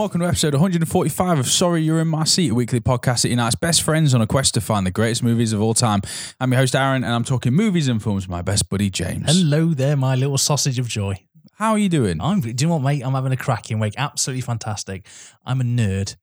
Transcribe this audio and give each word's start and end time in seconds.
welcome 0.00 0.22
to 0.22 0.26
episode 0.26 0.54
145 0.54 1.38
of 1.38 1.46
Sorry 1.46 1.82
You're 1.82 2.00
in 2.00 2.08
My 2.08 2.24
Seat, 2.24 2.52
a 2.52 2.54
weekly 2.54 2.80
podcast 2.80 3.20
that 3.20 3.28
unites 3.28 3.54
best 3.54 3.82
friends 3.82 4.14
on 4.14 4.22
a 4.22 4.26
quest 4.26 4.54
to 4.54 4.62
find 4.62 4.86
the 4.86 4.90
greatest 4.90 5.22
movies 5.22 5.52
of 5.52 5.60
all 5.60 5.74
time. 5.74 6.00
I'm 6.40 6.50
your 6.52 6.60
host, 6.60 6.74
Aaron, 6.74 7.04
and 7.04 7.12
I'm 7.12 7.22
talking 7.22 7.52
movies 7.52 7.86
and 7.86 8.02
films 8.02 8.26
with 8.26 8.30
my 8.30 8.40
best 8.40 8.70
buddy, 8.70 8.88
James. 8.88 9.26
Hello 9.26 9.74
there, 9.74 9.98
my 9.98 10.14
little 10.14 10.38
sausage 10.38 10.78
of 10.78 10.88
joy. 10.88 11.16
How 11.56 11.72
are 11.72 11.78
you 11.78 11.90
doing? 11.90 12.18
I'm. 12.18 12.40
Do 12.40 12.48
you 12.48 12.68
know 12.68 12.76
what, 12.76 12.82
mate? 12.82 13.02
I'm 13.04 13.12
having 13.12 13.32
a 13.32 13.36
cracking 13.36 13.78
week. 13.78 13.92
Absolutely 13.98 14.40
fantastic. 14.40 15.06
I'm 15.44 15.60
a 15.60 15.64
nerd, 15.64 16.16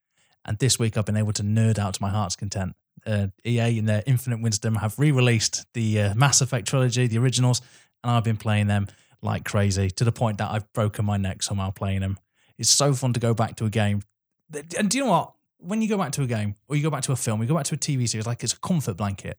and 0.43 0.57
this 0.57 0.79
week 0.79 0.97
I've 0.97 1.05
been 1.05 1.15
able 1.15 1.33
to 1.33 1.43
nerd 1.43 1.77
out 1.77 1.93
to 1.93 2.01
my 2.01 2.09
heart's 2.09 2.35
content. 2.35 2.75
Uh, 3.05 3.27
EA, 3.45 3.77
in 3.77 3.85
their 3.85 4.01
infinite 4.07 4.41
wisdom, 4.41 4.77
have 4.77 4.97
re-released 4.97 5.67
the 5.75 6.01
uh, 6.01 6.15
Mass 6.15 6.41
Effect 6.41 6.67
trilogy, 6.67 7.05
the 7.05 7.19
originals, 7.19 7.61
and 8.03 8.09
I've 8.09 8.23
been 8.23 8.37
playing 8.37 8.65
them 8.65 8.87
like 9.21 9.45
crazy 9.45 9.91
to 9.91 10.03
the 10.03 10.11
point 10.11 10.39
that 10.39 10.49
I've 10.49 10.73
broken 10.73 11.05
my 11.05 11.17
neck 11.17 11.43
somehow 11.43 11.69
playing 11.69 11.99
them. 11.99 12.17
It's 12.57 12.69
so 12.69 12.93
fun 12.93 13.13
to 13.13 13.19
go 13.19 13.33
back 13.33 13.55
to 13.57 13.65
a 13.65 13.69
game. 13.69 14.03
And 14.77 14.89
do 14.89 14.97
you 14.97 15.03
know 15.03 15.11
what? 15.11 15.33
When 15.59 15.81
you 15.81 15.89
go 15.89 15.97
back 15.97 16.11
to 16.13 16.21
a 16.21 16.27
game 16.27 16.55
or 16.67 16.75
you 16.75 16.83
go 16.83 16.91
back 16.91 17.03
to 17.03 17.11
a 17.11 17.15
film, 17.15 17.41
you 17.41 17.47
go 17.47 17.55
back 17.55 17.65
to 17.65 17.75
a 17.75 17.77
TV 17.77 18.07
series, 18.07 18.27
like 18.27 18.43
it's 18.43 18.53
a 18.53 18.59
comfort 18.59 18.97
blanket. 18.97 19.37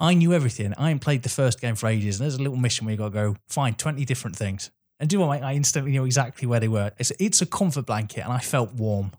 I 0.00 0.14
knew 0.14 0.32
everything. 0.32 0.74
I 0.78 0.90
ain't 0.90 1.00
played 1.00 1.24
the 1.24 1.28
first 1.28 1.60
game 1.60 1.74
for 1.74 1.88
ages, 1.88 2.20
and 2.20 2.24
there's 2.24 2.36
a 2.36 2.42
little 2.42 2.56
mission 2.56 2.86
where 2.86 2.92
you 2.92 2.98
got 2.98 3.06
to 3.06 3.10
go 3.10 3.36
find 3.48 3.76
20 3.76 4.04
different 4.04 4.36
things. 4.36 4.70
And 5.00 5.10
do 5.10 5.14
you 5.14 5.20
know 5.20 5.26
what? 5.26 5.42
I 5.42 5.54
instantly 5.54 5.90
knew 5.92 6.04
exactly 6.04 6.46
where 6.46 6.60
they 6.60 6.68
were. 6.68 6.92
It's, 6.98 7.12
it's 7.18 7.42
a 7.42 7.46
comfort 7.46 7.86
blanket, 7.86 8.20
and 8.22 8.32
I 8.32 8.38
felt 8.38 8.72
warm. 8.74 9.12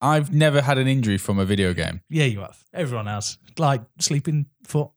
I've 0.00 0.32
never 0.32 0.62
had 0.62 0.78
an 0.78 0.86
injury 0.86 1.18
from 1.18 1.38
a 1.38 1.44
video 1.44 1.74
game. 1.74 2.00
Yeah, 2.08 2.24
you 2.24 2.40
have. 2.40 2.62
Everyone 2.72 3.06
has. 3.06 3.38
Like 3.56 3.82
sleeping 3.98 4.46
foot. 4.64 4.90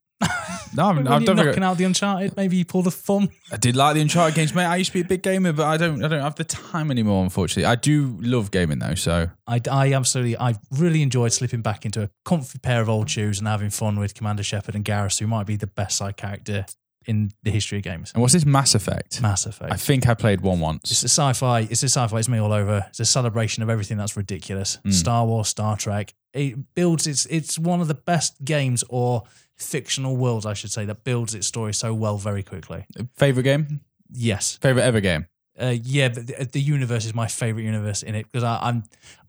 No, 0.73 0.85
I'm, 0.85 0.97
you're 1.23 1.35
knocking 1.35 1.63
out 1.63 1.77
the 1.77 1.83
Uncharted, 1.83 2.37
maybe 2.37 2.55
you 2.57 2.65
pull 2.65 2.81
the 2.81 2.91
thumb. 2.91 3.29
I 3.51 3.57
did 3.57 3.75
like 3.75 3.95
the 3.95 4.01
Uncharted 4.01 4.35
games, 4.35 4.53
mate. 4.53 4.65
I 4.65 4.77
used 4.77 4.91
to 4.91 4.93
be 4.93 5.01
a 5.01 5.05
big 5.05 5.21
gamer, 5.23 5.53
but 5.53 5.65
I 5.65 5.77
don't. 5.77 6.03
I 6.03 6.07
don't 6.07 6.21
have 6.21 6.35
the 6.35 6.43
time 6.43 6.91
anymore. 6.91 7.23
Unfortunately, 7.23 7.65
I 7.65 7.75
do 7.75 8.17
love 8.21 8.51
gaming 8.51 8.79
though. 8.79 8.95
So 8.95 9.29
I, 9.47 9.61
I 9.69 9.93
absolutely, 9.93 10.37
I 10.37 10.55
really 10.71 11.01
enjoyed 11.01 11.33
slipping 11.33 11.61
back 11.61 11.85
into 11.85 12.03
a 12.03 12.09
comfy 12.25 12.59
pair 12.59 12.81
of 12.81 12.89
old 12.89 13.09
shoes 13.09 13.39
and 13.39 13.47
having 13.47 13.69
fun 13.69 13.99
with 13.99 14.13
Commander 14.13 14.43
Shepard 14.43 14.75
and 14.75 14.85
Garrus, 14.85 15.19
who 15.19 15.27
might 15.27 15.45
be 15.47 15.55
the 15.55 15.67
best 15.67 15.97
side 15.97 16.17
character 16.17 16.65
in 17.07 17.31
the 17.43 17.51
history 17.51 17.79
of 17.79 17.83
games. 17.83 18.11
and 18.13 18.21
what's 18.21 18.33
this 18.33 18.45
Mass 18.45 18.75
Effect? 18.75 19.21
Mass 19.21 19.45
Effect. 19.45 19.71
I 19.73 19.75
think 19.75 20.07
I 20.07 20.13
played 20.13 20.41
one 20.41 20.59
once. 20.59 20.91
It's 20.91 21.03
a 21.03 21.09
sci-fi. 21.09 21.61
It's 21.61 21.83
a 21.83 21.89
sci-fi. 21.89 22.19
It's 22.19 22.29
me 22.29 22.37
all 22.37 22.53
over. 22.53 22.85
It's 22.89 22.99
a 22.99 23.05
celebration 23.05 23.63
of 23.63 23.69
everything 23.69 23.97
that's 23.97 24.15
ridiculous. 24.15 24.77
Mm. 24.85 24.93
Star 24.93 25.25
Wars, 25.25 25.47
Star 25.47 25.77
Trek. 25.77 26.13
It 26.33 26.75
builds. 26.75 27.07
It's 27.07 27.25
it's 27.25 27.57
one 27.59 27.81
of 27.81 27.87
the 27.87 27.95
best 27.95 28.43
games 28.45 28.83
or 28.89 29.23
fictional 29.61 30.17
worlds, 30.17 30.45
I 30.45 30.53
should 30.53 30.71
say, 30.71 30.85
that 30.85 31.03
builds 31.03 31.35
its 31.35 31.47
story 31.47 31.73
so 31.73 31.93
well 31.93 32.17
very 32.17 32.43
quickly. 32.43 32.85
Favorite 33.15 33.43
game? 33.43 33.81
Yes. 34.11 34.57
Favorite 34.61 34.83
ever 34.83 34.99
game? 34.99 35.27
Uh, 35.59 35.75
yeah, 35.83 36.09
but 36.09 36.27
the, 36.27 36.49
the 36.51 36.61
universe 36.61 37.05
is 37.05 37.13
my 37.13 37.27
favorite 37.27 37.63
universe 37.63 38.03
in 38.03 38.15
it 38.15 38.25
because 38.31 38.43
I'm, 38.43 38.83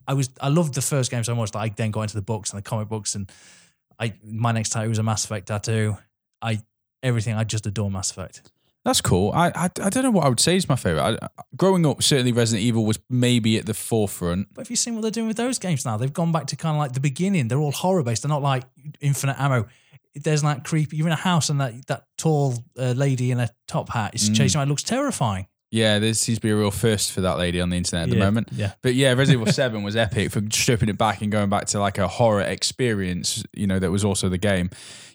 I 0.06 0.14
was, 0.14 0.30
I 0.40 0.48
loved 0.48 0.74
the 0.74 0.82
first 0.82 1.10
game 1.10 1.24
so 1.24 1.34
much 1.34 1.50
that 1.52 1.58
I 1.58 1.68
then 1.68 1.90
got 1.90 2.02
into 2.02 2.14
the 2.14 2.22
books 2.22 2.50
and 2.50 2.58
the 2.58 2.68
comic 2.68 2.88
books, 2.88 3.14
and 3.14 3.30
I 3.98 4.14
my 4.24 4.52
next 4.52 4.70
tattoo 4.70 4.88
was 4.88 4.98
a 4.98 5.02
Mass 5.02 5.24
Effect 5.24 5.48
tattoo. 5.48 5.96
I 6.40 6.62
everything. 7.02 7.34
I 7.34 7.44
just 7.44 7.66
adore 7.66 7.90
Mass 7.90 8.10
Effect. 8.10 8.50
That's 8.84 9.00
cool. 9.00 9.30
I, 9.32 9.48
I 9.54 9.64
I 9.80 9.90
don't 9.90 10.02
know 10.02 10.10
what 10.10 10.24
I 10.24 10.28
would 10.28 10.40
say 10.40 10.56
is 10.56 10.68
my 10.68 10.74
favorite. 10.74 11.20
I, 11.22 11.28
growing 11.56 11.86
up, 11.86 12.02
certainly 12.02 12.32
Resident 12.32 12.64
Evil 12.64 12.84
was 12.84 12.98
maybe 13.08 13.58
at 13.58 13.66
the 13.66 13.74
forefront. 13.74 14.48
But 14.54 14.62
have 14.66 14.70
you 14.70 14.76
seen 14.76 14.94
what 14.94 15.02
they're 15.02 15.10
doing 15.12 15.28
with 15.28 15.36
those 15.36 15.58
games 15.60 15.84
now? 15.84 15.96
They've 15.96 16.12
gone 16.12 16.32
back 16.32 16.46
to 16.48 16.56
kind 16.56 16.76
of 16.76 16.80
like 16.80 16.92
the 16.92 17.00
beginning. 17.00 17.46
They're 17.46 17.60
all 17.60 17.72
horror 17.72 18.02
based. 18.02 18.22
They're 18.22 18.28
not 18.28 18.42
like 18.42 18.64
infinite 19.00 19.36
ammo. 19.38 19.66
There's 20.14 20.42
that 20.42 20.64
creepy. 20.64 20.96
You're 20.96 21.06
in 21.06 21.12
a 21.12 21.16
house 21.16 21.48
and 21.48 21.60
that 21.60 21.86
that 21.86 22.04
tall 22.18 22.54
uh, 22.78 22.92
lady 22.92 23.30
in 23.30 23.40
a 23.40 23.48
top 23.68 23.88
hat 23.88 24.14
is 24.14 24.28
Mm. 24.30 24.36
chasing. 24.36 24.58
around. 24.58 24.68
It 24.68 24.70
looks 24.70 24.82
terrifying. 24.82 25.46
Yeah, 25.70 26.00
there 26.00 26.12
seems 26.12 26.36
to 26.36 26.42
be 26.42 26.50
a 26.50 26.56
real 26.56 26.70
first 26.70 27.12
for 27.12 27.22
that 27.22 27.38
lady 27.38 27.58
on 27.58 27.70
the 27.70 27.78
internet 27.78 28.04
at 28.08 28.10
the 28.10 28.18
moment. 28.18 28.48
Yeah. 28.52 28.72
But 28.82 28.94
yeah, 28.94 29.14
Resident 29.14 29.40
Evil 29.40 29.50
7 29.54 29.82
was 29.82 29.96
epic 29.96 30.30
for 30.30 30.42
stripping 30.52 30.90
it 30.90 30.98
back 30.98 31.22
and 31.22 31.32
going 31.32 31.48
back 31.48 31.64
to 31.68 31.80
like 31.80 31.96
a 31.96 32.06
horror 32.08 32.42
experience, 32.42 33.42
you 33.54 33.66
know, 33.66 33.78
that 33.78 33.90
was 33.90 34.04
also 34.04 34.28
the 34.28 34.36
game. 34.36 34.68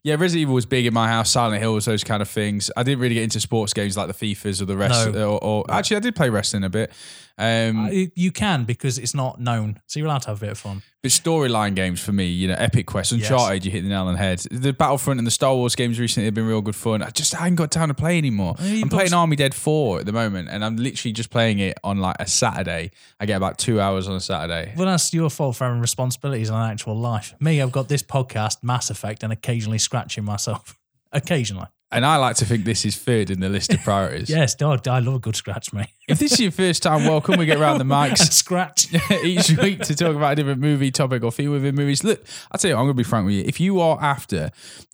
Yeah, 0.03 0.15
Resident 0.15 0.41
Evil 0.41 0.55
was 0.55 0.65
big 0.65 0.87
in 0.87 0.95
my 0.95 1.07
house, 1.09 1.29
Silent 1.29 1.61
Hills, 1.61 1.85
those 1.85 2.03
kind 2.03 2.23
of 2.23 2.29
things. 2.29 2.71
I 2.75 2.81
didn't 2.81 3.01
really 3.01 3.13
get 3.15 3.23
into 3.23 3.39
sports 3.39 3.73
games 3.73 3.95
like 3.97 4.07
the 4.07 4.13
FIFAs 4.13 4.59
or 4.59 4.65
the 4.65 4.77
rest. 4.77 5.11
No. 5.11 5.33
Or, 5.33 5.43
or 5.43 5.65
actually, 5.69 5.97
I 5.97 5.99
did 5.99 6.15
play 6.15 6.29
wrestling 6.29 6.63
a 6.63 6.69
bit. 6.69 6.91
Um, 7.39 7.85
Uh, 7.85 7.89
you 8.15 8.31
can 8.31 8.63
because 8.63 8.97
it's 8.97 9.13
not 9.13 9.39
known, 9.39 9.79
so 9.85 9.99
you're 9.99 10.07
allowed 10.07 10.23
to 10.23 10.29
have 10.29 10.37
a 10.37 10.45
bit 10.45 10.51
of 10.51 10.57
fun. 10.57 10.81
but 11.03 11.11
storyline 11.11 11.75
games 11.75 12.01
for 12.01 12.11
me, 12.11 12.25
you 12.25 12.47
know, 12.47 12.55
Epic 12.57 12.87
Quest, 12.87 13.11
Yes. 13.11 13.29
Uncharted, 13.29 13.63
you 13.63 13.71
hit 13.71 13.83
the 13.83 13.89
nail 13.89 14.07
on 14.07 14.13
the 14.13 14.17
head. 14.17 14.39
The 14.49 14.73
Battlefront 14.73 15.19
and 15.19 15.27
the 15.27 15.31
Star 15.31 15.53
Wars 15.53 15.75
games 15.75 15.99
recently 15.99 16.25
have 16.25 16.33
been 16.33 16.47
real 16.47 16.61
good 16.61 16.75
fun. 16.75 17.03
I 17.03 17.11
just 17.11 17.35
I 17.35 17.39
haven't 17.43 17.55
got 17.57 17.69
time 17.71 17.89
to 17.89 17.93
play 17.93 18.17
anymore. 18.17 18.55
I'm 18.59 18.89
playing 18.89 19.13
Army 19.13 19.35
Dead 19.35 19.53
4 19.53 19.99
at 19.99 20.05
the 20.07 20.11
moment, 20.13 20.49
and 20.49 20.65
I'm 20.65 20.77
literally 20.77 21.13
just 21.13 21.29
playing 21.29 21.59
it 21.59 21.77
on 21.83 21.99
like 21.99 22.15
a 22.19 22.25
Saturday. 22.27 22.89
I 23.19 23.25
get 23.27 23.37
about 23.37 23.59
two 23.59 23.79
hours 23.79 24.07
on 24.07 24.15
a 24.15 24.19
Saturday. 24.19 24.73
Well, 24.75 24.87
that's 24.87 25.13
your 25.13 25.29
fault 25.29 25.57
for 25.57 25.65
having 25.65 25.79
responsibilities 25.79 26.49
in 26.49 26.55
an 26.55 26.71
actual 26.71 26.97
life. 26.97 27.35
Me, 27.39 27.61
I've 27.61 27.71
got 27.71 27.87
this 27.87 28.01
podcast, 28.01 28.63
Mass 28.63 28.89
Effect, 28.89 29.21
and 29.23 29.31
occasionally 29.31 29.77
scratching 29.77 30.23
myself. 30.25 30.75
occasionally. 31.11 31.67
And 31.89 32.05
I 32.05 32.17
like 32.17 32.35
to 32.37 32.45
think 32.45 32.65
this 32.65 32.85
is 32.85 32.97
third 32.97 33.29
in 33.29 33.39
the 33.39 33.47
list 33.47 33.73
of 33.73 33.81
priorities. 33.81 34.29
Yes, 34.37 34.55
dog. 34.55 34.85
I 34.87 34.99
love 34.99 35.15
a 35.15 35.19
good 35.19 35.37
scratch, 35.37 35.71
mate. 35.71 35.87
If 36.07 36.19
this 36.19 36.33
is 36.33 36.39
your 36.41 36.51
first 36.51 36.83
time, 36.83 37.05
welcome. 37.05 37.39
We 37.39 37.45
get 37.45 37.59
round 37.59 37.79
the 37.79 37.81
and 37.95 38.13
mics 38.13 38.31
scratch. 38.31 38.93
each 39.23 39.51
week 39.57 39.81
to 39.83 39.95
talk 39.95 40.15
about 40.15 40.33
a 40.33 40.35
different 40.35 40.59
movie 40.59 40.91
topic 40.91 41.23
or 41.23 41.31
theme 41.31 41.51
within 41.51 41.75
movies. 41.75 42.03
Look, 42.03 42.25
I'll 42.51 42.59
tell 42.59 42.69
you, 42.69 42.75
what, 42.75 42.81
I'm 42.81 42.85
going 42.87 42.97
to 42.97 43.03
be 43.03 43.07
frank 43.07 43.25
with 43.25 43.35
you. 43.35 43.43
If 43.45 43.61
you 43.61 43.79
are 43.79 43.97
after, 44.01 44.51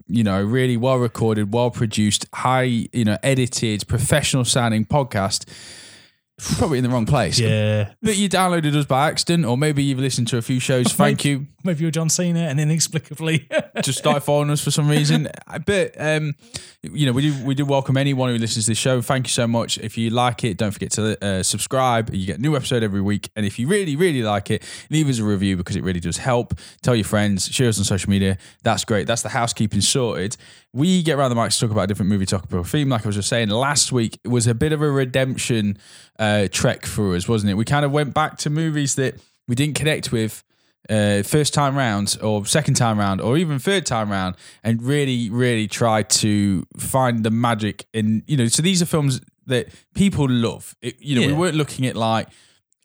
you 0.07 0.23
know, 0.23 0.41
really 0.43 0.77
well 0.77 0.97
recorded, 0.97 1.51
well 1.51 1.71
produced, 1.71 2.27
high, 2.33 2.63
you 2.93 3.05
know, 3.05 3.17
edited, 3.23 3.87
professional 3.87 4.45
sounding 4.45 4.85
podcast, 4.85 5.49
probably 6.57 6.77
in 6.77 6.83
the 6.83 6.91
wrong 6.91 7.07
place. 7.07 7.39
Yeah. 7.39 7.93
But 8.03 8.17
you 8.17 8.29
downloaded 8.29 8.75
us 8.75 8.85
by 8.85 9.09
accident, 9.09 9.45
or 9.45 9.57
maybe 9.57 9.83
you've 9.83 9.99
listened 9.99 10.27
to 10.27 10.37
a 10.37 10.43
few 10.43 10.59
shows. 10.59 10.93
Thank 10.93 11.25
you. 11.25 11.47
Maybe 11.63 11.81
you're 11.81 11.91
John 11.91 12.09
Cena 12.09 12.41
and 12.41 12.59
inexplicably. 12.59 13.47
just 13.81 13.97
started 13.97 14.21
following 14.21 14.49
us 14.49 14.61
for 14.61 14.71
some 14.71 14.89
reason. 14.89 15.29
But 15.65 15.93
um, 15.97 16.35
you 16.81 17.05
know, 17.05 17.13
we 17.13 17.21
do 17.21 17.45
we 17.45 17.55
do 17.55 17.65
welcome 17.65 17.95
anyone 17.95 18.29
who 18.29 18.37
listens 18.37 18.65
to 18.65 18.71
the 18.71 18.75
show. 18.75 19.01
Thank 19.01 19.27
you 19.27 19.31
so 19.31 19.47
much. 19.47 19.77
If 19.77 19.97
you 19.97 20.09
like 20.09 20.43
it, 20.43 20.57
don't 20.57 20.71
forget 20.71 20.91
to 20.91 21.23
uh, 21.23 21.43
subscribe. 21.43 22.13
You 22.13 22.25
get 22.25 22.39
a 22.39 22.41
new 22.41 22.55
episode 22.55 22.83
every 22.83 23.01
week. 23.01 23.29
And 23.35 23.45
if 23.45 23.57
you 23.57 23.67
really 23.67 23.95
really 23.95 24.23
like 24.23 24.51
it, 24.51 24.63
leave 24.89 25.07
us 25.07 25.19
a 25.19 25.23
review 25.23 25.55
because 25.55 25.75
it 25.75 25.83
really 25.83 26.01
does 26.01 26.17
help. 26.17 26.53
Tell 26.81 26.95
your 26.95 27.05
friends, 27.05 27.47
share 27.49 27.69
us 27.69 27.77
on 27.79 27.85
social 27.85 28.09
media. 28.09 28.37
That's 28.63 28.83
great. 28.83 29.07
That's 29.07 29.21
the 29.21 29.29
housekeeping 29.29 29.81
sorted. 29.81 30.35
We 30.73 31.01
get 31.01 31.17
around 31.17 31.29
the 31.29 31.35
mic 31.35 31.51
to 31.51 31.59
talk 31.59 31.71
about 31.71 31.83
a 31.83 31.87
different 31.87 32.09
movie 32.09 32.25
topic 32.25 32.51
or 32.53 32.65
theme. 32.65 32.89
Like 32.89 33.05
I 33.05 33.07
was 33.07 33.15
just 33.15 33.29
saying, 33.29 33.49
last 33.49 33.91
week 33.91 34.19
it 34.23 34.29
was 34.29 34.47
a 34.47 34.53
bit 34.55 34.73
of 34.73 34.81
a 34.81 34.91
redemption 34.91 35.77
uh, 36.19 36.47
trek 36.51 36.85
for 36.85 37.15
us, 37.15 37.27
wasn't 37.27 37.51
it? 37.51 37.53
We 37.55 37.63
kind 37.63 37.85
of 37.85 37.91
went 37.91 38.13
back 38.13 38.37
to 38.39 38.49
movies 38.49 38.95
that 38.95 39.15
we 39.47 39.55
didn't 39.55 39.75
connect 39.75 40.11
with 40.11 40.43
uh, 40.89 41.23
first 41.23 41.53
time 41.53 41.75
round 41.75 42.17
or 42.21 42.45
second 42.45 42.73
time 42.75 42.99
round 42.99 43.21
or 43.21 43.37
even 43.37 43.59
third 43.59 43.85
time 43.85 44.11
round 44.11 44.35
and 44.63 44.81
really 44.81 45.29
really 45.29 45.67
try 45.67 46.03
to 46.03 46.65
find 46.77 47.23
the 47.23 47.31
magic 47.31 47.85
in 47.93 48.23
you 48.27 48.35
know 48.35 48.47
so 48.47 48.61
these 48.61 48.81
are 48.81 48.85
films 48.85 49.21
that 49.45 49.67
people 49.93 50.29
love. 50.29 50.75
It, 50.81 50.95
you 50.99 51.19
know 51.19 51.27
we 51.27 51.33
weren't 51.33 51.55
looking 51.55 51.85
at 51.85 51.95
like 51.95 52.27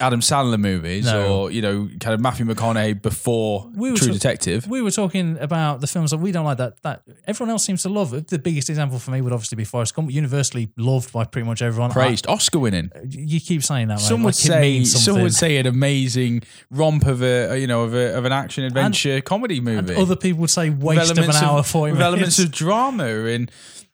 Adam 0.01 0.21
Sandler 0.21 0.57
movies 0.57 1.05
No. 1.05 1.33
or 1.33 1.51
you 1.51 1.61
know 1.61 1.89
kind 1.99 2.13
of 2.13 2.21
Matthew 2.21 2.45
McConaughey 2.45 3.01
before 3.01 3.69
We 3.75 3.91
were 3.91 3.97
True 3.97 4.13
Detective 4.13 4.65
we 4.67 4.81
were 4.81 4.91
talking 4.91 5.37
about 5.39 5.81
the 5.81 5.87
films 5.87 6.11
that 6.11 6.19
we 6.19 6.31
don't 6.31 6.45
like 6.45 6.57
that 6.57 6.81
that 6.83 7.03
everyone 7.27 7.51
else 7.51 7.65
seems 7.65 7.81
to 7.83 7.89
love. 7.89 8.11
The 8.27 8.39
biggest 8.39 8.69
example 8.69 8.97
for 8.99 9.11
me 9.11 9.19
would 9.19 9.33
obviously 9.33 9.57
be 9.57 9.65
Forrest 9.65 9.93
Gump, 9.95 10.09
universally 10.11 10.69
loved 10.77 11.11
by 11.11 11.25
pretty 11.25 11.45
much 11.45 11.61
everyone. 11.61 11.91
praised 11.91 12.27
Oscar 12.27 12.59
winning 12.59 12.91
uh, 12.95 12.99
I- 12.99 13.07
you 13.09 13.41
keep 13.41 13.61
saying 13.63 13.89
that. 13.89 13.95
Mate. 13.97 14.01
some 14.05 14.23
would 14.23 14.35
like 14.35 14.45
it 14.45 14.47
say 14.47 14.61
means 14.61 14.91
some 14.93 15.01
something. 15.01 15.23
would 15.23 15.33
say 15.33 15.57
an 15.57 15.67
amazing 15.67 16.43
romp 16.71 17.05
of 17.05 17.21
a 17.21 17.57
you 17.59 17.67
know 17.67 17.81
of 17.83 17.93
a 17.93 18.15
of 18.17 18.23
an 18.25 18.31
action 18.31 18.63
adventure 18.63 19.19
comedy 19.21 19.59
movie 19.59 19.95
other 19.95 20.15
people 20.15 20.39
would 20.41 20.49
say 20.49 20.69
With 20.69 20.97
waste 20.97 21.11
of 21.11 21.17
an 21.17 21.23
elements 21.25 21.41
hour, 21.43 21.61
forty 21.63 21.91
with 21.91 21.99
minutes. 21.99 22.13
elements 22.13 22.39
of 22.39 22.51
drama 22.51 23.05
and 23.25 23.51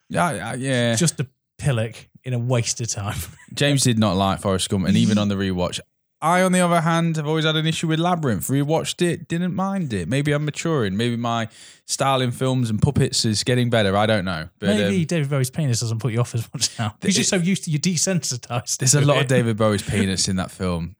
yeah 0.08 0.54
yeah 0.54 0.94
just 0.94 1.18
a 1.18 1.26
pillock 1.58 1.94
in 2.22 2.32
a 2.34 2.38
waste 2.38 2.80
of 2.80 2.88
time. 2.88 3.16
James 3.54 3.82
did 3.82 3.98
not 3.98 4.16
like 4.16 4.40
Forrest 4.40 4.68
Gump, 4.68 4.86
and 4.86 4.96
even 4.96 5.16
on 5.16 5.28
the 5.28 5.36
rewatch, 5.36 5.78
I, 6.22 6.40
on 6.42 6.52
the 6.52 6.60
other 6.60 6.80
hand, 6.80 7.16
have 7.16 7.26
always 7.26 7.44
had 7.44 7.56
an 7.56 7.66
issue 7.66 7.88
with 7.88 7.98
Labyrinth. 8.00 8.48
Rewatched 8.48 9.02
it, 9.06 9.28
didn't 9.28 9.54
mind 9.54 9.92
it. 9.92 10.08
Maybe 10.08 10.32
I'm 10.32 10.44
maturing. 10.46 10.96
Maybe 10.96 11.16
my 11.16 11.48
style 11.84 12.22
in 12.22 12.30
films 12.30 12.70
and 12.70 12.80
puppets 12.80 13.24
is 13.26 13.44
getting 13.44 13.68
better. 13.68 13.94
I 13.96 14.06
don't 14.06 14.24
know. 14.24 14.48
But 14.58 14.68
Maybe 14.70 15.00
um, 15.00 15.04
David 15.04 15.28
Bowie's 15.30 15.50
penis 15.50 15.80
doesn't 15.80 15.98
put 15.98 16.12
you 16.12 16.20
off 16.20 16.34
as 16.34 16.48
much 16.54 16.78
now. 16.78 16.94
Because 17.00 17.16
you're 17.18 17.24
so 17.24 17.36
used 17.36 17.64
to 17.64 17.70
you're 17.70 17.80
desensitized. 17.80 18.78
there's 18.78 18.94
a 18.94 19.02
lot 19.02 19.18
of. 19.18 19.26
David 19.26 19.56
Bowie's 19.58 19.82
penis 19.88 20.28
in 20.28 20.36
that 20.36 20.50
film. 20.50 20.96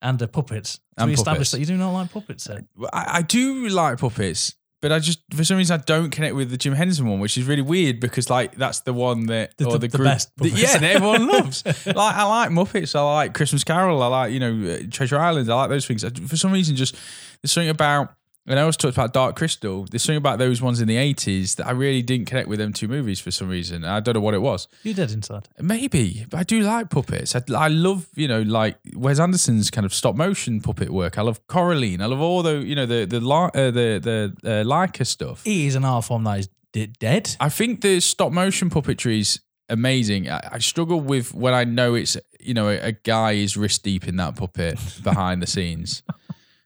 and 0.00 0.22
uh, 0.22 0.26
puppets. 0.26 0.70
So 0.72 0.80
And 0.98 1.08
we 1.08 1.14
established 1.14 1.38
puppets. 1.38 1.50
that 1.52 1.60
you 1.60 1.66
do 1.66 1.76
not 1.76 1.90
like 1.92 2.10
puppets. 2.10 2.44
Then. 2.44 2.66
I, 2.92 3.18
I 3.18 3.22
do 3.22 3.68
like 3.68 3.98
puppets, 3.98 4.54
but 4.88 4.94
I 4.94 5.00
just 5.00 5.18
for 5.34 5.42
some 5.42 5.56
reason 5.56 5.80
I 5.80 5.82
don't 5.84 6.10
connect 6.10 6.36
with 6.36 6.50
the 6.50 6.56
Jim 6.56 6.72
Henson 6.74 7.06
one, 7.08 7.18
which 7.18 7.36
is 7.36 7.44
really 7.44 7.62
weird 7.62 7.98
because 7.98 8.30
like 8.30 8.54
that's 8.56 8.80
the 8.80 8.92
one 8.92 9.26
that 9.26 9.56
The- 9.58 9.64
or 9.66 9.72
the- 9.72 9.88
the, 9.88 9.88
group, 9.88 10.06
best 10.06 10.30
that- 10.36 10.50
yeah, 10.50 10.78
everyone 10.80 11.26
loves. 11.32 11.64
like 11.66 11.96
I 11.96 12.22
like 12.22 12.50
Muppets, 12.50 12.94
I 12.94 13.02
like 13.02 13.34
Christmas 13.34 13.64
Carol, 13.64 14.00
I 14.02 14.06
like 14.06 14.32
you 14.32 14.38
know 14.40 14.74
uh, 14.74 14.78
Treasure 14.90 15.18
Island, 15.18 15.50
I 15.50 15.54
like 15.56 15.70
those 15.70 15.86
things. 15.86 16.04
I- 16.04 16.10
For 16.10 16.36
some 16.36 16.52
reason, 16.52 16.76
just 16.76 16.94
there's 17.42 17.50
something 17.52 17.68
about 17.70 18.14
And 18.46 18.58
I 18.58 18.62
also 18.62 18.78
talked 18.78 18.96
about 18.96 19.12
Dark 19.12 19.36
Crystal. 19.36 19.86
There's 19.90 20.02
something 20.02 20.16
about 20.18 20.38
those 20.38 20.62
ones 20.62 20.80
in 20.80 20.86
the 20.86 20.96
80s 20.96 21.56
that 21.56 21.66
I 21.66 21.72
really 21.72 22.02
didn't 22.02 22.26
connect 22.26 22.48
with 22.48 22.58
them 22.58 22.72
two 22.72 22.86
movies 22.86 23.18
for 23.18 23.30
some 23.30 23.48
reason. 23.48 23.84
I 23.84 24.00
don't 24.00 24.14
know 24.14 24.20
what 24.20 24.34
it 24.34 24.42
was. 24.42 24.68
You 24.84 24.94
did 24.94 25.10
inside. 25.10 25.48
Maybe, 25.60 26.26
but 26.30 26.38
I 26.38 26.42
do 26.44 26.60
like 26.60 26.90
puppets. 26.90 27.34
I, 27.34 27.42
I 27.54 27.68
love, 27.68 28.06
you 28.14 28.28
know, 28.28 28.42
like 28.42 28.78
Wes 28.94 29.18
Anderson's 29.18 29.70
kind 29.70 29.84
of 29.84 29.92
stop 29.92 30.14
motion 30.14 30.60
puppet 30.60 30.90
work. 30.90 31.18
I 31.18 31.22
love 31.22 31.44
Coraline. 31.48 32.00
I 32.00 32.06
love 32.06 32.20
all 32.20 32.42
the, 32.42 32.58
you 32.58 32.74
know, 32.74 32.86
the 32.86 33.04
the 33.04 33.18
uh, 33.18 33.50
the 33.70 34.32
the 34.42 34.50
uh, 34.50 34.64
Laika 34.64 35.06
stuff. 35.06 35.46
It 35.46 35.50
is 35.50 35.74
an 35.74 35.84
art 35.84 36.04
form 36.04 36.24
that 36.24 36.38
is 36.40 36.48
d- 36.72 36.86
dead. 36.86 37.36
I 37.40 37.48
think 37.48 37.80
the 37.80 38.00
stop 38.00 38.32
motion 38.32 38.70
puppetry 38.70 39.20
is 39.20 39.40
amazing. 39.68 40.30
I, 40.30 40.48
I 40.52 40.58
struggle 40.58 41.00
with 41.00 41.34
when 41.34 41.54
I 41.54 41.64
know 41.64 41.94
it's, 41.94 42.16
you 42.40 42.54
know, 42.54 42.68
a, 42.68 42.78
a 42.78 42.92
guy 42.92 43.32
is 43.32 43.56
wrist 43.56 43.82
deep 43.82 44.06
in 44.06 44.16
that 44.16 44.36
puppet 44.36 44.78
behind 45.02 45.42
the 45.42 45.46
scenes. 45.46 46.02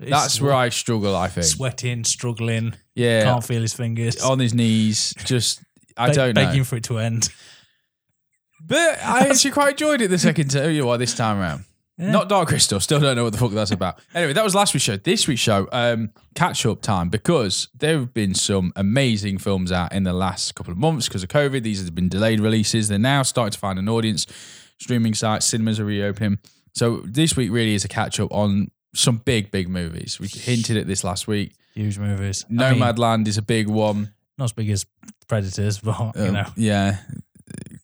That's 0.08 0.40
where 0.40 0.52
I 0.54 0.70
struggle. 0.70 1.14
I 1.14 1.28
think. 1.28 1.44
sweating, 1.46 2.04
struggling, 2.04 2.74
Yeah, 2.94 3.24
can't 3.24 3.44
feel 3.44 3.60
his 3.62 3.74
fingers. 3.74 4.22
on 4.22 4.38
his 4.38 4.54
knees. 4.54 5.12
Just 5.24 5.62
I 5.96 6.08
Be- 6.08 6.14
don't 6.14 6.34
know. 6.34 6.44
begging 6.46 6.64
for 6.64 6.76
it 6.76 6.84
to 6.84 6.98
end. 6.98 7.28
But 8.64 8.98
I 9.02 9.26
actually 9.30 9.50
quite 9.52 9.72
enjoyed 9.72 10.00
it 10.00 10.08
the 10.08 10.18
second 10.18 10.50
time. 10.50 10.70
You 10.72 10.84
know? 10.84 10.96
This 10.96 11.14
time 11.14 11.38
around. 11.38 11.64
Yeah. 11.98 12.12
Not 12.12 12.30
Dark 12.30 12.48
Crystal. 12.48 12.80
Still 12.80 12.98
don't 12.98 13.14
know 13.14 13.24
what 13.24 13.32
the 13.32 13.38
fuck 13.38 13.50
that's 13.52 13.72
about. 13.72 13.98
Anyway, 14.14 14.32
that 14.32 14.42
was 14.44 14.54
last 14.54 14.72
week's 14.72 14.84
show. 14.84 14.96
This 14.96 15.28
week's 15.28 15.42
show, 15.42 15.68
um, 15.70 16.12
catch 16.34 16.64
up 16.64 16.80
time 16.80 17.10
because 17.10 17.68
there 17.74 17.98
have 17.98 18.14
been 18.14 18.34
some 18.34 18.72
amazing 18.74 19.36
films 19.36 19.70
out 19.70 19.92
in 19.92 20.04
the 20.04 20.14
last 20.14 20.54
couple 20.54 20.72
of 20.72 20.78
months 20.78 21.08
because 21.08 21.22
of 21.22 21.28
COVID. 21.28 21.62
These 21.62 21.84
have 21.84 21.94
been 21.94 22.08
delayed 22.08 22.40
releases. 22.40 22.88
They're 22.88 22.98
now 22.98 23.22
starting 23.22 23.52
to 23.52 23.58
find 23.58 23.78
an 23.78 23.86
audience. 23.88 24.26
Streaming 24.78 25.12
sites, 25.12 25.44
cinemas 25.44 25.78
are 25.78 25.84
reopening. 25.84 26.38
So 26.72 27.02
this 27.04 27.36
week 27.36 27.50
really 27.50 27.74
is 27.74 27.84
a 27.84 27.88
catch 27.88 28.18
up 28.18 28.32
on 28.32 28.70
some 28.94 29.18
big, 29.18 29.50
big 29.50 29.68
movies. 29.68 30.18
We 30.20 30.28
hinted 30.28 30.76
at 30.76 30.86
this 30.86 31.04
last 31.04 31.26
week. 31.28 31.52
Huge 31.74 31.98
movies. 31.98 32.44
I 32.48 32.52
mean, 32.52 32.80
Nomadland 32.80 33.28
is 33.28 33.38
a 33.38 33.42
big 33.42 33.68
one. 33.68 34.12
not 34.38 34.44
as 34.46 34.52
big 34.52 34.70
as 34.70 34.84
Predators, 35.28 35.78
but 35.84 35.98
you 36.16 36.22
Um, 36.26 36.32
know. 36.34 36.46
Yeah. 36.56 36.98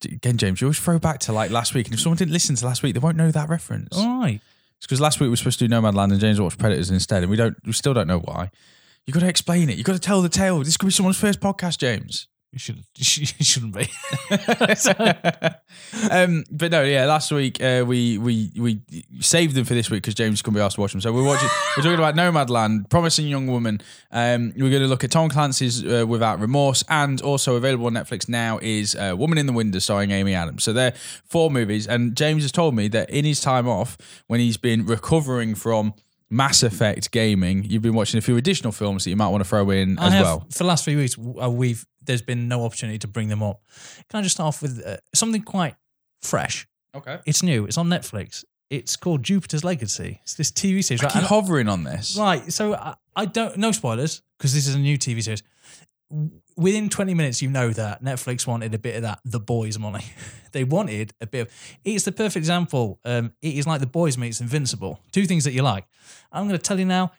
Again, 0.04 0.36
James, 0.36 0.60
you 0.60 0.66
always 0.66 0.78
throw 0.78 0.98
back 0.98 1.20
to 1.20 1.32
like 1.32 1.50
last 1.50 1.74
week. 1.74 1.86
And 1.86 1.94
if 1.94 2.00
someone 2.00 2.16
didn't 2.16 2.32
listen 2.32 2.54
to 2.56 2.66
last 2.66 2.82
week, 2.82 2.94
they 2.94 3.00
won't 3.00 3.16
know 3.16 3.30
that 3.30 3.48
reference. 3.48 3.96
All 3.96 4.20
right. 4.20 4.40
It's 4.76 4.86
because 4.86 5.00
last 5.00 5.18
week 5.20 5.26
we 5.26 5.30
were 5.30 5.36
supposed 5.36 5.58
to 5.60 5.66
do 5.68 5.74
Nomadland 5.74 6.12
and 6.12 6.20
James 6.20 6.40
watched 6.40 6.58
Predators 6.58 6.90
instead, 6.90 7.22
and 7.22 7.30
we 7.30 7.36
don't, 7.36 7.56
we 7.64 7.72
still 7.72 7.94
don't 7.94 8.06
know 8.06 8.18
why. 8.20 8.50
You 9.06 9.12
got 9.12 9.20
to 9.20 9.28
explain 9.28 9.70
it. 9.70 9.78
You 9.78 9.84
got 9.84 9.94
to 9.94 9.98
tell 9.98 10.20
the 10.20 10.28
tale. 10.28 10.58
This 10.62 10.76
could 10.76 10.86
be 10.86 10.92
someone's 10.92 11.16
first 11.18 11.40
podcast, 11.40 11.78
James. 11.78 12.28
You 12.56 12.60
should. 12.60 12.84
You 13.38 13.44
shouldn't 13.44 13.74
be. 13.74 13.82
um, 16.10 16.44
but 16.50 16.70
no, 16.70 16.82
yeah. 16.84 17.04
Last 17.04 17.30
week 17.30 17.62
uh, 17.62 17.84
we 17.86 18.16
we 18.16 18.50
we 18.56 18.80
saved 19.20 19.54
them 19.54 19.66
for 19.66 19.74
this 19.74 19.90
week 19.90 20.02
because 20.02 20.14
James 20.14 20.40
couldn't 20.40 20.56
be 20.56 20.62
asked 20.62 20.76
to 20.76 20.80
watch 20.80 20.92
them. 20.92 21.02
So 21.02 21.12
we're 21.12 21.22
watching. 21.22 21.48
we're 21.76 21.82
talking 21.82 21.98
about 21.98 22.14
Nomadland, 22.14 22.88
Promising 22.88 23.28
Young 23.28 23.46
Woman. 23.46 23.82
Um, 24.10 24.54
we're 24.56 24.70
going 24.70 24.80
to 24.82 24.88
look 24.88 25.04
at 25.04 25.10
Tom 25.10 25.28
Clancy's 25.28 25.84
uh, 25.84 26.06
Without 26.08 26.40
Remorse, 26.40 26.82
and 26.88 27.20
also 27.20 27.56
available 27.56 27.86
on 27.86 27.92
Netflix 27.92 28.26
now 28.26 28.58
is 28.62 28.94
uh, 28.94 29.14
Woman 29.14 29.36
in 29.36 29.44
the 29.44 29.52
Window, 29.52 29.78
starring 29.78 30.10
Amy 30.10 30.32
Adams. 30.32 30.64
So 30.64 30.72
they're 30.72 30.94
four 31.26 31.50
movies, 31.50 31.86
and 31.86 32.16
James 32.16 32.42
has 32.42 32.52
told 32.52 32.74
me 32.74 32.88
that 32.88 33.10
in 33.10 33.26
his 33.26 33.42
time 33.42 33.68
off, 33.68 33.98
when 34.28 34.40
he's 34.40 34.56
been 34.56 34.86
recovering 34.86 35.54
from 35.54 35.92
Mass 36.28 36.62
Effect 36.62 37.12
gaming, 37.12 37.64
you've 37.64 37.82
been 37.82 37.94
watching 37.94 38.18
a 38.18 38.20
few 38.20 38.36
additional 38.36 38.72
films 38.72 39.04
that 39.04 39.10
you 39.10 39.16
might 39.16 39.28
want 39.28 39.44
to 39.44 39.48
throw 39.48 39.70
in 39.70 39.98
I 39.98 40.06
as 40.06 40.12
have, 40.14 40.24
well. 40.24 40.46
For 40.50 40.58
the 40.58 40.64
last 40.64 40.84
three 40.84 40.96
weeks, 40.96 41.16
uh, 41.18 41.50
we've 41.50 41.86
there's 42.06 42.22
been 42.22 42.48
no 42.48 42.64
opportunity 42.64 42.98
to 43.00 43.08
bring 43.08 43.28
them 43.28 43.42
up. 43.42 43.62
Can 44.08 44.20
I 44.20 44.22
just 44.22 44.36
start 44.36 44.48
off 44.48 44.62
with 44.62 44.82
uh, 44.84 44.96
something 45.14 45.42
quite 45.42 45.74
fresh? 46.22 46.66
Okay. 46.94 47.18
It's 47.26 47.42
new. 47.42 47.66
It's 47.66 47.76
on 47.78 47.88
Netflix. 47.88 48.44
It's 48.70 48.96
called 48.96 49.22
Jupiter's 49.22 49.62
Legacy. 49.64 50.20
It's 50.22 50.34
this 50.34 50.50
TV 50.50 50.82
series. 50.82 51.02
I 51.02 51.04
Right, 51.06 51.12
keep 51.12 51.22
and- 51.22 51.26
hovering 51.28 51.68
on 51.68 51.84
this. 51.84 52.16
right 52.18 52.52
so 52.52 52.74
I, 52.74 52.94
I 53.14 53.26
don't 53.26 53.56
no 53.58 53.70
spoilers 53.72 54.22
because 54.38 54.52
this 54.54 54.66
is 54.66 54.74
a 54.74 54.78
new 54.78 54.98
TV 54.98 55.22
series. 55.22 55.42
Within 56.56 56.88
20 56.88 57.12
minutes, 57.14 57.42
you 57.42 57.50
know 57.50 57.70
that 57.70 58.02
Netflix 58.02 58.46
wanted 58.46 58.72
a 58.74 58.78
bit 58.78 58.96
of 58.96 59.02
that 59.02 59.18
The 59.24 59.40
Boys 59.40 59.78
money. 59.78 60.04
they 60.52 60.64
wanted 60.64 61.12
a 61.20 61.26
bit 61.26 61.40
of. 61.48 61.52
It's 61.84 62.04
the 62.04 62.12
perfect 62.12 62.36
example. 62.36 62.98
Um, 63.04 63.32
it 63.42 63.54
is 63.56 63.66
like 63.66 63.80
The 63.80 63.86
Boys 63.86 64.16
meets 64.16 64.40
Invincible. 64.40 65.00
Two 65.12 65.26
things 65.26 65.44
that 65.44 65.52
you 65.52 65.62
like. 65.62 65.84
I'm 66.32 66.46
going 66.48 66.58
to 66.58 66.62
tell 66.62 66.78
you 66.78 66.86
now. 66.86 67.12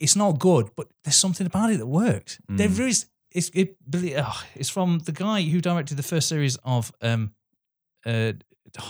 It's 0.00 0.16
not 0.16 0.38
good, 0.38 0.70
but 0.76 0.88
there's 1.04 1.16
something 1.16 1.46
about 1.46 1.70
it 1.72 1.78
that 1.78 1.86
works. 1.86 2.38
There 2.48 2.68
is. 2.82 3.06
It's 3.34 3.50
it, 3.52 3.76
oh, 4.16 4.42
it's 4.54 4.70
from 4.70 5.00
the 5.00 5.12
guy 5.12 5.42
who 5.42 5.60
directed 5.60 5.96
the 5.96 6.02
first 6.04 6.28
series 6.28 6.56
of 6.64 6.92
um, 7.02 7.32
uh, 8.06 8.32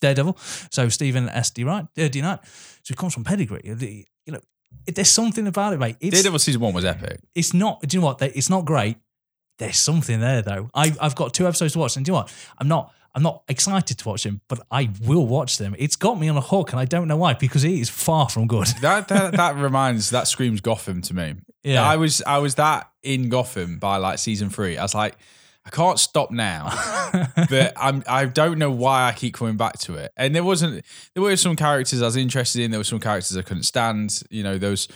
Daredevil. 0.00 0.36
So 0.70 0.88
Stephen 0.88 1.28
S. 1.28 1.50
D. 1.50 1.64
Wright, 1.64 1.86
uh, 1.98 2.08
D. 2.08 2.20
Knight. 2.20 2.40
So 2.82 2.92
it 2.92 2.96
comes 2.96 3.14
from 3.14 3.24
pedigree. 3.24 3.62
The- 3.64 4.06
you 4.26 4.32
know, 4.32 4.40
it, 4.86 4.94
there's 4.94 5.10
something 5.10 5.46
about 5.46 5.72
it, 5.74 5.78
mate. 5.78 5.96
It's, 6.00 6.14
Daredevil 6.14 6.38
season 6.38 6.60
one 6.60 6.72
was 6.72 6.84
epic. 6.84 7.20
it's 7.34 7.52
not. 7.52 7.80
Do 7.82 7.96
you 7.96 8.00
know 8.00 8.06
what? 8.06 8.22
It's 8.22 8.50
not 8.50 8.64
great. 8.64 8.96
There's 9.58 9.76
something 9.78 10.20
there 10.20 10.42
though. 10.42 10.68
I, 10.74 10.94
I've 11.00 11.14
got 11.14 11.32
two 11.34 11.46
episodes 11.46 11.74
to 11.74 11.78
watch, 11.78 11.96
and 11.96 12.04
do 12.04 12.10
you 12.10 12.14
know 12.14 12.20
what? 12.22 12.32
I'm 12.58 12.68
not. 12.68 12.92
I'm 13.16 13.22
not 13.22 13.44
excited 13.48 13.96
to 13.98 14.08
watch 14.08 14.24
them, 14.24 14.40
but 14.48 14.66
I 14.72 14.90
will 15.06 15.24
watch 15.28 15.58
them. 15.58 15.76
It's 15.78 15.94
got 15.94 16.18
me 16.18 16.28
on 16.28 16.36
a 16.36 16.40
hook, 16.40 16.72
and 16.72 16.80
I 16.80 16.84
don't 16.84 17.06
know 17.06 17.16
why 17.16 17.34
because 17.34 17.62
it 17.62 17.70
is 17.70 17.88
far 17.88 18.28
from 18.28 18.48
good. 18.48 18.66
That 18.80 19.06
that 19.08 19.34
that 19.36 19.54
reminds 19.56 20.10
that 20.10 20.26
screams 20.26 20.60
Gotham 20.60 21.00
to 21.02 21.14
me. 21.14 21.34
Yeah. 21.64 21.82
I 21.82 21.96
was 21.96 22.22
I 22.26 22.38
was 22.38 22.56
that 22.56 22.90
in 23.02 23.28
Gotham 23.28 23.78
by 23.78 23.96
like 23.96 24.18
season 24.18 24.50
three. 24.50 24.76
I 24.76 24.82
was 24.82 24.94
like, 24.94 25.16
I 25.66 25.70
can't 25.70 25.98
stop 25.98 26.30
now, 26.30 26.68
but 27.48 27.72
I'm 27.76 28.04
I 28.06 28.26
don't 28.26 28.58
know 28.58 28.70
why 28.70 29.08
I 29.08 29.12
keep 29.12 29.34
coming 29.34 29.56
back 29.56 29.78
to 29.80 29.94
it. 29.94 30.12
And 30.16 30.34
there 30.34 30.44
wasn't 30.44 30.84
there 31.14 31.22
were 31.22 31.36
some 31.36 31.56
characters 31.56 32.02
I 32.02 32.06
was 32.06 32.16
interested 32.16 32.62
in. 32.62 32.70
There 32.70 32.80
were 32.80 32.84
some 32.84 33.00
characters 33.00 33.36
I 33.36 33.42
couldn't 33.42 33.64
stand. 33.64 34.22
You 34.30 34.42
know 34.42 34.58
those. 34.58 34.88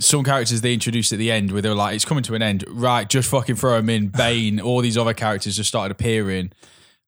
Some 0.00 0.24
characters 0.24 0.62
they 0.62 0.72
introduced 0.72 1.12
at 1.12 1.18
the 1.18 1.30
end 1.30 1.52
where 1.52 1.60
they 1.60 1.68
were 1.68 1.74
like, 1.74 1.94
it's 1.94 2.06
coming 2.06 2.24
to 2.24 2.34
an 2.34 2.40
end. 2.40 2.64
Right, 2.66 3.06
just 3.06 3.28
fucking 3.28 3.56
throw 3.56 3.76
them 3.76 3.90
in. 3.90 4.08
Bane, 4.08 4.58
all 4.58 4.80
these 4.80 4.96
other 4.96 5.12
characters 5.12 5.54
just 5.54 5.68
started 5.68 5.92
appearing. 5.92 6.50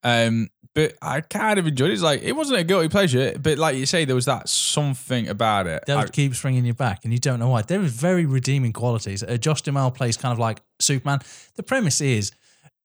Um, 0.02 0.50
but 0.74 0.94
I 1.00 1.20
kind 1.20 1.58
of 1.58 1.66
enjoyed 1.66 1.90
it. 1.90 1.94
It's 1.94 2.02
like, 2.02 2.22
it 2.22 2.32
wasn't 2.32 2.58
a 2.60 2.64
guilty 2.64 2.88
pleasure, 2.88 3.34
but 3.40 3.58
like 3.58 3.76
you 3.76 3.86
say, 3.86 4.04
there 4.04 4.14
was 4.16 4.24
that 4.26 4.48
something 4.48 5.28
about 5.28 5.66
it. 5.66 5.84
that 5.86 5.96
I- 5.96 6.06
keeps 6.08 6.40
bringing 6.42 6.64
you 6.64 6.74
back, 6.74 7.04
and 7.04 7.12
you 7.12 7.18
don't 7.18 7.38
know 7.38 7.48
why. 7.48 7.62
There 7.62 7.80
is 7.82 7.92
very 7.92 8.26
redeeming 8.26 8.72
qualities. 8.72 9.22
Uh, 9.22 9.36
Josh 9.36 9.62
Duhamel 9.62 9.90
plays 9.92 10.16
kind 10.16 10.32
of 10.32 10.38
like 10.38 10.60
Superman. 10.80 11.20
The 11.56 11.62
premise 11.62 12.00
is. 12.00 12.32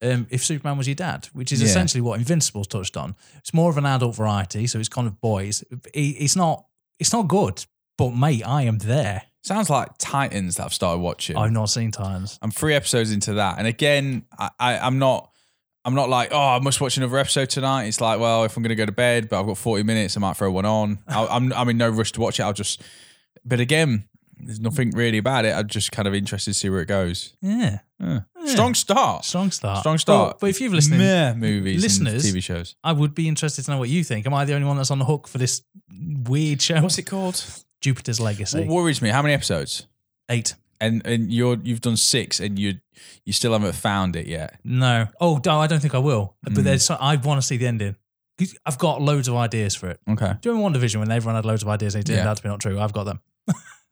Um, 0.02 0.28
if 0.30 0.46
Superman 0.46 0.78
was 0.78 0.88
your 0.88 0.96
dad, 0.96 1.28
which 1.34 1.52
is 1.52 1.60
Yeah. 1.62 1.68
essentially 1.68 2.00
what 2.00 2.20
Invincible's 2.20 2.68
touched 2.68 2.96
on, 2.96 3.16
it's 3.40 3.54
more 3.54 3.70
of 3.70 3.78
an 3.78 3.86
adult 3.86 4.16
variety, 4.16 4.66
so 4.66 4.80
it's 4.80 4.88
kind 4.88 5.08
of 5.08 5.20
boys. 5.20 5.62
It- 5.94 6.00
It's 6.24 6.38
not, 6.38 6.64
it's 7.00 7.12
not 7.12 7.28
good, 7.28 7.66
but 7.98 8.12
mate, 8.12 8.44
I 8.48 8.62
am 8.62 8.78
there. 8.78 9.24
Sounds 9.44 9.70
like 9.70 9.90
Titans 9.98 10.56
that 10.56 10.66
I've 10.68 10.74
started 10.74 11.00
watching. 11.02 11.36
I've 11.36 11.52
not 11.52 11.66
seen 11.70 11.92
Titans. 11.92 12.40
I'm 12.42 12.52
three 12.52 12.76
episodes 12.76 13.12
into 13.12 13.34
that, 13.34 13.58
and 13.58 13.68
again, 13.68 14.24
I, 14.38 14.50
I 14.58 14.78
I'm 14.80 15.00
not. 15.00 15.29
I'm 15.86 15.96
not 15.96 16.10
like, 16.10 16.30
oh, 16.32 16.38
I 16.56 16.60
must 16.60 16.82
watch 16.82 16.98
another 16.98 17.18
episode 17.18 17.50
tonight. 17.50 17.86
It's 17.86 18.02
like, 18.02 18.20
well, 18.20 18.44
if 18.44 18.56
I'm 18.58 18.64
going 18.64 18.70
to 18.70 18.76
go 18.76 18.86
to 18.86 18.92
bed, 18.92 19.30
but 19.30 19.40
I've 19.40 19.46
got 19.48 19.58
40 19.58 19.84
minutes, 19.84 20.18
I 20.18 20.20
might 20.20 20.36
throw 20.36 20.52
one 20.52 20.66
on. 20.66 21.00
I, 21.08 21.26
I'm, 21.32 21.54
I'm 21.54 21.70
in 21.70 21.78
no 21.78 21.90
rush 21.90 22.12
to 22.14 22.22
watch 22.22 22.40
it. 22.40 22.44
I'll 22.44 22.54
just, 22.54 22.82
but 23.46 23.60
again, 23.60 24.06
there's 24.38 24.60
nothing 24.60 24.92
really 24.92 25.18
about 25.18 25.46
it. 25.46 25.54
I'm 25.56 25.68
just 25.68 25.92
kind 25.92 26.08
of 26.08 26.14
interested 26.14 26.52
to 26.52 26.60
see 26.60 26.70
where 26.70 26.82
it 26.82 26.88
goes. 26.88 27.34
Yeah, 27.42 27.80
Yeah. 28.00 28.22
Strong 28.46 28.76
start. 28.76 29.26
strong 29.26 29.52
start. 29.52 29.80
Strong 29.80 29.98
start. 30.00 30.32
But, 30.36 30.40
but 30.42 30.50
if 30.50 30.62
you've 30.62 30.74
listened, 30.74 30.98
Meh 30.98 31.34
movies, 31.34 31.82
listeners- 31.82 32.26
TV 32.26 32.42
shows. 32.44 32.76
I 32.84 32.94
would 32.94 33.14
be 33.14 33.28
interested 33.28 33.64
to 33.66 33.72
know 33.72 33.78
what 33.78 33.90
you 33.90 34.04
think. 34.04 34.26
Am 34.26 34.34
I 34.34 34.46
the 34.46 34.54
only 34.56 34.68
one 34.68 34.78
that's 34.78 34.92
on 34.92 35.00
the 35.00 35.06
hook 35.06 35.28
for 35.28 35.38
this 35.38 35.62
weird 36.28 36.62
show? 36.62 36.82
What's 36.82 36.98
it 36.98 37.04
called? 37.04 37.44
Jupiter's 37.82 38.20
Legacy. 38.20 38.60
What 38.66 38.76
worries 38.76 39.02
me? 39.02 39.10
How 39.10 39.22
many 39.22 39.34
episodes? 39.34 39.88
Eight. 40.30 40.56
And 40.82 41.02
and 41.06 41.32
you're 41.32 41.58
you've 41.64 41.82
done 41.82 41.98
six, 41.98 42.40
and 42.40 42.58
you 42.58 42.76
you 43.26 43.34
still 43.34 43.52
haven't 43.54 43.76
found 43.76 44.16
it 44.16 44.28
yet. 44.28 44.60
No. 44.64 45.08
Oh, 45.20 45.40
no, 45.46 45.60
I 45.60 45.68
don't 45.68 45.80
think 45.82 45.94
I 45.96 46.00
will. 46.00 46.36
Mm. 46.48 46.56
But 46.56 46.64
there's 46.64 46.86
so, 46.86 46.96
I 47.00 47.16
want 47.18 47.42
to 47.42 47.46
see 47.46 47.58
the 47.58 47.68
ending. 47.68 47.96
'Cause 48.38 48.56
I've 48.66 48.78
got 48.78 49.02
loads 49.02 49.28
of 49.28 49.36
ideas 49.36 49.76
for 49.76 49.90
it. 49.90 50.00
Okay. 50.10 50.34
Do 50.40 50.50
you 50.50 50.56
remember 50.56 50.80
WandaVision 50.80 51.00
when 51.00 51.12
everyone 51.12 51.36
had 51.36 51.46
loads 51.46 51.62
of 51.62 51.68
ideas? 51.68 51.94
They 51.94 52.02
turned 52.04 52.20
Yeah. 52.20 52.30
out 52.30 52.38
to 52.38 52.44
be 52.44 52.48
not 52.48 52.62
true. 52.62 52.80
I've 52.80 52.94
got 52.94 53.04
them. 53.04 53.20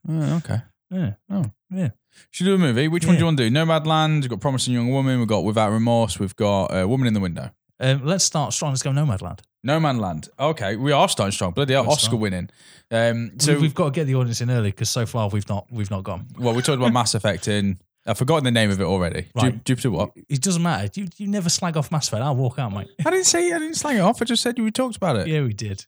Oh, 0.09 0.37
okay. 0.37 0.61
Yeah. 0.89 1.13
Oh. 1.29 1.43
Yeah. 1.69 1.89
Should 2.31 2.45
we 2.47 2.51
do 2.51 2.55
a 2.55 2.57
movie? 2.57 2.87
Which 2.87 3.05
one 3.05 3.15
Yeah. 3.15 3.19
do 3.19 3.21
you 3.23 3.25
want 3.25 3.37
to 3.39 3.49
do? 3.49 3.53
Nomadland. 3.53 4.21
We've 4.21 4.29
got 4.29 4.39
Promising 4.39 4.73
Young 4.73 4.89
Woman. 4.89 5.19
We've 5.19 5.27
got 5.27 5.43
Without 5.43 5.69
Remorse. 5.71 6.17
We've 6.17 6.35
got 6.37 6.67
uh, 6.67 6.87
Woman 6.87 7.07
in 7.07 7.13
the 7.13 7.19
Window. 7.19 7.51
Um, 7.79 8.05
let's 8.05 8.23
start 8.23 8.53
strong. 8.53 8.71
Let's 8.71 8.81
go 8.83 8.91
Nomadland. 8.91 9.39
No 9.63 9.79
Man 9.79 9.97
Land. 9.97 10.29
Okay, 10.39 10.75
we 10.77 10.91
are 10.91 11.09
starting 11.09 11.31
strong. 11.31 11.51
Bloody 11.51 11.73
hell, 11.73 11.83
Good 11.83 11.91
Oscar 11.91 12.05
start. 12.05 12.21
winning. 12.21 12.49
Um, 12.89 13.31
So 13.39 13.59
we've 13.59 13.75
got 13.75 13.85
to 13.85 13.91
get 13.91 14.05
the 14.05 14.15
audience 14.15 14.39
in 14.41 14.49
early 14.49 14.71
because 14.71 14.89
so 14.89 15.05
far 15.05 15.27
we've 15.29 15.47
not 15.49 15.67
we've 15.71 15.91
not 15.91 16.03
gone. 16.03 16.27
well, 16.39 16.53
we 16.53 16.61
talked 16.61 16.77
about 16.79 16.93
Mass 16.93 17.13
Effect 17.15 17.47
in. 17.47 17.79
I've 18.05 18.17
forgotten 18.17 18.45
the 18.45 18.51
name 18.51 18.71
of 18.71 18.79
it 18.79 18.85
already. 18.85 19.23
Ju- 19.23 19.27
Right. 19.35 19.65
Jupiter 19.65 19.91
what? 19.91 20.11
It 20.29 20.41
doesn't 20.41 20.63
matter. 20.63 20.89
You 20.95 21.07
you 21.17 21.27
never 21.27 21.49
slag 21.49 21.75
off 21.75 21.91
Mass 21.91 22.07
Effect. 22.07 22.23
I'll 22.23 22.35
walk 22.37 22.57
out, 22.57 22.71
mate. 22.71 22.87
I 23.05 23.09
didn't 23.09 23.25
say 23.25 23.51
I 23.51 23.59
didn't 23.59 23.75
slang 23.75 23.97
it 23.97 24.01
off. 24.01 24.21
I 24.21 24.25
just 24.25 24.41
said 24.41 24.57
we 24.57 24.71
talked 24.71 24.95
about 24.95 25.17
it. 25.17 25.27
Yeah, 25.27 25.41
we 25.43 25.53
did. 25.53 25.85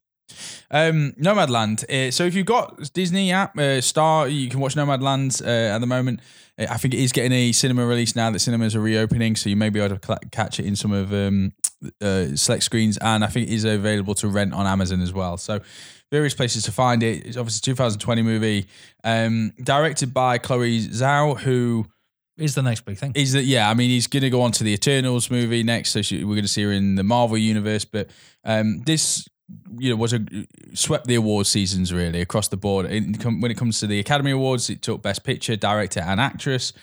Um, 0.72 1.14
Nomadland. 1.20 1.84
Uh, 1.90 2.12
so 2.12 2.24
if 2.26 2.36
you've 2.36 2.46
got 2.46 2.94
Disney 2.94 3.32
app, 3.32 3.58
uh, 3.58 3.82
Star, 3.82 4.28
you 4.28 4.50
can 4.50 4.60
watch 4.60 4.76
Nomadland 4.76 5.42
uh, 5.42 5.76
at 5.76 5.80
the 5.80 5.88
moment. 5.88 6.20
Uh, 6.58 6.68
I 6.70 6.78
think 6.78 6.94
it 6.94 7.00
is 7.00 7.12
getting 7.12 7.32
a 7.32 7.52
cinema 7.52 7.86
release 7.86 8.16
now 8.16 8.30
that 8.32 8.40
cinemas 8.40 8.76
are 8.76 8.82
reopening, 8.82 9.36
so 9.36 9.50
you 9.50 9.56
may 9.56 9.70
be 9.70 9.80
able 9.80 9.96
to 9.96 10.00
cla 10.00 10.20
catch 10.32 10.60
it 10.60 10.66
in 10.66 10.76
some 10.76 10.92
of 10.92 11.12
um, 11.14 11.54
uh, 12.02 12.36
select 12.36 12.64
screens, 12.64 12.98
and 12.98 13.24
I 13.24 13.28
think 13.28 13.48
it 13.48 13.54
is 13.54 13.64
available 13.64 14.16
to 14.16 14.28
rent 14.28 14.54
on 14.54 14.68
Amazon 14.68 15.02
as 15.02 15.14
well. 15.14 15.38
So 15.38 15.62
various 16.12 16.34
places 16.34 16.64
to 16.64 16.72
find 16.72 17.04
it. 17.04 17.26
It's 17.26 17.38
obviously 17.38 17.72
a 17.72 17.76
2020 17.76 18.22
movie, 18.24 18.68
um, 19.04 19.54
directed 19.62 20.14
by 20.14 20.38
Chloe 20.40 20.80
Zhao, 20.88 21.40
who 21.40 21.86
Is 22.38 22.56
the 22.56 22.64
next 22.64 22.82
big 22.82 22.98
thing. 22.98 23.12
is 23.16 23.34
that 23.34 23.44
yeah. 23.44 23.70
I 23.70 23.74
mean, 23.76 23.90
he's 23.90 24.08
going 24.08 24.24
to 24.24 24.30
go 24.30 24.42
on 24.42 24.52
to 24.54 24.64
the 24.64 24.74
Eternals 24.74 25.30
movie 25.30 25.64
next, 25.64 25.92
so 25.92 26.02
she, 26.02 26.24
we're 26.24 26.34
going 26.36 26.42
to 26.42 26.48
see 26.48 26.64
her 26.64 26.72
in 26.72 26.96
the 26.96 27.04
Marvel 27.04 27.38
universe. 27.38 27.86
But 27.86 28.10
um, 28.44 28.82
this, 28.86 29.28
you 29.78 29.90
know, 29.90 29.96
was 29.96 30.14
a 30.14 30.26
swept 30.74 31.08
the 31.08 31.16
award 31.16 31.48
seasons 31.48 31.94
really 31.94 32.22
across 32.22 32.48
the 32.48 32.58
board. 32.58 32.86
In, 32.88 33.14
when 33.42 33.52
it 33.52 33.58
comes 33.58 33.80
to 33.80 33.88
the 33.88 34.00
Academy 34.00 34.32
Awards, 34.32 34.70
it 34.70 34.82
took 34.82 35.02
Best 35.02 35.24
Picture, 35.24 35.56
Director, 35.56 36.02
and 36.02 36.20
Actress. 36.20 36.74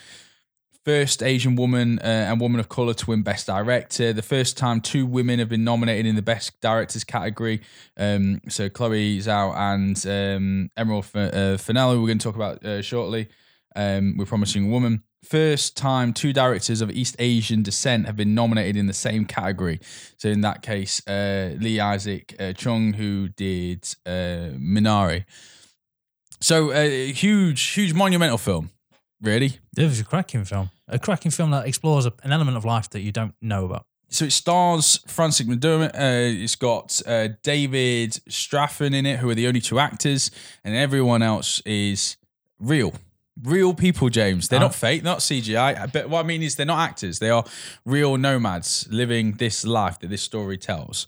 First 0.85 1.21
Asian 1.21 1.57
woman 1.57 1.99
uh, 1.99 2.29
and 2.31 2.41
woman 2.41 2.61
of 2.61 2.69
color 2.69 2.95
to 2.95 3.11
win 3.11 3.23
Best 3.23 3.49
Director. 3.49 4.13
The 4.13 4.23
first 4.23 4.57
time 4.57 4.81
two 4.81 5.05
women 5.05 5.41
have 5.41 5.49
been 5.49 5.65
nominated 5.65 6.07
in 6.07 6.15
the 6.15 6.23
Best 6.23 6.61
Directors 6.61 7.03
category. 7.03 7.63
Um, 7.97 8.41
so 8.49 8.69
Chloe 8.69 9.19
Zhao 9.19 9.53
and 9.57 10.07
um, 10.07 10.71
Emerald 10.77 11.05
F- 11.13 11.17
uh, 11.17 11.59
we're 11.67 12.07
going 12.07 12.19
to 12.19 12.25
talk 12.25 12.37
about 12.37 12.65
uh, 12.65 12.83
shortly. 12.83 13.29
Um, 13.75 14.17
we're 14.17 14.27
promising 14.27 14.67
a 14.67 14.71
woman. 14.71 15.03
First 15.29 15.77
time 15.77 16.13
two 16.13 16.33
directors 16.33 16.81
of 16.81 16.91
East 16.91 17.17
Asian 17.19 17.65
descent 17.65 18.07
have 18.07 18.17
been 18.17 18.33
nominated 18.33 18.77
in 18.77 18.87
the 18.87 18.93
same 18.93 19.25
category. 19.25 19.81
So 20.19 20.29
in 20.29 20.43
that 20.43 20.63
case, 20.63 21.05
uh, 21.09 21.57
Lee 21.59 21.81
Isaac 21.81 22.37
uh, 22.39 22.53
Chung, 22.53 22.93
who 22.93 23.29
did 23.31 23.83
uh, 24.07 24.55
Minari. 24.57 25.25
So 26.41 26.73
a 26.73 27.11
huge, 27.11 27.61
huge 27.71 27.93
monumental 27.93 28.39
film, 28.39 28.71
really. 29.21 29.59
It 29.77 29.83
was 29.83 29.99
a 29.99 30.05
cracking 30.05 30.45
film. 30.45 30.71
A 30.87 30.99
cracking 31.01 31.33
film 31.33 31.51
that 31.51 31.67
explores 31.67 32.07
a, 32.07 32.13
an 32.23 32.31
element 32.31 32.57
of 32.57 32.65
life 32.65 32.89
that 32.91 33.01
you 33.01 33.11
don't 33.11 33.35
know 33.43 33.65
about. 33.65 33.85
So 34.09 34.27
it 34.27 34.33
stars 34.33 35.01
Frances 35.09 35.47
McDormand. 35.47 35.95
Uh, 35.95 36.43
it's 36.45 36.55
got 36.55 37.03
uh, 37.05 37.29
David 37.43 38.13
Strathairn 38.31 38.95
in 38.95 39.05
it, 39.07 39.19
who 39.19 39.29
are 39.29 39.35
the 39.35 39.49
only 39.49 39.61
two 39.61 39.81
actors, 39.81 40.31
and 40.63 40.77
everyone 40.77 41.23
else 41.23 41.61
is 41.67 42.17
real. 42.61 42.95
Real 43.43 43.75
people, 43.75 44.09
James. 44.09 44.49
They're 44.49 44.59
Ah. 44.59 44.63
not 44.63 44.75
fake, 44.75 45.03
not 45.05 45.19
CGI. 45.23 45.87
But 45.93 46.09
what 46.09 46.21
I 46.21 46.23
mean 46.23 46.43
is, 46.43 46.55
they're 46.55 46.65
not 46.65 46.79
actors. 46.89 47.19
They 47.19 47.29
are 47.29 47.45
real 47.85 48.17
nomads 48.17 48.89
living 48.91 49.33
this 49.33 49.65
life 49.67 49.99
that 50.01 50.09
this 50.09 50.23
story 50.23 50.57
tells. 50.57 51.07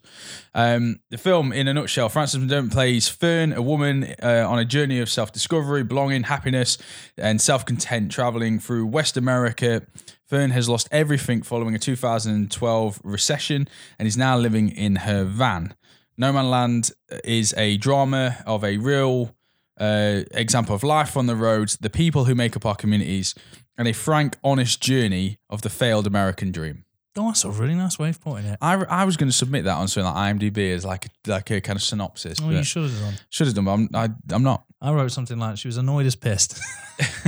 Um, 0.54 1.00
the 1.10 1.16
film, 1.16 1.52
in 1.54 1.68
a 1.68 1.72
nutshell, 1.74 2.10
Frances 2.10 2.38
McDormand 2.38 2.70
plays 2.72 3.08
Fern, 3.08 3.54
a 3.54 3.62
woman 3.62 4.14
uh, 4.22 4.44
on 4.46 4.58
a 4.58 4.66
journey 4.66 5.00
of 5.00 5.08
self 5.08 5.32
discovery, 5.32 5.82
belonging, 5.82 6.24
happiness, 6.24 6.76
and 7.16 7.40
self 7.40 7.64
content, 7.64 8.12
traveling 8.12 8.58
through 8.58 8.84
West 8.86 9.16
America. 9.16 9.82
Fern 10.26 10.50
has 10.50 10.68
lost 10.68 10.86
everything 10.92 11.40
following 11.40 11.74
a 11.74 11.78
2012 11.78 13.00
recession 13.02 13.66
and 13.98 14.06
is 14.06 14.18
now 14.18 14.36
living 14.36 14.68
in 14.68 14.96
her 14.96 15.24
van. 15.24 15.72
No 16.18 16.32
Man 16.32 16.50
Land 16.50 16.90
is 17.24 17.54
a 17.56 17.78
drama 17.78 18.38
of 18.44 18.64
a 18.64 18.76
real 18.76 19.34
uh, 19.78 20.22
example 20.32 20.74
of 20.74 20.82
life 20.82 21.16
on 21.16 21.26
the 21.26 21.36
road, 21.36 21.70
the 21.80 21.90
people 21.90 22.24
who 22.24 22.34
make 22.34 22.56
up 22.56 22.66
our 22.66 22.74
communities, 22.76 23.34
and 23.76 23.86
a 23.88 23.92
frank, 23.92 24.36
honest 24.42 24.80
journey 24.80 25.38
of 25.48 25.62
the 25.62 25.70
failed 25.70 26.06
American 26.06 26.50
dream. 26.52 26.84
Oh, 27.16 27.26
that's 27.26 27.44
a 27.44 27.50
really 27.50 27.74
nice 27.74 27.98
way 27.98 28.10
of 28.10 28.20
putting 28.20 28.46
it. 28.46 28.58
I, 28.60 28.74
I 28.74 29.04
was 29.04 29.16
going 29.16 29.28
to 29.28 29.34
submit 29.36 29.64
that 29.64 29.74
on 29.74 29.88
something 29.88 30.12
like 30.12 30.36
IMDb 30.36 30.72
as 30.72 30.84
like 30.84 31.08
like 31.26 31.50
a 31.50 31.60
kind 31.60 31.76
of 31.76 31.82
synopsis. 31.82 32.38
Oh, 32.40 32.50
you 32.50 32.62
should 32.62 32.84
have 32.90 33.00
done. 33.00 33.14
should 33.28 33.46
have 33.48 33.56
done, 33.56 33.64
but 33.64 33.72
I'm, 33.72 33.88
I, 33.94 34.08
I'm 34.34 34.42
not. 34.44 34.64
I 34.80 34.92
wrote 34.92 35.10
something 35.10 35.36
like 35.38 35.58
she 35.58 35.66
was 35.66 35.76
annoyed 35.78 36.06
as 36.06 36.14
pissed. 36.16 36.60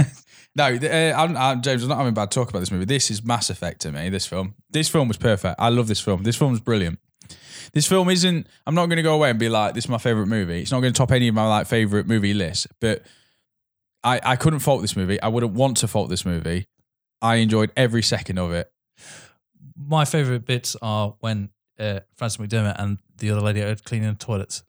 No, 0.57 0.77
the- 0.77 0.93
uh, 1.15 1.17
I'm, 1.17 1.37
I'm, 1.37 1.63
James, 1.63 1.85
I'm 1.85 1.89
not 1.91 1.99
having 1.99 2.13
bad 2.13 2.33
talk 2.33 2.51
about 2.51 2.59
this 2.59 2.73
movie. 2.73 2.85
This 2.85 3.09
is 3.11 3.23
Mass 3.23 3.51
Effect 3.51 3.81
to 3.83 3.93
me. 3.93 4.09
This 4.09 4.27
film, 4.27 4.57
this 4.69 4.89
film 4.89 5.07
was 5.07 5.17
perfect. 5.17 5.55
I 5.61 5.69
love 5.69 5.87
this 5.87 6.01
film. 6.01 6.25
This 6.25 6.35
film 6.35 6.51
was 6.51 6.59
brilliant. 6.61 6.99
This 7.73 7.87
film 7.87 8.11
isn't. 8.11 8.47
I'm 8.67 8.75
not 8.75 8.87
going 8.87 8.97
to 8.97 9.03
go 9.03 9.15
away 9.15 9.31
and 9.31 9.39
be 9.39 9.49
like, 9.49 9.75
this 9.75 9.85
is 9.85 9.91
my 9.91 9.99
favorite 9.99 10.27
movie. 10.27 10.61
It's 10.61 10.73
not 10.73 10.81
going 10.81 10.93
to 10.93 10.97
top 10.97 11.13
any 11.13 11.29
of 11.29 11.35
my 11.35 11.47
like 11.47 11.67
favorite 11.67 12.07
movie 12.07 12.35
lists. 12.35 12.67
But 12.81 13.03
I, 14.03 14.21
I 14.23 14.37
couldn't 14.37 14.61
fault 14.61 14.83
this 14.83 14.97
movie. 14.97 15.21
I 15.21 15.29
wouldn't 15.29 15.53
want 15.53 15.79
to 15.79 15.89
fault 15.89 16.09
this 16.09 16.25
movie. 16.25 16.67
I 17.23 17.37
enjoyed 17.37 17.71
every 17.77 18.03
second 18.03 18.39
of 18.39 18.53
it. 18.53 18.71
My 19.77 20.05
favourite 20.05 20.45
bits 20.45 20.77
are 20.83 21.17
when 21.21 21.51
uh, 21.79 22.01
Frances 22.17 22.39
McDormand 22.39 22.77
and 22.79 22.99
the 23.19 23.31
other 23.31 23.41
lady 23.41 23.63
are 23.63 23.75
cleaning 23.77 24.11
the 24.11 24.15
toilets 24.15 24.63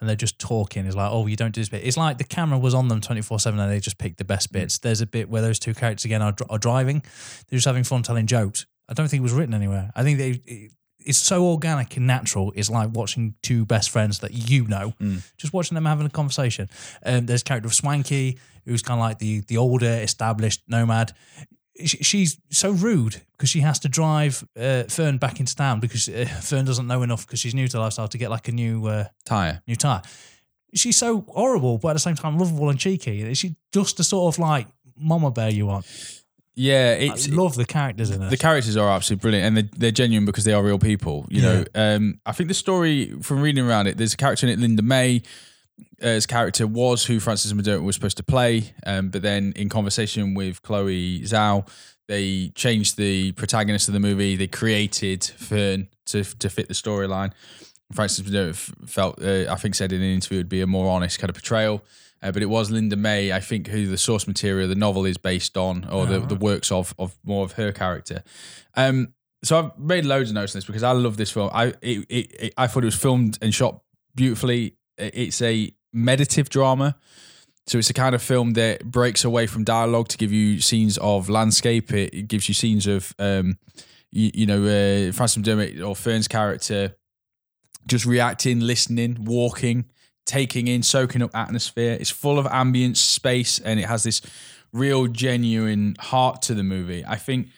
and 0.00 0.08
they're 0.08 0.16
just 0.16 0.38
talking. 0.38 0.86
It's 0.86 0.96
like, 0.96 1.10
oh, 1.10 1.26
you 1.26 1.36
don't 1.36 1.54
do 1.54 1.60
this 1.60 1.68
bit. 1.68 1.82
It's 1.84 1.96
like 1.96 2.18
the 2.18 2.24
camera 2.24 2.58
was 2.58 2.74
on 2.74 2.88
them 2.88 3.00
24 3.00 3.40
7 3.40 3.58
and 3.58 3.70
they 3.70 3.80
just 3.80 3.98
picked 3.98 4.18
the 4.18 4.24
best 4.24 4.52
bits. 4.52 4.78
There's 4.78 5.00
a 5.00 5.06
bit 5.06 5.28
where 5.28 5.42
those 5.42 5.58
two 5.58 5.74
characters 5.74 6.04
again 6.04 6.22
are, 6.22 6.34
are 6.50 6.58
driving, 6.58 7.02
they're 7.48 7.56
just 7.56 7.66
having 7.66 7.84
fun 7.84 8.02
telling 8.02 8.26
jokes. 8.26 8.66
I 8.88 8.92
don't 8.92 9.08
think 9.08 9.20
it 9.20 9.22
was 9.22 9.32
written 9.32 9.54
anywhere. 9.54 9.90
I 9.94 10.02
think 10.02 10.18
they. 10.18 10.68
It, 11.04 11.08
it's 11.08 11.18
so 11.18 11.44
organic 11.46 11.96
and 11.96 12.06
natural. 12.06 12.52
It's 12.56 12.70
like 12.70 12.90
watching 12.92 13.34
two 13.42 13.64
best 13.64 13.90
friends 13.90 14.18
that 14.20 14.32
you 14.32 14.66
know, 14.66 14.94
just 15.36 15.52
watching 15.52 15.74
them 15.74 15.84
having 15.84 16.06
a 16.06 16.10
conversation. 16.10 16.68
Um, 17.04 17.26
there's 17.26 17.42
a 17.42 17.44
character 17.44 17.66
of 17.68 17.74
Swanky, 17.74 18.38
who's 18.64 18.82
kind 18.82 18.98
of 18.98 19.02
like 19.02 19.18
the 19.18 19.40
the 19.48 19.56
older, 19.58 19.86
established 20.02 20.62
nomad. 20.68 21.12
She- 21.84 21.98
She's 22.04 22.38
so 22.50 22.70
rude 22.70 23.20
because 23.32 23.50
she 23.50 23.60
has 23.60 23.80
to 23.80 23.88
drive 23.88 24.46
uh, 24.56 24.84
Fern 24.84 25.18
back 25.18 25.40
into 25.40 25.54
town 25.56 25.80
because 25.80 26.08
uh, 26.08 26.24
Fern 26.42 26.64
doesn't 26.64 26.86
know 26.86 27.02
enough 27.02 27.26
because 27.26 27.40
she's 27.40 27.54
new 27.54 27.66
to 27.66 27.72
the 27.76 27.80
lifestyle 27.80 28.06
to 28.08 28.18
get 28.18 28.30
like 28.30 28.46
a 28.48 28.52
new 28.52 28.86
uh, 28.86 29.04
Tire. 29.24 29.60
new 29.66 29.74
tire. 29.76 30.02
She's 30.74 30.96
so 30.96 31.24
horrible, 31.28 31.78
but 31.78 31.88
at 31.88 31.92
the 31.94 31.98
same 32.00 32.14
time 32.16 32.38
lovable 32.38 32.68
and 32.68 32.78
cheeky. 32.78 33.32
She's 33.34 33.52
just 33.72 33.96
the 33.96 34.04
sort 34.04 34.34
of 34.34 34.38
like 34.38 34.66
mama 34.96 35.30
bear 35.30 35.50
you 35.50 35.66
want. 35.66 35.86
Yeah, 36.56 36.96
I 36.98 37.04
it's 37.12 37.28
love 37.28 37.56
the 37.56 37.64
characters 37.64 38.10
in 38.10 38.22
it. 38.22 38.30
the 38.30 38.36
characters 38.36 38.76
are 38.76 38.88
absolutely 38.88 39.22
brilliant 39.22 39.46
and 39.46 39.56
they're, 39.56 39.70
they're 39.76 39.90
genuine 39.90 40.24
because 40.24 40.44
they 40.44 40.52
are 40.52 40.62
real 40.62 40.78
people 40.78 41.26
you 41.28 41.42
know. 41.42 41.64
Um 41.74 42.20
i 42.26 42.32
think 42.32 42.48
the 42.48 42.54
story 42.54 43.10
from 43.22 43.40
reading 43.40 43.66
around 43.68 43.86
it 43.88 43.96
there's 43.96 44.14
a 44.14 44.16
character 44.16 44.46
in 44.46 44.52
it 44.52 44.58
linda 44.60 44.82
may. 44.82 45.22
Uh, 46.00 46.06
his 46.08 46.26
character 46.26 46.66
was 46.68 47.04
who 47.06 47.18
frances 47.18 47.52
mcdormand 47.52 47.82
was 47.82 47.96
supposed 47.96 48.16
to 48.16 48.22
play 48.22 48.72
um, 48.86 49.08
but 49.10 49.22
then 49.22 49.52
in 49.56 49.68
conversation 49.68 50.32
with 50.34 50.62
chloe 50.62 51.20
zhao 51.22 51.66
they 52.06 52.48
changed 52.54 52.96
the 52.98 53.32
protagonist 53.32 53.88
of 53.88 53.94
the 53.94 54.00
movie. 54.00 54.36
They 54.36 54.46
created 54.46 55.24
fern 55.24 55.88
to, 56.06 56.22
to 56.22 56.50
fit 56.50 56.68
the 56.68 56.74
storyline. 56.74 57.32
Frances 57.92 58.24
mcdormand 58.28 58.88
felt 58.88 59.20
uh, 59.22 59.50
i 59.50 59.56
think 59.56 59.74
said 59.74 59.92
in 59.92 60.02
an 60.02 60.08
interview 60.14 60.36
it 60.38 60.40
would 60.40 60.48
be 60.48 60.60
a 60.60 60.66
more 60.66 60.88
honest 60.90 61.18
kind 61.18 61.30
of 61.30 61.34
portrayal 61.34 61.82
uh, 62.24 62.32
but 62.32 62.42
it 62.42 62.46
was 62.46 62.70
Linda 62.70 62.96
May, 62.96 63.32
I 63.32 63.40
think, 63.40 63.68
who 63.68 63.86
the 63.86 63.98
source 63.98 64.26
material, 64.26 64.66
the 64.68 64.74
novel 64.74 65.04
is 65.04 65.18
based 65.18 65.56
on, 65.56 65.84
or 65.84 66.06
the, 66.06 66.18
the 66.20 66.34
works 66.34 66.72
of 66.72 66.94
of 66.98 67.16
more 67.22 67.44
of 67.44 67.52
her 67.52 67.70
character. 67.70 68.24
Um, 68.74 69.14
so 69.44 69.58
I've 69.58 69.78
made 69.78 70.06
loads 70.06 70.30
of 70.30 70.34
notes 70.34 70.54
on 70.54 70.58
this 70.58 70.64
because 70.64 70.82
I 70.82 70.92
love 70.92 71.18
this 71.18 71.30
film. 71.30 71.50
I 71.52 71.66
it, 71.82 72.06
it, 72.08 72.32
it, 72.40 72.54
I 72.56 72.66
thought 72.66 72.82
it 72.82 72.86
was 72.86 72.94
filmed 72.94 73.38
and 73.42 73.54
shot 73.54 73.82
beautifully. 74.14 74.76
It's 74.96 75.42
a 75.42 75.72
meditative 75.92 76.48
drama. 76.48 76.96
So 77.66 77.78
it's 77.78 77.88
a 77.88 77.94
kind 77.94 78.14
of 78.14 78.22
film 78.22 78.54
that 78.54 78.84
breaks 78.84 79.24
away 79.24 79.46
from 79.46 79.64
dialogue 79.64 80.08
to 80.08 80.18
give 80.18 80.32
you 80.32 80.60
scenes 80.60 80.98
of 80.98 81.30
landscape. 81.30 81.92
It, 81.92 82.12
it 82.12 82.28
gives 82.28 82.46
you 82.46 82.54
scenes 82.54 82.86
of, 82.86 83.14
um, 83.18 83.58
you, 84.10 84.30
you 84.34 84.46
know, 84.46 84.64
uh, 84.64 85.12
Frances 85.12 85.42
McDormand 85.42 85.86
or 85.86 85.96
Fern's 85.96 86.28
character 86.28 86.96
just 87.86 88.04
reacting, 88.04 88.60
listening, 88.60 89.24
walking, 89.24 89.86
taking 90.26 90.68
in, 90.68 90.82
soaking 90.82 91.22
up 91.22 91.30
atmosphere. 91.34 91.96
It's 92.00 92.10
full 92.10 92.38
of 92.38 92.46
ambience, 92.46 92.96
space, 92.98 93.58
and 93.58 93.78
it 93.80 93.86
has 93.86 94.02
this 94.02 94.20
real, 94.72 95.06
genuine 95.06 95.96
heart 96.00 96.42
to 96.42 96.54
the 96.54 96.62
movie. 96.64 97.04
I 97.06 97.16
think 97.16 97.48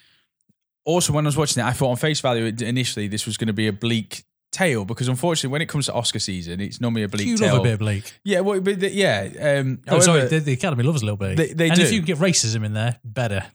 also 0.85 1.13
when 1.13 1.27
I 1.27 1.29
was 1.29 1.37
watching 1.37 1.63
it, 1.63 1.67
I 1.67 1.73
thought 1.73 1.91
on 1.91 1.97
face 1.97 2.21
value 2.21 2.45
initially 2.61 3.09
this 3.09 3.27
was 3.27 3.37
going 3.37 3.49
to 3.49 3.53
be 3.55 3.67
a 3.69 3.73
bleak 3.73 4.25
tale 4.53 4.85
because 4.85 5.09
unfortunately 5.09 5.51
when 5.53 5.61
it 5.63 5.69
comes 5.69 5.87
to 5.87 5.93
Oscar 5.93 6.19
season, 6.19 6.61
it's 6.61 6.81
normally 6.81 7.03
a 7.03 7.09
bleak 7.09 7.27
you 7.27 7.37
tale. 7.37 7.55
love 7.55 7.61
a 7.61 7.65
bit 7.65 7.73
of 7.75 7.79
bleak. 7.81 8.13
Yeah, 8.25 8.41
well, 8.41 8.61
but 8.61 8.81
the- 8.81 8.93
yeah. 8.93 9.59
Um, 9.59 9.81
Oh, 9.89 10.01
sorry, 10.01 10.27
the, 10.29 10.39
the 10.41 10.53
Academy 10.53 10.83
loves 10.85 11.03
a 11.03 11.05
little 11.05 11.17
bit. 11.17 11.37
They- 11.37 11.53
they 11.53 11.69
and 11.69 11.77
do. 11.79 11.83
if 11.85 11.93
you 11.93 12.01
get 12.03 12.19
racism 12.19 12.65
in 12.65 12.73
there, 12.73 12.99
better. 13.05 13.45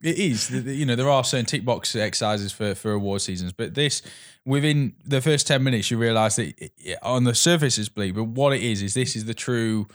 It 0.00 0.18
is. 0.18 0.50
You 0.50 0.86
know, 0.86 0.94
there 0.94 1.08
are 1.10 1.24
certain 1.24 1.46
tick 1.46 1.64
box 1.64 1.94
exercises 1.96 2.52
for, 2.52 2.74
for 2.74 2.92
award 2.92 3.20
seasons, 3.20 3.52
but 3.52 3.74
this, 3.74 4.00
within 4.44 4.94
the 5.04 5.20
first 5.20 5.46
10 5.48 5.62
minutes, 5.62 5.90
you 5.90 5.98
realize 5.98 6.36
that 6.36 6.54
it- 6.78 6.98
on 7.02 7.24
the 7.24 7.34
surface 7.34 7.78
it's 7.78 7.88
bleak, 7.88 8.14
but 8.14 8.24
what 8.24 8.52
it 8.52 8.62
is, 8.62 8.80
is 8.82 8.94
this 8.94 9.16
is 9.16 9.24
the 9.24 9.34
true 9.34 9.88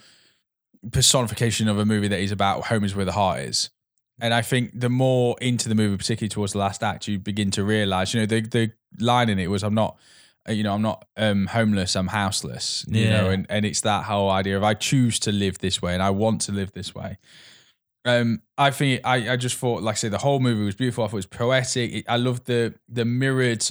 personification 0.92 1.68
of 1.68 1.78
a 1.78 1.84
movie 1.86 2.08
that 2.08 2.20
is 2.20 2.32
about 2.32 2.64
home 2.66 2.84
is 2.84 2.94
where 2.94 3.04
the 3.04 3.12
heart 3.12 3.40
is. 3.40 3.70
And 4.20 4.32
I 4.32 4.42
think 4.42 4.78
the 4.78 4.88
more 4.90 5.36
into 5.40 5.68
the 5.68 5.74
movie, 5.74 5.96
particularly 5.96 6.28
towards 6.28 6.52
the 6.52 6.58
last 6.58 6.82
act, 6.82 7.08
you 7.08 7.18
begin 7.18 7.50
to 7.52 7.64
realize, 7.64 8.14
you 8.14 8.20
know, 8.20 8.26
the, 8.26 8.40
the 8.42 8.72
line 9.00 9.28
in 9.28 9.38
it 9.38 9.48
was, 9.48 9.64
I'm 9.64 9.74
not, 9.74 9.96
uh, 10.48 10.52
you 10.52 10.62
know, 10.62 10.74
I'm 10.74 10.82
not 10.82 11.04
um, 11.16 11.46
homeless, 11.46 11.96
I'm 11.96 12.08
houseless, 12.08 12.84
you 12.86 13.06
know, 13.08 13.30
and, 13.30 13.46
and 13.48 13.64
it's 13.66 13.80
that 13.80 14.04
whole 14.04 14.30
idea 14.30 14.56
of 14.56 14.62
I 14.62 14.74
choose 14.74 15.18
to 15.20 15.32
live 15.32 15.58
this 15.58 15.80
way 15.82 15.94
and 15.94 16.02
I 16.02 16.10
want 16.10 16.42
to 16.42 16.52
live 16.52 16.72
this 16.72 16.94
way. 16.94 17.16
Um, 18.04 18.42
I 18.58 18.70
think 18.70 19.00
I, 19.04 19.30
I 19.32 19.36
just 19.36 19.56
thought, 19.56 19.82
like 19.82 19.94
I 19.94 19.96
say, 19.96 20.08
the 20.08 20.18
whole 20.18 20.40
movie 20.40 20.64
was 20.64 20.74
beautiful. 20.74 21.04
I 21.04 21.06
thought 21.08 21.14
it 21.14 21.16
was 21.16 21.26
poetic. 21.26 21.92
It, 21.92 22.04
I 22.08 22.16
love 22.16 22.44
the 22.44 22.74
the 22.88 23.04
mirrored, 23.04 23.68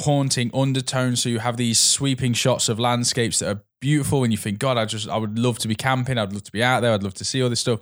haunting 0.00 0.50
undertones. 0.54 1.22
So 1.22 1.28
you 1.28 1.40
have 1.40 1.56
these 1.56 1.80
sweeping 1.80 2.32
shots 2.34 2.68
of 2.68 2.78
landscapes 2.78 3.40
that 3.40 3.56
are 3.56 3.62
beautiful, 3.80 4.22
and 4.22 4.32
you 4.32 4.36
think, 4.38 4.58
God, 4.58 4.78
I 4.78 4.84
just 4.84 5.08
I 5.08 5.16
would 5.16 5.38
love 5.38 5.58
to 5.60 5.68
be 5.68 5.74
camping. 5.74 6.18
I'd 6.18 6.32
love 6.32 6.44
to 6.44 6.52
be 6.52 6.62
out 6.62 6.80
there. 6.80 6.92
I'd 6.92 7.02
love 7.02 7.14
to 7.14 7.24
see 7.24 7.42
all 7.42 7.50
this 7.50 7.60
stuff. 7.60 7.80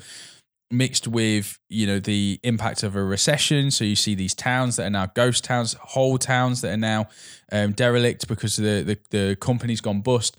mixed 0.70 1.06
with 1.06 1.58
you 1.68 1.86
know 1.86 2.00
the 2.00 2.40
impact 2.42 2.82
of 2.82 2.96
a 2.96 3.02
recession. 3.04 3.70
So 3.70 3.84
you 3.84 3.96
see 3.96 4.14
these 4.14 4.34
towns 4.34 4.76
that 4.76 4.86
are 4.86 4.90
now 4.90 5.06
ghost 5.06 5.44
towns, 5.44 5.74
whole 5.74 6.18
towns 6.18 6.62
that 6.62 6.72
are 6.72 6.76
now 6.78 7.08
um, 7.52 7.72
derelict 7.72 8.28
because 8.28 8.56
the, 8.56 8.82
the 8.82 8.98
the 9.10 9.36
company's 9.36 9.80
gone 9.82 10.00
bust. 10.00 10.36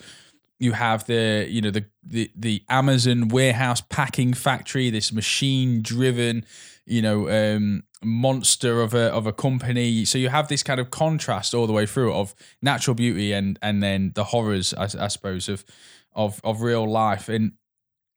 You 0.64 0.72
have 0.72 1.06
the 1.06 1.46
you 1.50 1.62
know 1.62 1.72
the 1.72 1.86
the 2.04 2.32
the 2.36 2.64
Amazon 2.70 3.28
warehouse 3.28 3.82
packing 3.82 4.34
factory, 4.34 4.90
this 4.90 5.12
machine 5.12 5.82
driven 5.82 6.46
you 6.86 7.02
know 7.02 7.30
um, 7.30 7.84
monster 8.04 8.82
of 8.82 8.94
a 8.94 9.06
of 9.12 9.28
a 9.28 9.34
company. 9.34 10.06
So 10.06 10.18
you 10.18 10.30
have 10.30 10.48
this 10.48 10.64
kind 10.64 10.80
of 10.80 10.90
contrast 10.90 11.54
all 11.54 11.68
the 11.68 11.74
way 11.74 11.86
through 11.86 12.14
of 12.14 12.34
natural 12.62 12.96
beauty 12.96 13.34
and 13.34 13.60
and 13.62 13.84
then 13.84 14.12
the 14.16 14.24
horrors, 14.26 14.74
I, 14.74 14.84
I 15.06 15.08
suppose, 15.10 15.50
of 15.50 15.66
of 16.14 16.40
of 16.44 16.62
real 16.62 16.90
life. 16.90 17.28
And 17.30 17.54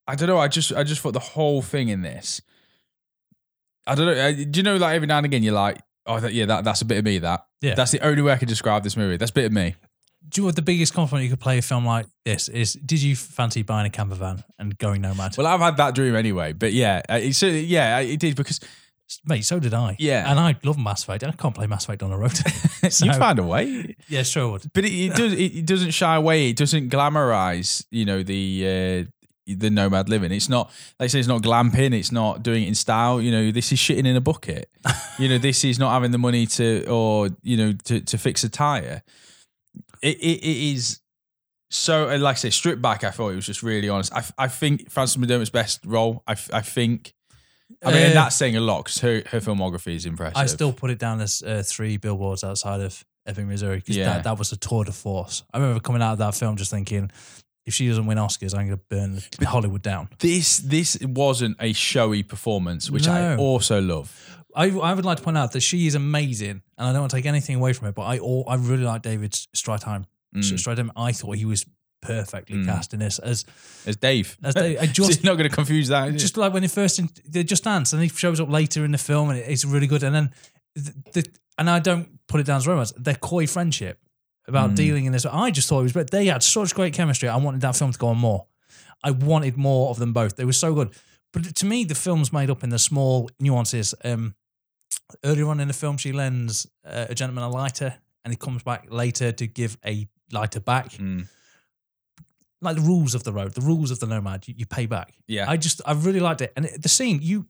I 0.06 0.14
don't 0.14 0.28
know. 0.28 0.38
I 0.38 0.48
just 0.48 0.72
I 0.72 0.84
just 0.84 1.00
thought 1.00 1.14
the 1.14 1.18
whole 1.34 1.62
thing 1.62 1.88
in 1.88 2.02
this. 2.02 2.40
I 3.86 3.94
don't 3.94 4.06
know. 4.06 4.44
Do 4.44 4.58
you 4.60 4.62
know 4.62 4.76
like 4.76 4.94
every 4.94 5.06
now 5.06 5.16
and 5.18 5.26
again 5.26 5.42
you're 5.42 5.52
like, 5.54 5.78
oh 6.06 6.20
that, 6.20 6.32
yeah, 6.32 6.46
that 6.46 6.64
that's 6.64 6.82
a 6.82 6.84
bit 6.84 6.98
of 6.98 7.04
me. 7.04 7.18
That 7.18 7.46
Yeah. 7.60 7.74
that's 7.74 7.90
the 7.90 8.00
only 8.00 8.22
way 8.22 8.32
I 8.32 8.36
can 8.36 8.48
describe 8.48 8.82
this 8.84 8.96
movie. 8.96 9.16
That's 9.16 9.30
a 9.30 9.34
bit 9.34 9.46
of 9.46 9.52
me. 9.52 9.74
Do 10.28 10.40
you 10.40 10.46
know 10.46 10.50
the 10.52 10.62
biggest 10.62 10.92
compliment 10.92 11.24
you 11.24 11.30
could 11.30 11.40
play 11.40 11.58
a 11.58 11.62
film 11.62 11.86
like 11.86 12.06
this 12.24 12.48
is? 12.48 12.74
Did 12.74 13.02
you 13.02 13.14
fancy 13.14 13.62
buying 13.62 13.86
a 13.86 13.90
camper 13.90 14.16
van 14.16 14.42
and 14.58 14.76
going 14.78 15.02
nomad? 15.02 15.36
Well, 15.36 15.46
I've 15.46 15.60
had 15.60 15.76
that 15.76 15.94
dream 15.94 16.16
anyway. 16.16 16.52
But 16.52 16.72
yeah, 16.72 17.02
uh, 17.08 17.18
it's 17.22 17.42
yeah, 17.42 18.00
it 18.00 18.18
did 18.18 18.34
because 18.36 18.60
Mate, 19.24 19.44
so 19.44 19.60
did 19.60 19.72
I. 19.72 19.96
Yeah. 19.98 20.28
And 20.28 20.38
I 20.38 20.56
love 20.64 20.78
Mass 20.78 21.04
Effect. 21.04 21.22
I 21.22 21.30
can't 21.30 21.54
play 21.54 21.66
Mass 21.66 21.84
Effect 21.84 22.02
on 22.02 22.10
the 22.10 22.16
road. 22.16 22.32
So- 22.88 23.04
you 23.04 23.12
found 23.14 23.40
a 23.40 23.42
way. 23.42 23.96
yeah, 24.08 24.22
sure 24.22 24.48
would. 24.48 24.70
But 24.72 24.84
it, 24.84 24.92
it 24.92 25.14
does. 25.16 25.32
It, 25.32 25.56
it 25.56 25.66
doesn't 25.66 25.90
shy 25.90 26.14
away. 26.14 26.50
It 26.50 26.56
doesn't 26.56 26.88
glamorize. 26.88 27.84
You 27.90 28.04
know 28.04 28.22
the 28.22 29.08
uh, 29.08 29.10
the 29.52 29.70
nomad 29.70 30.08
living. 30.08 30.30
It's 30.30 30.48
not. 30.48 30.70
They 31.00 31.08
say 31.08 31.18
it's 31.18 31.26
not 31.26 31.42
glamping. 31.42 31.92
It's 31.92 32.12
not 32.12 32.44
doing 32.44 32.62
it 32.62 32.68
in 32.68 32.76
style. 32.76 33.20
You 33.20 33.32
know, 33.32 33.50
this 33.50 33.72
is 33.72 33.80
shitting 33.80 34.06
in 34.06 34.14
a 34.14 34.20
bucket. 34.20 34.70
you 35.18 35.28
know, 35.28 35.38
this 35.38 35.64
is 35.64 35.80
not 35.80 35.90
having 35.90 36.12
the 36.12 36.18
money 36.18 36.46
to 36.46 36.86
or 36.88 37.28
you 37.42 37.56
know 37.56 37.72
to 37.86 38.00
to 38.02 38.18
fix 38.18 38.44
a 38.44 38.48
tire. 38.48 39.02
It 40.02 40.16
it, 40.18 40.38
it 40.44 40.74
is. 40.74 41.00
So, 41.70 42.06
like 42.16 42.36
I 42.36 42.38
say, 42.38 42.50
stripped 42.50 42.80
back, 42.80 43.02
I 43.02 43.10
thought 43.10 43.30
it 43.30 43.36
was 43.36 43.46
just 43.46 43.62
really 43.62 43.88
honest. 43.88 44.12
I, 44.14 44.22
I 44.38 44.48
think 44.48 44.88
Frances 44.88 45.16
McDormand's 45.16 45.50
best 45.50 45.80
role. 45.84 46.22
I, 46.26 46.36
I 46.52 46.60
think. 46.62 47.12
I 47.84 47.92
mean, 47.92 48.10
Uh, 48.12 48.14
that's 48.14 48.36
saying 48.36 48.56
a 48.56 48.60
lot 48.60 48.84
because 48.84 49.00
her, 49.00 49.22
her 49.30 49.40
filmography 49.40 49.96
is 49.96 50.06
impressive. 50.06 50.36
I 50.36 50.46
still 50.46 50.72
put 50.72 50.90
it 50.90 51.00
down 51.00 51.20
as 51.20 51.42
uh, 51.42 51.64
three 51.66 51.96
billboards 51.96 52.44
outside 52.44 52.80
of 52.80 53.04
Ebbing, 53.26 53.48
Missouri, 53.48 53.78
because 53.78 53.96
Yeah. 53.96 54.04
that, 54.14 54.22
that 54.24 54.38
was 54.38 54.52
a 54.52 54.56
tour 54.56 54.84
de 54.84 54.92
force. 54.92 55.42
I 55.52 55.58
remember 55.58 55.80
coming 55.80 56.00
out 56.02 56.12
of 56.12 56.18
that 56.18 56.36
film 56.36 56.56
just 56.56 56.70
thinking, 56.70 57.10
if 57.64 57.74
she 57.74 57.88
doesn't 57.88 58.06
win 58.06 58.18
Oscars, 58.18 58.54
I'm 58.56 58.68
going 58.68 58.78
to 58.78 58.84
burn 58.88 59.20
Hollywood 59.44 59.82
down. 59.82 60.08
this 60.20 60.58
this 60.58 60.96
wasn't 61.02 61.56
a 61.58 61.72
showy 61.72 62.22
performance, 62.22 62.88
which 62.92 63.08
I 63.08 63.34
also 63.36 63.80
love. 63.80 64.35
I, 64.56 64.70
I 64.70 64.94
would 64.94 65.04
like 65.04 65.18
to 65.18 65.22
point 65.22 65.36
out 65.38 65.52
that 65.52 65.60
she 65.60 65.86
is 65.86 65.94
amazing, 65.94 66.62
and 66.78 66.88
I 66.88 66.92
don't 66.92 67.02
want 67.02 67.10
to 67.10 67.16
take 67.18 67.26
anything 67.26 67.56
away 67.56 67.72
from 67.74 67.88
it, 67.88 67.94
but 67.94 68.02
I 68.02 68.18
all, 68.18 68.44
I 68.48 68.54
really 68.56 68.84
like 68.84 69.02
David 69.02 69.32
Strathairn. 69.32 70.06
Mm. 70.34 70.40
Strathairn, 70.42 70.90
I 70.96 71.12
thought 71.12 71.36
he 71.36 71.44
was 71.44 71.66
perfectly 72.02 72.56
Mm. 72.56 72.66
cast 72.66 72.92
in 72.94 73.00
this 73.00 73.18
as 73.18 73.44
As 73.86 73.96
Dave. 73.96 74.36
As 74.42 74.54
Dave, 74.54 74.78
I 74.80 74.86
just- 75.00 75.24
not 75.24 75.36
going 75.36 75.48
to 75.48 75.54
confuse 75.54 75.88
that. 75.88 76.08
is 76.08 76.14
it? 76.14 76.18
just 76.18 76.36
like 76.36 76.52
when 76.52 76.62
he 76.62 76.68
first 76.68 76.98
in, 76.98 77.08
they 77.28 77.42
just 77.44 77.64
dance 77.64 77.92
and 77.92 78.02
he 78.02 78.08
shows 78.08 78.40
up 78.40 78.48
later 78.50 78.84
in 78.84 78.92
the 78.92 78.98
film 78.98 79.30
and 79.30 79.38
it's 79.38 79.64
really 79.64 79.86
good 79.86 80.02
and 80.02 80.14
then 80.14 80.30
the, 80.74 80.94
the 81.14 81.28
and 81.58 81.68
I 81.70 81.78
don't 81.80 82.08
put 82.28 82.40
it 82.40 82.44
down 82.46 82.58
as 82.58 82.66
romance 82.66 82.92
their 82.96 83.14
coy 83.16 83.46
friendship 83.46 83.98
about 84.46 84.70
Mm. 84.70 84.76
dealing 84.76 85.04
in 85.06 85.12
this 85.12 85.24
I 85.26 85.50
just 85.50 85.68
thought 85.68 85.80
it 85.80 85.84
was 85.84 85.92
but 85.94 86.10
they 86.10 86.26
had 86.26 86.42
such 86.42 86.74
great 86.74 86.92
chemistry 86.94 87.28
I 87.28 87.36
wanted 87.36 87.62
that 87.62 87.74
film 87.76 87.92
to 87.92 87.98
go 87.98 88.08
on 88.08 88.18
more 88.18 88.46
I 89.02 89.10
wanted 89.10 89.56
more 89.56 89.88
of 89.90 89.98
them 89.98 90.12
both 90.12 90.36
they 90.36 90.44
were 90.44 90.52
so 90.52 90.74
good 90.74 90.90
but 91.32 91.56
to 91.56 91.66
me 91.66 91.84
the 91.84 91.94
film's 91.94 92.32
made 92.32 92.50
up 92.50 92.62
in 92.62 92.68
the 92.70 92.78
small 92.78 93.30
nuances 93.40 93.94
um 94.04 94.34
earlier 95.24 95.48
on 95.48 95.60
in 95.60 95.68
the 95.68 95.74
film 95.74 95.96
she 95.96 96.12
lends 96.12 96.66
uh, 96.84 97.06
a 97.08 97.14
gentleman 97.14 97.44
a 97.44 97.48
lighter 97.48 97.94
and 98.24 98.32
he 98.32 98.36
comes 98.36 98.62
back 98.62 98.86
later 98.90 99.30
to 99.32 99.46
give 99.46 99.76
a 99.84 100.08
lighter 100.32 100.60
back 100.60 100.90
Mm. 100.92 101.28
like 102.60 102.76
the 102.76 102.82
rules 102.82 103.14
of 103.14 103.22
the 103.24 103.32
road 103.32 103.54
the 103.54 103.60
rules 103.60 103.90
of 103.90 104.00
the 104.00 104.06
nomad 104.06 104.46
you, 104.48 104.54
you 104.56 104.66
pay 104.66 104.86
back 104.86 105.14
Yeah. 105.26 105.48
I 105.48 105.56
just 105.56 105.80
I 105.86 105.92
really 105.92 106.20
liked 106.20 106.40
it, 106.40 106.52
and 106.56 106.64
it- 106.66 106.82
the 106.82 106.88
scene 106.88 107.20
you 107.22 107.46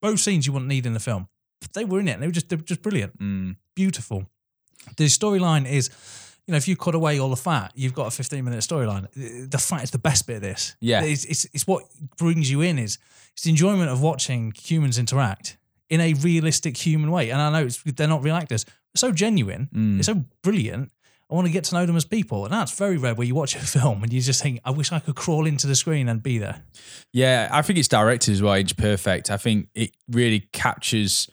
both 0.00 0.20
scenes 0.20 0.46
you 0.46 0.52
wouldn't 0.52 0.68
need 0.68 0.86
in 0.86 0.92
the 0.94 1.00
film, 1.00 1.28
they 1.74 1.84
were 1.84 1.98
in 2.00 2.06
it, 2.08 2.12
and 2.12 2.22
they 2.22 2.26
were 2.28 2.32
just 2.32 2.48
they 2.48 2.56
were 2.56 2.62
just 2.62 2.82
brilliant, 2.82 3.18
Mm. 3.18 3.56
beautiful. 3.74 4.30
The 4.96 5.06
storyline 5.06 5.68
is, 5.68 5.90
you 6.46 6.52
know, 6.52 6.56
if 6.56 6.68
you 6.68 6.76
cut 6.76 6.94
away 6.94 7.18
all 7.18 7.30
the 7.30 7.36
fat, 7.36 7.72
you've 7.74 7.94
got 7.94 8.06
a 8.06 8.10
fifteen 8.12 8.44
minute 8.44 8.60
storyline. 8.60 9.08
The 9.50 9.58
fat 9.58 9.82
is 9.82 9.90
the 9.90 9.98
best 9.98 10.26
bit 10.26 10.36
of 10.36 10.42
this. 10.42 10.76
Yeah. 10.80 11.02
it's, 11.02 11.24
it's 11.24 11.44
it's 11.52 11.66
what 11.66 11.82
brings 12.16 12.48
you 12.50 12.60
in. 12.60 12.78
Is 12.78 12.98
it's 13.32 13.42
the 13.42 13.50
enjoyment 13.50 13.90
of 13.90 14.00
watching 14.00 14.52
humans 14.56 14.98
interact 14.98 15.58
in 15.90 16.00
a 16.00 16.12
realistic 16.14 16.76
human 16.76 17.10
way. 17.10 17.30
And 17.30 17.40
I 17.40 17.50
know 17.50 17.66
it's, 17.66 17.82
they're 17.82 18.08
not 18.08 18.22
real 18.22 18.36
actors, 18.36 18.64
they're 18.64 18.72
so 18.96 19.12
genuine, 19.12 19.68
Mm. 19.74 19.96
they're 19.96 20.02
so 20.14 20.24
brilliant. 20.42 20.90
I 21.30 21.34
want 21.34 21.46
to 21.46 21.52
get 21.52 21.64
to 21.64 21.74
know 21.74 21.84
them 21.84 21.94
as 21.96 22.06
people, 22.06 22.44
and 22.46 22.54
that's 22.54 22.72
very 22.72 22.96
rare. 22.96 23.14
Where 23.14 23.26
you 23.26 23.34
watch 23.34 23.54
a 23.54 23.58
film 23.78 24.02
and 24.02 24.10
you 24.10 24.22
just 24.22 24.42
think, 24.42 24.60
"I 24.64 24.70
wish 24.70 24.92
I 24.92 24.98
could 24.98 25.14
crawl 25.14 25.44
into 25.46 25.66
the 25.66 25.74
screen 25.74 26.08
and 26.08 26.22
be 26.22 26.38
there." 26.38 26.62
Yeah, 27.12 27.50
I 27.52 27.60
think 27.60 27.78
it's 27.78 27.86
directed 27.88 28.32
as 28.32 28.40
well. 28.40 28.54
It's 28.54 28.72
perfect. 28.72 29.30
I 29.30 29.36
think 29.36 29.68
it 29.74 29.90
really 30.10 30.48
captures 30.54 31.28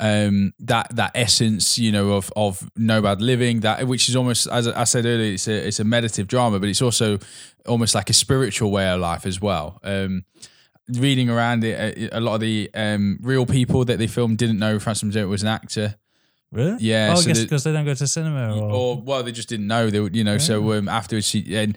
um, 0.00 0.54
that 0.60 0.96
that 0.96 1.12
essence, 1.14 1.76
you 1.76 1.92
know, 1.92 2.12
of 2.12 2.32
of 2.36 2.70
nomad 2.74 3.20
living. 3.20 3.60
That 3.60 3.86
which 3.86 4.08
is 4.08 4.16
almost, 4.16 4.46
as 4.48 4.66
I 4.66 4.84
said 4.84 5.04
earlier, 5.04 5.34
it's 5.34 5.46
a 5.46 5.66
it's 5.68 5.78
a 5.78 5.84
meditative 5.84 6.26
drama, 6.26 6.58
but 6.58 6.70
it's 6.70 6.80
also 6.80 7.18
almost 7.66 7.94
like 7.94 8.08
a 8.08 8.14
spiritual 8.14 8.70
way 8.70 8.88
of 8.88 8.98
life 9.00 9.26
as 9.26 9.42
well. 9.42 9.78
Um, 9.82 10.24
reading 10.88 11.30
around 11.30 11.64
it, 11.64 11.98
a, 12.12 12.18
a 12.18 12.20
lot 12.20 12.34
of 12.34 12.40
the 12.40 12.70
um, 12.74 13.18
real 13.22 13.46
people 13.46 13.84
that 13.86 13.98
they 13.98 14.06
filmed 14.06 14.38
didn't 14.38 14.58
know 14.58 14.78
Frances 14.78 15.02
McDormand 15.14 15.28
was 15.28 15.42
an 15.42 15.48
actor. 15.48 15.96
Really? 16.52 16.76
Yeah, 16.80 17.08
Oh, 17.10 17.12
I 17.12 17.14
so 17.16 17.26
guess 17.26 17.38
the- 17.38 17.44
because 17.44 17.64
they 17.64 17.72
don't 17.72 17.84
go 17.84 17.94
to 17.94 18.06
cinema. 18.06 18.56
Or, 18.56 18.70
or 18.70 19.02
well, 19.02 19.22
they 19.22 19.32
just 19.32 19.48
didn't 19.48 19.66
know. 19.66 19.90
They, 19.90 20.00
were- 20.00 20.10
you 20.10 20.22
know, 20.24 20.38
so 20.38 20.72
um, 20.74 20.88
afterwards, 20.88 21.26
she 21.26 21.56
and 21.56 21.76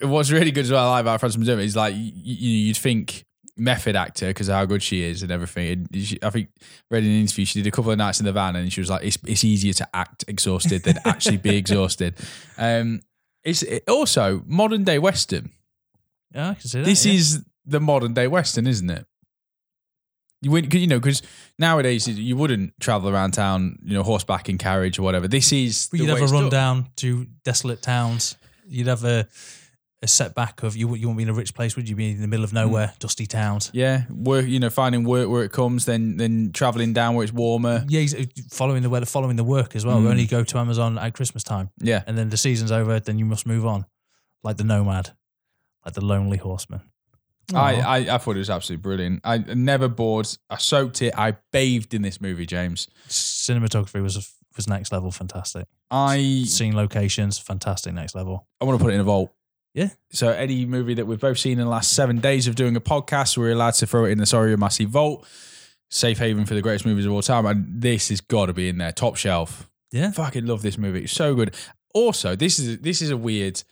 what's 0.00 0.30
really 0.30 0.50
good 0.52 0.64
as 0.64 0.70
well 0.70 0.86
I 0.88 0.90
like 0.92 1.00
about 1.02 1.20
Frances 1.20 1.42
McDormand 1.42 1.64
is 1.64 1.76
like 1.76 1.94
you, 1.96 2.12
you'd 2.14 2.76
think 2.76 3.24
method 3.56 3.94
actor 3.94 4.28
because 4.28 4.48
how 4.48 4.64
good 4.64 4.82
she 4.82 5.02
is 5.02 5.22
and 5.22 5.30
everything. 5.30 5.88
And 5.92 6.04
she, 6.04 6.18
I 6.22 6.30
think 6.30 6.48
read 6.90 7.04
in 7.04 7.10
an 7.10 7.20
interview 7.20 7.44
she 7.44 7.60
did 7.62 7.68
a 7.68 7.70
couple 7.70 7.90
of 7.92 7.98
nights 7.98 8.20
in 8.20 8.26
the 8.26 8.32
van 8.32 8.56
and 8.56 8.72
she 8.72 8.80
was 8.80 8.88
like, 8.90 9.04
it's 9.04 9.18
it's 9.26 9.44
easier 9.44 9.72
to 9.74 9.88
act 9.94 10.24
exhausted 10.28 10.84
than 10.84 10.98
actually 11.04 11.36
be 11.36 11.56
exhausted. 11.56 12.14
Um, 12.56 13.00
it's 13.42 13.62
it, 13.62 13.84
also 13.88 14.42
modern 14.46 14.84
day 14.84 14.98
western. 14.98 15.50
yeah, 16.34 16.50
I 16.50 16.54
can 16.54 16.68
see 16.68 16.78
that. 16.78 16.84
This 16.86 17.04
yeah. 17.04 17.12
is 17.12 17.44
the 17.66 17.80
modern 17.80 18.14
day 18.14 18.26
western, 18.28 18.66
isn't 18.66 18.90
it? 18.90 19.06
You 20.42 20.50
wouldn't, 20.50 20.74
you 20.74 20.86
know, 20.86 21.00
because 21.00 21.22
nowadays 21.58 22.06
you 22.06 22.36
wouldn't 22.36 22.78
travel 22.78 23.08
around 23.08 23.32
town, 23.32 23.78
you 23.82 23.94
know, 23.94 24.02
horseback 24.02 24.48
in 24.50 24.58
carriage 24.58 24.98
or 24.98 25.02
whatever. 25.02 25.26
This 25.26 25.52
is 25.52 25.88
the 25.88 25.98
you'd 25.98 26.12
way 26.12 26.20
have 26.20 26.30
a 26.30 26.32
run 26.32 26.42
done. 26.44 26.50
down 26.50 26.86
to 26.96 27.26
desolate 27.44 27.80
towns. 27.80 28.36
You'd 28.66 28.88
have 28.88 29.04
a 29.04 29.26
a 30.02 30.06
setback 30.06 30.62
of 30.62 30.76
you. 30.76 30.94
You 30.96 31.08
wouldn't 31.08 31.16
be 31.16 31.22
in 31.22 31.30
a 31.30 31.32
rich 31.32 31.54
place, 31.54 31.76
would 31.76 31.88
you? 31.88 31.96
Be 31.96 32.10
in 32.10 32.20
the 32.20 32.26
middle 32.28 32.44
of 32.44 32.52
nowhere, 32.52 32.92
dusty 32.98 33.24
towns. 33.24 33.70
Yeah, 33.72 34.02
work. 34.10 34.44
You 34.44 34.60
know, 34.60 34.68
finding 34.68 35.04
work 35.04 35.30
where 35.30 35.44
it 35.44 35.50
comes, 35.52 35.86
then 35.86 36.18
then 36.18 36.50
traveling 36.52 36.92
down 36.92 37.14
where 37.14 37.24
it's 37.24 37.32
warmer. 37.32 37.82
Yeah, 37.88 38.04
following 38.50 38.82
the 38.82 38.90
weather, 38.90 39.06
following 39.06 39.36
the 39.36 39.44
work 39.44 39.74
as 39.74 39.86
well. 39.86 39.98
We 40.00 40.06
Mm. 40.08 40.10
only 40.10 40.26
go 40.26 40.44
to 40.44 40.58
Amazon 40.58 40.98
at 40.98 41.14
Christmas 41.14 41.42
time, 41.42 41.70
Yeah, 41.80 42.02
and 42.06 42.18
then 42.18 42.28
the 42.28 42.36
season's 42.36 42.70
over. 42.70 43.00
Then 43.00 43.18
you 43.18 43.24
must 43.24 43.46
move 43.46 43.64
on, 43.64 43.86
like 44.42 44.58
the 44.58 44.64
nomad, 44.64 45.12
like 45.86 45.94
the 45.94 46.04
lonely 46.04 46.36
horseman. 46.36 46.82
I, 47.52 47.80
I 47.80 48.14
I 48.14 48.18
thought 48.18 48.36
it 48.36 48.40
was 48.40 48.50
absolutely 48.50 48.82
brilliant. 48.82 49.20
I 49.24 49.38
never 49.38 49.88
bored. 49.88 50.28
I 50.48 50.58
soaked 50.58 51.02
it. 51.02 51.12
I 51.18 51.36
bathed 51.52 51.92
in 51.94 52.02
this 52.02 52.20
movie, 52.20 52.46
James. 52.46 52.88
cinematography 53.08 54.02
was 54.02 54.32
was 54.56 54.68
next 54.68 54.92
level, 54.92 55.10
fantastic. 55.10 55.66
I 55.90 56.44
Scene 56.46 56.76
locations, 56.76 57.38
fantastic, 57.38 57.92
next 57.92 58.14
level. 58.14 58.46
I 58.60 58.64
want 58.64 58.78
to 58.78 58.84
put 58.84 58.92
it 58.92 58.94
in 58.94 59.00
a 59.00 59.04
vault. 59.04 59.32
Yeah. 59.74 59.88
So 60.12 60.28
any 60.30 60.64
movie 60.66 60.94
that 60.94 61.06
we've 61.06 61.20
both 61.20 61.38
seen 61.38 61.58
in 61.58 61.64
the 61.64 61.70
last 61.70 61.92
seven 61.92 62.20
days 62.20 62.46
of 62.46 62.54
doing 62.54 62.76
a 62.76 62.80
podcast, 62.80 63.36
we're 63.36 63.50
allowed 63.50 63.74
to 63.74 63.86
throw 63.86 64.04
it 64.04 64.10
in 64.12 64.18
the 64.18 64.26
Sorry 64.26 64.56
Massive 64.56 64.88
Vault. 64.90 65.26
Safe 65.90 66.18
haven 66.18 66.46
for 66.46 66.54
the 66.54 66.62
greatest 66.62 66.86
movies 66.86 67.06
of 67.06 67.12
all 67.12 67.22
time. 67.22 67.44
And 67.46 67.82
this 67.82 68.08
has 68.08 68.20
got 68.20 68.46
to 68.46 68.52
be 68.52 68.68
in 68.68 68.78
there. 68.78 68.92
Top 68.92 69.16
shelf. 69.16 69.68
Yeah, 69.90 70.10
Fucking 70.12 70.46
love 70.46 70.62
this 70.62 70.78
movie. 70.78 71.04
It's 71.04 71.12
so 71.12 71.34
good. 71.34 71.54
Also, 71.92 72.34
this 72.34 72.58
is 72.58 72.80
this 72.80 73.00
is 73.02 73.10
a 73.10 73.16
weird 73.16 73.62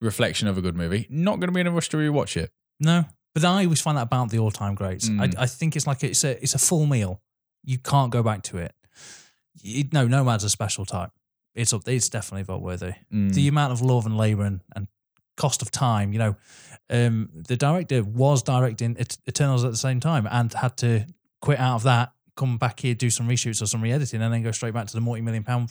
reflection 0.00 0.48
of 0.48 0.56
a 0.58 0.60
good 0.62 0.76
movie. 0.76 1.06
Not 1.10 1.38
going 1.40 1.48
to 1.48 1.52
be 1.52 1.60
in 1.60 1.66
a 1.66 1.70
rush 1.70 1.88
to 1.90 1.96
rewatch 1.96 2.36
it. 2.36 2.50
No, 2.80 3.04
but 3.34 3.44
I 3.44 3.64
always 3.64 3.80
find 3.80 3.96
that 3.98 4.02
about 4.02 4.30
the 4.30 4.38
all-time 4.38 4.74
greats. 4.74 5.08
Mm. 5.08 5.36
I, 5.38 5.42
I 5.42 5.46
think 5.46 5.76
it's 5.76 5.86
like 5.86 6.02
it's 6.02 6.24
a 6.24 6.42
it's 6.42 6.54
a 6.54 6.58
full 6.58 6.86
meal. 6.86 7.20
You 7.62 7.78
can't 7.78 8.10
go 8.10 8.22
back 8.22 8.42
to 8.44 8.58
it. 8.58 8.74
You, 9.62 9.84
no, 9.92 10.06
Nomad's 10.06 10.44
a 10.44 10.50
special 10.50 10.84
type. 10.84 11.10
It's 11.54 11.72
up. 11.72 11.86
It's 11.86 12.08
definitely 12.08 12.44
vote 12.44 12.62
worthy. 12.62 12.92
Mm. 13.12 13.34
The 13.34 13.48
amount 13.48 13.72
of 13.72 13.82
love 13.82 14.06
and 14.06 14.16
labor 14.16 14.44
and, 14.44 14.60
and 14.74 14.88
cost 15.36 15.62
of 15.62 15.70
time. 15.70 16.12
You 16.12 16.18
know, 16.18 16.36
um, 16.88 17.28
the 17.32 17.56
director 17.56 18.02
was 18.02 18.42
directing 18.42 18.96
Eternals 19.28 19.64
at 19.64 19.70
the 19.70 19.76
same 19.76 20.00
time 20.00 20.26
and 20.30 20.52
had 20.52 20.76
to 20.78 21.06
quit 21.42 21.58
out 21.58 21.76
of 21.76 21.82
that, 21.82 22.12
come 22.36 22.56
back 22.58 22.80
here, 22.80 22.94
do 22.94 23.10
some 23.10 23.28
reshoots 23.28 23.60
or 23.60 23.66
some 23.66 23.82
re-editing, 23.82 24.22
and 24.22 24.32
then 24.32 24.42
go 24.42 24.52
straight 24.52 24.74
back 24.74 24.86
to 24.86 24.92
the 24.94 25.00
multi-million 25.00 25.44
pound. 25.44 25.70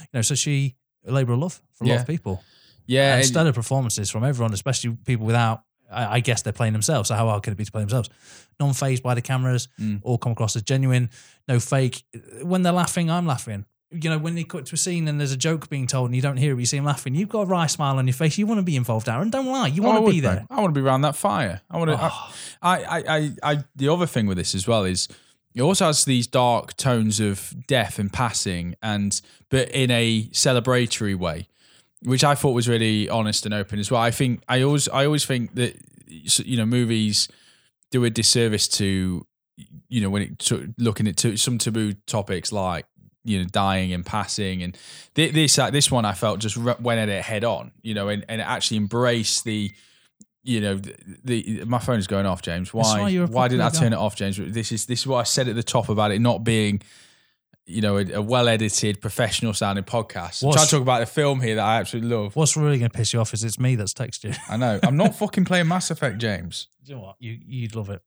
You 0.00 0.06
know, 0.14 0.22
so 0.22 0.34
she 0.34 0.76
a 1.06 1.12
labor 1.12 1.32
of 1.34 1.38
love 1.38 1.60
for 1.74 1.84
a 1.84 1.88
lot 1.88 2.00
of 2.00 2.06
people 2.06 2.42
yeah, 2.86 3.16
and- 3.16 3.24
stellar 3.24 3.52
performances 3.52 4.10
from 4.10 4.24
everyone, 4.24 4.52
especially 4.52 4.96
people 5.04 5.26
without 5.26 5.62
I, 5.90 6.16
I 6.16 6.20
guess 6.20 6.42
they're 6.42 6.52
playing 6.52 6.72
themselves. 6.74 7.08
So 7.08 7.14
how 7.14 7.26
hard 7.28 7.42
can 7.42 7.52
it 7.52 7.56
be 7.56 7.64
to 7.64 7.72
play 7.72 7.82
themselves? 7.82 8.08
Non 8.60 8.72
phased 8.74 9.02
by 9.02 9.14
the 9.14 9.22
cameras, 9.22 9.68
Mm. 9.80 10.00
all 10.02 10.18
come 10.18 10.32
across 10.32 10.56
as 10.56 10.62
genuine, 10.62 11.10
no 11.46 11.60
fake. 11.60 12.02
When 12.42 12.62
they're 12.62 12.72
laughing, 12.72 13.10
I'm 13.10 13.26
laughing. 13.26 13.64
You 13.90 14.10
know, 14.10 14.18
when 14.18 14.34
they 14.34 14.44
cut 14.44 14.66
to 14.66 14.74
a 14.74 14.76
scene 14.76 15.08
and 15.08 15.18
there's 15.18 15.32
a 15.32 15.36
joke 15.36 15.70
being 15.70 15.86
told 15.86 16.10
and 16.10 16.16
you 16.16 16.20
don't 16.20 16.36
hear 16.36 16.52
it, 16.54 16.60
you 16.60 16.66
see 16.66 16.76
them 16.76 16.84
laughing, 16.84 17.14
you've 17.14 17.30
got 17.30 17.42
a 17.42 17.46
wry 17.46 17.66
smile 17.66 17.96
on 17.96 18.06
your 18.06 18.12
face. 18.12 18.36
You 18.36 18.46
want 18.46 18.58
to 18.58 18.62
be 18.62 18.76
involved, 18.76 19.08
Aaron. 19.08 19.30
Don't 19.30 19.46
lie. 19.46 19.68
You 19.68 19.82
Oh, 19.82 19.86
want 19.86 19.96
to 19.98 20.02
would, 20.02 20.10
be 20.10 20.20
there. 20.20 20.44
I 20.50 20.56
want 20.60 20.74
to 20.74 20.78
be 20.78 20.84
around 20.86 21.00
that 21.02 21.16
fire. 21.16 21.62
I 21.70 21.78
want 21.78 21.90
to. 21.92 21.98
Oh. 21.98 22.32
I, 22.60 22.82
I, 22.84 22.98
I, 23.08 23.30
I, 23.42 23.64
the 23.76 23.88
other 23.88 24.06
thing 24.06 24.26
with 24.26 24.36
this 24.36 24.54
as 24.54 24.68
well 24.68 24.84
is 24.84 25.08
it 25.54 25.62
also 25.62 25.86
has 25.86 26.04
these 26.04 26.26
dark 26.26 26.76
tones 26.76 27.18
of 27.18 27.54
death 27.66 27.98
and 27.98 28.12
passing, 28.12 28.74
and 28.82 29.18
but 29.48 29.70
in 29.70 29.90
a 29.90 30.24
celebratory 30.32 31.16
way, 31.16 31.48
which 32.02 32.24
I 32.24 32.34
thought 32.34 32.52
was 32.52 32.68
really 32.68 33.08
honest 33.08 33.44
and 33.44 33.54
open 33.54 33.78
as 33.78 33.90
well. 33.90 34.00
I 34.00 34.10
think 34.10 34.42
I 34.48 34.62
always, 34.62 34.88
I 34.88 35.04
always 35.04 35.24
think 35.24 35.54
that 35.54 35.76
you 36.06 36.56
know 36.56 36.66
movies 36.66 37.28
do 37.90 38.04
a 38.04 38.10
disservice 38.10 38.68
to 38.68 39.26
you 39.88 40.00
know 40.00 40.10
when 40.10 40.22
it 40.22 40.38
to, 40.38 40.72
looking 40.78 41.08
at 41.08 41.16
to, 41.18 41.36
some 41.36 41.58
taboo 41.58 41.94
topics 42.06 42.52
like 42.52 42.86
you 43.24 43.38
know 43.38 43.44
dying 43.44 43.92
and 43.92 44.06
passing 44.06 44.62
and 44.62 44.76
thi- 45.14 45.30
this 45.30 45.58
uh, 45.58 45.70
this 45.70 45.90
one 45.90 46.04
I 46.04 46.12
felt 46.12 46.38
just 46.38 46.56
re- 46.56 46.76
went 46.80 47.00
at 47.00 47.08
it 47.08 47.22
head 47.22 47.44
on 47.44 47.72
you 47.82 47.94
know 47.94 48.08
and, 48.08 48.24
and 48.28 48.40
actually 48.40 48.76
embraced 48.76 49.44
the 49.44 49.70
you 50.44 50.60
know 50.60 50.76
the, 50.76 50.94
the 51.24 51.64
my 51.64 51.78
phone's 51.78 52.06
going 52.06 52.26
off 52.26 52.42
James. 52.42 52.72
Why 52.72 53.00
why 53.00 53.26
why 53.26 53.48
didn't 53.48 53.62
I 53.62 53.70
turn 53.70 53.92
it 53.92 53.98
off 53.98 54.16
James? 54.16 54.38
This 54.38 54.72
is 54.72 54.86
this 54.86 55.00
is 55.00 55.06
what 55.06 55.18
I 55.18 55.24
said 55.24 55.48
at 55.48 55.56
the 55.56 55.62
top 55.62 55.88
about 55.88 56.10
it 56.10 56.20
not 56.20 56.44
being 56.44 56.80
you 57.68 57.80
know 57.80 57.98
a, 57.98 58.12
a 58.12 58.22
well 58.22 58.48
edited 58.48 59.00
professional 59.00 59.52
sounding 59.52 59.84
podcast 59.84 60.42
I'm 60.42 60.52
trying 60.52 60.64
to 60.64 60.70
talk 60.70 60.82
about 60.82 61.02
a 61.02 61.06
film 61.06 61.40
here 61.40 61.56
that 61.56 61.64
I 61.64 61.78
absolutely 61.78 62.10
love 62.16 62.34
What's 62.34 62.56
really 62.56 62.78
going 62.78 62.90
to 62.90 62.96
piss 62.96 63.12
you 63.12 63.20
off 63.20 63.34
is 63.34 63.44
it's 63.44 63.58
me 63.58 63.76
that's 63.76 63.92
texted 63.92 64.24
you. 64.24 64.34
I 64.48 64.56
know 64.56 64.80
I'm 64.82 64.96
not 64.96 65.14
fucking 65.18 65.44
playing 65.44 65.68
Mass 65.68 65.90
Effect 65.90 66.18
James 66.18 66.68
you 66.88 66.94
know 66.94 67.02
what? 67.02 67.16
You, 67.18 67.38
you'd 67.46 67.74
love 67.74 67.90
it. 67.90 68.02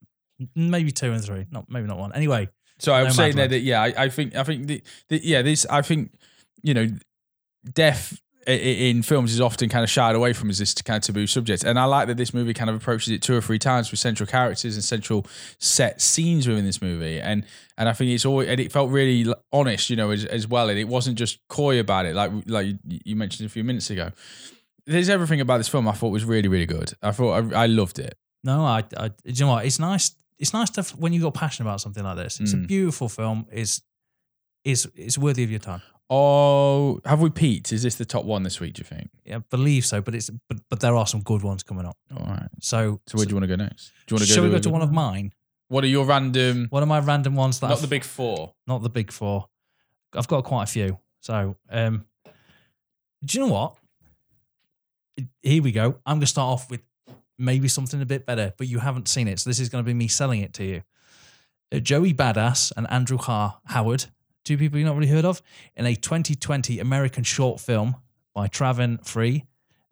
Maybe 0.55 0.91
two 0.91 1.11
and 1.11 1.23
three. 1.23 1.45
Not 1.51 1.69
Maybe 1.69 1.87
not 1.87 1.97
one. 1.97 2.13
Anyway, 2.13 2.49
So 2.79 2.93
I 2.93 3.03
was 3.03 3.15
No 3.17 3.23
saying 3.23 3.35
there 3.35 3.47
that 3.47 3.59
yeah, 3.59 3.81
I, 3.81 3.93
I 4.05 4.09
think 4.09 4.35
I 4.35 4.43
think 4.43 4.67
the, 4.67 4.81
the 5.07 5.21
yeah 5.23 5.41
this 5.41 5.65
I 5.69 5.81
think 5.81 6.11
you 6.63 6.73
know 6.73 6.87
death 7.73 8.19
in 8.47 9.03
films 9.03 9.31
is 9.33 9.39
often 9.41 9.69
kind 9.69 9.83
of 9.83 9.89
shied 9.89 10.15
away 10.15 10.33
from 10.33 10.49
as 10.49 10.57
this 10.57 10.73
kind 10.73 10.97
of 10.97 11.03
taboo 11.03 11.27
subject, 11.27 11.63
and 11.63 11.77
I 11.77 11.85
like 11.85 12.07
that 12.07 12.17
this 12.17 12.33
movie 12.33 12.53
kind 12.53 12.69
of 12.69 12.75
approaches 12.75 13.09
it 13.09 13.21
two 13.21 13.35
or 13.35 13.41
three 13.41 13.59
times 13.59 13.91
with 13.91 13.99
central 13.99 14.25
characters 14.27 14.75
and 14.75 14.83
central 14.83 15.25
set 15.59 16.01
scenes 16.01 16.47
within 16.47 16.65
this 16.65 16.81
movie, 16.81 17.19
and 17.21 17.45
and 17.77 17.87
I 17.87 17.93
think 17.93 18.11
it's 18.11 18.25
always 18.25 18.47
and 18.49 18.59
it 18.59 18.71
felt 18.71 18.89
really 18.89 19.31
honest, 19.53 19.89
you 19.89 19.95
know, 19.95 20.09
as, 20.11 20.25
as 20.25 20.47
well, 20.47 20.69
and 20.69 20.79
it 20.79 20.87
wasn't 20.87 21.17
just 21.17 21.39
coy 21.49 21.79
about 21.79 22.05
it 22.05 22.15
like 22.15 22.31
like 22.47 22.67
you- 23.05 23.15
mentioned 23.15 23.45
a 23.45 23.49
few 23.49 23.63
minutes 23.63 23.89
ago. 23.89 24.11
There's 24.87 25.09
everything 25.09 25.41
about 25.41 25.57
this 25.57 25.67
film 25.69 25.87
I 25.87 25.91
thought 25.91 26.09
was 26.09 26.25
really 26.25 26.47
really 26.47 26.65
good. 26.65 26.93
I 27.03 27.11
thought 27.11 27.53
I, 27.53 27.63
I 27.63 27.65
loved 27.67 27.99
it. 27.99 28.15
no, 28.43 28.63
I, 28.65 28.83
I. 28.97 29.09
Do 29.09 29.15
you 29.25 29.45
know 29.45 29.51
what? 29.51 29.65
It's 29.65 29.77
nice. 29.79 30.15
It's 30.39 30.53
nice 30.53 30.71
to 30.71 30.81
when 30.97 31.13
you 31.13 31.21
got 31.21 31.35
passionate 31.35 31.69
about 31.69 31.81
something 31.81 32.03
like 32.03 32.17
this. 32.17 32.39
It's 32.39 32.53
a 32.53 32.57
Mm. 32.57 32.67
beautiful 32.67 33.07
film. 33.07 33.45
It's 33.51 33.81
it's 34.65 34.87
it's 34.95 35.17
worthy 35.17 35.43
of 35.43 35.51
your 35.51 35.59
time. 35.59 35.81
Oh, 36.13 36.99
have 37.05 37.21
we 37.21 37.29
peaked? 37.29 37.71
Is 37.71 37.83
this 37.83 37.95
the 37.95 38.03
top 38.03 38.25
one 38.25 38.43
this 38.43 38.59
week? 38.59 38.73
Do 38.73 38.81
you 38.81 38.83
think? 38.83 39.09
Yeah, 39.25 39.37
I 39.37 39.39
believe 39.49 39.85
so, 39.85 40.01
but 40.01 40.13
it's 40.13 40.29
but 40.49 40.57
but 40.69 40.81
there 40.81 40.93
are 40.95 41.07
some 41.07 41.21
good 41.21 41.41
ones 41.41 41.63
coming 41.63 41.85
up. 41.85 41.97
All 42.15 42.25
right. 42.25 42.49
So, 42.59 42.99
So 43.07 43.17
where 43.17 43.25
do 43.25 43.29
you 43.29 43.35
want 43.37 43.43
to 43.43 43.47
go 43.47 43.55
next? 43.55 43.91
Do 44.07 44.13
you 44.13 44.15
want 44.17 44.27
to 44.27 44.29
go? 44.29 44.35
shall 44.35 44.43
we 44.43 44.49
go 44.51 44.59
to 44.59 44.69
one 44.69 44.81
of 44.81 44.91
mine? 44.91 45.31
What 45.69 45.85
are 45.85 45.87
your 45.87 46.05
random? 46.05 46.67
One 46.69 46.83
of 46.83 46.89
my 46.89 46.99
random 46.99 47.35
ones 47.35 47.61
that 47.61 47.67
Not 47.67 47.73
I've- 47.77 47.81
the 47.83 47.87
big 47.87 48.03
four. 48.03 48.53
not 48.67 48.83
the 48.83 48.89
big 48.89 49.09
four. 49.11 49.47
I've 50.13 50.27
got 50.27 50.43
quite 50.43 50.63
a 50.63 50.67
few. 50.67 50.99
So, 51.21 51.55
um, 51.69 52.05
do 53.23 53.37
you 53.39 53.45
know 53.45 53.53
what? 53.53 53.77
Here 55.41 55.63
we 55.63 55.71
go. 55.71 55.95
I'm 56.05 56.15
going 56.15 56.21
to 56.21 56.27
start 56.27 56.51
off 56.51 56.69
with 56.69 56.81
maybe 57.39 57.69
something 57.69 58.01
a 58.01 58.05
bit 58.05 58.25
better, 58.25 58.53
but 58.57 58.67
you 58.67 58.79
haven't 58.79 59.07
seen 59.07 59.29
it. 59.29 59.39
So, 59.39 59.49
this 59.49 59.61
is 59.61 59.69
going 59.69 59.81
to 59.81 59.87
be 59.87 59.93
me 59.93 60.09
selling 60.09 60.41
it 60.41 60.53
to 60.55 60.65
you. 60.65 60.81
Uh, 61.71 61.79
Joey 61.79 62.13
Badass 62.13 62.73
and 62.75 62.85
Andrew 62.91 63.17
Ha- 63.17 63.59
Howard, 63.67 64.05
two 64.43 64.57
people 64.57 64.77
you've 64.79 64.87
not 64.87 64.95
really 64.95 65.11
heard 65.11 65.25
of, 65.25 65.41
in 65.75 65.85
a 65.85 65.95
2020 65.95 66.79
American 66.79 67.23
short 67.23 67.59
film 67.59 67.95
by 68.33 68.47
Travon 68.47 69.05
Free 69.05 69.45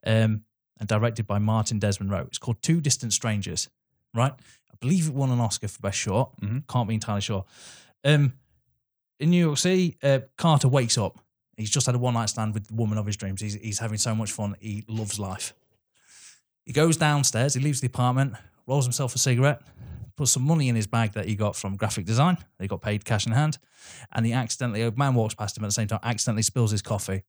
um, 0.05 0.43
and 0.79 0.88
directed 0.88 1.27
by 1.27 1.39
Martin 1.39 1.79
Desmond 1.79 2.12
Roe. 2.12 2.25
It's 2.27 2.38
called 2.38 2.62
Two 2.62 2.81
Distant 2.81 3.13
Strangers, 3.13 3.69
right? 4.13 4.31
I 4.33 4.75
believe 4.79 5.07
it 5.07 5.13
won 5.13 5.29
an 5.31 5.39
Oscar 5.39 5.67
for 5.67 5.79
Best 5.81 5.97
Short. 5.97 6.31
Mhm. 6.41 6.67
Can't 6.67 6.88
be 6.88 6.93
entirely 6.95 7.21
sure. 7.21 7.45
Um, 8.03 8.33
in 9.19 9.29
New 9.31 9.45
York 9.45 9.57
City, 9.57 9.97
uh, 10.01 10.19
Carter 10.38 10.69
wakes 10.69 10.97
up. 10.97 11.19
He's 11.57 11.69
just 11.69 11.85
had 11.85 11.95
a 11.95 11.99
one 11.99 12.13
night 12.13 12.29
stand 12.29 12.53
with 12.53 12.67
the 12.67 12.73
woman 12.75 12.97
of 12.97 13.05
his 13.05 13.17
dreams. 13.17 13.41
He's, 13.41 13.55
he's 13.55 13.79
having 13.79 13.97
so 13.97 14.15
much 14.15 14.31
fun. 14.31 14.55
He 14.62 14.85
loves 14.88 15.19
life. 15.19 15.53
He 16.65 16.71
goes 16.71 16.95
downstairs. 16.95 17.53
He 17.53 17.59
leaves 17.59 17.81
the 17.81 17.88
apartment, 17.88 18.35
rolls 18.65 18.85
himself 18.85 19.13
a 19.15 19.17
cigarette, 19.17 19.62
puts 20.19 20.32
some 20.32 20.43
money 20.43 20.67
in 20.67 20.75
his 20.75 20.86
bag 20.86 21.13
that 21.13 21.29
he 21.29 21.36
got 21.36 21.55
from 21.55 21.77
graphic 21.77 22.05
design. 22.05 22.38
They 22.58 22.67
got 22.67 22.82
paid 22.82 23.05
cash 23.05 23.25
in 23.25 23.32
hand. 23.32 23.58
And 24.12 24.25
he 24.25 24.34
accidentally, 24.34 24.82
a 24.82 24.91
man 24.91 25.15
walks 25.15 25.34
past 25.34 25.58
him 25.58 25.63
at 25.63 25.67
the 25.67 25.73
same 25.73 25.88
time, 25.88 26.01
accidentally 26.03 26.43
spills 26.43 26.71
his 26.71 26.82
coffee. 26.82 27.23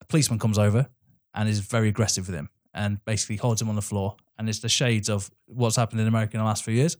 A 0.00 0.04
policeman 0.04 0.38
comes 0.38 0.58
over 0.58 0.88
and 1.34 1.48
is 1.48 1.58
very 1.58 1.88
aggressive 1.88 2.28
with 2.28 2.36
him 2.36 2.50
and 2.72 3.04
basically 3.04 3.34
holds 3.34 3.60
him 3.60 3.68
on 3.68 3.74
the 3.74 3.82
floor. 3.82 4.14
And 4.38 4.48
it's 4.48 4.60
the 4.60 4.68
shades 4.68 5.10
of 5.10 5.28
what's 5.46 5.74
happened 5.74 6.00
in 6.00 6.06
America 6.06 6.36
in 6.36 6.38
the 6.38 6.44
last 6.44 6.62
few 6.62 6.72
years. 6.72 6.96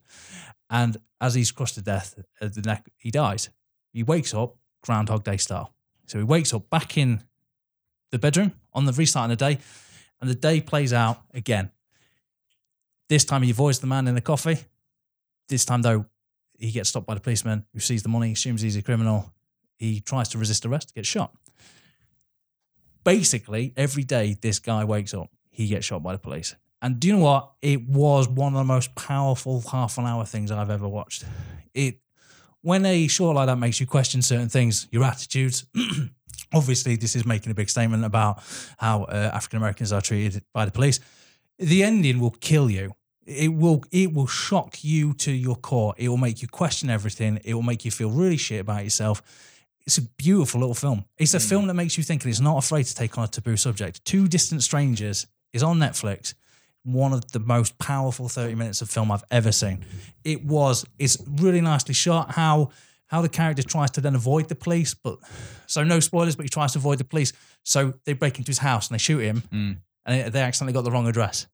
And 0.69 0.97
as 1.21 1.35
he's 1.35 1.53
crushed 1.53 1.77
to 1.77 1.83
death 1.83 2.19
at 2.41 2.55
the 2.57 2.63
neck, 2.63 2.91
he 2.97 3.13
dies. 3.13 3.51
He 3.93 4.03
wakes 4.03 4.35
up 4.35 4.57
Groundhog 4.83 5.23
Day 5.23 5.37
style. 5.37 5.73
So 6.07 6.19
he 6.19 6.25
wakes 6.25 6.53
up 6.53 6.69
back 6.71 6.99
in 6.99 7.23
the 8.11 8.19
bedroom 8.19 8.55
on 8.73 8.87
the 8.87 8.93
restart 8.93 9.31
of 9.31 9.39
the 9.39 9.45
day, 9.45 9.61
and 10.21 10.29
the 10.29 10.35
day 10.35 10.61
plays 10.61 10.93
out 10.93 11.23
again. 11.33 11.71
This 13.13 13.27
time 13.27 13.43
he 13.43 13.51
avoids 13.51 13.79
the 13.79 13.87
man 13.87 14.09
in 14.09 14.15
the 14.15 14.23
coffee. 14.23 14.57
This 15.47 15.67
time 15.67 15.83
though, 15.83 16.07
he 16.59 16.71
gets 16.71 16.89
stopped 16.89 17.07
by 17.07 17.13
the 17.13 17.21
policeman 17.21 17.67
who 17.75 17.79
sees 17.79 18.03
the 18.03 18.09
money, 18.09 18.33
assumes 18.33 18.63
he's 18.63 18.75
a 18.75 18.81
criminal. 18.81 19.35
He 19.77 20.01
tries 20.01 20.31
to 20.31 20.39
resist 20.39 20.65
arrest, 20.65 20.95
gets 20.95 21.09
shot. 21.09 21.31
Basically, 23.05 23.75
every 23.77 24.05
day 24.05 24.35
this 24.41 24.61
guy 24.61 24.85
wakes 24.85 25.13
up, 25.13 25.29
he 25.51 25.67
gets 25.67 25.85
shot 25.85 26.03
by 26.03 26.13
the 26.13 26.19
police. 26.19 26.55
And 26.81 26.99
do 26.99 27.09
you 27.09 27.17
know 27.17 27.23
what? 27.23 27.53
It 27.61 27.87
was 27.87 28.31
one 28.31 28.55
of 28.55 28.59
the 28.59 28.65
most 28.65 28.95
powerful 28.95 29.61
half 29.61 29.99
an 29.99 30.07
hour 30.07 30.25
things 30.25 30.51
I've 30.51 30.71
ever 30.71 30.89
watched. 30.89 31.27
It 31.75 31.99
when 32.63 32.87
a 32.87 33.09
short 33.09 33.37
like 33.37 33.49
that 33.49 33.59
makes 33.59 33.79
you 33.79 33.87
question 33.87 34.23
certain 34.23 34.49
things, 34.49 34.89
your 34.91 35.05
attitudes. 35.05 35.67
Obviously, 36.55 36.97
this 36.97 37.15
is 37.15 37.27
making 37.27 37.53
a 37.53 37.55
big 37.55 37.69
statement 37.69 38.07
about 38.07 38.43
how 38.79 39.03
uh, 39.03 39.33
African 39.35 39.59
Americans 39.59 39.93
are 39.93 40.01
treated 40.01 40.43
by 40.55 40.65
the 40.65 40.73
police. 40.73 40.99
The 41.59 41.83
ending 41.85 42.19
will 42.19 42.31
kill 42.31 42.71
you. 42.71 42.95
It 43.25 43.55
will 43.55 43.85
it 43.93 44.13
will 44.13 44.27
shock 44.27 44.83
you 44.83 45.15
to 45.15 45.31
your 45.33 45.57
core. 45.57 45.95
It 45.97 46.09
will 46.09 46.17
make 46.17 46.43
you 46.43 46.49
question 46.49 46.91
everything. 46.91 47.39
It 47.45 47.55
will 47.55 47.63
make 47.63 47.85
you 47.85 47.91
feel 47.91 48.11
really 48.11 48.37
shit 48.37 48.61
about 48.61 48.85
yourself. 48.85 49.23
It's 49.87 49.99
a 49.99 50.03
beautiful 50.03 50.61
little 50.61 50.75
film. 50.75 51.05
It's 51.19 51.35
a 51.35 51.41
film 51.41 51.67
that 51.69 51.75
makes 51.75 51.97
you 51.99 52.05
think 52.05 52.23
and 52.25 52.31
it's 52.31 52.41
not 52.41 52.59
afraid 52.59 52.85
to 52.85 52.95
take 52.95 53.19
on 53.19 53.25
a 53.25 53.29
taboo 53.29 53.57
subject. 53.57 54.05
Two 54.05 54.29
Distant 54.29 54.63
Strangers 54.63 55.27
is 55.53 55.63
on 55.63 55.79
Netflix. 55.79 56.35
One 56.85 57.13
of 57.13 57.31
the 57.33 57.39
most 57.41 57.79
powerful 57.79 58.29
30 58.29 58.55
minutes 58.57 58.81
of 58.83 58.91
film 58.91 59.11
I've 59.13 59.25
ever 59.31 59.53
seen. 59.53 59.85
It 60.25 60.45
was, 60.45 60.85
it's 60.99 61.17
really 61.31 61.61
nicely 61.61 61.95
shot. 61.95 62.33
How 62.33 62.71
how 63.07 63.21
the 63.21 63.29
character 63.29 63.63
tries 63.63 63.91
to 63.91 64.01
then 64.01 64.15
avoid 64.15 64.49
the 64.49 64.55
police, 64.55 64.95
but 64.95 65.19
so 65.67 65.85
no 65.85 66.01
spoilers, 66.01 66.35
but 66.35 66.45
he 66.45 66.49
tries 66.49 66.73
to 66.73 66.79
avoid 66.79 66.97
the 66.99 67.05
police. 67.05 67.33
So 67.63 67.93
they 68.07 68.15
break 68.15 68.39
into 68.39 68.49
his 68.49 68.59
house 68.59 68.89
and 68.89 68.95
they 68.95 68.99
shoot 69.03 69.19
him, 69.19 69.43
Mm. 69.53 69.77
and 70.07 70.33
they 70.33 70.41
accidentally 70.41 70.73
got 70.73 70.83
the 70.85 70.91
wrong 70.91 71.07
address. 71.07 71.47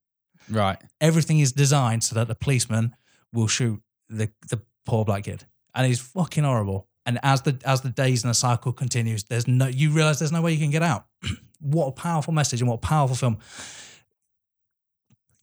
Right. 0.50 0.78
Everything 1.00 1.40
is 1.40 1.52
designed 1.52 2.04
so 2.04 2.14
that 2.14 2.28
the 2.28 2.34
policeman 2.34 2.94
will 3.32 3.48
shoot 3.48 3.80
the 4.08 4.30
the 4.48 4.60
poor 4.86 5.04
black 5.04 5.24
kid, 5.24 5.44
and 5.74 5.86
he's 5.86 6.00
fucking 6.00 6.44
horrible. 6.44 6.88
And 7.06 7.18
as 7.22 7.42
the 7.42 7.58
as 7.64 7.80
the 7.80 7.90
days 7.90 8.22
and 8.24 8.30
the 8.30 8.34
cycle 8.34 8.72
continues, 8.72 9.24
there's 9.24 9.46
no 9.46 9.66
you 9.66 9.90
realize 9.90 10.18
there's 10.18 10.32
no 10.32 10.42
way 10.42 10.52
you 10.52 10.58
can 10.58 10.70
get 10.70 10.82
out. 10.82 11.06
what 11.60 11.86
a 11.86 11.92
powerful 11.92 12.32
message 12.32 12.60
and 12.60 12.68
what 12.68 12.76
a 12.76 12.86
powerful 12.86 13.16
film. 13.16 13.38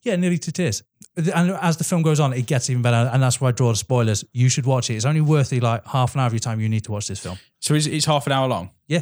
Yeah, 0.03 0.15
nearly 0.17 0.37
to 0.37 0.51
tears. 0.51 0.83
And 1.17 1.51
as 1.51 1.77
the 1.77 1.83
film 1.83 2.03
goes 2.03 2.19
on, 2.19 2.33
it 2.33 2.45
gets 2.45 2.69
even 2.69 2.83
better. 2.83 3.09
And 3.11 3.23
that's 3.23 3.41
why 3.41 3.49
I 3.49 3.51
draw 3.51 3.71
the 3.71 3.75
spoilers. 3.75 4.23
You 4.33 4.49
should 4.49 4.67
watch 4.67 4.91
it. 4.91 4.95
It's 4.95 5.05
only 5.05 5.21
worth 5.21 5.49
the 5.49 5.59
like 5.61 5.83
half 5.87 6.13
an 6.13 6.21
hour 6.21 6.27
of 6.27 6.33
your 6.33 6.39
time 6.39 6.59
you 6.59 6.69
need 6.69 6.83
to 6.83 6.91
watch 6.91 7.07
this 7.07 7.19
film. 7.19 7.39
So 7.59 7.73
it's, 7.73 7.87
it's 7.87 8.05
half 8.05 8.27
an 8.27 8.33
hour 8.33 8.47
long. 8.47 8.69
Yeah. 8.87 9.01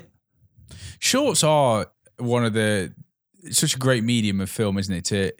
Shorts 0.99 1.43
are 1.43 1.87
one 2.17 2.45
of 2.45 2.53
the 2.53 2.93
it's 3.43 3.59
such 3.59 3.75
a 3.75 3.79
great 3.79 4.03
medium 4.03 4.41
of 4.41 4.49
film, 4.49 4.77
isn't 4.77 4.93
it? 4.93 5.05
To 5.05 5.31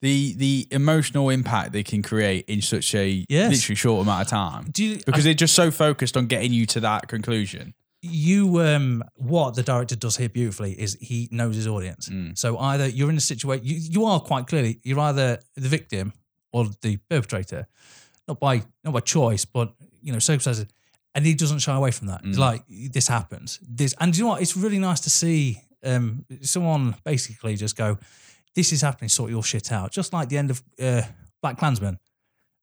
the 0.00 0.34
the 0.34 0.66
emotional 0.70 1.28
impact 1.30 1.72
they 1.72 1.82
can 1.82 2.02
create 2.02 2.44
in 2.48 2.62
such 2.62 2.94
a 2.94 3.24
Yes. 3.28 3.50
literally 3.52 3.76
short 3.76 4.02
amount 4.02 4.22
of 4.22 4.28
time 4.28 4.68
Do 4.72 4.84
you, 4.84 4.98
because 5.06 5.24
they're 5.24 5.34
just 5.34 5.54
so 5.54 5.70
focused 5.70 6.16
on 6.16 6.26
getting 6.26 6.52
you 6.52 6.66
to 6.66 6.80
that 6.80 7.08
conclusion. 7.08 7.74
you 8.02 8.60
um 8.60 9.02
what 9.16 9.54
the 9.56 9.62
director 9.62 9.96
does 9.96 10.16
here 10.16 10.28
beautifully 10.28 10.72
is 10.72 10.96
he 11.00 11.28
knows 11.32 11.56
his 11.56 11.66
audience. 11.66 12.08
Mm. 12.08 12.38
So 12.38 12.56
either 12.58 12.86
you're 12.88 13.10
in 13.10 13.16
a 13.16 13.20
situation 13.20 13.66
you, 13.66 13.76
you 13.76 14.04
are 14.04 14.20
quite 14.20 14.46
clearly 14.46 14.80
you're 14.84 15.00
either 15.00 15.40
the 15.56 15.68
victim 15.68 16.12
or 16.52 16.66
the 16.82 16.96
perpetrator, 17.10 17.66
not 18.28 18.38
by 18.40 18.62
not 18.84 18.92
by 18.94 19.00
choice, 19.00 19.44
but 19.44 19.74
you 20.00 20.12
know 20.12 20.18
circumstances. 20.20 20.66
And 21.14 21.26
he 21.26 21.34
doesn't 21.34 21.58
shy 21.58 21.74
away 21.74 21.90
from 21.90 22.06
that. 22.08 22.22
Mm. 22.22 22.36
like 22.38 22.62
this 22.68 23.08
happens. 23.08 23.58
This 23.66 23.94
and 24.00 24.16
you 24.16 24.22
know 24.24 24.30
what? 24.30 24.42
It's 24.42 24.56
really 24.56 24.78
nice 24.78 25.00
to 25.00 25.10
see 25.10 25.60
um 25.84 26.24
someone 26.42 26.94
basically 27.04 27.56
just 27.56 27.76
go. 27.76 27.98
this 28.54 28.72
is 28.72 28.82
happening, 28.82 29.08
sort 29.08 29.30
your 29.30 29.42
shit 29.44 29.70
out. 29.70 29.92
Just 29.92 30.12
like 30.12 30.28
the 30.28 30.38
end 30.38 30.50
of 30.50 30.62
uh, 30.82 31.02
Black 31.42 31.58
Klansman, 31.58 31.98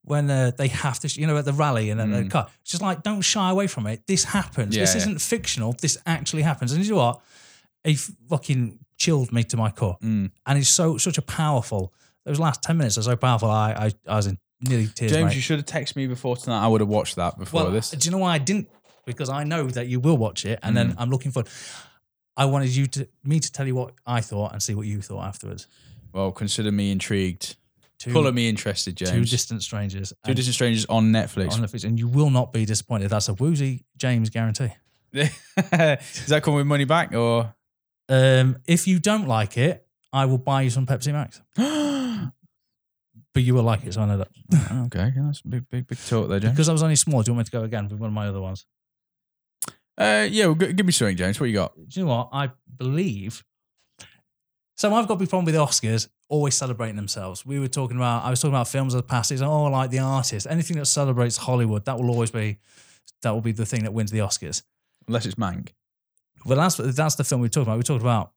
when 0.04 0.30
uh, 0.30 0.52
they 0.58 0.68
have 0.68 1.00
to, 1.00 1.08
you 1.22 1.26
know, 1.26 1.38
at 1.38 1.46
the 1.46 1.54
rally 1.54 1.90
and 1.90 1.98
then 2.00 2.12
they 2.12 2.28
cut. 2.28 2.50
It's 2.62 2.72
just 2.72 2.82
like, 2.82 3.02
don't 3.02 3.22
shy 3.22 3.50
away 3.50 3.68
from 3.68 3.88
it. 3.88 4.02
This 4.06 4.24
happens. 4.26 4.76
Yeah, 4.76 4.84
this 4.84 4.94
yeah. 4.96 5.02
isn't 5.02 5.22
fictional. 5.22 5.74
This 5.82 5.98
actually 6.06 6.42
happens. 6.44 6.74
And 6.74 6.84
you 6.84 6.92
know 6.92 6.98
what? 6.98 7.22
He 7.86 7.96
fucking 8.30 8.80
chilled 8.98 9.32
me 9.32 9.44
to 9.46 9.58
my 9.58 9.72
core. 9.72 9.98
Mm. 10.04 10.32
And 10.46 10.58
he's 10.58 10.70
so 10.70 10.98
such 10.98 11.18
a 11.18 11.22
powerful. 11.22 11.94
Those 12.26 12.40
last 12.40 12.62
ten 12.62 12.78
minutes 12.78 12.98
are 12.98 13.04
so 13.04 13.16
powerful. 13.16 13.50
I 13.50 13.72
I, 13.72 13.92
I 14.14 14.16
was 14.18 14.28
in 14.28 14.38
nearly 14.62 14.88
tears. 14.88 15.12
James, 15.12 15.26
mate. 15.30 15.36
you 15.36 15.42
should 15.42 15.60
have 15.60 15.66
texted 15.68 15.96
me 15.96 16.08
before 16.08 16.36
tonight. 16.36 16.64
I 16.66 16.68
would 16.68 16.82
have 16.82 16.90
watched 16.90 17.16
that 17.16 17.38
before 17.40 17.64
well, 17.64 17.72
this. 17.72 17.92
do 17.92 18.06
you 18.06 18.12
know 18.12 18.18
why 18.26 18.34
I 18.34 18.40
didn't? 18.40 18.68
Because 19.06 19.30
I 19.30 19.44
know 19.44 19.68
that 19.68 19.88
you 19.88 20.00
will 20.02 20.18
watch 20.18 20.46
it, 20.46 20.60
and 20.64 20.76
then 20.76 20.92
Mm. 20.92 20.96
I'm 20.98 21.10
looking 21.10 21.32
for. 21.32 21.44
I 22.38 22.46
wanted 22.46 22.76
you 22.76 22.86
to 22.88 23.08
me 23.24 23.40
to 23.40 23.52
tell 23.52 23.66
you 23.68 23.76
what 23.76 23.94
I 24.06 24.22
thought 24.22 24.52
and 24.54 24.62
see 24.62 24.76
what 24.76 24.88
you 24.88 25.02
thought 25.02 25.24
afterwards. 25.26 25.68
Well, 26.14 26.32
consider 26.32 26.72
me 26.72 26.92
intrigued. 26.92 27.56
Two, 27.98 28.12
Color 28.12 28.34
me 28.34 28.50
interested, 28.50 28.98
James. 28.98 29.12
two 29.12 29.24
distant 29.24 29.64
strangers. 29.64 30.10
Two 30.10 30.16
and- 30.32 30.36
Distant 30.36 30.54
Strangers 30.56 30.86
on 30.88 31.12
Netflix. 31.14 31.54
on 31.54 31.62
Netflix, 31.62 31.86
and 31.86 31.98
you 31.98 32.10
will 32.10 32.30
not 32.30 32.52
be 32.52 32.66
disappointed. 32.66 33.10
That's 33.10 33.30
a 33.30 33.34
woozy 33.34 33.86
James 33.98 34.30
guarantee. 34.30 34.70
Does 35.14 35.28
that 36.28 36.42
come 36.44 36.56
with 36.56 36.68
money 36.68 36.84
back 36.84 37.14
or? 37.14 37.56
Um, 38.10 38.58
if 38.68 38.86
you 38.86 39.00
don't 39.00 39.28
like 39.30 39.58
it, 39.58 39.88
I 40.12 40.26
will 40.26 40.38
buy 40.38 40.64
you 40.64 40.70
some 40.70 40.86
Pepsi 40.86 41.14
Max, 41.14 41.42
but 43.34 43.44
you 43.44 43.54
will 43.54 43.64
like 43.64 43.86
it. 43.86 43.94
So 43.94 44.02
I 44.02 44.06
know 44.06 44.18
that 44.18 44.28
okay, 44.88 45.12
that's 45.16 45.42
a 45.42 45.48
big, 45.48 45.70
big, 45.70 45.88
big 45.88 45.98
talk 46.06 46.30
there, 46.30 46.40
James. 46.40 46.54
because 46.54 46.70
I 46.70 46.74
was 46.74 46.84
only 46.84 46.96
small. 46.98 47.24
Do 47.24 47.32
you 47.32 47.36
want 47.36 47.48
me 47.48 47.50
to 47.50 47.52
go 47.52 47.64
again 47.64 47.88
with 47.88 48.00
one 48.00 48.10
of 48.10 48.14
my 48.14 48.28
other 48.28 48.42
ones? 48.42 48.66
Uh, 49.98 50.28
yeah, 50.30 50.46
well, 50.48 50.56
g- 50.56 50.74
give 50.74 50.86
me 50.86 50.92
something, 50.92 51.16
James. 51.16 51.40
What 51.40 51.48
you 51.48 51.54
got? 51.56 51.74
Do 51.76 52.00
you 52.00 52.06
know 52.06 52.12
what 52.16 52.30
I 52.34 52.52
believe? 52.78 53.44
So 54.78 54.94
I've 54.94 55.08
got 55.08 55.14
a 55.14 55.18
big 55.18 55.30
problem 55.30 55.46
with 55.46 55.56
the 55.56 55.62
Oscars 55.62 56.10
always 56.28 56.56
celebrating 56.56 56.96
themselves. 56.98 57.46
We 57.46 57.60
were 57.60 57.68
talking 57.70 57.96
about 57.98 58.26
I 58.26 58.30
was 58.30 58.42
talking 58.42 58.54
about 58.54 58.68
films 58.68 58.94
of 58.94 58.98
the 59.04 59.08
past. 59.08 59.32
It's 59.32 59.42
oh 59.42 59.64
like 59.66 59.90
the 59.90 60.00
artist. 60.00 60.48
Anything 60.50 60.78
that 60.78 60.86
celebrates 60.88 61.38
Hollywood, 61.38 61.86
that 61.86 61.98
will 61.98 62.10
always 62.10 62.32
be 62.32 62.58
that 63.22 63.32
will 63.32 63.42
be 63.42 63.54
the 63.54 63.66
thing 63.66 63.84
that 63.84 63.94
wins 63.94 64.12
the 64.12 64.20
Oscars. 64.20 64.64
Unless 65.08 65.26
it's 65.28 65.36
Mank. 65.36 65.70
Well, 66.46 66.58
that's 66.58 66.76
that's 66.76 67.16
the 67.16 67.24
film 67.24 67.42
we 67.42 67.50
talked 67.50 67.68
about. 67.68 67.78
We 67.78 67.84
talked 67.84 68.02
about. 68.02 68.32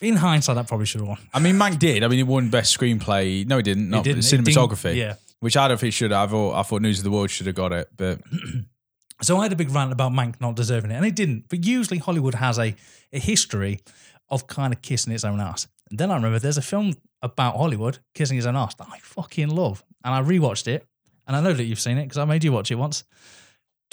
In 0.00 0.14
hindsight, 0.16 0.54
that 0.56 0.68
probably 0.68 0.86
should 0.86 1.00
have 1.00 1.08
won. 1.08 1.18
I 1.34 1.40
mean, 1.40 1.56
Mank 1.56 1.78
did. 1.80 2.04
I 2.04 2.08
mean, 2.08 2.18
he 2.18 2.22
won 2.22 2.50
Best 2.50 2.78
Screenplay. 2.78 3.44
No, 3.46 3.56
he 3.56 3.62
didn't. 3.64 3.88
Not 3.90 4.06
It 4.06 4.14
didn't. 4.14 4.22
Cinematography. 4.22 4.82
didn't- 4.82 4.96
yeah. 4.98 5.14
Which 5.40 5.56
I 5.56 5.66
don't 5.68 5.78
think 5.80 5.94
should 5.94 6.10
have. 6.10 6.28
I 6.28 6.30
thought, 6.32 6.54
I 6.54 6.62
thought 6.62 6.82
News 6.82 6.98
of 6.98 7.04
the 7.04 7.10
World 7.10 7.30
should 7.30 7.46
have 7.46 7.54
got 7.56 7.72
it, 7.72 7.88
but 7.96 8.20
So 9.20 9.38
I 9.38 9.42
had 9.42 9.52
a 9.52 9.56
big 9.56 9.70
rant 9.70 9.92
about 9.92 10.12
Mank 10.12 10.40
not 10.40 10.54
deserving 10.54 10.90
it, 10.90 10.94
and 10.94 11.04
it 11.04 11.16
didn't. 11.16 11.48
But 11.48 11.64
usually 11.64 11.98
Hollywood 11.98 12.36
has 12.36 12.58
a, 12.58 12.74
a 13.12 13.18
history 13.18 13.80
of 14.28 14.46
kind 14.46 14.72
of 14.72 14.82
kissing 14.82 15.12
its 15.12 15.24
own 15.24 15.40
ass. 15.40 15.66
And 15.90 15.98
then 15.98 16.10
I 16.10 16.14
remember 16.16 16.38
there's 16.38 16.58
a 16.58 16.62
film 16.62 16.94
about 17.22 17.56
Hollywood 17.56 17.98
kissing 18.14 18.36
his 18.36 18.46
own 18.46 18.56
ass 18.56 18.74
that 18.76 18.86
I 18.90 18.98
fucking 18.98 19.48
love, 19.48 19.84
and 20.04 20.14
I 20.14 20.22
rewatched 20.22 20.68
it, 20.68 20.86
and 21.26 21.36
I 21.36 21.40
know 21.40 21.52
that 21.52 21.64
you've 21.64 21.80
seen 21.80 21.98
it 21.98 22.04
because 22.04 22.18
I 22.18 22.24
made 22.24 22.44
you 22.44 22.52
watch 22.52 22.70
it 22.70 22.76
once. 22.76 23.04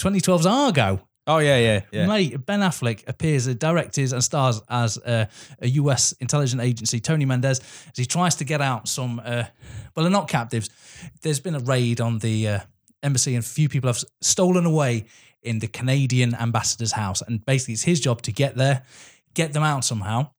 2012's 0.00 0.46
Argo. 0.46 1.00
oh 1.26 1.38
yeah, 1.38 1.58
yeah, 1.58 1.80
yeah. 1.90 2.06
Mate, 2.06 2.44
Ben 2.44 2.60
Affleck 2.60 3.02
appears, 3.08 3.46
directed 3.46 4.12
and 4.12 4.22
stars 4.22 4.60
as 4.68 4.98
uh, 4.98 5.26
a 5.60 5.68
US 5.68 6.12
intelligence 6.12 6.62
agency, 6.62 7.00
Tony 7.00 7.24
Mendez, 7.24 7.60
as 7.60 7.96
he 7.96 8.04
tries 8.06 8.36
to 8.36 8.44
get 8.44 8.60
out 8.60 8.86
some, 8.86 9.20
uh, 9.24 9.44
well, 9.94 10.04
they're 10.04 10.10
not 10.10 10.28
captives. 10.28 10.70
There's 11.22 11.40
been 11.40 11.54
a 11.54 11.60
raid 11.60 12.00
on 12.00 12.18
the 12.18 12.48
uh, 12.48 12.60
embassy, 13.06 13.34
and 13.34 13.42
a 13.42 13.46
few 13.46 13.68
people 13.68 13.88
have 13.88 14.02
stolen 14.20 14.66
away 14.66 15.06
in 15.42 15.60
the 15.60 15.68
Canadian 15.68 16.34
ambassador's 16.34 16.92
house. 16.92 17.22
And 17.22 17.44
basically, 17.46 17.74
it's 17.74 17.84
his 17.84 18.00
job 18.00 18.20
to 18.22 18.32
get 18.32 18.56
there, 18.56 18.82
get 19.34 19.52
them 19.52 19.62
out 19.62 19.84
somehow. 19.84 20.30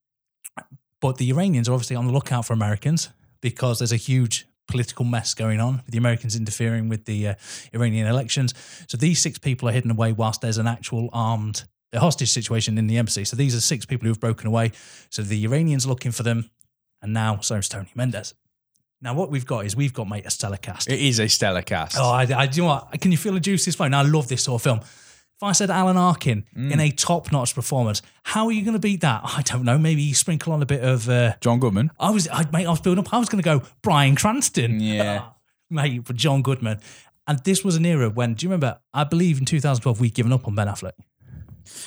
But 1.01 1.17
the 1.17 1.29
Iranians 1.29 1.69
are 1.69 1.73
obviously 1.73 1.95
on 1.95 2.07
the 2.07 2.13
lookout 2.13 2.45
for 2.45 2.53
Americans 2.53 3.09
because 3.41 3.79
there's 3.79 3.91
a 3.91 3.97
huge 3.97 4.45
political 4.67 5.05
mess 5.05 5.33
going 5.33 5.59
on 5.59 5.77
with 5.77 5.91
the 5.91 5.97
Americans 5.97 6.35
interfering 6.35 6.89
with 6.89 7.05
the 7.05 7.29
uh, 7.29 7.35
Iranian 7.73 8.07
elections. 8.07 8.53
So 8.87 8.97
these 8.97 9.21
six 9.21 9.37
people 9.37 9.69
are 9.69 9.71
hidden 9.71 9.91
away 9.91 10.11
whilst 10.11 10.41
there's 10.41 10.57
an 10.57 10.67
actual 10.67 11.09
armed 11.13 11.63
hostage 11.95 12.31
situation 12.31 12.77
in 12.77 12.87
the 12.87 12.97
embassy. 12.97 13.23
So 13.23 13.35
these 13.35 13.55
are 13.55 13.61
six 13.61 13.85
people 13.85 14.07
who've 14.07 14.19
broken 14.19 14.47
away. 14.47 14.71
So 15.09 15.21
the 15.21 15.43
Iranians 15.45 15.85
are 15.85 15.89
looking 15.89 16.11
for 16.11 16.23
them, 16.23 16.49
and 17.01 17.13
now 17.13 17.39
so 17.39 17.55
is 17.55 17.69
Tony 17.69 17.89
Mendez. 17.95 18.33
Now 19.01 19.13
what 19.13 19.29
we've 19.29 19.45
got 19.45 19.65
is 19.65 19.75
we've 19.75 19.93
got 19.93 20.09
mate 20.09 20.25
a 20.25 20.31
stellar 20.31 20.57
cast. 20.57 20.89
It 20.89 20.99
is 20.99 21.19
a 21.19 21.27
stellar 21.27 21.61
cast. 21.61 21.97
Oh, 21.99 22.09
I, 22.09 22.21
I 22.35 22.47
do 22.47 22.57
you 22.57 22.63
know 22.63 22.69
what? 22.69 22.99
Can 23.01 23.11
you 23.11 23.17
feel 23.17 23.33
the 23.33 23.39
juice 23.39 23.65
this 23.65 23.75
phone? 23.75 23.93
I 23.93 24.01
love 24.01 24.27
this 24.27 24.43
sort 24.43 24.59
of 24.59 24.63
film. 24.63 24.79
If 24.79 25.43
I 25.43 25.51
said 25.51 25.69
Alan 25.69 25.97
Arkin 25.97 26.45
Mm. 26.57 26.71
in 26.71 26.79
a 26.79 26.89
top-notch 26.89 27.53
performance, 27.53 28.01
how 28.23 28.47
are 28.47 28.51
you 28.51 28.63
going 28.63 28.73
to 28.73 28.79
beat 28.79 29.01
that? 29.01 29.21
I 29.23 29.43
don't 29.43 29.63
know. 29.65 29.77
Maybe 29.77 30.01
you 30.01 30.15
sprinkle 30.15 30.51
on 30.51 30.63
a 30.63 30.65
bit 30.65 30.83
of. 30.83 31.07
Uh, 31.07 31.33
John 31.41 31.59
Goodman. 31.59 31.91
I 31.99 32.09
was, 32.09 32.27
I, 32.27 32.43
mate, 32.51 32.65
I 32.65 32.71
was 32.71 32.81
building 32.81 33.05
up. 33.05 33.13
I 33.13 33.19
was 33.19 33.29
going 33.29 33.43
to 33.43 33.47
go 33.47 33.61
Bryan 33.83 34.15
Cranston. 34.15 34.79
Yeah. 34.79 35.25
mate, 35.69 36.07
for 36.07 36.13
John 36.13 36.41
Goodman. 36.41 36.79
And 37.27 37.37
this 37.43 37.63
was 37.63 37.75
an 37.75 37.85
era 37.85 38.09
when, 38.09 38.33
do 38.33 38.45
you 38.45 38.49
remember? 38.49 38.79
I 38.95 39.03
believe 39.03 39.37
in 39.37 39.45
2012 39.45 39.99
we'd 40.01 40.15
given 40.15 40.33
up 40.33 40.47
on 40.47 40.55
Ben 40.55 40.65
Affleck. 40.67 40.93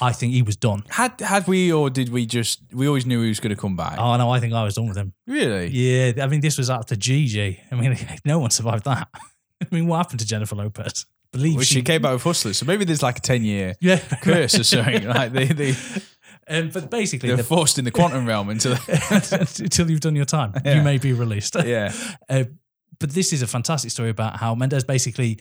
I 0.00 0.12
think 0.12 0.32
he 0.32 0.42
was 0.42 0.56
done. 0.56 0.82
Had 0.88 1.20
had 1.20 1.46
we 1.46 1.72
or 1.72 1.90
did 1.90 2.08
we 2.10 2.26
just? 2.26 2.60
We 2.72 2.86
always 2.86 3.06
knew 3.06 3.22
he 3.22 3.28
was 3.28 3.40
going 3.40 3.54
to 3.54 3.60
come 3.60 3.76
back. 3.76 3.98
Oh 3.98 4.16
no, 4.16 4.30
I 4.30 4.40
think 4.40 4.52
I 4.52 4.62
was 4.64 4.74
done 4.74 4.88
with 4.88 4.96
him. 4.96 5.12
really? 5.26 5.68
Yeah, 5.68 6.22
I 6.22 6.26
mean, 6.26 6.40
this 6.40 6.58
was 6.58 6.70
after 6.70 6.94
Gigli. 6.96 7.58
I 7.70 7.74
mean, 7.74 7.96
no 8.24 8.38
one 8.38 8.50
survived 8.50 8.84
that. 8.84 9.08
I 9.62 9.66
mean, 9.70 9.86
what 9.86 9.98
happened 9.98 10.20
to 10.20 10.26
Jennifer 10.26 10.56
Lopez? 10.56 11.06
Believe 11.32 11.56
Well, 11.56 11.64
she 11.64 11.82
came 11.82 12.02
back 12.02 12.12
with 12.14 12.22
Hustlers, 12.24 12.58
so 12.58 12.66
maybe 12.66 12.84
there's 12.84 13.02
like 13.04 13.18
a 13.18 13.20
ten 13.20 13.44
year 13.44 13.74
Yeah, 13.80 13.98
curse 14.22 14.58
or 14.58 14.64
something. 14.64 15.06
Like 15.06 15.32
they 15.32 15.44
they 15.46 15.74
Um, 16.48 16.70
but 16.70 16.90
basically, 16.90 17.28
they're 17.28 17.36
the, 17.36 17.44
forced 17.44 17.78
in 17.78 17.84
the 17.84 17.92
quantum 17.92 18.26
realm 18.26 18.48
the, 18.48 19.60
until 19.62 19.88
you've 19.90 20.00
done 20.00 20.16
your 20.16 20.24
time, 20.24 20.52
Yeah. 20.64 20.76
you 20.76 20.82
may 20.82 20.98
be 20.98 21.12
released. 21.12 21.54
yeah. 21.64 21.92
Uh, 22.28 22.44
but 22.98 23.10
this 23.10 23.32
is 23.32 23.40
a 23.42 23.46
fantastic 23.46 23.90
story 23.92 24.10
about 24.10 24.36
how 24.36 24.54
Mendez 24.54 24.84
basically 24.84 25.38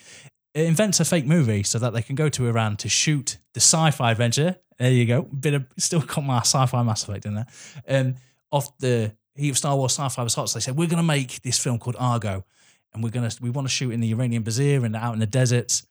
invents 0.54 1.00
a 1.00 1.06
fake 1.06 1.26
movie 1.26 1.64
so 1.64 1.80
that 1.80 1.94
they 1.94 2.02
can 2.02 2.16
go 2.16 2.30
to 2.30 2.48
Iran 2.48 2.78
to 2.78 2.90
shoot 2.90 3.38
the 3.54 3.60
sci-fi 3.60 4.12
adventure. 4.12 4.58
There 4.78 4.92
you 4.92 5.06
go, 5.06 5.24
bit 5.24 5.54
of 5.54 5.66
still 5.78 6.02
got 6.02 6.24
my 6.24 6.40
sci-fi 6.40 6.84
Mass 6.84 7.04
Effect 7.04 7.26
in 7.26 7.36
there. 7.36 7.48
Um, 7.88 8.16
off 8.52 8.78
the 8.80 9.14
heat 9.36 9.50
of 9.50 9.58
Star 9.58 9.76
Wars 9.76 9.92
sci-fi 9.94 10.24
was 10.24 10.34
hot, 10.34 10.50
so 10.50 10.60
they 10.60 10.64
said 10.64 10.76
we're 10.76 10.88
going 10.88 10.98
to 10.98 11.04
make 11.04 11.42
this 11.42 11.60
film 11.60 11.80
called 11.80 11.96
Argo, 12.00 12.46
and 12.94 13.04
we're 13.04 13.10
gonna 13.10 13.32
we 13.42 13.50
want 13.50 13.68
to 13.68 13.74
shoot 13.74 13.92
in 13.92 14.00
the 14.00 14.12
Iranian 14.12 14.44
bazaar 14.44 14.86
and 14.86 14.96
out 14.96 15.14
in 15.14 15.20
the 15.20 15.28
deserts, 15.28 15.86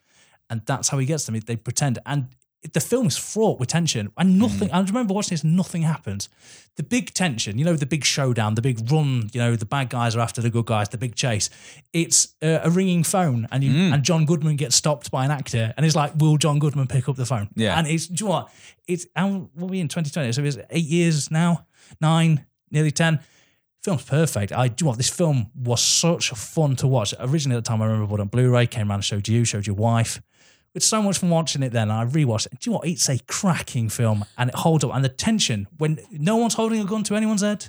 and 0.50 0.62
that's 0.66 0.88
how 0.88 0.98
he 0.98 1.06
gets 1.06 1.26
them. 1.26 1.38
They 1.38 1.56
pretend 1.56 1.98
and. 2.06 2.28
The 2.72 2.80
film 2.80 3.06
is 3.06 3.16
fraught 3.16 3.60
with 3.60 3.68
tension, 3.68 4.10
and 4.16 4.36
nothing. 4.38 4.70
I 4.72 4.80
remember 4.80 5.14
watching 5.14 5.30
this. 5.30 5.44
Nothing 5.44 5.82
happens. 5.82 6.28
The 6.74 6.82
big 6.82 7.14
tension, 7.14 7.56
you 7.56 7.64
know, 7.64 7.74
the 7.76 7.86
big 7.86 8.04
showdown, 8.04 8.56
the 8.56 8.62
big 8.62 8.90
run. 8.90 9.30
You 9.32 9.40
know, 9.40 9.54
the 9.56 9.64
bad 9.64 9.90
guys 9.90 10.16
are 10.16 10.20
after 10.20 10.42
the 10.42 10.50
good 10.50 10.66
guys. 10.66 10.88
The 10.88 10.98
big 10.98 11.14
chase. 11.14 11.50
It's 11.92 12.34
uh, 12.42 12.58
a 12.64 12.70
ringing 12.70 13.04
phone, 13.04 13.46
and 13.52 13.62
you 13.62 13.92
and 13.92 14.02
John 14.02 14.26
Goodman 14.26 14.56
gets 14.56 14.74
stopped 14.74 15.10
by 15.12 15.24
an 15.24 15.30
actor, 15.30 15.72
and 15.76 15.86
it's 15.86 15.94
like, 15.94 16.12
will 16.16 16.36
John 16.36 16.58
Goodman 16.58 16.88
pick 16.88 17.08
up 17.08 17.14
the 17.14 17.26
phone? 17.26 17.48
Yeah. 17.54 17.78
and 17.78 17.86
it's 17.86 18.08
do 18.08 18.24
you 18.24 18.28
know 18.28 18.34
what? 18.36 18.52
It's 18.88 19.06
how 19.14 19.50
what 19.54 19.68
are 19.68 19.70
we 19.70 19.78
in 19.80 19.86
2020? 19.88 20.32
So 20.32 20.42
it's 20.42 20.58
eight 20.70 20.84
years 20.84 21.30
now, 21.30 21.64
nine, 22.00 22.44
nearly 22.72 22.90
ten. 22.90 23.20
Film's 23.84 24.02
perfect. 24.04 24.50
I 24.52 24.66
do 24.66 24.82
you 24.82 24.84
know 24.86 24.90
what 24.90 24.96
this 24.98 25.08
film 25.08 25.52
was 25.54 25.80
such 25.80 26.30
fun 26.30 26.74
to 26.76 26.88
watch. 26.88 27.14
Originally 27.20 27.56
at 27.56 27.64
the 27.64 27.68
time, 27.68 27.80
I 27.80 27.86
remember 27.86 28.08
bought 28.08 28.18
it 28.18 28.22
on 28.22 28.28
Blu-ray, 28.28 28.66
came 28.66 28.88
around 28.90 28.96
and 28.96 29.04
showed 29.04 29.28
you, 29.28 29.44
showed 29.44 29.66
your 29.68 29.76
wife. 29.76 30.20
It's 30.74 30.86
so 30.86 31.02
much 31.02 31.18
fun 31.18 31.30
watching 31.30 31.62
it 31.62 31.72
then. 31.72 31.90
I 31.90 32.04
rewatched 32.04 32.46
it. 32.46 32.60
Do 32.60 32.70
you 32.70 32.72
know 32.72 32.78
what? 32.78 32.88
It's 32.88 33.08
a 33.08 33.18
cracking 33.26 33.88
film 33.88 34.24
and 34.36 34.50
it 34.50 34.56
holds 34.56 34.84
up. 34.84 34.94
And 34.94 35.04
the 35.04 35.08
tension 35.08 35.66
when 35.78 35.98
no 36.10 36.36
one's 36.36 36.54
holding 36.54 36.80
a 36.80 36.84
gun 36.84 37.02
to 37.04 37.16
anyone's 37.16 37.42
head, 37.42 37.68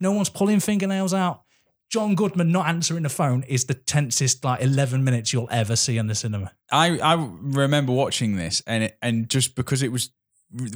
no 0.00 0.12
one's 0.12 0.28
pulling 0.28 0.60
fingernails 0.60 1.14
out. 1.14 1.42
John 1.88 2.14
Goodman 2.14 2.50
not 2.50 2.68
answering 2.68 3.02
the 3.02 3.10
phone 3.10 3.42
is 3.42 3.66
the 3.66 3.74
tensest 3.74 4.44
like 4.44 4.62
11 4.62 5.04
minutes 5.04 5.32
you'll 5.32 5.48
ever 5.50 5.76
see 5.76 5.98
in 5.98 6.06
the 6.06 6.14
cinema. 6.14 6.50
I 6.70 6.98
I 6.98 7.14
remember 7.40 7.92
watching 7.92 8.36
this 8.36 8.62
and 8.66 8.84
it, 8.84 8.98
and 9.02 9.28
just 9.28 9.54
because 9.54 9.82
it 9.82 9.92
was 9.92 10.10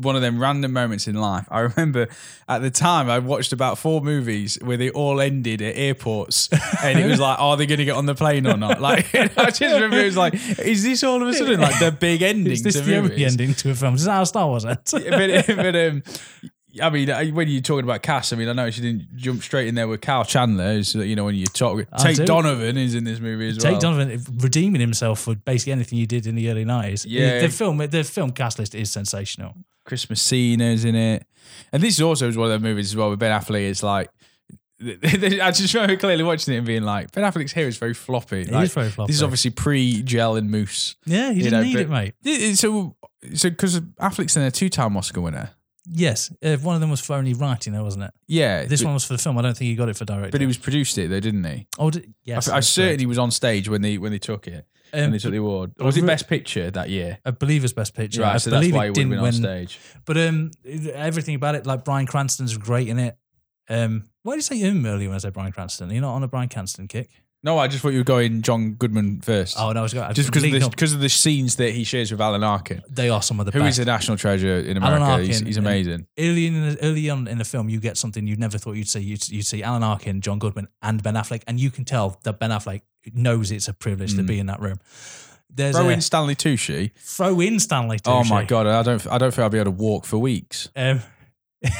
one 0.00 0.16
of 0.16 0.22
them 0.22 0.40
random 0.40 0.72
moments 0.72 1.06
in 1.06 1.16
life. 1.16 1.46
I 1.50 1.60
remember 1.60 2.08
at 2.48 2.62
the 2.62 2.70
time 2.70 3.10
I 3.10 3.18
watched 3.18 3.52
about 3.52 3.78
four 3.78 4.00
movies 4.00 4.58
where 4.62 4.76
they 4.76 4.90
all 4.90 5.20
ended 5.20 5.60
at 5.62 5.76
airports, 5.76 6.48
and 6.82 6.98
it 6.98 7.06
was 7.06 7.20
like, 7.20 7.38
are 7.38 7.56
they 7.56 7.66
going 7.66 7.78
to 7.78 7.84
get 7.84 7.96
on 7.96 8.06
the 8.06 8.14
plane 8.14 8.46
or 8.46 8.56
not? 8.56 8.80
Like 8.80 9.14
I 9.14 9.50
just 9.50 9.60
remember 9.60 9.98
it 9.98 10.06
was 10.06 10.16
like, 10.16 10.34
is 10.58 10.82
this 10.82 11.02
all 11.02 11.20
of 11.22 11.28
a 11.28 11.34
sudden 11.34 11.60
like 11.60 11.78
the 11.78 11.92
big 11.92 12.22
ending 12.22 12.52
Is 12.52 12.62
this 12.62 12.74
to 12.74 12.80
the 12.80 13.02
movies? 13.02 13.32
ending 13.32 13.54
to 13.54 13.70
a 13.70 13.74
film? 13.74 13.94
Is 13.94 14.04
that 14.04 14.12
how 14.12 14.24
Star 14.24 14.46
Wars 14.46 14.64
ends? 14.64 14.92
but, 14.92 15.46
but 15.46 15.76
um, 15.76 16.02
I 16.82 16.90
mean, 16.90 17.34
when 17.34 17.48
you're 17.48 17.60
talking 17.62 17.84
about 17.84 18.02
cast, 18.02 18.32
I 18.32 18.36
mean, 18.36 18.48
I 18.48 18.52
know 18.52 18.70
she 18.70 18.80
didn't 18.80 19.16
jump 19.16 19.42
straight 19.42 19.68
in 19.68 19.74
there 19.74 19.88
with 19.88 20.00
Kyle 20.00 20.24
Chandler. 20.24 20.72
Is 20.72 20.94
you 20.94 21.16
know 21.16 21.24
when 21.24 21.34
you 21.34 21.46
talk, 21.46 21.84
Tate 21.98 22.16
do. 22.16 22.24
Donovan 22.24 22.76
is 22.76 22.94
in 22.94 23.04
this 23.04 23.20
movie 23.20 23.48
as 23.48 23.56
well. 23.56 23.72
Tate 23.72 23.82
well. 23.82 23.94
Donovan 23.94 24.22
redeeming 24.38 24.80
himself 24.80 25.20
for 25.20 25.34
basically 25.34 25.72
anything 25.72 25.98
he 25.98 26.06
did 26.06 26.26
in 26.26 26.34
the 26.34 26.50
early 26.50 26.64
90s. 26.64 27.04
Yeah. 27.08 27.40
The 27.40 27.48
film 27.48 27.78
the 27.78 28.04
film 28.04 28.32
cast 28.32 28.58
list 28.58 28.74
is 28.74 28.90
sensational. 28.90 29.54
Chris 29.84 30.08
Messina's 30.10 30.84
in 30.84 30.94
it, 30.94 31.26
and 31.72 31.82
this 31.82 31.94
is 31.94 32.02
also 32.02 32.26
one 32.32 32.50
of 32.50 32.60
the 32.60 32.68
movies 32.68 32.90
as 32.90 32.96
well 32.96 33.10
with 33.10 33.18
Ben 33.18 33.38
Affleck. 33.38 33.68
It's 33.68 33.82
like. 33.82 34.10
I 34.78 35.52
just 35.52 35.72
remember 35.72 35.96
clearly 35.96 36.22
watching 36.22 36.52
it 36.52 36.58
and 36.58 36.66
being 36.66 36.82
like, 36.82 37.10
Ben 37.12 37.24
Affleck's 37.24 37.52
hair 37.52 37.66
is 37.66 37.78
very 37.78 37.94
floppy. 37.94 38.42
It 38.42 38.50
Like, 38.50 38.64
is 38.64 38.74
very 38.74 38.90
floppy. 38.90 39.08
This 39.08 39.16
is 39.16 39.22
obviously 39.22 39.50
pre-gel 39.50 40.36
and 40.36 40.50
mousse. 40.50 40.96
Yeah, 41.06 41.32
he 41.32 41.40
didn't 41.40 41.52
know, 41.60 41.62
need 41.62 41.76
it, 41.76 41.88
mate. 41.88 42.58
So, 42.58 42.94
so 43.34 43.48
because 43.48 43.80
Affleck's 43.80 44.36
in 44.36 44.42
a 44.42 44.50
two-time 44.50 44.94
Oscar 44.98 45.22
winner, 45.22 45.52
Yes, 45.90 46.33
uh, 46.42 46.57
one 46.57 46.75
of 46.75 46.81
them 46.81 46.90
was 46.90 47.01
for 47.01 47.14
only 47.14 47.33
writing, 47.35 47.72
though, 47.72 47.85
wasn't 47.85 48.05
it? 48.05 48.11
Yeah, 48.27 48.64
This 48.64 48.81
but, 48.83 48.87
one 48.88 48.94
was 48.94 49.05
for 49.05 49.12
the 49.14 49.18
film. 49.18 49.38
I 49.38 49.42
don't 49.42 49.57
think 49.57 49.68
he 49.68 49.75
got 49.77 49.88
it 49.88 49.96
for 49.96 50.05
directing. 50.05 50.31
but 50.33 50.40
he 50.40 50.46
was 50.46 50.59
produced 50.59 50.99
it 50.99 51.09
though, 51.11 51.20
didn't 51.20 51.44
he? 51.44 51.66
Oh, 51.79 51.90
did, 51.90 52.12
yes. 52.25 52.49
I, 52.49 52.53
I 52.53 52.57
that's 52.57 52.68
certainly 52.68 53.07
was 53.07 53.18
on 53.18 53.31
stage 53.31 53.68
when 53.68 53.83
they 53.83 53.96
when 53.99 54.11
they 54.12 54.18
took 54.18 54.46
it 54.49 54.51
correct. 54.51 54.66
when 54.92 55.05
Um, 55.05 55.11
they 55.12 55.18
took 55.18 55.31
the 55.33 55.37
award. 55.38 55.72
Or 55.79 55.87
was 55.87 55.96
it 55.96 56.01
re- 56.03 56.07
Best 56.09 56.29
Picture 56.29 56.70
that 56.72 56.90
year? 56.90 57.18
I 57.25 57.31
believe 57.31 57.62
it's 57.64 57.72
Best 57.72 57.94
Picture. 57.94 58.22
right, 58.22 58.35
I 58.35 58.38
so 58.38 58.51
that's 58.51 58.61
believe 58.61 58.75
why 58.75 58.85
he 58.85 58.87
it 58.87 58.90
would 58.90 58.96
have 58.99 59.05
didn't 59.05 59.11
been 59.11 59.18
on 59.18 59.22
win. 59.25 59.33
stage. 59.33 59.79
But 60.05 60.16
um, 60.18 60.51
everything 60.94 61.35
about 61.37 61.55
it, 61.55 61.66
like 61.66 61.85
Bryan 61.85 62.07
Cranston's 62.07 62.57
great 62.59 62.88
in 62.88 62.99
it. 62.99 63.16
Um, 63.68 64.05
why 64.22 64.33
did 64.35 64.38
you 64.38 64.42
say 64.42 64.59
him 64.59 64.85
earlier 64.87 65.09
when 65.09 65.14
I 65.16 65.18
said 65.18 65.33
Bryan 65.33 65.53
Cranston? 65.53 65.90
You're 65.90 66.01
not 66.03 66.14
on 66.14 66.22
a 66.22 66.29
Bryan 66.29 66.49
Cranston 66.49 66.88
kick. 66.88 67.11
No, 67.46 67.56
I 67.59 67.68
just 67.68 67.80
thought 67.82 67.90
you 67.92 67.98
were 68.00 68.04
going 68.04 68.42
John 68.42 68.72
Goodman 68.74 69.20
first. 69.20 69.56
Oh 69.59 69.70
no, 69.72 69.78
I 69.80 69.82
was 69.85 69.94
going 69.94 70.12
just 70.14 70.28
because 70.28 70.42
of, 70.44 70.50
the, 70.50 70.68
because 70.68 70.92
of 70.92 71.00
the 71.00 71.09
scenes 71.09 71.56
that 71.56 71.70
he 71.70 71.85
shares 71.85 72.11
with 72.11 72.20
Alan 72.20 72.42
Arkin, 72.42 72.82
they 72.90 73.09
are 73.09 73.22
some 73.22 73.38
of 73.40 73.46
the 73.46 73.52
who 73.52 73.61
is 73.61 73.76
best. 73.76 73.78
a 73.78 73.85
national 73.85 74.16
treasure 74.16 74.59
in 74.59 74.76
America. 74.76 75.18
he's, 75.22 75.37
Arkin 75.37 75.46
he's 75.46 75.56
and- 75.56 75.66
amazing. 75.66 76.06
early 76.18 76.46
in 76.48 76.76
early 76.82 77.09
on 77.09 77.28
in 77.28 77.38
the 77.38 77.44
film, 77.44 77.68
you 77.68 77.78
get 77.80 77.96
something 77.96 78.26
you 78.26 78.37
never 78.37 78.59
thought 78.59 78.72
you'd 78.72 78.88
see. 78.88 79.00
You'd, 79.00 79.28
you'd 79.28 79.46
see 79.46 79.62
Alan 79.62 79.82
Arkin, 79.85 80.20
John 80.20 80.38
Goodman, 80.40 80.66
and 80.82 81.02
Ben 81.02 81.14
Affleck, 81.14 81.42
and 81.46 81.59
you 81.61 81.70
can 81.70 81.85
tell 81.85 82.18
that 82.24 82.38
Ben 82.40 82.50
Affleck 82.50 82.82
knows 83.14 83.52
it's 83.52 83.68
a 83.68 83.72
privilege 83.72 84.14
to 84.16 84.22
Mm. 84.22 84.26
be 84.26 84.38
in 84.40 84.46
that 84.46 84.61
room. 84.61 84.80
There's 85.48 85.76
Throw 85.76 85.88
a, 85.88 85.92
in 85.92 86.00
Stanley 86.00 86.35
Tucci. 86.35 86.90
throw 86.98 87.40
in 87.40 87.61
Stanley. 87.61 87.98
Oh 88.06 88.24
my 88.24 88.44
god, 88.44 88.66
I 88.66 88.82
don't 88.82 89.06
I 89.06 89.18
don't 89.18 89.30
think 89.32 89.44
I'll 89.44 89.50
be 89.50 89.59
able 89.59 89.70
to 89.72 89.78
walk 89.82 90.04
for 90.04 90.18
weeks. 90.18 90.68
Um, 90.74 91.00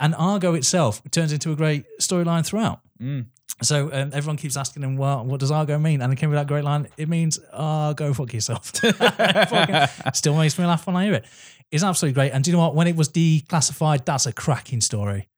and 0.00 0.14
Argo 0.14 0.54
itself 0.54 1.02
turns 1.10 1.32
into 1.32 1.52
a 1.52 1.56
great 1.56 1.84
storyline 2.00 2.44
throughout. 2.46 2.80
Mm. 3.00 3.26
So 3.62 3.90
um, 3.92 4.10
everyone 4.12 4.36
keeps 4.36 4.56
asking 4.56 4.82
him, 4.82 4.96
well, 4.96 5.24
what 5.24 5.40
does 5.40 5.50
Argo 5.50 5.78
mean? 5.78 6.00
And 6.00 6.12
it 6.12 6.16
came 6.16 6.30
with 6.30 6.38
that 6.38 6.46
great 6.46 6.64
line. 6.64 6.88
It 6.96 7.08
means, 7.08 7.38
oh, 7.52 7.92
go 7.94 8.14
fuck 8.14 8.32
yourself. 8.32 8.72
Still 10.14 10.36
makes 10.36 10.58
me 10.58 10.64
laugh 10.64 10.86
when 10.86 10.96
I 10.96 11.04
hear 11.04 11.14
it. 11.14 11.26
It's 11.70 11.84
absolutely 11.84 12.14
great. 12.14 12.32
And 12.32 12.42
do 12.42 12.50
you 12.50 12.56
know 12.56 12.62
what? 12.62 12.74
When 12.74 12.86
it 12.86 12.96
was 12.96 13.08
declassified, 13.08 14.04
that's 14.04 14.26
a 14.26 14.32
cracking 14.32 14.80
story. 14.80 15.28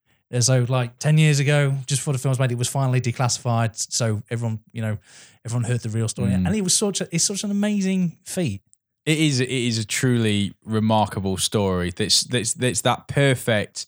So, 0.40 0.64
like 0.66 0.98
10 0.98 1.18
years 1.18 1.40
ago, 1.40 1.74
just 1.86 2.00
before 2.00 2.14
the 2.14 2.18
film 2.18 2.30
was 2.30 2.38
made, 2.38 2.50
it 2.50 2.58
was 2.58 2.68
finally 2.68 3.02
declassified. 3.02 3.76
So 3.92 4.22
everyone, 4.30 4.60
you 4.72 4.80
know, 4.80 4.96
everyone 5.44 5.64
heard 5.64 5.80
the 5.80 5.90
real 5.90 6.08
story. 6.08 6.30
Mm. 6.30 6.46
And 6.46 6.56
it 6.56 6.62
was 6.62 6.74
such 6.74 7.02
a, 7.02 7.08
it's 7.14 7.24
such 7.24 7.44
an 7.44 7.50
amazing 7.50 8.16
feat. 8.24 8.62
It 9.04 9.18
is 9.18 9.40
it 9.40 9.50
is 9.50 9.78
a 9.78 9.84
truly 9.84 10.54
remarkable 10.64 11.36
story. 11.36 11.90
That's 11.90 12.22
that's 12.22 12.54
that's 12.54 12.82
that 12.82 13.08
perfect 13.08 13.86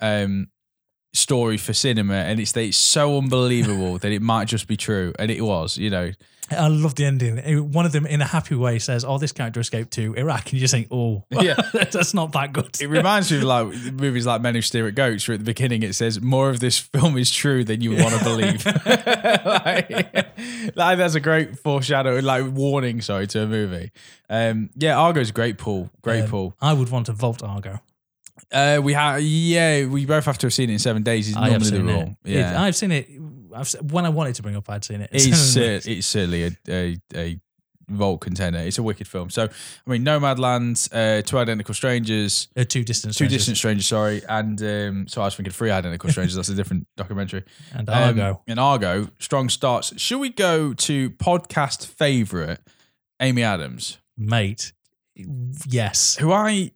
um 0.00 0.48
story 1.16 1.56
for 1.56 1.72
cinema 1.72 2.14
and 2.14 2.38
it's 2.40 2.56
it's 2.56 2.76
so 2.76 3.18
unbelievable 3.18 3.98
that 3.98 4.12
it 4.12 4.22
might 4.22 4.46
just 4.48 4.66
be 4.68 4.76
true 4.76 5.12
and 5.18 5.30
it 5.30 5.40
was 5.40 5.76
you 5.78 5.90
know 5.90 6.12
I 6.48 6.68
love 6.68 6.94
the 6.94 7.04
ending. 7.04 7.38
One 7.72 7.86
of 7.86 7.90
them, 7.90 8.06
in 8.06 8.20
a 8.22 8.24
happy 8.24 8.54
way, 8.54 8.78
says, 8.78 9.04
"Oh, 9.04 9.18
this 9.18 9.32
character 9.32 9.58
escaped 9.58 9.90
to 9.94 10.14
Iraq," 10.14 10.44
and 10.44 10.52
you 10.52 10.60
just 10.60 10.72
think, 10.72 10.86
"Oh, 10.92 11.24
Yeah. 11.30 11.56
that's 11.72 12.14
not 12.14 12.30
that 12.34 12.52
good." 12.52 12.80
it 12.80 12.86
reminds 12.86 13.32
me 13.32 13.38
of 13.38 13.42
like 13.42 13.74
movies 13.92 14.26
like 14.26 14.40
Men 14.42 14.54
Who 14.54 14.62
Stare 14.62 14.86
at 14.86 14.94
Goats 14.94 15.26
where 15.26 15.34
at 15.34 15.40
the 15.40 15.44
beginning 15.44 15.82
it 15.82 15.94
says 15.96 16.20
more 16.20 16.48
of 16.48 16.60
this 16.60 16.78
film 16.78 17.16
is 17.18 17.32
true 17.32 17.64
than 17.64 17.80
you 17.80 17.96
want 17.96 18.14
to 18.14 18.22
believe 18.22 18.64
like, 18.64 19.90
like, 20.76 20.98
that's 20.98 21.16
a 21.16 21.20
great 21.20 21.58
foreshadow 21.58 22.20
like 22.20 22.44
warning 22.52 23.00
sorry 23.00 23.26
to 23.26 23.42
a 23.42 23.46
movie 23.46 23.90
um 24.30 24.70
yeah 24.76 24.96
Argo's 24.96 25.30
great 25.32 25.58
pull 25.58 25.90
great 26.02 26.22
Um, 26.24 26.30
pull 26.30 26.54
I 26.60 26.72
would 26.74 26.90
want 26.90 27.06
to 27.06 27.12
vault 27.12 27.42
Argo. 27.42 27.80
Uh 28.52 28.80
we 28.82 28.92
have 28.92 29.20
yeah 29.22 29.86
we 29.86 30.06
both 30.06 30.24
have 30.24 30.38
to 30.38 30.46
have 30.46 30.54
seen 30.54 30.70
it 30.70 30.74
in 30.74 30.78
seven 30.78 31.02
days 31.02 31.28
is 31.28 31.36
I 31.36 31.48
have 31.50 31.60
normally 31.62 31.70
the 31.70 31.76
seen 31.76 31.86
rule 31.86 32.02
it. 32.24 32.30
yeah 32.30 32.52
It- 32.52 32.56
I've 32.66 32.76
seen 32.76 32.92
it. 32.92 33.08
I've 33.54 33.68
se- 33.68 33.78
when 33.90 34.04
I 34.04 34.10
wanted 34.10 34.34
to 34.34 34.42
bring 34.42 34.54
up, 34.56 34.68
I'd 34.68 34.84
seen 34.84 35.00
it. 35.00 35.08
it's, 35.12 35.26
weeks. 35.56 35.86
it's 35.86 36.06
certainly 36.06 36.44
a, 36.44 36.50
a, 36.68 36.96
a 37.14 37.40
vault 37.88 38.20
contender. 38.20 38.58
It's 38.58 38.76
a 38.76 38.82
wicked 38.82 39.08
film. 39.08 39.30
So, 39.30 39.44
I 39.44 39.90
mean, 39.90 40.04
Nomadland, 40.04 40.88
uh, 40.92 41.22
Two 41.22 41.38
Identical 41.38 41.72
Strangers, 41.72 42.48
Uh, 42.54 42.64
two 42.64 42.84
distant, 42.84 43.12
Two 43.14 43.24
Strangers 43.24 43.38
Distant 43.38 43.56
Strangers, 43.56 43.86
sorry, 43.86 44.22
and 44.28 44.60
um, 44.62 45.08
so 45.08 45.22
I 45.22 45.26
was 45.26 45.36
thinking 45.36 45.52
Three 45.54 45.70
Identical 45.70 46.10
Strangers. 46.10 46.34
that's 46.34 46.50
a 46.50 46.54
different 46.54 46.86
documentary. 46.98 47.44
and 47.72 47.88
Um, 47.88 47.94
Argo. 48.02 48.42
and 48.46 48.60
Argo, 48.60 49.08
strong 49.20 49.48
starts. 49.48 49.98
Should 49.98 50.18
we 50.18 50.28
go 50.28 50.74
to 50.74 51.10
podcast 51.10 51.86
favorite 51.86 52.60
Amy 53.20 53.42
Adams, 53.42 53.98
Mate, 54.18 54.72
yes, 55.66 56.16
who 56.16 56.32
I 56.32 56.72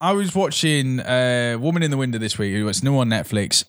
I 0.00 0.12
was 0.12 0.34
watching 0.34 1.00
uh, 1.00 1.58
Woman 1.60 1.82
in 1.82 1.90
the 1.90 1.96
Window 1.96 2.18
this 2.18 2.38
week. 2.38 2.54
It's 2.54 2.82
new 2.82 2.98
on 2.98 3.08
Netflix, 3.08 3.64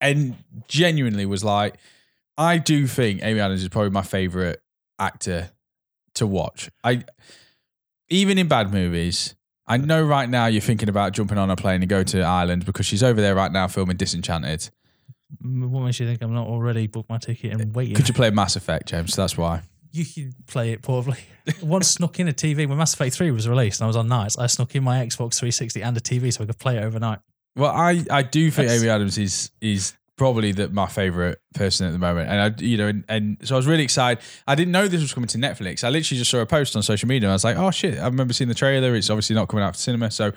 and 0.00 0.36
genuinely 0.68 1.26
was 1.26 1.44
like, 1.44 1.76
I 2.38 2.58
do 2.58 2.86
think 2.86 3.20
Amy 3.22 3.40
Adams 3.40 3.62
is 3.62 3.68
probably 3.68 3.90
my 3.90 4.02
favorite 4.02 4.62
actor 4.98 5.50
to 6.14 6.26
watch. 6.26 6.70
I 6.82 7.04
even 8.08 8.38
in 8.38 8.48
bad 8.48 8.72
movies. 8.72 9.34
I 9.68 9.78
know 9.78 10.02
right 10.04 10.28
now 10.28 10.46
you're 10.46 10.60
thinking 10.60 10.88
about 10.88 11.12
jumping 11.12 11.38
on 11.38 11.50
a 11.50 11.56
plane 11.56 11.82
and 11.82 11.88
go 11.88 12.04
to 12.04 12.20
Ireland 12.20 12.64
because 12.64 12.86
she's 12.86 13.02
over 13.02 13.20
there 13.20 13.34
right 13.34 13.50
now 13.50 13.66
filming 13.66 13.96
Disenchanted. 13.96 14.70
What 15.40 15.80
makes 15.80 15.98
you 15.98 16.06
think 16.06 16.22
I'm 16.22 16.32
not 16.32 16.46
already 16.46 16.86
booked 16.86 17.10
my 17.10 17.18
ticket 17.18 17.52
and 17.52 17.74
waiting? 17.74 17.96
Could 17.96 18.06
you 18.06 18.14
play 18.14 18.30
Mass 18.30 18.54
Effect, 18.54 18.88
James? 18.88 19.16
That's 19.16 19.36
why. 19.36 19.62
You 19.96 20.04
could 20.04 20.46
play 20.46 20.72
it 20.72 20.82
probably. 20.82 21.18
Once 21.62 21.88
snuck 21.88 22.18
in 22.20 22.28
a 22.28 22.32
TV 22.32 22.68
when 22.68 22.78
Mass 22.78 22.94
Effect 22.94 23.14
3 23.14 23.30
was 23.30 23.48
released 23.48 23.80
and 23.80 23.84
I 23.84 23.88
was 23.88 23.96
on 23.96 24.08
nights, 24.08 24.36
I 24.38 24.46
snuck 24.46 24.74
in 24.74 24.84
my 24.84 24.98
Xbox 24.98 25.34
360 25.38 25.82
and 25.82 25.96
a 25.96 26.00
TV 26.00 26.32
so 26.32 26.42
I 26.44 26.46
could 26.46 26.58
play 26.58 26.76
it 26.76 26.82
overnight. 26.84 27.18
Well, 27.56 27.70
I, 27.70 28.04
I 28.10 28.22
do 28.22 28.50
think 28.50 28.68
That's- 28.68 28.82
Amy 28.82 28.90
Adams 28.90 29.18
is 29.18 29.50
is 29.60 29.94
probably 30.16 30.50
the, 30.52 30.68
my 30.70 30.86
favorite 30.86 31.38
person 31.54 31.86
at 31.86 31.92
the 31.92 31.98
moment, 31.98 32.30
and 32.30 32.40
I 32.40 32.62
you 32.62 32.76
know 32.78 32.88
and, 32.88 33.04
and 33.08 33.36
so 33.44 33.54
I 33.54 33.58
was 33.58 33.66
really 33.66 33.84
excited. 33.84 34.22
I 34.46 34.54
didn't 34.54 34.72
know 34.72 34.88
this 34.88 35.00
was 35.02 35.12
coming 35.14 35.28
to 35.28 35.38
Netflix. 35.38 35.84
I 35.84 35.90
literally 35.90 36.18
just 36.18 36.30
saw 36.30 36.38
a 36.40 36.46
post 36.46 36.74
on 36.76 36.82
social 36.82 37.08
media. 37.08 37.28
and 37.28 37.32
I 37.32 37.34
was 37.34 37.44
like, 37.44 37.56
oh 37.56 37.70
shit! 37.70 37.98
I 37.98 38.06
remember 38.06 38.32
seeing 38.32 38.48
the 38.48 38.54
trailer. 38.54 38.94
It's 38.94 39.10
obviously 39.10 39.36
not 39.36 39.48
coming 39.48 39.64
out 39.64 39.74
to 39.74 39.80
cinema. 39.80 40.10
So, 40.10 40.32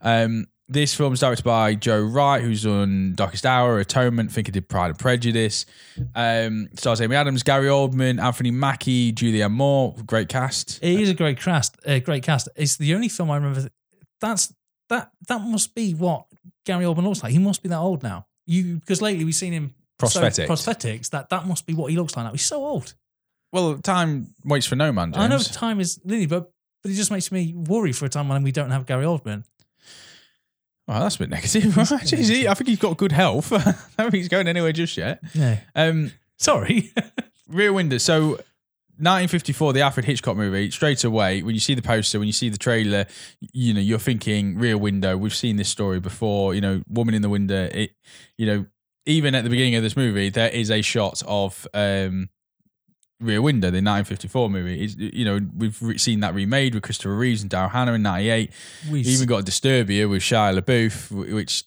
um, 0.00 0.46
this 0.68 0.94
film 0.94 1.12
is 1.12 1.20
directed 1.20 1.44
by 1.44 1.74
Joe 1.74 2.00
Wright, 2.02 2.42
who's 2.42 2.62
done 2.62 3.12
Darkest 3.14 3.44
Hour, 3.44 3.78
Atonement. 3.78 4.30
I 4.30 4.32
think 4.32 4.46
he 4.48 4.50
did 4.52 4.68
Pride 4.68 4.88
and 4.90 4.98
Prejudice. 4.98 5.66
Um, 6.14 6.68
stars 6.74 7.00
Amy 7.00 7.16
Adams, 7.16 7.42
Gary 7.42 7.68
Oldman, 7.68 8.22
Anthony 8.22 8.50
Mackie, 8.50 9.12
Julianne 9.12 9.50
Moore. 9.52 9.94
Great 10.06 10.28
cast. 10.28 10.82
It 10.82 11.00
is 11.00 11.10
a 11.10 11.14
great 11.14 11.38
cast. 11.40 11.76
A 11.84 12.00
great 12.00 12.22
cast. 12.22 12.48
It's 12.56 12.76
the 12.76 12.94
only 12.94 13.08
film 13.08 13.30
I 13.30 13.36
remember. 13.36 13.60
that- 13.62 13.72
That's 14.20 14.54
that. 14.88 15.10
That 15.28 15.40
must 15.42 15.74
be 15.74 15.92
what 15.94 16.26
Gary 16.64 16.84
Oldman 16.84 17.04
looks 17.04 17.22
like. 17.22 17.32
He 17.32 17.38
must 17.38 17.62
be 17.62 17.68
that 17.68 17.78
old 17.78 18.02
now. 18.02 18.26
You 18.46 18.76
because 18.78 19.02
lately 19.02 19.24
we've 19.24 19.34
seen 19.34 19.52
him 19.52 19.74
so- 20.02 20.06
Prosthetics. 20.20 20.46
prosthetics. 20.46 21.10
That 21.10 21.28
that 21.30 21.46
must 21.46 21.66
be 21.66 21.74
what 21.74 21.90
he 21.90 21.96
looks 21.96 22.16
like 22.16 22.24
now. 22.26 22.32
He's 22.32 22.44
so 22.44 22.64
old. 22.64 22.94
Well, 23.52 23.78
time 23.78 24.34
waits 24.44 24.66
for 24.66 24.76
no 24.76 24.92
man. 24.92 25.12
James. 25.12 25.22
I 25.24 25.28
know 25.28 25.38
time 25.38 25.78
is 25.80 26.00
linear, 26.04 26.26
but 26.28 26.50
but 26.82 26.90
it 26.90 26.94
just 26.94 27.10
makes 27.10 27.30
me 27.32 27.54
worry 27.54 27.92
for 27.92 28.04
a 28.06 28.08
time 28.08 28.28
when 28.28 28.42
we 28.42 28.52
don't 28.52 28.70
have 28.70 28.84
Gary 28.86 29.04
Oldman. 29.04 29.44
Oh, 30.86 31.00
that's 31.00 31.16
a 31.16 31.18
bit 31.20 31.30
negative. 31.30 31.76
Right? 31.76 31.86
Jeez, 31.86 32.28
he- 32.30 32.46
I 32.48 32.54
think 32.54 32.68
he's 32.68 32.78
got 32.78 32.96
good 32.96 33.12
health. 33.12 33.52
I 33.52 33.62
don't 33.62 34.10
think 34.10 34.14
he's 34.14 34.28
going 34.28 34.48
anywhere 34.48 34.72
just 34.72 34.96
yet. 34.96 35.20
Yeah. 35.34 35.60
Um, 35.74 36.12
Sorry. 36.36 36.92
Rear 37.48 37.72
Window. 37.72 37.98
So, 37.98 38.38
1954, 38.98 39.72
the 39.72 39.80
Alfred 39.80 40.04
Hitchcock 40.06 40.36
movie. 40.36 40.70
Straight 40.70 41.02
away, 41.04 41.42
when 41.42 41.54
you 41.54 41.60
see 41.60 41.74
the 41.74 41.82
poster, 41.82 42.18
when 42.18 42.26
you 42.28 42.32
see 42.32 42.48
the 42.48 42.58
trailer, 42.58 43.06
you 43.52 43.74
know 43.74 43.80
you're 43.80 43.98
thinking 43.98 44.56
Rear 44.58 44.78
Window. 44.78 45.16
We've 45.16 45.34
seen 45.34 45.56
this 45.56 45.68
story 45.68 45.98
before. 46.00 46.54
You 46.54 46.60
know, 46.60 46.82
Woman 46.88 47.14
in 47.14 47.22
the 47.22 47.28
Window. 47.28 47.68
It, 47.72 47.90
you 48.38 48.46
know, 48.46 48.66
even 49.06 49.34
at 49.34 49.42
the 49.42 49.50
beginning 49.50 49.74
of 49.74 49.82
this 49.82 49.96
movie, 49.96 50.28
there 50.28 50.48
is 50.48 50.70
a 50.70 50.80
shot 50.82 51.22
of 51.26 51.66
um, 51.74 52.28
Rear 53.24 53.42
Window, 53.42 53.68
the 53.68 53.78
1954 53.82 54.50
movie. 54.50 54.84
It's, 54.84 54.96
you 54.96 55.24
know, 55.24 55.40
we've 55.56 55.80
re- 55.82 55.98
seen 55.98 56.20
that 56.20 56.34
remade 56.34 56.74
with 56.74 56.82
Christopher 56.82 57.14
Reeves 57.16 57.42
and 57.42 57.50
Daryl 57.50 57.70
Hannah 57.70 57.94
in 57.94 58.02
'98. 58.02 58.50
we 58.90 59.00
even 59.00 59.26
got 59.26 59.44
Disturbia 59.44 60.08
with 60.08 60.22
Shia 60.22 60.58
LaBeouf, 60.58 61.32
which, 61.32 61.64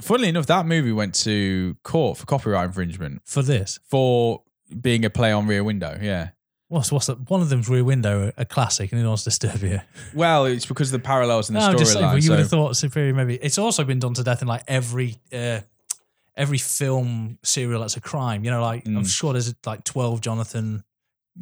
funnily 0.00 0.28
enough, 0.28 0.46
that 0.46 0.66
movie 0.66 0.92
went 0.92 1.14
to 1.16 1.76
court 1.82 2.18
for 2.18 2.26
copyright 2.26 2.66
infringement 2.66 3.22
for 3.24 3.42
this. 3.42 3.78
for 3.84 4.42
being 4.80 5.04
a 5.04 5.10
play 5.10 5.32
on 5.32 5.46
Rear 5.46 5.64
Window. 5.64 5.98
Yeah. 6.00 6.30
What's 6.68 6.92
what's 6.92 7.06
that? 7.06 7.28
One 7.28 7.40
of 7.42 7.48
them's 7.48 7.68
Rear 7.68 7.82
Window, 7.82 8.32
a 8.36 8.44
classic, 8.44 8.92
and 8.92 9.00
the 9.00 9.02
other 9.04 9.08
one's 9.10 9.24
Disturbia. 9.24 9.82
Well, 10.14 10.44
it's 10.46 10.66
because 10.66 10.92
of 10.94 11.02
the 11.02 11.04
parallels 11.04 11.48
in 11.50 11.54
the 11.54 11.60
No, 11.60 11.66
I'm 11.66 11.74
storyline. 11.76 12.22
you 12.22 12.30
would 12.30 12.38
have 12.38 12.48
thought 12.48 12.76
Superior 12.76 13.12
maybe. 13.12 13.34
It's 13.34 13.58
also 13.58 13.82
been 13.82 13.98
done 13.98 14.14
to 14.14 14.22
death 14.22 14.40
in 14.40 14.46
like 14.46 14.62
every 14.68 15.16
uh, 15.32 15.60
every 16.36 16.58
film 16.58 17.38
serial 17.42 17.80
that's 17.80 17.96
a 17.96 18.00
crime. 18.00 18.44
You 18.44 18.52
know, 18.52 18.62
like 18.62 18.86
I'm 18.86 18.98
Mm. 19.02 19.08
sure 19.08 19.32
there's 19.32 19.52
like 19.66 19.82
twelve 19.82 20.20
Jonathan 20.20 20.84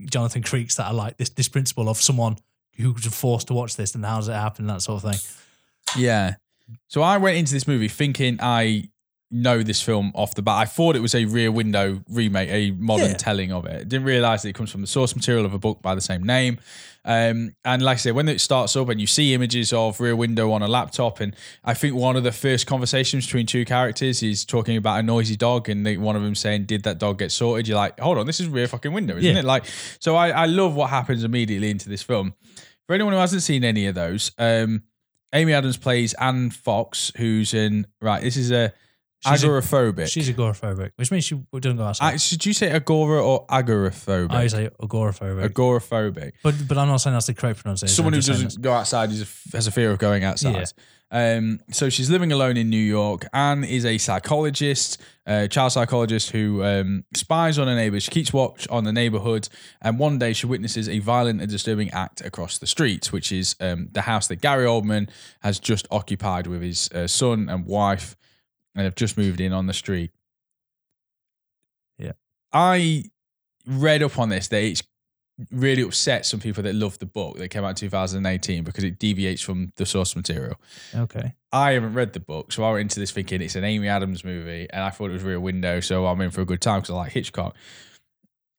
Jonathan 0.06 0.42
Creeks 0.42 0.74
that 0.76 0.86
are 0.86 0.94
like 0.94 1.16
this 1.16 1.30
this 1.30 1.48
principle 1.48 1.88
of 1.88 1.96
someone 2.00 2.36
who 2.76 2.92
was 2.92 3.04
forced 3.06 3.48
to 3.48 3.54
watch 3.54 3.76
this 3.76 3.94
and 3.94 4.04
how 4.04 4.16
does 4.18 4.28
it 4.28 4.32
happen 4.34 4.66
that 4.66 4.82
sort 4.82 5.02
of 5.02 5.10
thing. 5.10 5.20
yeah. 6.02 6.34
So 6.88 7.00
I 7.02 7.16
went 7.16 7.36
into 7.38 7.52
this 7.54 7.66
movie 7.66 7.88
thinking 7.88 8.38
I 8.40 8.90
know 9.30 9.62
this 9.62 9.82
film 9.82 10.12
off 10.14 10.34
the 10.34 10.42
bat. 10.42 10.56
I 10.56 10.64
thought 10.66 10.96
it 10.96 11.00
was 11.02 11.14
a 11.14 11.24
Rear 11.24 11.50
Window 11.50 12.02
remake, 12.08 12.48
a 12.50 12.70
modern 12.72 13.10
Yeah. 13.10 13.16
telling 13.16 13.52
of 13.52 13.66
it. 13.66 13.88
Didn't 13.88 14.06
realize 14.06 14.42
that 14.42 14.50
it 14.50 14.54
comes 14.54 14.70
from 14.70 14.80
the 14.82 14.86
source 14.86 15.14
material 15.16 15.44
of 15.44 15.52
a 15.54 15.58
book 15.58 15.82
by 15.82 15.94
the 15.94 16.00
same 16.00 16.22
name. 16.22 16.58
Um, 17.10 17.52
and 17.64 17.80
like 17.80 17.94
I 17.94 17.96
said, 17.96 18.14
when 18.14 18.28
it 18.28 18.38
starts 18.38 18.76
up 18.76 18.90
and 18.90 19.00
you 19.00 19.06
see 19.06 19.32
images 19.32 19.72
of 19.72 19.98
Rear 19.98 20.14
Window 20.14 20.52
on 20.52 20.60
a 20.62 20.68
laptop, 20.68 21.20
and 21.20 21.34
I 21.64 21.72
think 21.72 21.94
one 21.94 22.16
of 22.16 22.22
the 22.22 22.32
first 22.32 22.66
conversations 22.66 23.24
between 23.24 23.46
two 23.46 23.64
characters 23.64 24.22
is 24.22 24.44
talking 24.44 24.76
about 24.76 25.00
a 25.00 25.02
noisy 25.02 25.34
dog, 25.34 25.70
and 25.70 25.86
they, 25.86 25.96
one 25.96 26.16
of 26.16 26.22
them 26.22 26.34
saying, 26.34 26.66
"Did 26.66 26.82
that 26.82 26.98
dog 26.98 27.18
get 27.18 27.32
sorted?" 27.32 27.66
You're 27.66 27.78
like, 27.78 27.98
"Hold 27.98 28.18
on, 28.18 28.26
this 28.26 28.40
is 28.40 28.46
Rear 28.46 28.68
fucking 28.68 28.92
Window, 28.92 29.16
isn't 29.16 29.24
Yeah. 29.34 29.38
it?" 29.40 29.44
Like, 29.46 29.64
so 30.00 30.16
I, 30.16 30.28
I 30.28 30.44
love 30.44 30.74
what 30.74 30.90
happens 30.90 31.24
immediately 31.24 31.70
into 31.70 31.88
this 31.88 32.02
film. 32.02 32.34
For 32.86 32.94
anyone 32.94 33.14
who 33.14 33.18
hasn't 33.20 33.42
seen 33.42 33.64
any 33.64 33.86
of 33.86 33.94
those, 33.94 34.30
um, 34.36 34.82
Amy 35.32 35.54
Adams 35.54 35.78
plays 35.78 36.12
Anne 36.14 36.50
Fox, 36.50 37.10
who's 37.16 37.54
in 37.54 37.86
right. 38.02 38.22
This 38.22 38.36
is 38.36 38.50
a 38.50 38.72
She's 39.26 39.42
a- 39.42 39.46
agoraphobic. 39.48 40.06
She's 40.08 40.30
agoraphobic, 40.30 40.92
which 40.96 41.10
means 41.10 41.24
she 41.24 41.40
doesn't 41.58 41.76
go 41.76 41.84
outside. 41.84 42.20
Should 42.20 42.46
you 42.46 42.52
say 42.52 42.70
agora 42.70 43.24
or 43.24 43.46
agoraphobic? 43.48 44.32
I 44.32 44.46
say 44.46 44.70
agoraphobic. 44.80 45.48
agoraphobic. 45.48 46.32
but 46.42 46.54
but 46.68 46.78
I'm 46.78 46.88
not 46.88 46.98
saying 46.98 47.14
that's 47.14 47.26
the 47.26 47.34
correct 47.34 47.60
pronunciation. 47.60 47.94
Someone 47.94 48.12
who 48.14 48.20
doesn't 48.20 48.60
go 48.60 48.72
outside 48.72 49.10
is 49.10 49.22
a, 49.22 49.56
has 49.56 49.66
a 49.66 49.70
fear 49.72 49.90
of 49.90 49.98
going 49.98 50.24
outside. 50.24 50.72
Um, 51.10 51.60
so 51.70 51.88
she's 51.88 52.10
living 52.10 52.32
alone 52.32 52.56
in 52.58 52.68
New 52.68 52.76
York. 52.76 53.26
Anne 53.32 53.64
is 53.64 53.86
a 53.86 53.96
psychologist, 53.96 55.00
a 55.26 55.48
child 55.48 55.72
psychologist 55.72 56.30
who 56.30 56.62
um, 56.62 57.04
spies 57.14 57.58
on 57.58 57.66
her 57.66 57.74
neighbor. 57.74 57.98
She 57.98 58.10
keeps 58.10 58.30
watch 58.32 58.68
on 58.68 58.84
the 58.84 58.92
neighborhood, 58.92 59.48
and 59.80 59.98
one 59.98 60.18
day 60.18 60.34
she 60.34 60.46
witnesses 60.46 60.86
a 60.88 60.98
violent 60.98 61.40
and 61.40 61.50
disturbing 61.50 61.90
act 61.92 62.20
across 62.20 62.58
the 62.58 62.66
street, 62.66 63.10
which 63.10 63.32
is 63.32 63.56
um, 63.58 63.88
the 63.92 64.02
house 64.02 64.28
that 64.28 64.42
Gary 64.42 64.66
Oldman 64.66 65.08
has 65.40 65.58
just 65.58 65.88
occupied 65.90 66.46
with 66.46 66.60
his 66.60 66.90
uh, 66.92 67.06
son 67.06 67.48
and 67.48 67.64
wife, 67.64 68.14
and 68.78 68.84
have 68.84 68.94
just 68.94 69.18
moved 69.18 69.40
in 69.40 69.52
on 69.52 69.66
the 69.66 69.72
street. 69.74 70.12
Yeah. 71.98 72.12
I 72.52 73.04
read 73.66 74.02
up 74.02 74.18
on 74.18 74.28
this 74.28 74.48
that 74.48 74.62
it's 74.62 74.82
really 75.50 75.82
upset 75.82 76.24
some 76.24 76.40
people 76.40 76.62
that 76.62 76.74
love 76.74 76.98
the 76.98 77.06
book 77.06 77.38
that 77.38 77.48
came 77.48 77.64
out 77.64 77.70
in 77.70 77.74
2018 77.74 78.64
because 78.64 78.84
it 78.84 78.98
deviates 78.98 79.42
from 79.42 79.72
the 79.76 79.84
source 79.84 80.14
material. 80.14 80.56
Okay. 80.94 81.34
I 81.52 81.72
haven't 81.72 81.94
read 81.94 82.12
the 82.12 82.20
book, 82.20 82.52
so 82.52 82.62
I 82.62 82.70
went 82.70 82.82
into 82.82 83.00
this 83.00 83.10
thinking 83.10 83.42
it's 83.42 83.56
an 83.56 83.64
Amy 83.64 83.88
Adams 83.88 84.24
movie, 84.24 84.68
and 84.70 84.82
I 84.82 84.90
thought 84.90 85.10
it 85.10 85.14
was 85.14 85.22
Rear 85.22 85.40
Window, 85.40 85.80
so 85.80 86.06
I'm 86.06 86.20
in 86.20 86.30
for 86.30 86.40
a 86.40 86.44
good 86.44 86.60
time 86.60 86.80
because 86.80 86.90
I 86.90 86.98
like 86.98 87.12
Hitchcock. 87.12 87.56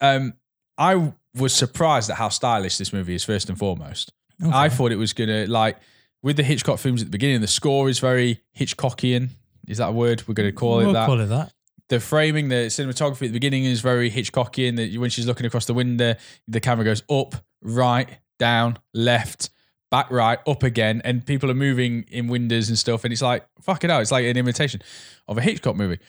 Um, 0.01 0.34
I 0.78 1.13
was 1.36 1.53
surprised 1.53 2.09
at 2.09 2.17
how 2.17 2.30
stylish 2.30 2.78
this 2.78 2.91
movie 2.91 3.15
is. 3.15 3.24
First 3.24 3.49
and 3.49 3.57
foremost, 3.57 4.11
okay. 4.41 4.51
I 4.51 4.70
thought 4.70 4.91
it 4.91 4.97
was 4.97 5.13
gonna 5.13 5.45
like 5.47 5.78
with 6.22 6.38
the 6.38 6.43
Hitchcock 6.43 6.80
films 6.80 7.01
at 7.01 7.07
the 7.07 7.11
beginning. 7.11 7.41
The 7.41 7.47
score 7.47 7.89
is 7.89 7.99
very 7.99 8.41
Hitchcockian. 8.57 9.30
Is 9.70 9.78
that 9.78 9.89
a 9.89 9.91
word 9.91 10.28
we're 10.28 10.34
gonna 10.34 10.51
call 10.51 10.78
we'll 10.78 10.89
it? 10.89 10.93
That 10.93 11.05
call 11.05 11.20
it 11.22 11.28
that. 11.28 11.53
the 11.89 11.99
framing, 11.99 12.49
the 12.49 12.67
cinematography 12.67 13.11
at 13.11 13.20
the 13.20 13.30
beginning 13.30 13.65
is 13.65 13.82
very 13.82 14.11
Hitchcockian. 14.11 14.76
That 14.76 14.99
when 14.99 15.09
she's 15.09 15.28
looking 15.28 15.45
across 15.45 15.65
the 15.65 15.74
window, 15.74 16.15
the 16.47 16.59
camera 16.59 16.84
goes 16.84 17.03
up, 17.09 17.36
right, 17.61 18.09
down, 18.38 18.80
left, 18.93 19.51
back, 19.91 20.11
right, 20.11 20.39
up 20.47 20.63
again, 20.63 21.01
and 21.05 21.26
people 21.26 21.49
are 21.49 21.55
moving 21.55 22.05
in 22.09 22.28
windows 22.28 22.67
and 22.70 22.78
stuff. 22.78 23.03
And 23.03 23.13
it's 23.13 23.22
like 23.22 23.47
fuck 23.61 23.84
it 23.84 23.89
out. 23.91 24.01
it's 24.01 24.11
like 24.11 24.26
an 24.26 24.38
imitation 24.38 24.82
of 25.28 25.38
a 25.38 25.41
Hitchcock 25.41 25.76
movie. 25.76 25.99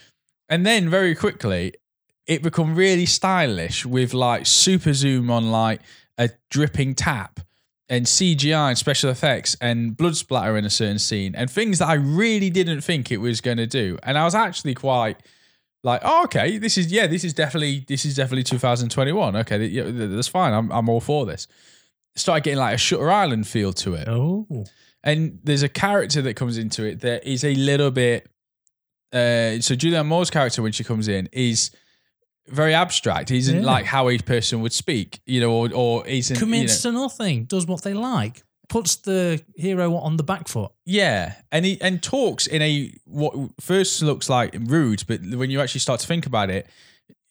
And 0.49 0.67
then 0.67 0.89
very 0.89 1.15
quickly, 1.15 1.75
it 2.27 2.43
become 2.43 2.75
really 2.75 3.07
stylish 3.07 3.85
with 3.85 4.15
like 4.15 4.47
super 4.47 4.93
zoom 4.93 5.31
on 5.31 5.51
like 5.51 5.81
a 6.19 6.31
dripping 6.51 6.95
tap 6.95 7.41
and 7.91 8.07
CGI 8.07 8.69
and 8.69 8.79
special 8.79 9.11
effects 9.11 9.57
and 9.61 9.95
blood 9.97 10.17
splatter 10.17 10.57
in 10.57 10.65
a 10.65 10.71
certain 10.71 10.99
scene 10.99 11.35
and 11.35 11.51
things 11.51 11.81
that 11.81 11.89
I 11.89 11.95
really 11.95 12.49
didn't 12.49 12.81
think 12.83 13.11
it 13.13 13.19
was 13.19 13.41
going 13.43 13.57
to 13.59 13.67
do. 13.67 13.99
And 14.05 14.17
I 14.17 14.25
was 14.25 14.35
actually 14.35 14.75
quite 14.75 15.21
like, 15.83 16.01
oh, 16.05 16.25
okay, 16.25 16.57
this 16.59 16.79
is 16.79 16.93
yeah, 16.93 17.07
this 17.07 17.25
is 17.25 17.35
definitely 17.35 17.85
this 17.89 18.05
is 18.07 18.15
definitely 18.15 18.45
2021. 18.45 19.37
Okay, 19.37 19.67
yeah, 19.67 19.85
that's 19.87 20.29
fine. 20.29 20.53
I'm 20.55 20.71
I'm 20.71 20.89
all 20.89 21.01
for 21.01 21.27
this. 21.27 21.47
Started 22.17 22.45
getting 22.45 22.59
like 22.61 22.75
a 22.75 22.79
Shutter 22.79 23.11
Island 23.11 23.47
feel 23.47 23.73
to 23.75 23.95
it, 23.95 24.07
Oh. 24.09 24.47
and 25.03 25.39
there's 25.45 25.63
a 25.63 25.69
character 25.69 26.21
that 26.23 26.35
comes 26.35 26.59
into 26.59 26.85
it 26.85 27.01
that 27.01 27.27
is 27.27 27.45
a 27.45 27.55
little 27.55 27.91
bit. 27.91 28.27
Uh, 29.13 29.59
so 29.61 29.75
Julianne 29.75 30.07
Moore's 30.07 30.31
character 30.31 30.63
when 30.63 30.73
she 30.73 30.85
comes 30.85 31.09
in 31.09 31.29
is 31.33 31.71
very 32.51 32.75
abstract. 32.75 33.29
He 33.31 33.39
isn't 33.39 33.61
Yeah. 33.61 33.65
like 33.67 33.85
how 33.87 34.09
a 34.09 34.19
person 34.19 34.61
would 34.63 34.73
speak, 34.73 35.21
you 35.27 35.41
know, 35.41 35.51
or 35.53 35.71
or 35.73 36.07
isn't 36.07 36.35
you 36.35 36.41
know- 36.41 36.47
Commits 36.47 36.83
to 36.83 36.93
nothing, 36.93 37.45
does 37.45 37.67
what 37.67 37.83
they 37.83 37.95
like, 37.95 38.43
puts 38.69 38.97
the 38.97 39.43
hero 39.57 39.97
on 39.97 40.17
the 40.17 40.23
back 40.23 40.47
foot. 40.49 40.71
Yeah, 40.85 41.35
and 41.51 41.65
he 41.65 41.81
and 41.81 42.03
talks 42.03 42.47
in 42.47 42.63
a 42.63 42.93
what 43.05 43.35
first 43.61 44.03
looks 44.03 44.29
like 44.29 44.55
rude, 44.59 45.05
but 45.09 45.21
when 45.23 45.51
you 45.51 45.61
actually 45.61 45.81
start 45.81 46.01
to 46.01 46.07
think 46.07 46.27
about 46.27 46.51
it, 46.51 46.67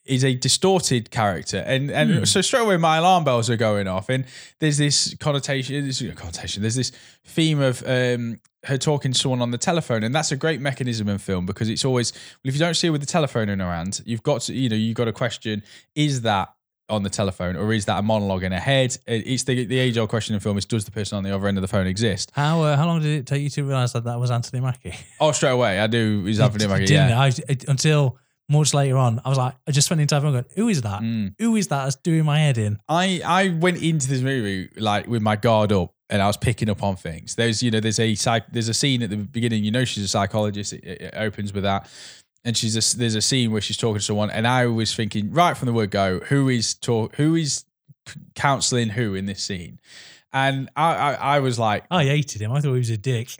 is 0.09 0.23
a 0.25 0.33
distorted 0.35 1.11
character, 1.11 1.59
and 1.65 1.89
and 1.91 2.11
Hmm. 2.11 2.23
so 2.25 2.41
straight 2.41 2.61
away 2.63 2.77
my 2.77 2.97
alarm 2.97 3.23
bells 3.23 3.49
are 3.49 3.55
going 3.57 3.87
off, 3.87 4.09
and 4.09 4.25
there's 4.59 4.77
this 4.77 5.15
connotation, 5.19 5.83
there's 5.83 6.01
connotation, 6.15 6.61
there's 6.61 6.75
this 6.75 6.91
theme 7.23 7.61
of 7.61 7.83
um, 7.87 8.39
her 8.65 8.77
talking 8.77 9.13
to 9.13 9.17
someone 9.19 9.41
on 9.41 9.51
the 9.51 9.57
telephone, 9.57 10.03
and 10.03 10.13
that's 10.13 10.31
a 10.31 10.35
great 10.35 10.59
mechanism 10.61 11.07
in 11.07 11.17
film 11.17 11.45
because 11.45 11.69
it's 11.69 11.85
always 11.85 12.11
well, 12.13 12.49
if 12.49 12.53
you 12.55 12.59
don't 12.59 12.73
see 12.75 12.87
her 12.87 12.91
with 12.91 13.01
the 13.01 13.07
telephone 13.07 13.47
in 13.49 13.59
her 13.59 13.71
hand, 13.71 14.01
you've 14.05 14.23
got 14.23 14.41
to 14.41 14.53
you 14.53 14.67
know 14.69 14.75
you've 14.75 14.95
got 14.97 15.05
to 15.05 15.13
question 15.13 15.63
is 15.95 16.21
that 16.21 16.49
on 16.89 17.03
the 17.03 17.09
telephone 17.09 17.55
or 17.55 17.71
is 17.71 17.85
that 17.85 17.99
a 17.99 18.01
monologue 18.01 18.41
in 18.43 18.51
her 18.51 18.59
head? 18.59 18.97
It's 19.05 19.43
the 19.43 19.63
the 19.65 19.77
age 19.77 19.95
old 19.99 20.09
question 20.09 20.33
in 20.33 20.39
film 20.41 20.57
is 20.57 20.65
does 20.65 20.85
the 20.85 20.91
person 20.91 21.17
on 21.19 21.23
the 21.23 21.33
other 21.35 21.47
end 21.47 21.55
of 21.57 21.61
the 21.61 21.67
phone 21.67 21.85
exist? 21.85 22.31
How 22.33 22.63
uh, 22.63 22.75
how 22.75 22.87
long 22.87 22.99
did 23.01 23.11
it 23.19 23.27
take 23.27 23.43
you 23.43 23.49
to 23.51 23.63
realise 23.63 23.91
that 23.93 24.05
that 24.05 24.19
was 24.19 24.31
Anthony 24.31 24.59
Mackie? 24.61 24.95
Oh, 25.19 25.31
straight 25.31 25.51
away. 25.51 25.79
I 25.79 25.85
do. 25.85 26.25
He's 26.25 26.39
Anthony 26.47 26.65
Mackie. 26.67 26.85
Didn't 26.87 27.09
Yeah. 27.09 27.21
I, 27.21 27.27
I- 27.27 27.57
until 27.67 28.17
much 28.49 28.73
later 28.73 28.97
on, 28.97 29.21
I 29.23 29.29
was 29.29 29.37
like, 29.37 29.55
I 29.67 29.71
just 29.71 29.85
spent 29.85 29.99
the 29.99 30.03
entire 30.03 30.21
film 30.21 30.33
going, 30.33 30.45
"Who 30.55 30.67
is 30.67 30.81
that? 30.81 31.01
Mm. 31.01 31.35
Who 31.39 31.55
is 31.55 31.67
that?" 31.67 31.83
That's 31.83 31.95
doing 31.95 32.25
my 32.25 32.39
head 32.39 32.57
in. 32.57 32.79
I 32.89 33.21
I 33.23 33.49
went 33.49 33.81
into 33.81 34.07
this 34.07 34.21
movie 34.21 34.69
like 34.75 35.07
with 35.07 35.21
my 35.21 35.35
guard 35.35 35.71
up, 35.71 35.93
and 36.09 36.21
I 36.21 36.27
was 36.27 36.37
picking 36.37 36.69
up 36.69 36.83
on 36.83 36.95
things. 36.95 37.35
There's 37.35 37.61
you 37.61 37.71
know 37.71 37.79
there's 37.79 37.99
a 37.99 38.15
psych, 38.15 38.51
there's 38.51 38.67
a 38.67 38.73
scene 38.73 39.03
at 39.03 39.11
the 39.11 39.17
beginning. 39.17 39.63
You 39.63 39.71
know 39.71 39.85
she's 39.85 40.03
a 40.03 40.07
psychologist. 40.07 40.73
It, 40.73 40.83
it 40.83 41.13
opens 41.15 41.53
with 41.53 41.63
that, 41.63 41.87
and 42.43 42.57
she's 42.57 42.75
a, 42.75 42.97
there's 42.97 43.15
a 43.15 43.21
scene 43.21 43.51
where 43.51 43.61
she's 43.61 43.77
talking 43.77 43.99
to 43.99 44.03
someone, 44.03 44.31
and 44.31 44.47
I 44.47 44.65
was 44.65 44.95
thinking 44.95 45.31
right 45.31 45.55
from 45.55 45.67
the 45.67 45.73
word 45.73 45.91
go, 45.91 46.19
who 46.19 46.49
is 46.49 46.73
talk, 46.73 47.15
who 47.15 47.35
is 47.35 47.65
counseling 48.33 48.89
who 48.89 49.13
in 49.13 49.27
this 49.27 49.43
scene, 49.43 49.79
and 50.33 50.69
I 50.75 50.93
I, 50.93 51.13
I 51.13 51.39
was 51.39 51.59
like, 51.59 51.85
I 51.91 52.05
hated 52.05 52.41
him. 52.41 52.51
I 52.51 52.61
thought 52.61 52.73
he 52.73 52.79
was 52.79 52.89
a 52.89 52.97
dick. 52.97 53.29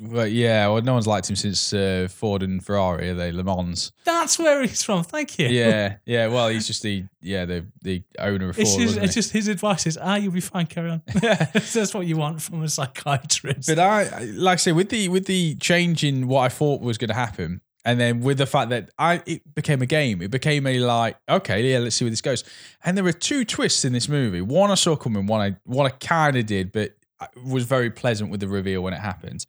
well, 0.00 0.26
yeah, 0.26 0.68
well, 0.68 0.80
no 0.82 0.94
one's 0.94 1.06
liked 1.06 1.28
him 1.28 1.36
since 1.36 1.72
uh, 1.72 2.08
Ford 2.10 2.42
and 2.42 2.64
Ferrari, 2.64 3.10
are 3.10 3.14
they 3.14 3.32
Le 3.32 3.42
Mans? 3.42 3.92
That's 4.04 4.38
where 4.38 4.62
he's 4.62 4.82
from. 4.82 5.02
Thank 5.02 5.38
you. 5.38 5.48
Yeah, 5.48 5.96
yeah. 6.06 6.28
Well, 6.28 6.48
he's 6.48 6.66
just 6.66 6.82
the 6.82 7.04
yeah 7.20 7.44
the 7.44 7.66
the 7.82 8.02
owner 8.18 8.50
of 8.50 8.56
Ford. 8.56 8.66
It's 8.66 8.76
just, 8.76 8.96
it's 8.98 9.14
just 9.14 9.32
his 9.32 9.48
advice 9.48 9.86
is, 9.86 9.98
ah, 10.00 10.16
you'll 10.16 10.32
be 10.32 10.40
fine, 10.40 10.66
carry 10.66 10.90
on. 10.90 11.02
That's 11.14 11.94
what 11.94 12.06
you 12.06 12.16
want 12.16 12.40
from 12.40 12.62
a 12.62 12.68
psychiatrist. 12.68 13.68
But 13.68 13.78
I, 13.78 14.20
like 14.20 14.54
I 14.54 14.56
say, 14.56 14.72
with 14.72 14.90
the 14.90 15.08
with 15.08 15.26
the 15.26 15.56
change 15.56 16.04
in 16.04 16.28
what 16.28 16.42
I 16.42 16.48
thought 16.48 16.80
was 16.80 16.96
going 16.96 17.08
to 17.08 17.14
happen, 17.14 17.60
and 17.84 17.98
then 17.98 18.20
with 18.20 18.38
the 18.38 18.46
fact 18.46 18.70
that 18.70 18.90
I 18.98 19.22
it 19.26 19.54
became 19.54 19.82
a 19.82 19.86
game, 19.86 20.22
it 20.22 20.30
became 20.30 20.66
a 20.66 20.78
like, 20.78 21.16
okay, 21.28 21.72
yeah, 21.72 21.78
let's 21.78 21.96
see 21.96 22.04
where 22.04 22.10
this 22.10 22.20
goes. 22.20 22.44
And 22.84 22.96
there 22.96 23.04
were 23.04 23.12
two 23.12 23.44
twists 23.44 23.84
in 23.84 23.92
this 23.92 24.08
movie. 24.08 24.42
One 24.42 24.70
I 24.70 24.74
saw 24.74 24.94
coming, 24.94 25.26
one 25.26 25.40
I 25.40 25.56
one 25.64 25.86
I 25.86 25.90
kind 25.90 26.36
of 26.36 26.46
did, 26.46 26.70
but 26.70 26.97
was 27.44 27.64
very 27.64 27.90
pleasant 27.90 28.30
with 28.30 28.40
the 28.40 28.48
reveal 28.48 28.82
when 28.82 28.92
it 28.94 29.00
happened. 29.00 29.46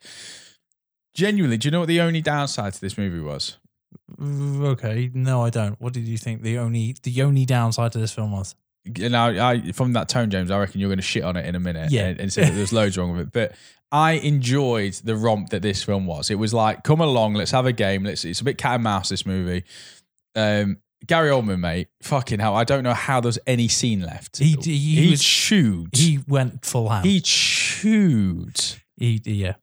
Genuinely, 1.14 1.58
do 1.58 1.68
you 1.68 1.72
know 1.72 1.80
what 1.80 1.88
the 1.88 2.02
only 2.02 2.22
downside 2.22 2.74
to 2.74 2.82
this 2.82 2.98
movie 2.98 3.20
was? 3.20 3.58
Mm, 4.20 4.64
okay, 4.68 5.10
no, 5.14 5.44
I 5.44 5.50
don't. 5.50 5.80
What 5.82 5.94
did 5.94 6.08
you 6.08 6.18
think 6.18 6.44
the 6.44 6.58
only 6.60 6.96
the 7.04 7.22
only 7.24 7.46
downside 7.46 7.92
to 7.94 7.98
this 7.98 8.14
film 8.14 8.32
was? 8.32 8.56
And 9.02 9.16
I, 9.16 9.52
I 9.52 9.72
from 9.72 9.94
that 9.94 10.08
tone, 10.10 10.30
James, 10.30 10.52
I 10.52 10.60
reckon 10.60 10.80
you're 10.80 10.90
going 10.90 11.00
to 11.00 11.04
shit 11.04 11.24
on 11.24 11.36
it 11.36 11.46
in 11.46 11.56
a 11.56 11.60
minute, 11.60 11.92
Yeah. 11.92 12.08
and, 12.08 12.20
and 12.22 12.34
say 12.34 12.44
that 12.44 12.52
there's 12.54 12.72
loads 12.74 12.98
wrong 12.98 13.12
with 13.12 13.22
it. 13.28 13.32
But 13.34 13.54
I 13.92 14.14
enjoyed 14.14 14.94
the 15.04 15.16
romp 15.16 15.50
that 15.50 15.62
this 15.64 15.84
film 15.84 16.06
was. 16.06 16.30
It 16.30 16.36
was 16.36 16.54
like, 16.54 16.84
come 16.84 17.02
along, 17.02 17.34
let's 17.34 17.52
have 17.52 17.66
a 17.66 17.74
game. 17.74 18.04
Let's. 18.04 18.24
It's 18.24 18.42
a 18.42 18.44
bit 18.44 18.58
cat 18.58 18.76
and 18.76 18.84
mouse. 18.84 19.10
This 19.10 19.26
movie. 19.26 19.64
Um, 20.36 20.78
Gary 21.08 21.30
Oldman, 21.32 21.60
mate, 21.60 21.88
fucking 22.02 22.40
hell, 22.40 22.56
I 22.56 22.64
don't 22.64 22.84
know 22.84 22.94
how 22.94 23.20
there's 23.22 23.40
any 23.48 23.68
scene 23.68 24.02
left. 24.02 24.38
He- 24.38 24.56
he 24.62 24.78
he 24.78 25.12
was- 25.12 25.24
chewed. 25.24 25.90
He 25.96 26.20
went 26.28 26.66
full 26.66 26.90
ham. 26.90 27.04
he 27.04 27.22
chewed. 27.22 28.60
He, 28.98 29.22
yeah. 29.26 29.54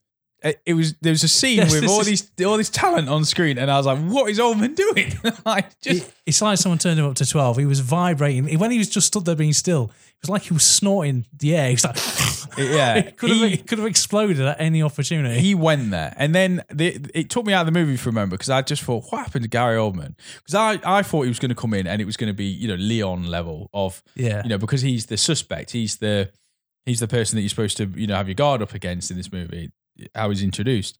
It, 0.43 0.61
it 0.67 0.73
was 0.75 0.93
there 1.01 1.11
was 1.11 1.23
a 1.23 1.27
scene 1.27 1.57
Yes, 1.57 1.73
with 1.73 1.85
all 1.89 2.01
is- 2.01 2.29
these 2.29 2.45
all 2.45 2.57
this 2.57 2.69
talent 2.69 3.09
on 3.09 3.25
screen, 3.25 3.57
and 3.57 3.71
I 3.71 3.77
was 3.77 3.87
like, 3.87 3.97
"What 3.99 4.29
is 4.29 4.37
Oldman 4.39 4.75
doing?" 4.75 5.13
like, 5.45 5.79
just 5.81 6.03
It- 6.07 6.13
it's 6.27 6.41
like 6.41 6.57
someone 6.59 6.77
turned 6.77 6.99
him 6.99 7.05
up 7.05 7.15
to 7.15 7.25
12. 7.25 7.57
He 7.57 7.65
was 7.65 7.79
vibrating. 7.79 8.57
When 8.59 8.69
he 8.69 8.77
was 8.77 8.87
just 8.89 9.07
stood 9.07 9.25
there 9.25 9.35
being 9.35 9.53
still, 9.53 9.85
it 9.85 10.21
was 10.21 10.29
like 10.29 10.43
he 10.43 10.53
was 10.53 10.63
snorting 10.63 11.25
the 11.37 11.55
air. 11.55 11.67
He 11.69 11.73
was 11.73 11.83
like, 11.85 11.95
Yeah, 12.57 12.95
it 12.95 13.17
could, 13.17 13.29
have, 13.29 13.39
he- 13.39 13.53
it 13.53 13.67
could 13.67 13.77
have 13.77 13.87
exploded 13.87 14.39
at 14.41 14.59
any 14.59 14.83
opportunity. 14.83 15.39
he 15.39 15.55
went 15.55 15.91
there, 15.91 16.13
and 16.17 16.33
then 16.35 16.63
the, 16.71 16.99
it 17.13 17.29
took 17.29 17.45
me 17.45 17.53
out 17.53 17.67
of 17.67 17.73
the 17.73 17.79
movie 17.79 17.97
for 17.97 18.09
a 18.09 18.13
moment 18.13 18.31
because 18.31 18.49
I 18.49 18.61
just 18.61 18.83
thought, 18.83 19.05
what 19.09 19.19
happened 19.19 19.43
to 19.43 19.49
Gary 19.49 19.77
Oldman? 19.77 20.15
Because 20.37 20.55
I, 20.55 20.79
I 20.83 21.01
thought 21.03 21.23
he 21.23 21.29
was 21.29 21.39
going 21.39 21.49
to 21.49 21.55
come 21.55 21.73
in 21.73 21.87
and 21.87 22.01
it 22.01 22.05
was 22.05 22.17
going 22.17 22.29
to 22.29 22.33
be 22.33 22.45
you 22.45 22.67
know 22.67 22.75
Leon 22.75 23.25
level 23.27 23.69
of 23.73 24.03
yeah. 24.15 24.43
you 24.43 24.49
know 24.49 24.57
because 24.57 24.81
he's 24.81 25.05
the 25.07 25.17
suspect, 25.17 25.71
he's 25.71 25.97
the 25.97 26.31
he's 26.85 26.99
the 26.99 27.07
person 27.07 27.35
that 27.35 27.41
you're 27.41 27.49
supposed 27.49 27.77
to 27.77 27.85
you 27.95 28.07
know 28.07 28.15
have 28.15 28.27
your 28.27 28.35
guard 28.35 28.61
up 28.61 28.73
against 28.73 29.11
in 29.11 29.17
this 29.17 29.31
movie. 29.31 29.71
How 30.13 30.29
he's 30.29 30.43
introduced, 30.43 30.99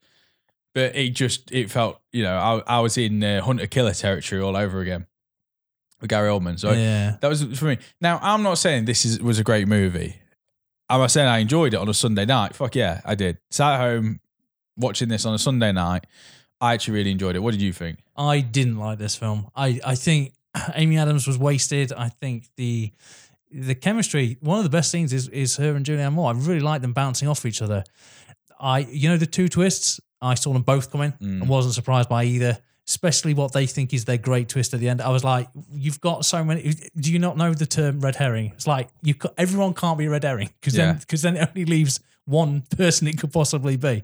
but 0.73 0.95
it 0.95 1.09
just 1.11 1.51
it 1.51 1.69
felt 1.69 1.99
you 2.11 2.23
know 2.23 2.37
I, 2.67 2.77
I 2.77 2.79
was 2.79 2.97
in 2.97 3.23
uh, 3.23 3.41
hunter 3.41 3.67
killer 3.67 3.93
territory 3.93 4.41
all 4.41 4.57
over 4.57 4.79
again 4.81 5.05
with 6.01 6.09
Gary 6.09 6.29
Oldman. 6.29 6.59
So 6.59 6.71
yeah. 6.71 7.17
that 7.21 7.27
was 7.27 7.43
for 7.57 7.65
me. 7.65 7.77
Now 8.01 8.19
I'm 8.21 8.43
not 8.43 8.57
saying 8.57 8.85
this 8.85 9.05
is 9.05 9.21
was 9.21 9.39
a 9.39 9.43
great 9.43 9.67
movie. 9.67 10.17
Am 10.89 11.01
I 11.01 11.07
saying 11.07 11.27
I 11.27 11.39
enjoyed 11.39 11.73
it 11.73 11.77
on 11.77 11.89
a 11.89 11.93
Sunday 11.93 12.25
night? 12.25 12.55
Fuck 12.55 12.75
yeah, 12.75 13.01
I 13.05 13.15
did. 13.15 13.37
Sat 13.51 13.73
at 13.73 13.79
home 13.79 14.19
watching 14.77 15.09
this 15.09 15.25
on 15.25 15.33
a 15.33 15.39
Sunday 15.39 15.71
night. 15.71 16.05
I 16.61 16.73
actually 16.73 16.95
really 16.95 17.11
enjoyed 17.11 17.35
it. 17.35 17.39
What 17.39 17.51
did 17.51 17.61
you 17.61 17.73
think? 17.73 17.99
I 18.15 18.39
didn't 18.39 18.77
like 18.77 18.97
this 18.97 19.15
film. 19.15 19.49
I, 19.55 19.79
I 19.85 19.95
think 19.95 20.33
Amy 20.75 20.97
Adams 20.97 21.27
was 21.27 21.37
wasted. 21.37 21.91
I 21.93 22.09
think 22.09 22.47
the 22.55 22.91
the 23.51 23.75
chemistry, 23.75 24.37
one 24.41 24.57
of 24.57 24.63
the 24.63 24.69
best 24.69 24.91
scenes 24.91 25.13
is 25.13 25.27
is 25.29 25.57
her 25.57 25.75
and 25.75 25.85
Julianne 25.85 26.13
Moore. 26.13 26.29
I 26.33 26.37
really 26.37 26.59
like 26.61 26.81
them 26.81 26.93
bouncing 26.93 27.27
off 27.27 27.45
each 27.45 27.61
other. 27.61 27.83
I, 28.59 28.79
you 28.79 29.07
know, 29.09 29.17
the 29.17 29.25
two 29.27 29.47
twists, 29.47 29.99
I 30.21 30.33
saw 30.35 30.51
them 30.53 30.63
both 30.63 30.91
coming 30.91 31.11
Mm. 31.21 31.41
and 31.41 31.49
wasn't 31.49 31.75
surprised 31.75 32.09
by 32.09 32.23
either. 32.23 32.57
Especially 32.87 33.33
what 33.33 33.51
they 33.51 33.65
think 33.65 33.93
is 33.93 34.05
their 34.05 34.17
great 34.17 34.47
twist 34.47 34.73
at 34.73 34.79
the 34.79 34.87
end. 34.87 35.01
I 35.01 35.09
was 35.09 35.23
like, 35.23 35.49
"You've 35.73 35.99
got 35.99 36.25
so 36.25 36.43
many. 36.43 36.73
Do 36.95 37.11
you 37.11 37.19
not 37.19 37.35
know 37.35 37.53
the 37.53 37.65
term 37.65 37.99
red 37.99 38.15
herring? 38.15 38.51
It's 38.55 38.65
like 38.67 38.89
you. 39.03 39.13
Everyone 39.37 39.73
can't 39.73 39.97
be 39.97 40.05
a 40.05 40.09
red 40.09 40.23
herring 40.23 40.49
because 40.61 40.75
Yeah. 40.77 40.85
then 40.87 40.97
because 40.99 41.21
then 41.21 41.35
it 41.37 41.49
only 41.49 41.65
leaves 41.65 41.99
one 42.25 42.61
person 42.77 43.07
it 43.07 43.17
could 43.19 43.33
possibly 43.33 43.75
be. 43.75 44.03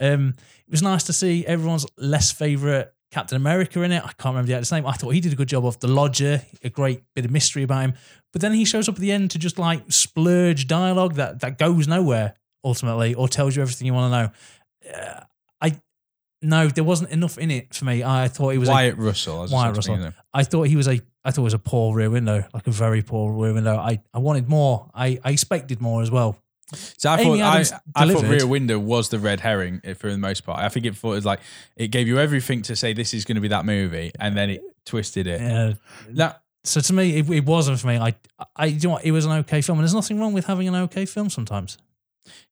Um, 0.00 0.34
it 0.66 0.70
was 0.70 0.82
nice 0.82 1.04
to 1.04 1.12
see 1.12 1.44
everyone's 1.46 1.84
less 1.98 2.32
favorite 2.32 2.92
Captain 3.10 3.36
America 3.36 3.82
in 3.82 3.92
it. 3.92 3.98
I 4.02 4.12
can't 4.18 4.34
remember 4.34 4.48
the 4.48 4.54
actor's 4.54 4.72
name. 4.72 4.86
I 4.86 4.92
thought 4.92 5.10
he 5.10 5.20
did 5.20 5.32
a 5.32 5.36
good 5.36 5.48
job 5.48 5.64
of 5.66 5.78
the 5.80 5.88
lodger, 5.88 6.42
a 6.64 6.70
great 6.70 7.02
bit 7.14 7.24
of 7.26 7.30
mystery 7.30 7.62
about 7.64 7.84
him. 7.84 7.94
But 8.32 8.40
then 8.42 8.52
he 8.54 8.64
shows 8.64 8.88
up 8.88 8.94
at 8.96 9.00
the 9.00 9.12
end 9.12 9.30
to 9.32 9.38
just 9.38 9.58
like 9.58 9.84
splurge 9.92 10.66
dialogue 10.66 11.14
that 11.14 11.40
that 11.40 11.58
goes 11.58 11.86
nowhere 11.86 12.34
ultimately, 12.64 13.14
or 13.14 13.28
tells 13.28 13.54
you 13.56 13.62
everything 13.62 13.86
you 13.86 13.94
want 13.94 14.12
to 14.12 14.18
know. 14.22 14.98
Uh, 14.98 15.20
I 15.60 15.80
no, 16.46 16.68
there 16.68 16.84
wasn't 16.84 17.10
enough 17.10 17.38
in 17.38 17.50
it 17.50 17.74
for 17.74 17.84
me. 17.84 18.02
I 18.04 18.28
thought 18.28 18.50
he 18.50 18.58
was. 18.58 18.68
a, 18.68 18.72
Wyatt 18.72 18.96
Russell. 18.96 19.40
I 19.40 19.46
Wyatt 19.46 19.76
Russell. 19.76 20.12
I 20.32 20.44
thought 20.44 20.64
he 20.64 20.76
was 20.76 20.88
a. 20.88 21.00
I 21.24 21.30
thought 21.32 21.42
it 21.42 21.44
was 21.44 21.54
a 21.54 21.58
poor 21.58 21.94
rear 21.94 22.08
window, 22.08 22.44
like 22.54 22.66
a 22.66 22.70
very 22.70 23.02
poor 23.02 23.32
rear 23.32 23.52
window. 23.52 23.76
I, 23.76 24.00
I 24.14 24.18
wanted 24.18 24.48
more. 24.48 24.88
I, 24.94 25.18
I 25.24 25.32
expected 25.32 25.80
more 25.80 26.02
as 26.02 26.10
well. 26.10 26.38
So 26.72 27.10
I 27.10 27.20
Amy 27.20 27.40
thought 27.40 27.72
I, 27.94 28.04
I 28.04 28.12
thought. 28.12 28.24
Rear 28.24 28.46
Window 28.46 28.78
was 28.78 29.08
the 29.08 29.20
red 29.20 29.40
herring 29.40 29.80
for 29.96 30.10
the 30.10 30.18
most 30.18 30.44
part. 30.44 30.60
I 30.60 30.68
think 30.68 30.84
it 30.86 30.96
thought 30.96 31.12
it 31.12 31.16
was 31.16 31.24
like 31.24 31.40
it 31.76 31.88
gave 31.88 32.08
you 32.08 32.18
everything 32.18 32.62
to 32.62 32.74
say 32.74 32.92
this 32.92 33.14
is 33.14 33.24
going 33.24 33.36
to 33.36 33.40
be 33.40 33.48
that 33.48 33.64
movie, 33.64 34.10
and 34.18 34.36
then 34.36 34.50
it 34.50 34.62
twisted 34.84 35.26
it. 35.26 35.40
Uh, 35.40 35.74
Now, 36.12 36.36
so 36.64 36.80
to 36.80 36.92
me, 36.92 37.18
it, 37.18 37.30
it 37.30 37.44
wasn't 37.44 37.78
for 37.78 37.86
me. 37.86 37.98
I, 37.98 38.14
I, 38.56 38.66
you 38.66 38.80
know 38.80 38.94
what? 38.94 39.04
It 39.04 39.12
was 39.12 39.24
an 39.26 39.32
okay 39.32 39.60
film, 39.62 39.78
and 39.78 39.84
there's 39.84 39.94
nothing 39.94 40.18
wrong 40.18 40.32
with 40.32 40.46
having 40.46 40.66
an 40.66 40.74
okay 40.74 41.06
film 41.06 41.30
sometimes. 41.30 41.78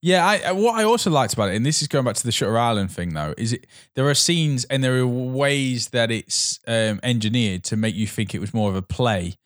Yeah, 0.01 0.27
I, 0.27 0.39
I- 0.49 0.53
what 0.53 0.75
I 0.79 0.85
also 0.85 1.11
liked 1.11 1.33
about 1.35 1.51
it, 1.51 1.57
and 1.57 1.64
this 1.64 1.83
is 1.83 1.89
going 1.89 2.05
back 2.05 2.16
to 2.16 2.25
the 2.25 2.33
Shutter 2.33 2.59
Island 2.59 2.91
thing, 2.91 3.14
though, 3.14 3.35
is 3.37 3.53
it 3.53 3.66
there 3.95 4.09
are 4.09 4.14
scenes 4.14 4.64
and 4.66 4.83
there 4.83 4.97
are 4.99 5.07
ways 5.07 5.89
that 5.89 6.11
it's 6.11 6.61
um, 6.66 7.01
engineered 7.03 7.64
to 7.64 7.77
make 7.77 7.95
you 7.95 8.07
think 8.07 8.35
it 8.35 8.41
was 8.41 8.53
more 8.55 8.70
of 8.70 8.77
a 8.77 8.83
play 8.83 9.37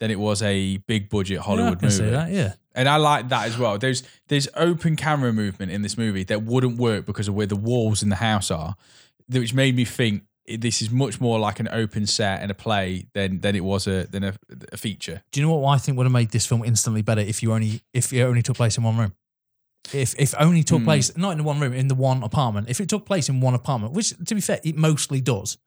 than 0.00 0.10
it 0.10 0.18
was 0.18 0.42
a 0.42 0.78
big 0.78 1.08
budget 1.08 1.40
Hollywood 1.40 1.80
yeah, 1.82 1.88
movie. 1.88 2.10
that. 2.10 2.30
Yeah, 2.30 2.52
And 2.74 2.88
I 2.88 2.96
like 2.96 3.28
that 3.28 3.46
as 3.46 3.56
well. 3.56 3.78
There's 3.78 4.02
there's 4.28 4.48
open 4.56 4.96
camera 4.96 5.32
movement 5.32 5.70
in 5.72 5.82
this 5.82 5.96
movie 5.96 6.24
that 6.24 6.42
wouldn't 6.42 6.78
work 6.78 7.06
because 7.06 7.28
of 7.28 7.34
where 7.34 7.46
the 7.46 7.56
walls 7.56 8.02
in 8.02 8.08
the 8.08 8.16
house 8.16 8.50
are, 8.50 8.74
which 9.28 9.54
made 9.54 9.76
me 9.76 9.84
think 9.84 10.24
this 10.58 10.82
is 10.82 10.90
much 10.90 11.20
more 11.22 11.38
like 11.38 11.58
an 11.58 11.68
open 11.72 12.06
set 12.06 12.42
and 12.42 12.50
a 12.50 12.54
play 12.54 13.06
than 13.14 13.40
than 13.40 13.54
it 13.56 13.64
was 13.64 13.86
a 13.86 14.06
than 14.10 14.24
a, 14.24 14.34
a 14.72 14.76
feature. 14.76 15.22
Do 15.32 15.40
you 15.40 15.46
know 15.46 15.56
what 15.56 15.70
I 15.74 15.78
think 15.78 15.96
would 15.96 16.04
have 16.04 16.12
made 16.12 16.32
this 16.32 16.44
film 16.44 16.64
instantly 16.64 17.00
better 17.02 17.22
if 17.22 17.42
you 17.42 17.52
only 17.54 17.80
if 17.94 18.12
it 18.12 18.22
only 18.22 18.42
took 18.42 18.56
place 18.56 18.76
in 18.76 18.82
one 18.84 18.98
room? 18.98 19.14
If 19.92 20.14
if 20.18 20.34
only 20.38 20.62
took 20.62 20.80
Hmm. 20.80 20.84
place 20.86 21.16
not 21.16 21.32
in 21.32 21.38
the 21.38 21.44
one 21.44 21.60
room 21.60 21.72
in 21.72 21.88
the 21.88 21.94
one 21.94 22.22
apartment. 22.22 22.68
If 22.70 22.80
it 22.80 22.88
took 22.88 23.04
place 23.04 23.28
in 23.28 23.40
one 23.40 23.54
apartment, 23.54 23.92
which 23.94 24.10
to 24.26 24.34
be 24.34 24.40
fair, 24.40 24.60
it 24.64 24.76
mostly 24.76 25.20
does, 25.20 25.58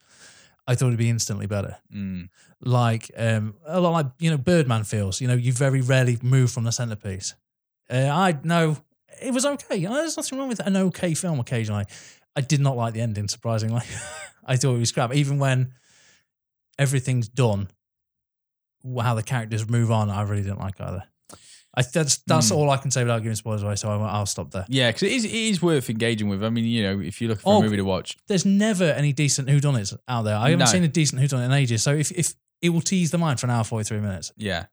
I 0.68 0.76
thought 0.76 0.88
it'd 0.88 0.97
be 0.97 1.09
instantly 1.09 1.45
better. 1.45 1.78
Mm. 1.93 2.30
Like 2.61 3.11
um 3.15 3.55
a 3.65 3.80
lot 3.80 3.91
like 3.91 4.07
you 4.20 4.32
know 4.32 4.38
Birdman 4.38 4.84
feels. 4.86 5.22
You 5.22 5.28
know 5.28 5.36
you 5.36 5.53
very 5.53 5.82
rarely 5.82 6.18
move 6.24 6.51
from 6.51 6.63
the 6.63 6.72
centerpiece. 6.72 7.36
Uh, 7.89 8.09
I 8.11 8.38
know 8.43 8.78
it 9.22 9.34
was 9.34 9.45
okay. 9.45 9.80
Know, 9.80 9.93
There's 9.93 10.18
nothing 10.18 10.39
wrong 10.39 10.49
with 10.49 10.59
an 10.65 10.76
okay 10.76 11.13
film 11.13 11.39
occasionally. 11.39 11.86
I 12.36 12.41
did 12.41 12.59
not 12.59 12.76
like 12.76 12.93
the 12.93 13.01
ending. 13.01 13.28
Surprisingly, 13.28 13.82
I 14.45 14.57
thought 14.57 14.76
it 14.76 14.80
was 14.80 14.91
crap. 14.91 15.13
Even 15.13 15.38
when 15.39 15.74
everything's 16.80 17.28
done, 17.28 17.70
how 19.01 19.13
the 19.15 19.24
characters 19.24 19.70
move 19.70 19.91
on, 19.91 20.09
I 20.09 20.22
really 20.24 20.43
didn't 20.43 20.59
like 20.59 20.80
either. 20.82 21.03
I, 21.78 21.84
that's 21.84 22.17
that's 22.25 22.49
Hmm. 22.49 22.55
all 22.55 22.69
I 22.71 22.78
can 22.78 22.89
say 22.91 23.03
without 23.03 23.21
giving 23.21 23.36
spoilers 23.36 23.61
away. 23.63 23.75
So 23.75 23.89
I, 23.89 23.95
I'll 24.09 24.25
stop 24.25 24.49
there. 24.51 24.65
Yeah, 24.67 24.89
because 24.89 25.03
it 25.03 25.11
is 25.11 25.25
it 25.25 25.32
is 25.32 25.61
worth 25.61 25.89
engaging 25.89 26.28
with. 26.28 26.43
I 26.43 26.49
mean, 26.49 26.65
you 26.65 26.82
know, 26.84 26.99
if 26.99 27.21
you're 27.21 27.30
looking 27.30 27.43
for 27.43 27.53
Oh, 27.53 27.59
a 27.59 27.63
movie 27.63 27.78
to 27.78 27.84
watch, 27.86 28.17
There's 28.28 28.45
never 28.45 28.86
any 28.86 29.13
decent 29.13 29.47
whodunits 29.47 29.95
out 30.07 30.23
there. 30.23 30.36
I 30.36 30.49
haven't 30.49 30.59
No. 30.59 30.65
seen 30.65 30.84
a 30.84 30.88
decent 30.88 31.21
whodunit 31.21 31.45
in 31.45 31.51
ages. 31.51 31.84
So 31.84 31.93
if 31.93 32.11
if 32.11 32.34
it 32.61 32.69
will 32.69 32.82
tease 32.82 33.11
the 33.11 33.17
mind 33.19 33.39
for 33.39 33.45
an 33.45 33.51
hour 33.51 33.63
forty 33.63 33.84
three 33.86 33.99
minutes. 33.99 34.32
Yeah, 34.38 34.65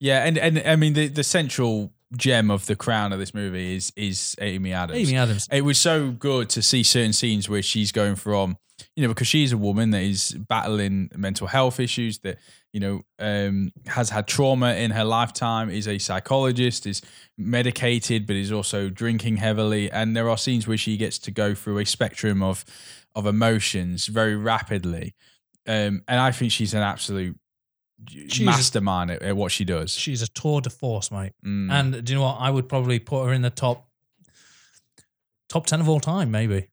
yeah, 0.00 0.24
and 0.24 0.38
and 0.38 0.58
I 0.64 0.76
mean 0.76 0.94
the 0.94 1.08
the 1.08 1.22
central 1.24 1.92
gem 2.16 2.50
of 2.50 2.66
the 2.66 2.76
crown 2.76 3.12
of 3.12 3.18
this 3.18 3.34
movie 3.34 3.76
is 3.76 3.92
is 3.96 4.34
Amy 4.40 4.72
Adams. 4.72 5.08
Amy 5.08 5.16
Adams. 5.16 5.48
It 5.50 5.62
was 5.62 5.78
so 5.78 6.10
good 6.10 6.48
to 6.50 6.62
see 6.62 6.82
certain 6.82 7.12
scenes 7.12 7.48
where 7.48 7.62
she's 7.62 7.92
going 7.92 8.16
from, 8.16 8.56
you 8.94 9.02
know, 9.02 9.08
because 9.08 9.28
she's 9.28 9.52
a 9.52 9.58
woman 9.58 9.90
that 9.90 10.02
is 10.02 10.32
battling 10.32 11.10
mental 11.16 11.46
health 11.46 11.80
issues 11.80 12.18
that 12.20 12.38
you 12.72 12.80
know 12.80 13.02
um, 13.18 13.70
has 13.86 14.10
had 14.10 14.26
trauma 14.26 14.74
in 14.74 14.90
her 14.90 15.04
lifetime, 15.04 15.70
is 15.70 15.88
a 15.88 15.98
psychologist, 15.98 16.86
is 16.86 17.02
medicated, 17.38 18.26
but 18.26 18.36
is 18.36 18.52
also 18.52 18.88
drinking 18.88 19.36
heavily, 19.36 19.90
and 19.90 20.16
there 20.16 20.28
are 20.28 20.38
scenes 20.38 20.66
where 20.66 20.78
she 20.78 20.96
gets 20.96 21.18
to 21.20 21.30
go 21.30 21.54
through 21.54 21.78
a 21.78 21.86
spectrum 21.86 22.42
of 22.42 22.64
of 23.14 23.26
emotions 23.26 24.06
very 24.06 24.36
rapidly, 24.36 25.14
um, 25.66 26.02
and 26.06 26.20
I 26.20 26.32
think 26.32 26.52
she's 26.52 26.74
an 26.74 26.82
absolute 26.82 27.38
She's 28.08 28.40
a- 28.40 28.44
mastermind 28.44 29.10
at, 29.10 29.22
at 29.22 29.36
what 29.36 29.52
she 29.52 29.64
does. 29.64 29.92
She's 29.92 30.22
a 30.22 30.28
tour 30.28 30.60
de 30.60 30.70
force, 30.70 31.10
mate. 31.10 31.32
Mm. 31.44 31.70
And 31.70 32.04
do 32.04 32.12
you 32.12 32.18
know 32.18 32.24
what? 32.26 32.36
I 32.40 32.50
would 32.50 32.68
probably 32.68 32.98
put 32.98 33.24
her 33.26 33.32
in 33.32 33.42
the 33.42 33.50
top 33.50 33.88
top 35.48 35.66
ten 35.66 35.80
of 35.80 35.88
all 35.88 36.00
time, 36.00 36.30
maybe. 36.30 36.68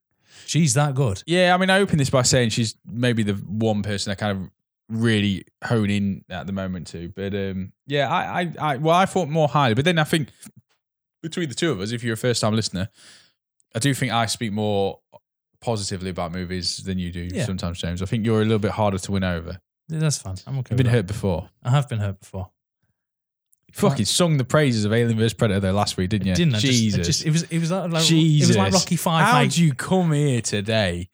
She's 0.46 0.74
that 0.74 0.96
good. 0.96 1.24
Yeah, 1.26 1.54
I 1.54 1.58
mean, 1.58 1.70
I 1.70 1.80
opened 1.80 2.00
this 2.00 2.10
by 2.10 2.24
saying 2.24 2.50
she's 2.50 2.76
maybe 2.86 3.24
the 3.24 3.34
one 3.34 3.82
person 3.84 4.12
I 4.12 4.16
kind 4.16 4.38
of 4.38 4.50
really 4.90 5.46
hone 5.64 5.90
in 5.90 6.26
at 6.30 6.48
the 6.48 6.54
moment 6.54 6.88
to. 6.88 7.10
But 7.16 7.34
um, 7.34 7.72
yeah, 7.88 8.10
I, 8.10 8.42
I, 8.42 8.54
I, 8.60 8.78
well, 8.78 8.96
I 8.96 9.06
thought 9.06 9.30
more 9.30 9.48
highly. 9.48 9.74
But 9.76 9.86
then 9.86 9.98
I 10.00 10.04
think 10.04 10.30
between 11.22 11.50
the 11.50 11.56
two 11.56 11.72
of 11.72 11.80
us, 11.80 11.92
if 11.92 12.04
you're 12.04 12.16
a 12.16 12.18
first 12.18 12.42
time 12.42 12.54
listener, 12.56 12.90
I 13.76 13.80
do 13.80 13.94
think 13.94 14.12
I 14.12 14.26
speak 14.26 14.52
more 14.52 15.00
positively 15.62 16.10
about 16.10 16.34
movies 16.34 16.78
than 16.84 17.00
you 17.00 17.12
do 17.12 17.30
Yeah. 17.32 17.46
sometimes, 17.46 17.80
James. 17.80 18.02
I 18.02 18.06
think 18.06 18.26
you're 18.26 18.42
a 18.42 18.46
little 18.46 18.60
bit 18.60 18.72
harder 18.72 18.98
to 18.98 19.12
win 19.12 19.24
over. 19.24 19.60
That's 19.90 20.18
fine. 20.18 20.36
I'm 20.48 20.60
okay. 20.60 20.70
You've 20.72 20.78
been 20.78 20.86
that. 20.88 20.92
hurt 20.94 21.08
before. 21.08 21.50
I 21.64 21.70
have 21.72 21.88
been 21.90 22.00
hurt 22.00 22.20
before. 22.20 22.50
You 23.68 23.74
Fucking 23.74 24.06
sung 24.06 24.38
the 24.38 24.44
praises 24.46 24.86
of 24.86 24.94
Alien 24.94 25.18
vs 25.18 25.34
Predator 25.34 25.60
though 25.60 25.72
last 25.74 25.98
week, 25.98 26.10
didn't 26.12 26.28
you? 26.28 26.36
Didn't 26.36 26.56
I? 26.56 26.60
Just- 26.60 26.74
Jesus. 26.74 27.00
it, 27.00 27.04
just, 27.04 27.26
it 27.26 27.32
was 27.32 27.44
it 27.44 27.60
was 27.60 27.72
like, 27.72 27.92
like 27.92 28.04
Jesus. 28.04 28.50
it 28.50 28.52
was 28.52 28.58
like 28.58 28.74
Rocky 28.74 28.96
Five. 28.96 29.26
How 29.26 29.42
would 29.42 29.58
you 29.58 29.74
come 29.74 30.12
here 30.12 30.42
today, 30.42 31.10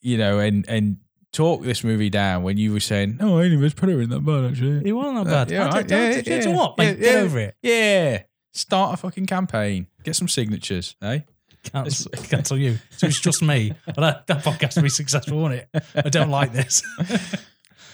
you 0.00 0.16
know, 0.16 0.38
and 0.38 0.64
and 0.68 0.98
talk 1.32 1.62
this 1.62 1.82
movie 1.84 2.08
down 2.08 2.42
when 2.44 2.56
you 2.56 2.72
were 2.72 2.80
saying, 2.80 3.18
"Oh, 3.20 3.40
Alien 3.40 3.60
vs 3.60 3.74
Predator 3.74 4.00
isn't 4.00 4.10
that 4.10 4.20
bad 4.24 4.44
actually." 4.50 4.88
It 4.88 4.92
wasn't 4.92 5.24
that 5.24 5.30
Uh, 5.30 5.44
bad. 5.44 5.50
yeah, 5.50 5.62
I 5.66 5.70
right, 5.70 5.92
I 5.92 5.96
yeah, 5.96 6.22
yeah, 6.24 6.42
yeah. 6.44 6.56
what? 6.56 6.78
Mate, 6.78 6.84
Yeah, 6.86 6.94
get 6.94 7.14
yeah. 7.14 7.20
over 7.20 7.38
it. 7.40 7.56
Yeah, 7.62 8.22
start 8.52 8.94
a 8.94 8.96
fucking 8.96 9.26
campaign, 9.26 9.88
get 10.04 10.14
some 10.16 10.28
signatures, 10.28 10.94
eh? 11.02 11.20
Cancel, 11.64 12.10
cancel 12.12 12.56
you. 12.56 12.78
So 12.96 13.08
it's 13.08 13.20
just 13.20 13.42
me. 13.42 13.72
But 13.86 13.96
that, 13.96 14.26
that 14.28 14.44
podcast 14.44 14.76
will 14.76 14.84
be 14.84 14.88
successful, 14.88 15.38
won't 15.38 15.54
it? 15.54 15.68
I 15.96 16.08
don't 16.08 16.30
like 16.30 16.52
this. 16.52 16.82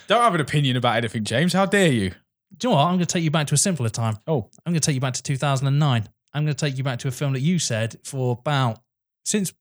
Don't 0.06 0.22
have 0.22 0.34
an 0.34 0.40
opinion 0.40 0.76
about 0.76 0.96
anything, 0.96 1.24
James. 1.24 1.52
How 1.52 1.66
dare 1.66 1.90
you? 1.92 2.10
Do 2.56 2.68
you 2.68 2.70
know 2.70 2.76
what? 2.76 2.82
I'm 2.84 2.88
going 2.96 3.00
to 3.00 3.06
take 3.06 3.24
you 3.24 3.30
back 3.30 3.46
to 3.48 3.54
a 3.54 3.58
simpler 3.58 3.88
time. 3.88 4.18
Oh. 4.26 4.48
I'm 4.64 4.72
going 4.72 4.80
to 4.80 4.86
take 4.86 4.94
you 4.94 5.00
back 5.00 5.14
to 5.14 5.22
2009. 5.22 6.08
I'm 6.32 6.44
going 6.44 6.54
to 6.54 6.66
take 6.66 6.76
you 6.78 6.84
back 6.84 6.98
to 7.00 7.08
a 7.08 7.10
film 7.10 7.32
that 7.32 7.40
you 7.40 7.58
said 7.58 7.96
for 8.04 8.32
about 8.38 8.80
since 9.24 9.52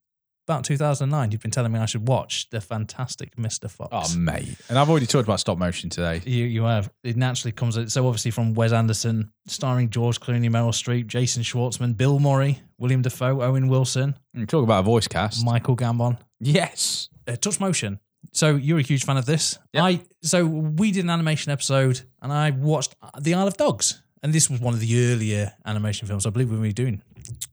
about 0.48 0.66
2009. 0.66 1.32
You've 1.32 1.42
been 1.42 1.52
telling 1.52 1.72
me 1.72 1.80
I 1.80 1.86
should 1.86 2.08
watch 2.08 2.50
the 2.50 2.60
fantastic 2.60 3.36
Mr. 3.38 3.70
Fox. 3.72 3.90
Oh, 4.16 4.18
mate. 4.18 4.56
And 4.70 4.78
I've 4.78 4.90
already 4.90 5.06
talked 5.06 5.24
about 5.28 5.40
stop 5.40 5.58
motion 5.58 5.90
today. 5.90 6.22
You 6.26 6.44
you 6.46 6.64
have. 6.64 6.92
It 7.04 7.16
naturally 7.16 7.52
comes. 7.54 7.76
So 7.94 8.06
obviously 8.06 8.32
from 8.32 8.54
Wes 8.54 8.74
Anderson, 8.74 9.32
starring 9.48 9.90
George 9.90 10.20
Clooney, 10.20 10.50
Meryl 10.50 10.70
Streep, 10.74 11.08
Jason 11.08 11.42
Schwartzman, 11.44 11.96
Bill 11.96 12.20
Murray, 12.20 12.62
William 12.78 13.02
Dafoe, 13.02 13.42
Owen 13.42 13.70
Wilson, 13.70 14.16
Mm, 14.36 14.48
Talk 14.48 14.64
about 14.64 14.80
a 14.82 14.84
voice 14.84 15.08
cast. 15.08 15.46
Michael 15.46 15.78
Gambon. 15.78 16.18
yes. 16.40 17.08
Uh, 17.26 17.36
touch 17.38 17.60
motion. 17.62 18.00
So 18.32 18.56
you're 18.56 18.80
a 18.80 18.84
huge 18.84 19.06
fan 19.06 19.18
of 19.18 19.26
this. 19.26 19.60
Yep. 19.74 19.84
I 19.84 20.02
so 20.22 20.46
we 20.46 20.92
did 20.92 21.04
an 21.04 21.10
animation 21.10 21.52
episode, 21.52 22.02
and 22.22 22.32
I 22.32 22.52
watched 22.52 22.96
The 23.20 23.34
Isle 23.34 23.48
of 23.48 23.58
Dogs, 23.58 24.02
and 24.24 24.34
this 24.34 24.50
was 24.50 24.60
one 24.60 24.74
of 24.74 24.80
the 24.80 25.12
earlier 25.12 25.54
animation 25.66 26.08
films. 26.08 26.26
I 26.26 26.30
believe 26.30 26.50
when 26.50 26.62
we 26.62 26.70
were 26.70 26.74
doing 26.74 27.02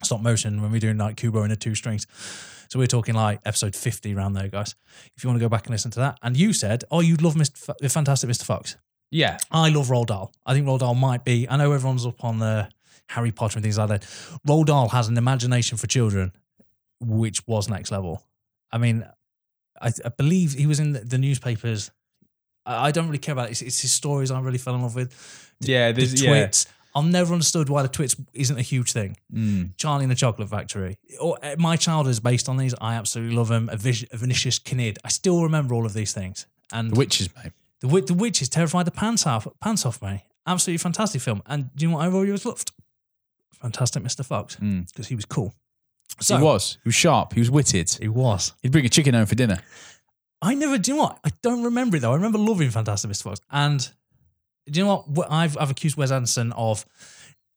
stop 0.02 0.20
motion, 0.20 0.62
when 0.62 0.70
we 0.70 0.76
were 0.76 0.80
doing 0.80 0.96
like 0.98 1.16
Kubo 1.16 1.42
and 1.42 1.50
the 1.50 1.56
Two 1.56 1.74
Strings. 1.74 2.06
So 2.68 2.78
we're 2.78 2.86
talking 2.86 3.16
like 3.16 3.40
episode 3.44 3.74
50 3.74 4.14
around 4.14 4.34
there, 4.34 4.46
guys. 4.48 4.76
If 5.16 5.24
you 5.24 5.28
want 5.28 5.40
to 5.40 5.44
go 5.44 5.48
back 5.48 5.66
and 5.66 5.72
listen 5.72 5.90
to 5.92 5.98
that, 6.00 6.18
and 6.22 6.36
you 6.36 6.52
said, 6.52 6.84
"Oh, 6.90 7.00
you'd 7.00 7.20
love 7.22 7.34
Mr. 7.34 7.70
F- 7.82 7.92
Fantastic 7.92 8.30
Mr. 8.30 8.44
Fox." 8.44 8.76
Yeah. 9.10 9.38
I 9.50 9.70
love 9.70 9.88
Roald 9.88 10.06
Dahl. 10.06 10.32
I 10.46 10.54
think 10.54 10.66
Roald 10.66 10.78
Dahl 10.78 10.94
might 10.94 11.24
be. 11.24 11.48
I 11.48 11.56
know 11.56 11.72
everyone's 11.72 12.06
up 12.06 12.22
on 12.24 12.38
the 12.38 12.68
Harry 13.08 13.32
Potter 13.32 13.58
and 13.58 13.64
things 13.64 13.76
like 13.76 13.88
that. 13.88 14.02
Roald 14.46 14.66
Dahl 14.66 14.88
has 14.90 15.08
an 15.08 15.18
imagination 15.18 15.76
for 15.78 15.88
children, 15.88 16.32
which 17.00 17.44
was 17.48 17.68
next 17.68 17.90
level. 17.90 18.22
I 18.70 18.78
mean, 18.78 19.04
I, 19.80 19.92
I 20.04 20.08
believe 20.10 20.52
he 20.54 20.66
was 20.66 20.80
in 20.80 20.92
the, 20.92 21.00
the 21.00 21.18
newspapers. 21.18 21.90
I, 22.66 22.88
I 22.88 22.90
don't 22.90 23.06
really 23.06 23.18
care 23.18 23.32
about 23.32 23.48
it. 23.48 23.52
It's, 23.52 23.62
it's 23.62 23.80
his 23.80 23.92
stories 23.92 24.30
I 24.30 24.40
really 24.40 24.58
fell 24.58 24.74
in 24.74 24.82
love 24.82 24.94
with. 24.94 25.52
Yeah. 25.60 25.92
The 25.92 25.96
There's, 26.04 26.22
yeah. 26.22 26.30
twits. 26.30 26.66
I've 26.94 27.04
never 27.04 27.32
understood 27.32 27.68
why 27.68 27.82
the 27.82 27.88
twits 27.88 28.16
isn't 28.34 28.58
a 28.58 28.62
huge 28.62 28.92
thing. 28.92 29.16
Mm. 29.32 29.76
Charlie 29.76 30.04
and 30.04 30.10
the 30.10 30.16
Chocolate 30.16 30.48
Factory. 30.48 30.98
Or 31.20 31.38
uh, 31.42 31.54
my 31.56 31.76
childhood 31.76 32.10
is 32.10 32.18
based 32.20 32.48
on 32.48 32.56
these. 32.56 32.74
I 32.80 32.94
absolutely 32.96 33.36
love 33.36 33.46
them. 33.48 33.68
A, 33.72 33.76
vis- 33.76 34.04
a 34.12 34.16
Vinicius 34.16 34.58
Kinid. 34.58 34.98
I 35.04 35.08
still 35.08 35.42
remember 35.44 35.74
all 35.74 35.86
of 35.86 35.92
these 35.94 36.12
things. 36.12 36.46
And 36.72 36.90
The 36.90 36.98
witches, 36.98 37.28
mate. 37.36 37.52
the, 37.80 37.86
Wi- 37.86 38.04
the 38.06 38.14
Witches 38.14 38.48
terrified 38.48 38.86
the 38.86 38.90
pants 38.90 39.24
off, 39.26 39.46
pants 39.60 39.86
off 39.86 40.02
me. 40.02 40.24
Absolutely 40.46 40.78
fantastic 40.78 41.20
film. 41.20 41.42
And 41.46 41.70
do 41.76 41.84
you 41.84 41.90
know 41.90 41.98
what 41.98 42.08
I 42.08 42.10
always 42.12 42.44
loved? 42.44 42.72
Fantastic 43.60 44.02
Mr. 44.02 44.24
Fox 44.24 44.56
Mm. 44.56 44.88
because 44.88 45.06
he 45.08 45.14
was 45.14 45.24
cool. 45.24 45.52
So 46.18 46.36
he 46.36 46.42
was. 46.42 46.78
He 46.82 46.88
was 46.88 46.94
sharp. 46.94 47.32
He 47.32 47.40
was 47.40 47.50
witted. 47.50 47.90
He 48.00 48.08
was. 48.08 48.52
He'd 48.62 48.72
bring 48.72 48.84
a 48.84 48.88
chicken 48.88 49.14
home 49.14 49.26
for 49.26 49.34
dinner. 49.34 49.60
I 50.42 50.54
never. 50.54 50.78
Do 50.78 50.90
you 50.90 50.96
know 50.96 51.04
what? 51.04 51.18
I 51.24 51.30
don't 51.42 51.62
remember 51.64 51.96
it 51.96 52.00
though. 52.00 52.12
I 52.12 52.16
remember 52.16 52.38
loving 52.38 52.70
Fantastic 52.70 53.10
Mr. 53.10 53.22
Fox. 53.22 53.40
And 53.50 53.80
do 54.68 54.80
you 54.80 54.86
know 54.86 55.04
what? 55.06 55.30
I've 55.30 55.56
I've 55.58 55.70
accused 55.70 55.96
Wes 55.96 56.10
Anderson 56.10 56.52
of 56.52 56.84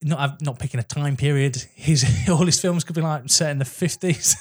not 0.02 0.18
I've 0.18 0.40
not 0.42 0.58
picking 0.58 0.80
a 0.80 0.84
time 0.84 1.16
period. 1.16 1.56
His 1.74 2.04
all 2.28 2.44
his 2.44 2.60
films 2.60 2.84
could 2.84 2.94
be 2.94 3.02
like 3.02 3.28
set 3.28 3.50
in 3.50 3.58
the 3.58 3.64
fifties. 3.64 4.36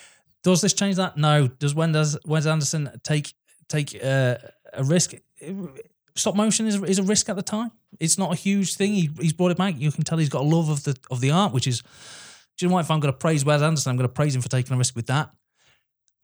does 0.42 0.60
this 0.60 0.72
change 0.72 0.96
that? 0.96 1.16
No. 1.16 1.48
Does 1.48 1.74
when 1.74 1.92
does 1.92 2.18
Wes 2.24 2.46
Anderson 2.46 2.90
take 3.02 3.34
take 3.68 3.98
uh, 4.02 4.36
a 4.72 4.84
risk? 4.84 5.14
Stop 6.14 6.34
motion 6.34 6.66
is, 6.66 6.82
is 6.82 6.98
a 6.98 7.04
risk 7.04 7.28
at 7.28 7.36
the 7.36 7.42
time. 7.42 7.70
It's 8.00 8.18
not 8.18 8.32
a 8.32 8.36
huge 8.36 8.74
thing. 8.74 8.92
He, 8.92 9.10
he's 9.20 9.32
brought 9.32 9.52
it 9.52 9.56
back. 9.56 9.74
You 9.78 9.92
can 9.92 10.02
tell 10.02 10.18
he's 10.18 10.28
got 10.28 10.42
a 10.42 10.48
love 10.48 10.68
of 10.68 10.84
the 10.84 10.96
of 11.10 11.20
the 11.20 11.30
art, 11.30 11.52
which 11.52 11.66
is. 11.66 11.82
Do 12.58 12.64
you 12.66 12.68
know 12.68 12.74
what? 12.74 12.80
If 12.84 12.90
I'm 12.90 13.00
going 13.00 13.12
to 13.12 13.18
praise 13.18 13.44
Wes 13.44 13.62
Anderson, 13.62 13.90
I'm 13.90 13.96
going 13.96 14.08
to 14.08 14.12
praise 14.12 14.34
him 14.34 14.42
for 14.42 14.48
taking 14.48 14.74
a 14.74 14.78
risk 14.78 14.96
with 14.96 15.06
that. 15.06 15.30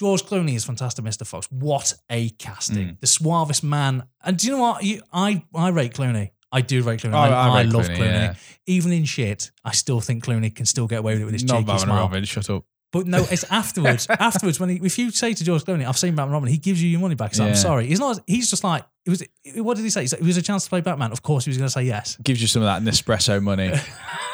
George 0.00 0.24
Clooney 0.24 0.54
is 0.56 0.64
fantastic, 0.64 1.04
Mr. 1.04 1.24
Fox. 1.24 1.46
What 1.52 1.94
a 2.10 2.30
casting! 2.30 2.88
Mm. 2.88 3.00
The 3.00 3.06
suavest 3.06 3.62
man. 3.62 4.02
And 4.24 4.36
do 4.36 4.48
you 4.48 4.54
know 4.54 4.60
what? 4.60 4.82
You, 4.82 5.02
I 5.12 5.44
I 5.54 5.68
rate 5.68 5.94
Clooney. 5.94 6.30
I 6.50 6.60
do 6.62 6.82
rate 6.82 7.00
Clooney. 7.00 7.14
Oh, 7.14 7.18
I, 7.18 7.28
I 7.28 7.48
I 7.48 7.62
rate 7.62 7.72
love 7.72 7.86
Clooney, 7.86 7.96
Clooney. 7.98 8.04
yeah. 8.06 8.34
Even 8.66 8.90
in 8.92 9.04
shit, 9.04 9.52
I 9.64 9.70
still 9.70 10.00
think 10.00 10.24
Clooney 10.24 10.52
can 10.54 10.66
still 10.66 10.88
get 10.88 10.98
away 10.98 11.12
with 11.14 11.22
it 11.22 11.24
with 11.26 11.34
his 11.34 11.44
Not 11.44 11.58
cheeky 11.58 11.66
Batman 11.66 11.78
smile. 11.86 12.00
Robin. 12.02 12.24
Shut 12.24 12.50
up. 12.50 12.64
But 12.90 13.06
no, 13.06 13.24
it's 13.30 13.44
afterwards. 13.50 14.06
afterwards, 14.10 14.58
when 14.60 14.68
he, 14.70 14.76
if 14.76 14.98
you 14.98 15.10
say 15.12 15.32
to 15.32 15.44
George 15.44 15.62
Clooney, 15.62 15.86
"I've 15.86 15.98
seen 15.98 16.16
Batman 16.16 16.32
Robin," 16.32 16.48
he 16.48 16.58
gives 16.58 16.82
you 16.82 16.88
your 16.88 17.00
money 17.00 17.14
back. 17.14 17.34
So 17.34 17.44
I'm 17.44 17.54
sorry. 17.54 17.86
He's 17.86 18.00
not. 18.00 18.18
He's 18.26 18.50
just 18.50 18.64
like 18.64 18.84
it 19.06 19.10
was. 19.10 19.22
What 19.56 19.76
did 19.76 19.84
he 19.84 19.90
say? 19.90 20.00
He 20.02 20.06
said, 20.08 20.18
It 20.18 20.24
was 20.24 20.36
a 20.36 20.42
chance 20.42 20.64
to 20.64 20.70
play 20.70 20.80
Batman. 20.80 21.12
Of 21.12 21.22
course, 21.22 21.44
he 21.44 21.50
was 21.50 21.58
going 21.58 21.66
to 21.66 21.72
say 21.72 21.84
yes. 21.84 22.16
Gives 22.22 22.40
you 22.42 22.48
some 22.48 22.62
of 22.62 22.66
that 22.66 22.82
Nespresso 22.82 23.40
money. 23.40 23.72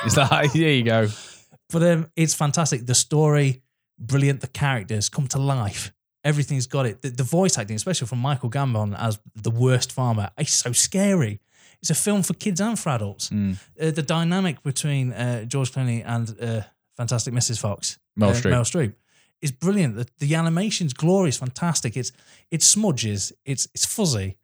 It's 0.07 0.17
like, 0.17 0.51
there 0.55 0.71
you 0.71 0.83
go. 0.83 1.09
But 1.71 1.81
them, 1.81 2.11
it's 2.17 2.35
fantastic. 2.35 2.87
The 2.87 2.95
story, 2.95 3.63
brilliant. 3.99 4.41
The 4.41 4.49
characters 4.49 5.09
come 5.09 5.29
to 5.29 5.39
life. 5.39 5.93
Everything's 6.23 6.67
got 6.67 6.87
it. 6.87 7.03
The, 7.03 7.11
the 7.11 7.23
voice 7.23 7.57
acting, 7.57 7.77
especially 7.77 8.07
from 8.07 8.19
Michael 8.19 8.51
Gambon 8.51 8.99
as 8.99 9.19
the 9.35 9.51
worst 9.51 9.93
farmer, 9.93 10.31
is 10.39 10.51
so 10.51 10.73
scary. 10.73 11.41
It's 11.81 11.91
a 11.91 11.95
film 11.95 12.23
for 12.23 12.35
kids 12.35 12.61
and 12.61 12.79
for 12.79 12.91
adults. 12.91 13.31
Mm. 13.31 13.59
Uh, 13.81 13.91
the 13.91 14.03
dynamic 14.03 14.63
between 14.63 15.13
uh, 15.13 15.45
George 15.45 15.73
Clooney 15.73 16.05
and 16.05 16.37
uh, 16.41 16.63
Fantastic 16.97 17.33
Mrs. 17.33 17.59
Fox, 17.59 17.99
Meryl 18.19 18.31
uh, 18.31 18.35
Streep. 18.35 18.61
Streep, 18.61 18.95
is 19.41 19.51
brilliant. 19.51 19.97
The, 19.97 20.07
the 20.19 20.35
animation's 20.35 20.93
glorious, 20.93 21.39
fantastic. 21.39 21.97
It's 21.97 22.13
it 22.51 22.63
smudges. 22.63 23.33
It's 23.45 23.67
it's 23.75 23.87
fuzzy. 23.87 24.37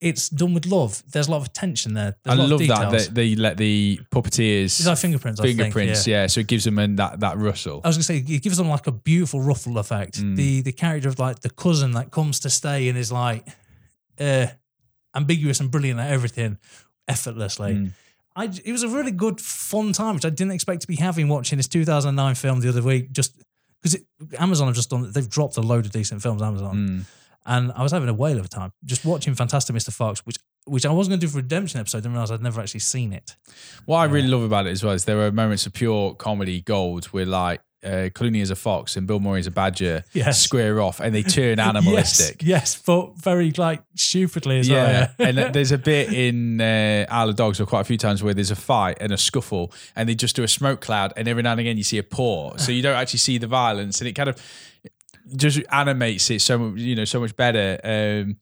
It's 0.00 0.30
done 0.30 0.54
with 0.54 0.64
love. 0.64 1.02
There's 1.12 1.28
a 1.28 1.30
lot 1.30 1.38
of 1.38 1.46
attention 1.46 1.92
there. 1.92 2.16
There's 2.24 2.38
I 2.38 2.42
love 2.42 2.60
that. 2.60 2.90
They, 2.90 3.28
they 3.32 3.34
let 3.34 3.58
the 3.58 4.00
puppeteers 4.10 4.64
It's 4.64 4.86
like 4.86 4.96
fingerprints. 4.96 5.40
I 5.40 5.44
think, 5.44 5.58
fingerprints, 5.58 6.06
yeah. 6.06 6.22
yeah. 6.22 6.26
So 6.26 6.40
it 6.40 6.46
gives 6.46 6.64
them 6.64 6.78
an, 6.78 6.96
that 6.96 7.20
that 7.20 7.36
rustle. 7.36 7.82
I 7.84 7.88
was 7.88 7.96
gonna 7.96 8.04
say 8.04 8.16
it 8.16 8.42
gives 8.42 8.56
them 8.56 8.68
like 8.68 8.86
a 8.86 8.92
beautiful 8.92 9.42
ruffle 9.42 9.76
effect. 9.78 10.20
Mm. 10.22 10.36
The 10.36 10.62
the 10.62 10.72
character 10.72 11.08
of 11.08 11.18
like 11.18 11.40
the 11.40 11.50
cousin 11.50 11.92
that 11.92 12.10
comes 12.10 12.40
to 12.40 12.50
stay 12.50 12.88
and 12.88 12.96
is 12.96 13.12
like 13.12 13.46
uh 14.18 14.46
ambiguous 15.14 15.60
and 15.60 15.70
brilliant 15.70 16.00
at 16.00 16.10
everything 16.10 16.56
effortlessly. 17.06 17.74
Mm. 17.74 17.90
I 18.36 18.44
it 18.64 18.72
was 18.72 18.82
a 18.82 18.88
really 18.88 19.10
good 19.10 19.38
fun 19.40 19.92
time 19.92 20.14
which 20.14 20.24
I 20.24 20.30
didn't 20.30 20.52
expect 20.52 20.80
to 20.82 20.86
be 20.86 20.96
having 20.96 21.28
watching 21.28 21.58
this 21.58 21.68
2009 21.68 22.34
film 22.36 22.60
the 22.60 22.68
other 22.68 22.82
week 22.82 23.12
just 23.12 23.36
because 23.82 24.00
Amazon 24.38 24.68
have 24.68 24.76
just 24.76 24.88
done 24.88 25.10
they've 25.12 25.28
dropped 25.28 25.56
a 25.56 25.60
load 25.60 25.84
of 25.84 25.92
decent 25.92 26.22
films 26.22 26.40
Amazon 26.40 26.76
Mm. 26.76 27.04
And 27.46 27.72
I 27.72 27.82
was 27.82 27.92
having 27.92 28.08
a 28.08 28.14
whale 28.14 28.38
of 28.38 28.44
a 28.44 28.48
time 28.48 28.72
just 28.84 29.04
watching 29.04 29.34
Fantastic 29.34 29.74
Mr. 29.74 29.92
Fox 29.92 30.24
which 30.26 30.36
which 30.66 30.84
I 30.84 30.90
wasn't 30.92 31.12
going 31.12 31.20
to 31.20 31.26
do 31.26 31.30
for 31.30 31.38
Redemption 31.38 31.80
episode 31.80 31.98
didn't 32.00 32.12
realize 32.12 32.30
I'd 32.30 32.42
never 32.42 32.60
actually 32.60 32.80
seen 32.80 33.12
it. 33.14 33.34
What 33.86 33.96
I 33.98 34.04
really 34.04 34.28
love 34.28 34.42
about 34.42 34.66
it 34.66 34.70
as 34.70 34.84
well 34.84 34.92
is 34.92 35.06
there 35.06 35.20
are 35.26 35.32
moments 35.32 35.64
of 35.66 35.72
pure 35.72 36.14
comedy 36.14 36.60
gold 36.60 37.06
where 37.06 37.24
like 37.24 37.62
uh, 37.82 38.12
Clooney 38.12 38.42
is 38.42 38.50
a 38.50 38.54
fox 38.56 38.94
and 38.94 39.06
Bill 39.06 39.20
Murray 39.20 39.40
is 39.40 39.46
a 39.46 39.50
badger 39.50 40.04
Yes. 40.12 40.38
square 40.42 40.82
off 40.82 41.00
and 41.00 41.14
they 41.14 41.22
turn 41.38 41.58
animalistic. 41.58 42.42
Yes, 42.42 42.74
yes, 42.76 42.82
but 42.84 43.16
very 43.16 43.52
like 43.52 43.82
stupidly 43.96 44.58
as 44.60 44.68
well. 44.68 44.86
Yeah, 44.86 45.10
Yeah. 45.18 45.26
and 45.46 45.54
there's 45.54 45.72
a 45.72 45.78
bit 45.92 46.12
in 46.12 46.60
uh, 46.60 47.06
Isle 47.08 47.30
of 47.30 47.36
Dogs, 47.36 47.58
or 47.58 47.64
quite 47.64 47.80
a 47.80 47.84
few 47.84 47.96
times, 47.96 48.22
where 48.22 48.34
there's 48.34 48.50
a 48.50 48.56
fight 48.56 48.98
and 49.00 49.12
a 49.12 49.16
scuffle, 49.16 49.72
and 49.96 50.06
they 50.06 50.14
just 50.14 50.36
do 50.36 50.42
a 50.42 50.48
smoke 50.48 50.82
cloud, 50.82 51.14
and 51.16 51.26
every 51.26 51.42
now 51.42 51.52
and 51.52 51.60
again 51.60 51.78
you 51.78 51.82
see 51.84 51.96
a 51.96 52.02
paw, 52.02 52.54
so 52.58 52.70
you 52.70 52.82
don't 52.82 52.96
actually 52.96 53.18
see 53.20 53.38
the 53.38 53.46
violence, 53.46 53.98
and 54.02 54.08
it 54.08 54.12
kind 54.12 54.28
of 54.28 54.36
just 55.36 55.60
animates 55.70 56.30
it 56.30 56.40
so 56.40 56.74
you 56.76 56.94
know, 56.96 57.04
so 57.04 57.20
much 57.20 57.34
better. 57.36 57.78
Um, 57.84 58.36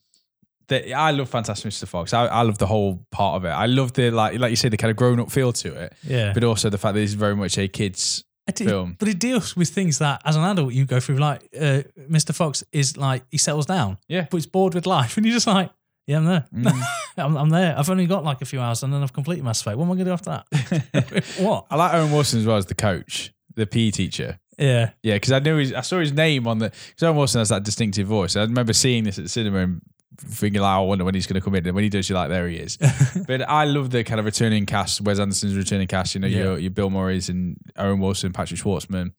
that 0.68 0.92
I 0.92 1.12
love 1.12 1.30
Fantastic 1.30 1.70
Mr. 1.72 1.88
Fox. 1.88 2.12
I, 2.12 2.26
I 2.26 2.42
love 2.42 2.58
the 2.58 2.66
whole 2.66 3.06
part 3.10 3.36
of 3.36 3.44
it. 3.46 3.48
I 3.50 3.64
love 3.66 3.94
the 3.94 4.10
like, 4.10 4.38
like 4.38 4.50
you 4.50 4.56
said, 4.56 4.70
the 4.70 4.76
kind 4.76 4.90
of 4.90 4.96
grown 4.98 5.18
up 5.18 5.30
feel 5.30 5.50
to 5.54 5.74
it, 5.84 5.94
Yeah. 6.04 6.32
but 6.34 6.44
also 6.44 6.68
the 6.68 6.76
fact 6.76 6.94
that 6.94 7.00
it's 7.00 7.14
very 7.14 7.34
much 7.36 7.56
a 7.58 7.68
kids. 7.68 8.24
It- 8.46 8.58
film. 8.58 8.96
But 8.98 9.08
it 9.08 9.18
deals 9.18 9.54
with 9.56 9.68
things 9.68 9.98
that, 9.98 10.22
as 10.24 10.34
an 10.36 10.42
adult, 10.42 10.72
you 10.72 10.86
go 10.86 11.00
through. 11.00 11.16
Like 11.18 11.42
uh, 11.54 11.82
Mr. 12.10 12.34
Fox 12.34 12.64
is 12.72 12.96
like 12.96 13.24
he 13.30 13.36
settles 13.38 13.66
down, 13.66 13.98
Yeah. 14.08 14.26
but 14.30 14.38
he's 14.38 14.46
bored 14.46 14.74
with 14.74 14.86
life, 14.86 15.16
and 15.18 15.26
you're 15.26 15.34
just 15.34 15.46
like, 15.46 15.70
yeah, 16.06 16.16
I'm 16.16 16.24
there. 16.24 16.44
Mm. 16.54 16.82
I'm, 17.18 17.36
I'm 17.36 17.48
there. 17.50 17.74
I've 17.78 17.90
only 17.90 18.06
got 18.06 18.24
like 18.24 18.40
a 18.40 18.46
few 18.46 18.60
hours, 18.60 18.82
and 18.82 18.92
then 18.92 19.02
I've 19.02 19.12
completed 19.12 19.44
my 19.44 19.50
Effect. 19.50 19.76
What 19.76 19.84
am 19.84 19.92
I 19.92 19.94
going 19.96 19.98
to 19.98 20.04
do 20.06 20.12
after 20.12 20.30
that? 20.30 21.24
what? 21.40 21.66
I 21.70 21.76
like 21.76 21.92
Owen 21.94 22.10
Wilson 22.12 22.40
as 22.40 22.46
well 22.46 22.56
as 22.56 22.64
the 22.66 22.74
coach, 22.74 23.32
the 23.54 23.66
PE 23.66 23.90
teacher. 23.90 24.38
Yeah, 24.58 24.90
Yeah, 25.02 25.14
because 25.14 25.32
I 25.32 25.38
knew 25.38 25.56
his, 25.56 25.72
I 25.72 25.82
saw 25.82 26.00
his 26.00 26.12
name 26.12 26.46
on 26.46 26.58
the. 26.58 26.70
Because 26.70 27.02
Owen 27.04 27.16
Wilson 27.16 27.38
has 27.40 27.48
that 27.50 27.62
distinctive 27.62 28.06
voice. 28.06 28.36
I 28.36 28.42
remember 28.42 28.72
seeing 28.72 29.04
this 29.04 29.18
at 29.18 29.24
the 29.24 29.28
cinema 29.30 29.58
and 29.58 29.82
thinking, 30.20 30.60
like, 30.60 30.76
I 30.76 30.80
wonder 30.80 31.04
when 31.04 31.14
he's 31.14 31.26
going 31.28 31.40
to 31.40 31.44
come 31.44 31.54
in. 31.54 31.64
And 31.66 31.74
when 31.76 31.84
he 31.84 31.90
does, 31.90 32.08
you're 32.08 32.18
like, 32.18 32.28
there 32.28 32.48
he 32.48 32.56
is. 32.56 32.76
but 33.28 33.48
I 33.48 33.64
love 33.64 33.90
the 33.90 34.02
kind 34.02 34.18
of 34.18 34.26
returning 34.26 34.66
cast. 34.66 35.00
Wes 35.00 35.20
Anderson's 35.20 35.56
returning 35.56 35.86
cast. 35.86 36.14
You 36.14 36.20
know, 36.22 36.26
Yeah. 36.26 36.38
your, 36.42 36.58
your 36.58 36.70
Bill 36.72 36.90
Murray's 36.90 37.28
and 37.28 37.56
Owen 37.76 38.00
Wilson, 38.00 38.32
Patrick 38.32 38.60
Schwartzman, 38.60 39.12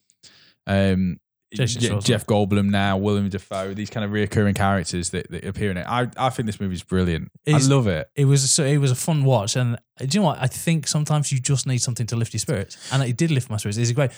um, 0.68 1.20
Jason 1.54 1.82
Je- 1.82 2.00
Jeff 2.02 2.26
Goldblum 2.28 2.70
now, 2.70 2.98
William 2.98 3.28
Dafoe. 3.30 3.74
These 3.74 3.90
kind 3.90 4.04
of 4.06 4.12
reoccurring 4.12 4.56
characters 4.56 5.10
that, 5.10 5.30
that 5.32 5.46
appear 5.46 5.72
in 5.72 5.78
it. 5.78 5.86
I, 5.88 6.08
I 6.18 6.30
think 6.30 6.46
this 6.46 6.60
movie's 6.60 6.84
brilliant. 6.84 7.32
It's- 7.46 7.66
I 7.66 7.74
love 7.74 7.88
it. 7.88 8.10
it 8.16 8.26
was 8.26 8.50
so 8.52 8.64
it 8.64 8.78
was 8.78 8.92
a 8.92 8.96
fun 8.96 9.24
watch, 9.24 9.56
and 9.56 9.76
uh, 9.76 9.80
do 10.00 10.08
you 10.12 10.20
know 10.20 10.28
what? 10.28 10.40
I 10.40 10.48
think 10.48 10.88
sometimes 10.88 11.32
you 11.32 11.40
just 11.40 11.66
need 11.66 11.80
something 11.80 12.06
to 12.08 12.16
lift 12.16 12.34
your 12.34 12.40
spirits, 12.40 12.78
and 12.94 13.02
it 13.04 13.18
did 13.18 13.32
lift 13.32 13.50
my 13.50 13.58
spirits. 13.58 13.78
It's 13.78 13.92
great. 13.92 14.12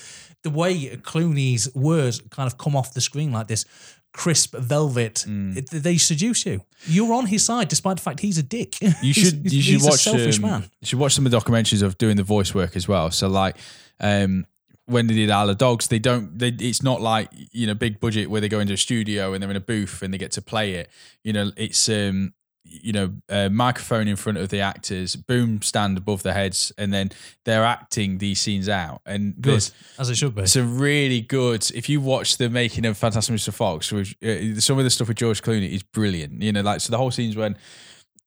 The 0.43 0.49
way 0.49 0.97
Clooney's 0.97 1.73
words 1.75 2.21
kind 2.31 2.47
of 2.47 2.57
come 2.57 2.75
off 2.75 2.93
the 2.93 3.01
screen 3.01 3.31
like 3.31 3.47
this. 3.47 3.65
Crisp 4.13 4.53
velvet, 4.57 5.23
Mm. 5.25 5.55
it- 5.55 5.69
they 5.69 5.97
seduce 5.97 6.45
you. 6.45 6.59
You're 6.85 7.13
on 7.13 7.27
his 7.27 7.45
side, 7.45 7.69
despite 7.69 7.95
the 7.95 8.01
fact 8.03 8.19
he's 8.19 8.37
a 8.37 8.43
dick. 8.43 8.75
You 9.01 9.13
should 9.13 9.45
you 9.45 9.61
he's 9.61 9.63
should 9.63 9.81
a 9.83 9.85
watch 9.85 10.03
selfish 10.03 10.35
um, 10.35 10.41
man. 10.49 10.61
You 10.81 10.87
should 10.87 10.99
watch 10.99 11.13
some 11.13 11.25
of 11.25 11.31
the 11.31 11.37
documentaries 11.37 11.81
of 11.81 11.97
doing 11.97 12.17
the 12.17 12.23
voice 12.23 12.53
work 12.53 12.75
as 12.75 12.89
well. 12.89 13.09
So 13.11 13.29
like 13.29 13.55
um 14.01 14.45
when 14.91 15.07
they 15.07 15.15
did 15.15 15.29
Isle 15.29 15.49
of 15.49 15.57
Dogs, 15.57 15.87
they 15.87 15.99
don't 15.99 16.37
they 16.37 16.49
it's 16.49 16.83
not 16.83 17.01
like, 17.01 17.29
you 17.51 17.67
know, 17.67 17.73
big 17.73 17.99
budget 17.99 18.29
where 18.29 18.41
they 18.41 18.49
go 18.49 18.59
into 18.59 18.73
a 18.73 18.77
studio 18.77 19.33
and 19.33 19.41
they're 19.41 19.49
in 19.49 19.55
a 19.55 19.61
booth 19.61 20.01
and 20.01 20.13
they 20.13 20.17
get 20.17 20.31
to 20.33 20.41
play 20.41 20.73
it. 20.73 20.89
You 21.23 21.33
know, 21.33 21.51
it's 21.55 21.89
um 21.89 22.33
you 22.63 22.93
know, 22.93 23.13
a 23.27 23.49
microphone 23.49 24.07
in 24.07 24.15
front 24.15 24.37
of 24.37 24.49
the 24.49 24.59
actors, 24.59 25.15
boom 25.15 25.61
stand 25.61 25.97
above 25.97 26.23
their 26.23 26.33
heads, 26.33 26.71
and 26.77 26.93
then 26.93 27.11
they're 27.43 27.65
acting 27.65 28.19
these 28.19 28.39
scenes 28.39 28.69
out. 28.69 29.01
And 29.05 29.35
Good, 29.41 29.69
as 29.99 30.09
it 30.09 30.15
should 30.15 30.35
be. 30.35 30.43
it's 30.43 30.55
a 30.55 30.63
really 30.63 31.21
good. 31.21 31.69
If 31.71 31.89
you 31.89 31.99
watch 31.99 32.37
the 32.37 32.49
making 32.49 32.85
of 32.85 32.97
Fantastic 32.97 33.35
Mr. 33.35 33.53
Fox, 33.53 33.91
which 33.91 34.15
uh, 34.23 34.59
some 34.59 34.77
of 34.77 34.83
the 34.83 34.89
stuff 34.89 35.07
with 35.07 35.17
George 35.17 35.41
Clooney 35.41 35.71
is 35.71 35.83
brilliant. 35.83 36.41
You 36.41 36.53
know, 36.53 36.61
like 36.61 36.81
so 36.81 36.91
the 36.91 36.97
whole 36.97 37.11
scenes 37.11 37.35
when 37.35 37.57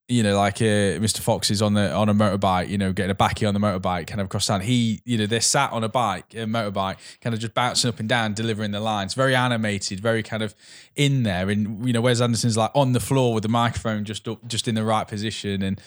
you 0.07 0.23
know, 0.23 0.37
like 0.37 0.61
uh, 0.61 1.01
Mr. 1.01 1.21
Fox 1.21 1.51
is 1.51 1.63
on 1.63 1.75
the 1.75 1.91
on 1.93 2.11
a 2.11 2.15
motorbike, 2.15 2.69
you 2.69 2.77
know, 2.77 2.93
getting 2.93 3.11
a 3.11 3.15
backy 3.15 3.47
on 3.47 3.55
the 3.55 3.61
motorbike, 3.61 4.07
kind 4.07 4.21
of 4.21 4.27
across 4.27 4.47
town. 4.47 4.61
He, 4.61 5.01
you 5.05 5.17
know, 5.17 5.27
they're 5.27 5.41
sat 5.41 5.73
on 5.73 5.83
a 5.83 5.89
bike, 5.89 6.35
a 6.35 6.45
motorbike, 6.45 6.97
kind 7.23 7.33
of 7.33 7.41
just 7.41 7.55
bouncing 7.55 7.89
up 7.89 8.01
and 8.01 8.09
down, 8.09 8.35
delivering 8.35 8.73
the 8.73 8.81
lines. 8.81 9.15
Very 9.15 9.35
animated, 9.35 10.01
very 10.01 10.23
kind 10.23 10.43
of 10.43 10.55
in 10.95 11.23
there. 11.23 11.49
And 11.49 11.87
you 11.87 11.93
know, 11.95 12.03
Wes 12.03 12.21
Anderson's 12.21 12.57
like 12.57 12.71
on 12.75 12.93
the 12.93 13.01
floor 13.01 13.33
with 13.33 13.45
the 13.45 13.49
microphone 13.49 14.05
just 14.05 14.29
up, 14.29 14.47
just 14.47 14.69
in 14.69 14.75
the 14.75 14.85
right 14.85 15.09
position. 15.09 15.63
And 15.63 15.81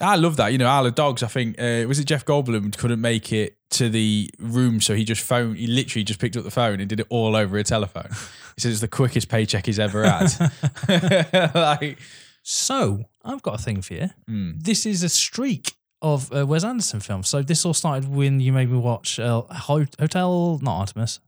I 0.00 0.16
love 0.16 0.36
that. 0.38 0.50
You 0.50 0.58
know, 0.58 0.66
Isle 0.66 0.86
of 0.86 0.94
Dogs. 0.96 1.22
I 1.22 1.28
think 1.28 1.60
uh, 1.60 1.84
was 1.86 2.00
it 2.00 2.04
Jeff 2.04 2.24
Goldblum 2.24 2.76
couldn't 2.76 3.00
make 3.00 3.32
it 3.32 3.56
to 3.70 3.88
the 3.88 4.28
room, 4.40 4.80
so 4.80 4.94
he 4.94 5.04
just 5.04 5.22
phoned. 5.22 5.56
He 5.56 5.68
literally 5.68 6.02
just 6.02 6.18
picked 6.18 6.36
up 6.36 6.42
the 6.42 6.50
phone 6.50 6.80
and 6.80 6.88
did 6.88 6.98
it 6.98 7.06
all 7.10 7.36
over 7.36 7.56
a 7.58 7.64
telephone. 7.64 8.08
He 8.56 8.60
said 8.60 8.72
it's 8.72 8.80
the 8.80 8.88
quickest 8.88 9.28
paycheck 9.28 9.66
he's 9.66 9.78
ever 9.78 10.04
had. 10.04 11.54
like, 11.54 11.98
So 12.42 13.04
I've 13.24 13.42
got 13.42 13.60
a 13.60 13.62
thing 13.62 13.82
for 13.82 13.94
you. 13.94 14.10
mm, 14.28 14.62
This 14.62 14.84
is 14.86 15.02
a 15.02 15.08
streak 15.08 15.74
of 16.00 16.32
uh, 16.32 16.44
Wes 16.46 16.64
Anderson 16.64 17.00
films. 17.00 17.28
So 17.28 17.42
this 17.42 17.64
all 17.64 17.74
started 17.74 18.08
when 18.12 18.40
you 18.40 18.52
made 18.52 18.68
me 18.70 18.78
watch 18.78 19.20
uh, 19.20 19.42
Ho- 19.42 19.86
Hotel, 20.00 20.58
not 20.62 20.78
Artemis, 20.80 21.20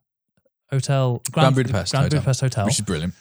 Hotel 0.71 1.23
Grand 1.31 1.55
Budapest 1.55 1.93
Grand 1.93 2.05
Hotel. 2.07 2.19
Budapest 2.21 2.41
Hotel. 2.41 2.65
which 2.67 2.75
is 2.75 2.85
brilliant. 2.85 3.15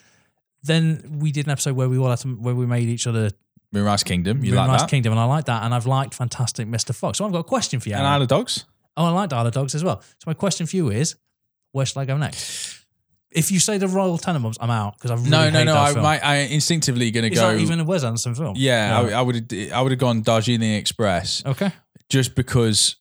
Then 0.64 1.18
we 1.20 1.30
did 1.30 1.46
an 1.46 1.52
episode 1.52 1.76
where 1.76 1.88
we 1.88 1.98
all 1.98 2.08
had 2.10 2.18
to, 2.20 2.28
where 2.28 2.54
we 2.54 2.66
made 2.66 2.88
each 2.88 3.06
other 3.06 3.30
Moonrise 3.72 4.02
Kingdom, 4.02 4.44
you 4.44 4.52
Moonrise 4.52 4.68
like 4.68 4.78
that? 4.80 4.88
Kingdom, 4.90 5.12
and 5.12 5.20
I 5.20 5.24
like 5.24 5.44
that, 5.44 5.62
and 5.62 5.74
I've 5.74 5.86
liked 5.86 6.14
Fantastic 6.14 6.66
Mr. 6.66 6.94
Fox. 6.94 7.18
So 7.18 7.26
I've 7.26 7.32
got 7.32 7.40
a 7.40 7.44
question 7.44 7.80
for 7.80 7.88
you. 7.88 7.94
And 7.96 8.02
Aaron. 8.02 8.14
Isle 8.14 8.22
of 8.22 8.28
Dogs. 8.28 8.64
oh, 8.96 9.04
I 9.04 9.10
like 9.10 9.32
Isle 9.32 9.46
of 9.46 9.52
Dogs 9.52 9.74
as 9.74 9.84
well. 9.84 10.00
So 10.00 10.24
my 10.26 10.34
question 10.34 10.66
for 10.66 10.74
you 10.76 10.90
is, 10.90 11.16
where 11.72 11.84
should 11.84 11.98
I 11.98 12.04
go 12.04 12.16
next? 12.16 12.83
If 13.34 13.50
you 13.50 13.58
say 13.58 13.78
the 13.78 13.88
Royal 13.88 14.16
Tenenbaums, 14.18 14.56
I'm 14.60 14.70
out 14.70 14.94
because 14.96 15.10
I 15.10 15.14
really 15.16 15.30
No, 15.30 15.50
no, 15.50 15.64
no. 15.64 15.74
I 15.76 15.92
might. 15.94 16.24
I 16.24 16.36
instinctively 16.36 17.10
going 17.10 17.24
to 17.26 17.32
Is 17.32 17.38
go. 17.40 17.52
that 17.52 17.60
even 17.60 17.80
a 17.80 17.84
Wes 17.84 18.04
Anderson 18.04 18.34
film? 18.34 18.54
yeah. 18.56 18.96
I, 19.14 19.20
would. 19.22 19.52
I 19.72 19.80
would 19.82 19.92
have 19.92 19.98
gone 19.98 20.22
Darjeeling 20.22 20.72
Express 20.74 21.42
Okay. 21.44 21.72
just 22.08 22.34
because 22.36 22.96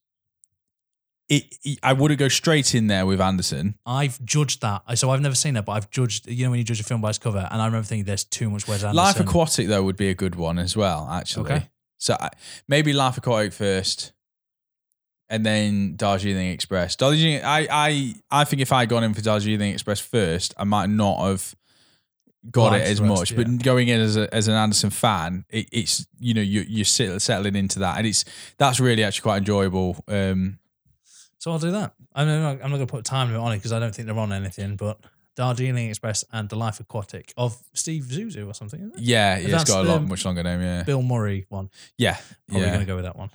it, 1.30 1.44
it- 1.64 1.80
I 1.84 1.94
wouldn't 1.94 2.20
go 2.20 2.28
straight 2.28 2.76
in 2.76 2.88
there 2.88 3.06
with 3.06 3.22
Anderson. 3.22 3.76
I've 3.86 4.24
judged 4.26 4.62
that. 4.62 4.82
So 4.98 5.10
I've 5.12 5.22
never 5.22 5.36
seen 5.36 5.56
it, 5.56 5.66
but 5.66 5.74
I've 5.74 5.90
judged. 5.90 6.28
You 6.28 6.46
know, 6.46 6.52
when 6.52 6.58
you 6.60 6.64
judge 6.66 6.80
a 6.80 6.84
film 6.84 7.02
by 7.02 7.10
its 7.10 7.18
cover, 7.20 7.48
and 7.52 7.62
I 7.62 7.66
remember 7.66 7.86
thinking 7.86 8.06
there's 8.06 8.24
too 8.26 8.50
much 8.50 8.68
Wes 8.68 8.84
Anderson. 8.84 8.96
Life 8.96 9.20
Aquatic 9.20 9.68
though 9.68 9.84
would 9.84 9.98
be 9.98 10.10
a 10.10 10.16
good 10.16 10.36
one 10.36 10.60
as 10.60 10.76
well, 10.76 11.08
actually. 11.12 11.52
Okay. 11.52 11.70
So 11.98 12.18
I, 12.20 12.30
maybe 12.68 12.92
Life 12.92 13.18
Aquatic 13.18 13.54
first, 13.54 14.12
and 15.30 15.45
then 15.45 15.95
Darjeeling 15.95 16.49
Express. 16.49 16.95
Darjeeling, 16.95 17.43
I, 17.43 17.67
I, 17.71 18.15
I 18.30 18.43
think 18.43 18.61
if 18.61 18.71
I 18.71 18.86
gone 18.86 19.03
in 19.03 19.13
for 19.13 19.21
Darjeeling 19.21 19.71
Express 19.74 19.99
first, 19.99 20.53
I 20.57 20.63
might 20.63 20.89
not 20.89 21.26
have 21.26 21.55
got 22.51 22.71
Liked 22.74 22.86
it 22.86 22.91
as 22.91 23.01
much. 23.01 23.32
yeah. 23.32 23.38
But 23.38 23.63
going 23.63 23.88
in 23.88 23.99
as, 24.01 24.17
a, 24.17 24.34
as 24.34 24.47
an 24.47 24.55
Anderson 24.55 24.89
fan, 24.89 25.45
it, 25.49 25.67
it's 25.71 26.05
you 26.19 26.34
know 26.34 26.41
you 26.41 26.61
you're 26.67 26.86
settling 26.86 27.55
into 27.55 27.80
that, 27.80 27.97
and 27.97 28.05
it's 28.05 28.26
that's 28.57 28.80
really 28.80 29.03
actually 29.03 29.24
quite 29.24 29.38
enjoyable. 29.38 30.03
Um, 30.07 30.59
So 31.39 31.51
I'll 31.51 31.59
do 31.59 31.71
that. 31.71 31.93
I'm 32.15 32.28
not, 32.28 32.51
I'm 32.63 32.69
not 32.69 32.78
going 32.78 32.80
to 32.88 32.91
put 32.91 33.05
time 33.05 33.28
limit 33.30 33.41
on 33.41 33.51
it 33.53 33.57
because 33.57 33.71
I 33.74 33.80
don't 33.80 33.93
think 33.95 34.07
they're 34.07 34.17
on 34.17 34.32
anything. 34.32 34.76
But 34.76 34.99
Darjeeling 35.36 35.89
Express 35.89 36.24
and 36.32 36.47
The 36.47 36.55
Life 36.55 36.80
Aquatic 36.80 37.34
of 37.38 37.57
Steve 37.74 38.03
Zuzu 38.03 38.47
or 38.47 38.53
something. 38.53 38.80
Isn't 38.80 38.95
it? 38.97 39.01
yeah, 39.01 39.38
yeah, 39.39 39.55
it's 39.55 39.63
got 39.63 39.84
a 39.86 39.89
lot 39.89 40.07
much 40.07 40.26
longer 40.26 40.43
name. 40.43 40.61
Yeah, 40.61 40.84
Bill 40.84 41.01
Murray 41.01 41.45
one. 41.49 41.69
yeah, 41.97 42.17
Probably 42.47 42.65
yeah. 42.67 42.74
going 42.74 42.80
to 42.82 42.86
go 42.86 42.95
with 42.95 43.05
that 43.05 43.15
one. 43.15 43.32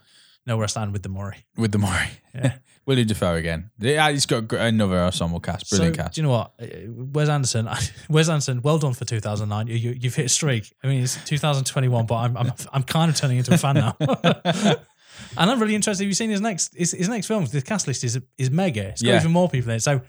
Know 0.48 0.56
where 0.56 0.64
I 0.64 0.68
stand 0.68 0.92
with 0.94 1.02
the 1.02 1.10
Murray. 1.10 1.44
with 1.56 1.72
the 1.72 1.78
Murray. 1.78 2.08
Yeah. 2.34 2.54
William 2.86 3.06
Dafoe 3.06 3.34
again. 3.34 3.70
Yeah, 3.78 4.10
he's 4.10 4.24
got 4.24 4.50
another 4.52 4.96
ensemble 4.98 5.40
cast. 5.40 5.68
Brilliant 5.68 5.96
so, 5.96 6.02
cast. 6.02 6.14
Do 6.14 6.20
you 6.20 6.26
know 6.26 6.32
what? 6.32 6.52
Uh, 6.60 6.66
Wes 7.12 7.28
Anderson, 7.28 7.68
Wes 8.08 8.28
Anderson, 8.30 8.62
well 8.62 8.78
done 8.78 8.94
for 8.94 9.04
2009. 9.04 9.66
You, 9.66 9.74
you, 9.74 9.98
you've 10.00 10.14
hit 10.14 10.26
a 10.26 10.28
streak. 10.30 10.72
I 10.82 10.86
mean, 10.86 11.02
it's 11.02 11.22
2021, 11.26 12.06
but 12.06 12.14
I'm, 12.14 12.36
I'm, 12.36 12.52
I'm 12.72 12.82
kind 12.84 13.10
of 13.10 13.16
turning 13.16 13.36
into 13.38 13.52
a 13.52 13.58
fan 13.58 13.74
now. 13.74 13.96
and 14.00 15.50
I'm 15.50 15.60
really 15.60 15.74
interested. 15.74 16.04
Have 16.04 16.08
you 16.08 16.14
seen 16.14 16.30
his 16.30 16.40
next 16.40 16.74
his, 16.76 16.92
his 16.92 17.08
next 17.08 17.26
film? 17.26 17.44
The 17.46 17.60
cast 17.60 17.86
list 17.88 18.04
is 18.04 18.18
is 18.38 18.50
mega. 18.50 18.88
It's 18.88 19.02
got 19.02 19.08
Yeah. 19.10 19.16
even 19.20 19.32
more 19.32 19.48
people 19.50 19.70
in 19.70 19.76
it. 19.76 19.80
So 19.82 20.00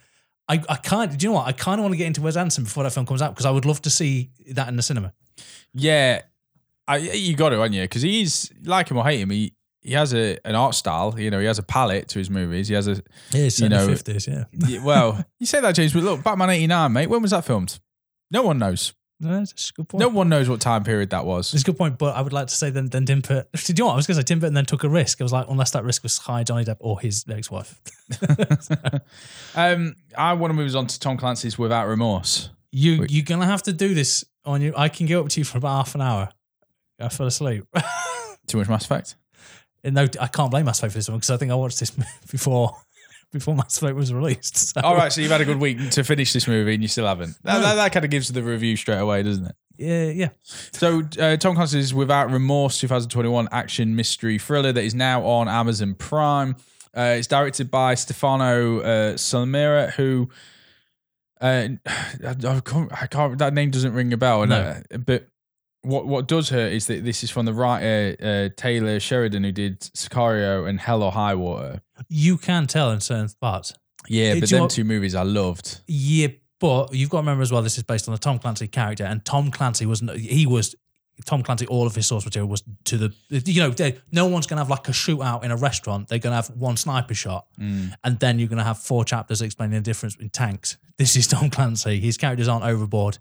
I, 0.48 0.62
I 0.70 0.76
can't. 0.78 1.18
Do 1.18 1.24
you 1.26 1.30
know 1.32 1.36
what? 1.40 1.48
I 1.48 1.52
kind 1.52 1.80
of 1.80 1.84
want 1.84 1.94
to 1.94 1.98
get 1.98 2.08
into 2.08 2.22
Wes 2.22 2.38
Anderson 2.38 2.64
before 2.64 2.84
that 2.84 2.92
film 2.94 3.06
comes 3.06 3.22
out 3.22 3.34
because 3.34 3.46
I 3.46 3.52
would 3.52 3.66
love 3.66 3.82
to 3.84 3.90
see 3.90 4.30
that 4.52 4.68
in 4.70 4.76
the 4.78 4.84
cinema. 4.84 5.14
Yeah, 5.74 6.22
I, 6.88 6.98
you 6.98 7.36
got 7.36 7.50
to, 7.50 7.58
haven't 7.58 7.74
you? 7.74 7.82
Because 7.84 8.04
he's 8.04 8.52
like 8.64 8.90
him 8.90 8.98
or 8.98 9.04
hate 9.04 9.20
him. 9.20 9.30
He 9.32 9.54
he 9.82 9.94
has 9.94 10.14
a 10.14 10.38
an 10.46 10.56
art 10.56 10.76
style. 10.76 11.16
You 11.20 11.32
know, 11.32 11.40
he 11.40 11.46
has 11.46 11.60
a 11.60 11.64
palette 11.64 12.08
to 12.10 12.20
his 12.20 12.30
movies. 12.30 12.68
He 12.68 12.74
has 12.76 12.88
a 12.88 13.02
Yeah, 13.32 13.50
You 13.56 13.70
know- 13.70 13.88
50s, 13.88 14.28
yeah. 14.28 14.84
well. 14.84 15.24
you 15.40 15.46
say 15.46 15.62
that, 15.62 15.74
James, 15.76 15.94
but 15.94 16.04
look, 16.04 16.24
Batman 16.24 16.50
eighty 16.52 16.68
nine, 16.68 16.92
mate. 16.94 17.08
When 17.10 17.22
was 17.22 17.32
that 17.32 17.46
filmed? 17.46 17.80
No 18.32 18.44
one 18.44 18.58
knows. 18.60 18.94
No, 19.22 19.38
that's 19.38 19.72
a 19.72 19.74
good 19.74 19.90
point. 19.90 20.00
No 20.00 20.08
one 20.08 20.30
knows 20.30 20.48
what 20.48 20.62
time 20.62 20.86
period 20.86 21.10
that 21.10 21.26
was. 21.26 21.54
It's 21.54 21.64
a 21.64 21.66
good 21.66 21.78
point, 21.78 21.98
but 21.98 22.16
I 22.16 22.22
would 22.22 22.32
like 22.32 22.48
to 22.48 22.56
say 22.56 22.70
then, 22.70 22.86
then 22.88 23.06
Tim 23.06 23.20
Burton. 23.20 23.48
Do 23.54 23.60
you 23.68 23.74
know 23.80 23.88
what? 23.88 23.94
I 23.94 23.96
was 23.98 24.08
going 24.08 24.16
to 24.16 24.22
say 24.22 24.24
Tim 24.24 24.40
Burton 24.40 24.54
then 24.54 24.66
took 24.66 24.86
a 24.86 24.90
risk. 24.90 25.20
I 25.20 25.26
was 25.26 25.34
like, 25.34 25.46
unless 25.50 25.72
that 25.72 25.84
risk 25.84 26.04
was 26.04 26.18
high 26.20 26.46
Johnny 26.46 26.64
Depp 26.64 26.78
or 26.80 27.02
his 27.02 27.26
ex 27.30 27.52
wife. 27.52 27.82
Um, 29.56 29.96
I 30.18 30.34
want 30.34 30.52
to 30.52 30.56
move 30.56 30.74
on 30.76 30.88
to 30.88 31.00
Tom 31.00 31.18
Clancy's 31.18 31.58
Without 31.58 31.88
Remorse. 31.88 32.50
You 32.72 33.06
you're 33.10 33.26
gonna 33.26 33.46
have 33.48 33.64
to 33.64 33.74
do 33.74 33.94
this 33.94 34.24
on 34.46 34.62
you. 34.62 34.74
I 34.78 34.90
can 34.90 35.06
get 35.06 35.18
up 35.18 35.30
to 35.30 35.40
you 35.40 35.44
for 35.44 35.58
about 35.58 35.86
half 35.86 35.96
an 35.96 36.02
hour. 36.02 36.30
I 37.00 37.10
fell 37.10 37.28
asleep. 37.28 37.66
Too 38.48 38.58
much 38.58 38.70
Mass 38.70 38.86
Effect. 38.86 39.16
And 39.84 39.96
no, 39.96 40.08
I 40.20 40.28
can't 40.28 40.52
blame 40.52 40.66
Mass 40.66 40.80
Effect 40.80 40.94
for 40.94 40.98
this 41.00 41.10
one 41.10 41.18
because 41.18 41.30
I 41.32 41.38
think 41.38 41.52
I 41.52 41.56
watched 41.56 41.80
this 41.80 41.92
before 42.32 42.76
before 43.32 43.56
Mass 43.56 43.78
Effect 43.78 43.96
was 43.96 44.14
released. 44.14 44.56
So, 44.74 44.82
All 44.82 44.96
right, 44.96 45.12
so 45.12 45.22
you've 45.22 45.32
had 45.32 45.42
a 45.42 45.46
good 45.46 45.60
week 45.60 45.92
to 45.92 46.04
finish 46.04 46.34
this 46.34 46.48
movie, 46.48 46.74
and 46.74 46.82
you 46.82 46.88
still 46.88 47.06
haven't. 47.06 47.38
That, 47.44 47.58
No. 47.58 47.62
that, 47.62 47.76
that 47.76 47.92
kind 47.94 48.04
of 48.06 48.12
gives 48.12 48.28
the 48.30 48.42
review 48.44 48.76
straight 48.76 48.98
away, 49.00 49.24
doesn't 49.24 49.46
it? 49.46 49.56
Yeah, 49.78 50.06
yeah. 50.10 50.30
So 50.44 51.04
uh, 51.20 51.38
Tom 51.38 51.56
Clancy's 51.56 51.94
Without 51.94 52.30
Remorse 52.32 52.80
2021 52.80 53.48
action 53.52 53.96
mystery 53.96 54.38
thriller 54.38 54.72
that 54.74 54.84
is 54.84 54.94
now 54.96 55.24
on 55.26 55.48
Amazon 55.48 55.94
Prime. 55.96 56.56
Uh, 56.96 57.16
it's 57.18 57.28
directed 57.28 57.72
by 57.72 57.94
Stefano 57.96 58.80
uh, 58.82 59.14
Sollima, 59.14 59.92
who 59.94 60.30
uh, 61.40 61.46
I, 61.46 61.78
I 62.28 62.60
can't, 62.62 62.92
I 63.04 63.08
can't. 63.08 63.38
That 63.38 63.54
name 63.54 63.70
doesn't 63.72 63.94
ring 63.94 64.12
a 64.12 64.18
bell. 64.18 64.46
No. 64.46 64.82
uh, 64.94 64.98
but 64.98 65.28
what 65.82 66.06
what 66.08 66.28
does 66.28 66.50
hurt 66.50 66.72
is 66.74 66.88
that 66.88 67.04
this 67.06 67.24
is 67.24 67.30
from 67.30 67.46
the 67.46 67.54
writer 67.54 68.16
uh, 68.22 68.50
Taylor 68.56 69.00
Sheridan, 69.00 69.44
who 69.44 69.52
did 69.52 69.80
Sicario 69.82 70.68
and 70.68 70.80
Hell 70.80 71.04
or 71.04 71.12
High 71.12 71.36
Water. 71.36 71.82
You 72.08 72.38
can 72.38 72.68
tell 72.68 72.92
in 72.92 73.00
certain 73.02 73.30
parts. 73.40 73.74
Yeah, 74.08 74.40
but 74.40 74.50
them 74.50 74.68
two 74.68 74.84
movies 74.84 75.16
I 75.16 75.24
loved. 75.24 75.82
Yeah, 75.88 76.28
but 76.60 76.94
you've 76.94 77.10
got 77.10 77.18
to 77.18 77.22
remember 77.22 77.42
as 77.44 77.52
well. 77.52 77.62
This 77.62 77.78
is 77.78 77.84
based 77.84 78.08
on 78.08 78.14
a 78.14 78.18
Tom 78.18 78.40
Clancy 78.40 78.68
character, 78.68 79.04
and 79.06 79.24
Tom 79.24 79.52
Clancy 79.52 79.86
was 79.86 80.02
he 80.16 80.46
was 80.46 80.76
Tom 81.26 81.44
Clancy. 81.44 81.68
All 81.68 81.86
of 81.86 81.96
his 81.96 82.08
source 82.08 82.26
material 82.26 82.48
was 82.50 82.64
to 82.86 82.98
the 82.98 83.14
you 83.30 83.62
know 83.62 83.70
they, 83.70 83.98
no 84.12 84.26
one's 84.28 84.48
gonna 84.48 84.62
have 84.62 84.70
like 84.70 84.88
a 84.88 84.92
shootout 84.92 85.44
in 85.44 85.52
a 85.52 85.58
restaurant. 85.58 86.08
They're 86.08 86.20
gonna 86.20 86.36
have 86.38 86.50
one 86.52 86.78
sniper 86.78 87.14
shot, 87.14 87.46
Mm. 87.60 87.94
and 88.04 88.20
then 88.20 88.40
you're 88.40 88.48
gonna 88.50 88.64
have 88.64 88.80
four 88.80 89.04
chapters 89.06 89.42
explaining 89.42 89.76
the 89.76 89.82
difference 89.82 90.16
in 90.16 90.30
tanks. 90.30 90.78
This 90.98 91.16
is 91.16 91.28
Tom 91.28 91.50
Clancy. 91.50 92.00
His 92.00 92.18
characters 92.18 92.48
aren't 92.48 92.66
overboard. 92.66 93.18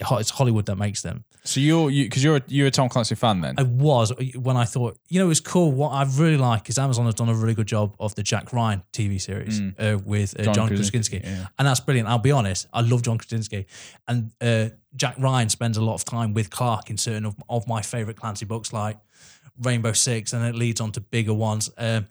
It's 0.00 0.30
Hollywood 0.30 0.66
that 0.66 0.76
makes 0.76 1.02
them. 1.02 1.24
So 1.44 1.60
you're 1.60 1.90
you 1.90 2.04
because 2.04 2.22
you're 2.22 2.36
a, 2.36 2.42
you're 2.46 2.66
a 2.66 2.70
Tom 2.70 2.88
Clancy 2.88 3.14
fan 3.14 3.40
then. 3.40 3.54
I 3.58 3.62
was 3.62 4.12
when 4.36 4.56
I 4.56 4.64
thought, 4.64 4.98
you 5.08 5.18
know, 5.18 5.26
it 5.26 5.28
was 5.28 5.40
cool. 5.40 5.72
What 5.72 5.90
I 5.90 6.04
really 6.04 6.36
like 6.36 6.68
is 6.68 6.78
Amazon 6.78 7.06
has 7.06 7.14
done 7.14 7.28
a 7.28 7.34
really 7.34 7.54
good 7.54 7.66
job 7.66 7.96
of 7.98 8.14
the 8.14 8.22
Jack 8.22 8.52
Ryan 8.52 8.82
TV 8.92 9.20
series 9.20 9.60
uh, 9.78 9.98
with 10.04 10.38
uh, 10.38 10.44
John, 10.44 10.54
John 10.54 10.68
Krasinski. 10.68 11.20
Yeah. 11.24 11.46
And 11.58 11.66
that's 11.66 11.80
brilliant. 11.80 12.08
I'll 12.08 12.18
be 12.18 12.32
honest, 12.32 12.66
I 12.72 12.82
love 12.82 13.02
John 13.02 13.18
Krasinski. 13.18 13.66
And 14.06 14.32
uh, 14.40 14.68
Jack 14.94 15.16
Ryan 15.18 15.48
spends 15.48 15.76
a 15.76 15.82
lot 15.82 15.94
of 15.94 16.04
time 16.04 16.34
with 16.34 16.50
Clark 16.50 16.90
in 16.90 16.98
certain 16.98 17.24
of, 17.24 17.36
of 17.48 17.66
my 17.66 17.82
favorite 17.82 18.16
Clancy 18.16 18.44
books, 18.44 18.72
like 18.72 18.98
Rainbow 19.62 19.92
Six, 19.92 20.32
and 20.32 20.44
it 20.44 20.54
leads 20.54 20.80
on 20.80 20.92
to 20.92 21.00
bigger 21.00 21.34
ones. 21.34 21.70
Um, 21.76 22.06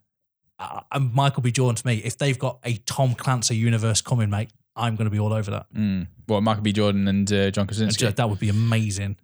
and 0.91 1.13
Michael 1.13 1.43
B. 1.43 1.51
Jordan, 1.51 1.75
to 1.75 1.87
me, 1.87 1.97
if 1.97 2.17
they've 2.17 2.37
got 2.37 2.59
a 2.63 2.77
Tom 2.77 3.13
Clancy 3.13 3.55
universe 3.55 4.01
coming, 4.01 4.29
mate, 4.29 4.49
I'm 4.77 4.95
going 4.95 5.05
to 5.05 5.11
be 5.11 5.19
all 5.19 5.33
over 5.33 5.51
that. 5.51 5.65
Mm. 5.73 6.07
What 6.27 6.41
Michael 6.43 6.63
B. 6.63 6.71
Jordan 6.71 7.07
and 7.07 7.31
uh, 7.31 7.51
John 7.51 7.67
Krasinski. 7.67 8.07
that 8.07 8.29
would 8.29 8.39
be 8.39 8.49
amazing. 8.49 9.17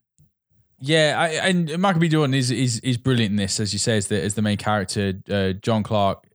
Yeah, 0.80 1.16
I, 1.18 1.28
and 1.48 1.80
Michael 1.80 2.02
B. 2.02 2.10
Jordan 2.10 2.34
is 2.34 2.52
is 2.52 2.80
is 2.80 2.98
brilliant 2.98 3.32
in 3.32 3.36
this, 3.38 3.60
as 3.62 3.72
you 3.72 3.80
say, 3.80 3.96
as 3.96 4.08
the 4.08 4.22
as 4.22 4.34
the 4.34 4.42
main 4.42 4.58
character, 4.58 5.14
uh, 5.32 5.54
John 5.54 5.82
Clark. 5.84 6.26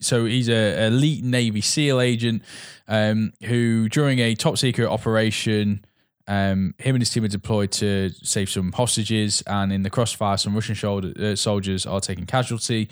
So 0.00 0.24
he's 0.24 0.48
a 0.48 0.86
elite 0.86 1.24
Navy 1.24 1.60
SEAL 1.60 2.00
agent 2.00 2.44
um, 2.86 3.32
who, 3.44 3.88
during 3.88 4.20
a 4.20 4.36
top 4.36 4.56
secret 4.56 4.88
operation, 4.88 5.84
um, 6.28 6.74
him 6.78 6.94
and 6.94 7.02
his 7.02 7.10
team 7.10 7.24
are 7.24 7.28
deployed 7.28 7.72
to 7.72 8.10
save 8.22 8.48
some 8.48 8.70
hostages, 8.70 9.42
and 9.48 9.72
in 9.72 9.82
the 9.82 9.90
crossfire, 9.90 10.36
some 10.36 10.54
Russian 10.54 10.76
shoulder, 10.76 11.12
uh, 11.18 11.34
soldiers 11.34 11.84
are 11.84 12.00
taking 12.00 12.26
casualty. 12.26 12.88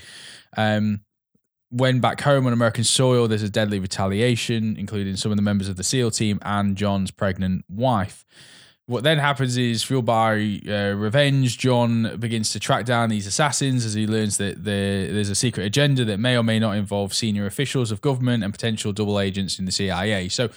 Um, 0.56 1.02
when 1.70 2.00
back 2.00 2.20
home 2.20 2.46
on 2.46 2.52
American 2.52 2.84
soil, 2.84 3.26
there's 3.28 3.42
a 3.42 3.50
deadly 3.50 3.78
retaliation, 3.78 4.76
including 4.78 5.16
some 5.16 5.30
of 5.32 5.36
the 5.36 5.42
members 5.42 5.68
of 5.68 5.76
the 5.76 5.84
SEAL 5.84 6.12
team 6.12 6.38
and 6.42 6.76
John's 6.76 7.10
pregnant 7.10 7.64
wife. 7.68 8.24
What 8.88 9.02
then 9.02 9.18
happens 9.18 9.56
is, 9.56 9.82
fueled 9.82 10.04
by 10.06 10.60
uh, 10.68 10.94
revenge, 10.94 11.58
John 11.58 12.18
begins 12.20 12.50
to 12.50 12.60
track 12.60 12.84
down 12.84 13.08
these 13.10 13.26
assassins 13.26 13.84
as 13.84 13.94
he 13.94 14.06
learns 14.06 14.36
that 14.36 14.62
there, 14.62 15.12
there's 15.12 15.28
a 15.28 15.34
secret 15.34 15.64
agenda 15.64 16.04
that 16.04 16.18
may 16.20 16.36
or 16.36 16.44
may 16.44 16.60
not 16.60 16.76
involve 16.76 17.12
senior 17.12 17.46
officials 17.46 17.90
of 17.90 18.00
government 18.00 18.44
and 18.44 18.52
potential 18.54 18.92
double 18.92 19.18
agents 19.18 19.58
in 19.58 19.64
the 19.64 19.72
CIA. 19.72 20.28
So, 20.28 20.50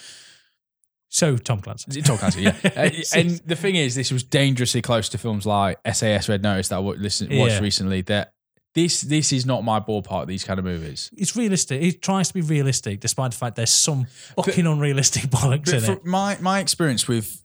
So, 1.11 1.37
Tom 1.37 1.59
Clancy. 1.61 2.03
Tom 2.03 2.19
Clancy, 2.19 2.43
yeah. 2.43 2.55
Uh, 2.77 2.89
and 3.15 3.31
the 3.47 3.55
thing 3.55 3.75
is, 3.75 3.95
this 3.95 4.11
was 4.11 4.21
dangerously 4.23 4.83
close 4.83 5.09
to 5.09 5.17
films 5.17 5.47
like 5.47 5.79
SAS 5.91 6.29
Red 6.29 6.43
Notice 6.43 6.67
that 6.67 6.75
I 6.75 6.79
wa- 6.79 6.93
listen, 6.99 7.35
watched 7.35 7.55
Yeah. 7.55 7.59
recently. 7.61 8.01
That 8.03 8.33
this 8.75 9.01
this 9.01 9.31
is 9.33 9.45
not 9.45 9.63
my 9.63 9.79
ballpark. 9.79 10.27
These 10.27 10.43
kind 10.43 10.59
of 10.59 10.65
movies. 10.65 11.09
it's 11.17 11.35
realistic. 11.35 11.81
It 11.81 12.01
tries 12.01 12.27
to 12.29 12.33
be 12.33 12.41
realistic, 12.41 12.99
despite 12.99 13.31
the 13.31 13.37
fact 13.37 13.55
there's 13.55 13.71
some 13.71 14.05
fucking 14.35 14.65
unrealistic 14.67 15.23
bollocks 15.29 15.73
in 15.73 15.91
it. 15.93 16.05
my 16.05 16.37
my 16.39 16.59
experience 16.59 17.07
with 17.07 17.43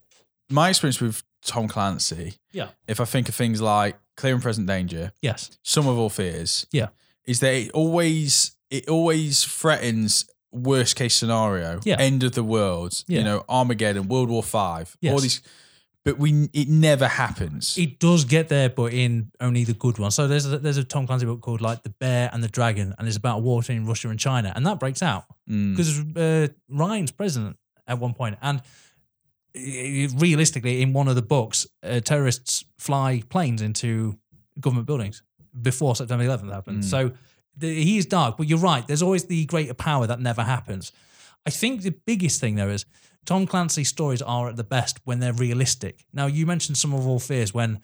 my 0.51 0.68
experience 0.68 1.01
with 1.01 1.22
Tom 1.45 1.68
Clancy, 1.68 2.35
Yeah. 2.53 2.68
if 2.87 3.01
I 3.01 3.05
think 3.05 3.29
of 3.29 3.35
things 3.35 3.61
like 3.61 3.99
Clear 4.16 4.35
and 4.35 4.43
Present 4.43 4.66
Danger, 4.66 5.12
Yes. 5.22 5.51
Sum 5.62 5.87
of 5.87 5.99
All 5.99 6.11
Fears, 6.11 6.66
Yeah. 6.72 6.89
is 7.27 7.41
that 7.41 7.53
it 7.55 7.70
always 7.72 8.53
it 8.70 8.89
always 8.89 9.45
threatens 9.45 10.27
worst 10.53 10.95
case 10.97 11.14
scenario, 11.16 11.81
Yeah. 11.85 11.97
end 11.99 12.22
of 12.22 12.33
the 12.33 12.45
world, 12.45 13.03
Yeah. 13.09 13.18
you 13.18 13.25
know, 13.25 13.45
Armageddon, 13.49 14.09
World 14.09 14.29
War 14.31 14.43
Five, 14.43 14.97
all 15.07 15.18
these, 15.18 15.41
but 16.05 16.18
we 16.18 16.48
it 16.52 16.68
never 16.68 17.09
happens. 17.09 17.76
It 17.78 17.98
does 17.98 18.24
get 18.24 18.48
there, 18.48 18.68
but 18.68 18.92
in 18.92 19.30
only 19.40 19.64
the 19.64 19.72
good 19.74 19.98
ones. 19.98 20.14
So 20.14 20.28
there's 20.28 20.46
a, 20.50 20.59
there's 20.59 20.76
a 20.76 20.84
Tom 20.84 21.07
Clancy 21.07 21.26
book 21.26 21.40
called 21.40 21.61
like 21.61 21.82
The 21.82 21.90
Bear 21.90 22.30
and 22.32 22.42
the 22.42 22.48
Dragon, 22.48 22.94
and 22.98 23.09
it's 23.09 23.16
about 23.16 23.42
war 23.42 23.61
between 23.61 23.86
Russia 23.86 24.09
and 24.11 24.18
China, 24.20 24.52
and 24.55 24.66
that 24.66 24.78
breaks 24.78 25.02
out 25.02 25.24
Mm. 25.50 25.76
because 25.76 26.00
uh, 26.16 26.48
Ryan's 26.70 27.11
president 27.11 27.57
at 27.86 27.98
one 27.98 28.14
point, 28.14 28.38
and 28.40 28.61
uh, 28.61 30.09
realistically, 30.16 30.82
in 30.82 30.92
one 30.92 31.09
of 31.09 31.14
the 31.14 31.22
books, 31.22 31.66
uh, 31.82 32.00
terrorists 32.00 32.64
fly 32.78 33.22
planes 33.28 33.62
into 33.62 34.18
government 34.61 34.86
buildings 34.86 35.22
before 35.61 35.94
September 35.94 36.24
11th 36.24 36.50
happened. 36.52 36.82
Mm. 36.82 36.84
So 36.84 37.12
the, 37.57 37.68
he 37.82 37.98
is 37.98 38.07
dark, 38.07 38.36
but 38.36 38.48
you're 38.48 38.59
right. 38.59 38.86
There's 38.86 39.02
always 39.02 39.24
the 39.26 39.44
greater 39.46 39.74
power 39.74 40.07
that 40.07 40.20
never 40.20 40.42
happens. 40.42 40.92
I 41.46 41.50
think 41.50 41.82
the 41.82 41.90
biggest 42.07 42.40
thing 42.40 42.55
though 42.57 42.70
is 42.70 42.86
Tom 43.25 43.47
Clancy's 43.47 43.89
stories 43.89 44.22
are 44.22 44.49
at 44.49 44.57
the 44.57 44.64
best 44.64 45.01
when 45.05 45.20
they're 45.20 45.33
realistic. 45.33 46.05
Now 46.12 46.27
you 46.27 46.47
mentioned 46.47 46.77
sum 46.77 46.95
of 46.95 47.07
all 47.07 47.18
fears 47.18 47.53
when 47.55 47.81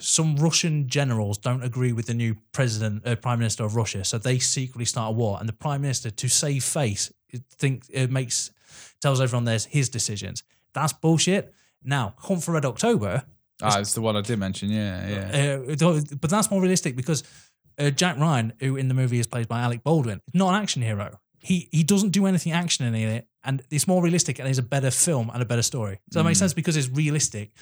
some 0.00 0.36
Russian 0.36 0.88
generals 0.88 1.38
don't 1.38 1.62
agree 1.62 1.92
with 1.92 2.06
the 2.06 2.14
new 2.14 2.36
president, 2.52 3.06
uh, 3.06 3.14
prime 3.16 3.38
minister 3.38 3.64
of 3.64 3.76
Russia, 3.76 4.04
so 4.04 4.18
they 4.18 4.38
secretly 4.38 4.84
start 4.84 5.10
a 5.10 5.12
war, 5.12 5.38
and 5.38 5.48
the 5.48 5.52
prime 5.52 5.82
minister, 5.82 6.10
to 6.10 6.28
save 6.28 6.64
face, 6.64 7.12
think 7.58 7.84
it 7.90 8.10
makes 8.10 8.50
tells 9.00 9.20
everyone 9.20 9.44
there's 9.44 9.66
his 9.66 9.88
decisions. 9.88 10.42
That's 10.72 10.92
bullshit. 10.92 11.54
Now, 11.84 12.14
Hunt 12.18 12.42
for 12.42 12.52
Red 12.52 12.64
October, 12.64 13.24
Ah, 13.60 13.80
it's 13.80 13.94
the 13.94 14.00
one 14.00 14.16
I 14.16 14.20
did 14.20 14.38
mention. 14.38 14.70
Yeah, 14.70 15.08
yeah. 15.32 15.86
uh, 15.86 16.00
but 16.20 16.30
that's 16.30 16.50
more 16.50 16.60
realistic 16.60 16.94
because 16.94 17.24
uh, 17.78 17.90
Jack 17.90 18.16
Ryan, 18.16 18.52
who 18.60 18.76
in 18.76 18.88
the 18.88 18.94
movie 18.94 19.18
is 19.18 19.26
played 19.26 19.48
by 19.48 19.60
Alec 19.60 19.82
Baldwin, 19.82 20.20
is 20.28 20.34
not 20.34 20.54
an 20.54 20.62
action 20.62 20.82
hero. 20.82 21.18
He 21.48 21.68
he 21.72 21.82
doesn't 21.92 22.10
do 22.10 22.26
anything 22.26 22.52
action 22.52 22.84
in 22.86 22.94
it, 22.94 23.26
and 23.42 23.62
it's 23.70 23.86
more 23.88 24.02
realistic 24.02 24.38
and 24.38 24.48
it's 24.48 24.58
a 24.58 24.68
better 24.74 24.90
film 24.90 25.30
and 25.32 25.40
a 25.42 25.46
better 25.46 25.62
story. 25.62 25.94
Does 26.08 26.16
that 26.16 26.24
make 26.24 26.36
sense? 26.36 26.54
Because 26.54 26.76
it's 26.76 26.90
realistic. 26.90 27.52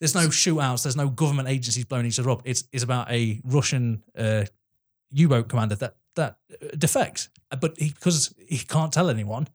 There's 0.00 0.14
no 0.14 0.28
shootouts. 0.28 0.84
There's 0.84 0.96
no 0.96 1.08
government 1.10 1.48
agencies 1.48 1.84
blowing 1.84 2.06
each 2.06 2.18
other 2.18 2.30
up. 2.30 2.42
It's 2.44 2.64
it's 2.72 2.84
about 2.84 3.10
a 3.10 3.40
Russian 3.44 4.02
uh, 4.16 4.44
U-boat 5.10 5.48
commander 5.48 5.76
that 5.76 5.96
that 6.14 6.38
uh, 6.52 6.76
defects, 6.76 7.28
but 7.60 7.78
he, 7.78 7.90
because 7.90 8.34
he 8.48 8.58
can't 8.58 8.92
tell 8.92 9.10
anyone, 9.10 9.48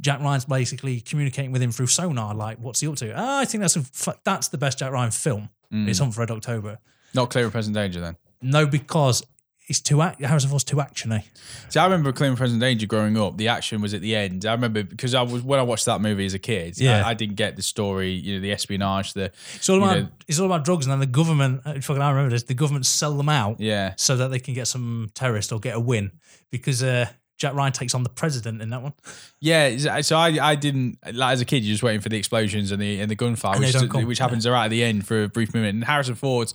Jack 0.00 0.20
Ryan's 0.20 0.46
basically 0.46 1.00
communicating 1.00 1.52
with 1.52 1.62
him 1.62 1.72
through 1.72 1.88
sonar. 1.88 2.34
Like, 2.34 2.58
what's 2.58 2.80
he 2.80 2.88
up 2.88 2.96
to? 2.96 3.12
Ah, 3.14 3.40
I 3.40 3.44
think 3.44 3.60
that's 3.60 3.76
a, 3.76 4.14
that's 4.24 4.48
the 4.48 4.58
best 4.58 4.78
Jack 4.78 4.92
Ryan 4.92 5.10
film. 5.10 5.50
It's 5.72 5.98
Hunt 6.00 6.14
for 6.14 6.20
Red 6.20 6.32
October. 6.32 6.78
Not 7.14 7.30
clear 7.30 7.48
present 7.50 7.74
danger 7.76 8.00
then. 8.00 8.16
No, 8.42 8.66
because 8.66 9.22
it's 9.70 9.80
too 9.80 10.02
act- 10.02 10.20
Harrison 10.22 10.50
Ford's 10.50 10.64
too 10.64 10.76
actiony. 10.76 11.22
See, 11.70 11.78
I 11.78 11.84
remember 11.84 12.12
Clear 12.12 12.28
and 12.28 12.36
Present 12.36 12.60
Danger 12.60 12.86
growing 12.86 13.16
up. 13.16 13.38
The 13.38 13.48
action 13.48 13.80
was 13.80 13.94
at 13.94 14.02
the 14.02 14.14
end. 14.14 14.44
I 14.44 14.52
remember 14.52 14.82
because 14.82 15.14
I 15.14 15.22
was 15.22 15.42
when 15.42 15.58
I 15.58 15.62
watched 15.62 15.86
that 15.86 16.00
movie 16.00 16.26
as 16.26 16.34
a 16.34 16.38
kid. 16.38 16.78
Yeah. 16.78 17.02
I, 17.06 17.10
I 17.10 17.14
didn't 17.14 17.36
get 17.36 17.56
the 17.56 17.62
story. 17.62 18.10
You 18.10 18.34
know, 18.34 18.40
the 18.42 18.52
espionage. 18.52 19.14
The 19.14 19.32
It's 19.54 19.68
all 19.70 19.78
about 19.82 19.98
know, 19.98 20.08
it's 20.28 20.38
all 20.38 20.46
about 20.46 20.64
drugs, 20.64 20.84
and 20.86 20.92
then 20.92 21.00
the 21.00 21.06
government. 21.06 21.62
uh, 21.64 21.80
Fucking, 21.80 22.02
I 22.02 22.10
remember 22.10 22.30
this. 22.30 22.42
The 22.42 22.54
government 22.54 22.84
sell 22.84 23.16
them 23.16 23.28
out 23.28 23.60
yeah. 23.60 23.94
so 23.96 24.16
that 24.16 24.28
they 24.30 24.40
can 24.40 24.52
get 24.54 24.66
some 24.66 25.10
terrorist 25.14 25.52
or 25.52 25.60
get 25.60 25.76
a 25.76 25.80
win 25.80 26.10
because 26.50 26.82
uh, 26.82 27.06
Jack 27.40 27.54
Ryan 27.54 27.72
takes 27.72 27.94
on 27.94 28.02
the 28.04 28.10
president 28.10 28.60
in 28.62 28.70
that 28.70 28.82
one. 28.82 28.92
Yeah, 29.40 30.00
so 30.02 30.16
I 30.16 30.50
I 30.50 30.54
didn't 30.54 30.98
like 31.12 31.32
as 31.32 31.40
a 31.40 31.44
kid. 31.44 31.64
You're 31.64 31.72
just 31.72 31.82
waiting 31.82 32.00
for 32.02 32.10
the 32.10 32.18
explosions 32.18 32.70
and 32.70 32.80
the 32.80 33.00
and 33.00 33.10
the 33.10 33.14
gunfire, 33.16 33.56
And 33.56 33.64
which, 33.64 34.04
which 34.06 34.18
happens 34.18 34.46
right 34.48 34.66
at 34.66 34.70
the 34.70 34.84
end 34.84 35.06
for 35.06 35.24
a 35.24 35.28
brief 35.28 35.54
moment. 35.54 35.74
And 35.74 35.84
Harrison 35.84 36.14
Ford, 36.14 36.52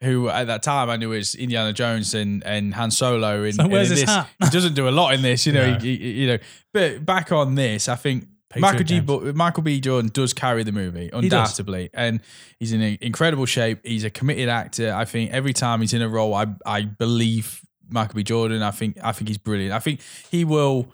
who 0.00 0.28
at 0.30 0.46
that 0.46 0.62
time 0.62 0.88
I 0.90 0.96
knew 0.96 1.10
was 1.10 1.34
Indiana 1.34 1.72
Jones 1.74 2.14
and 2.14 2.42
and 2.44 2.72
Han 2.74 2.90
Solo. 2.90 3.44
In, 3.44 3.52
So 3.52 3.68
where's 3.68 3.90
in 3.90 3.98
his 3.98 4.00
this, 4.06 4.10
hat? 4.10 4.28
he 4.42 4.48
doesn't 4.50 4.74
do 4.74 4.88
a 4.88 4.90
lot 4.90 5.12
in 5.14 5.20
this, 5.22 5.46
you 5.46 5.52
know. 5.52 5.66
Yeah. 5.66 5.78
he- 5.80 5.96
he- 5.98 6.12
you 6.22 6.26
know, 6.28 6.38
but 6.72 7.04
back 7.06 7.30
on 7.30 7.54
this, 7.54 7.88
I 7.88 7.94
think. 7.96 8.28
Patriot 8.48 8.70
Michael 8.72 8.84
G. 8.84 9.00
Bu- 9.00 9.32
Michael 9.32 9.62
B. 9.62 9.80
Jordan 9.80 10.10
does 10.12 10.34
carry 10.34 10.62
the 10.62 10.72
movie 10.72 11.08
undoubtedly, 11.10 11.88
and 11.94 12.20
he's 12.58 12.70
in 12.74 12.82
incredible 13.00 13.46
shape. 13.46 13.78
He's 13.82 14.04
a 14.04 14.10
committed 14.10 14.50
actor. 14.50 14.92
I 14.94 15.06
think 15.06 15.30
every 15.30 15.54
time 15.54 15.80
he's 15.80 15.94
in 15.94 16.02
a 16.02 16.08
role, 16.08 16.34
I 16.34 16.44
I 16.66 16.82
believe 16.82 17.62
Michael 17.92 18.14
B. 18.16 18.22
Jordan. 18.22 18.62
I 18.62 18.70
think 18.70 18.98
I 19.02 19.12
think 19.12 19.28
he's 19.28 19.38
brilliant. 19.38 19.72
I 19.72 19.78
think 19.78 20.00
he 20.30 20.44
will 20.44 20.88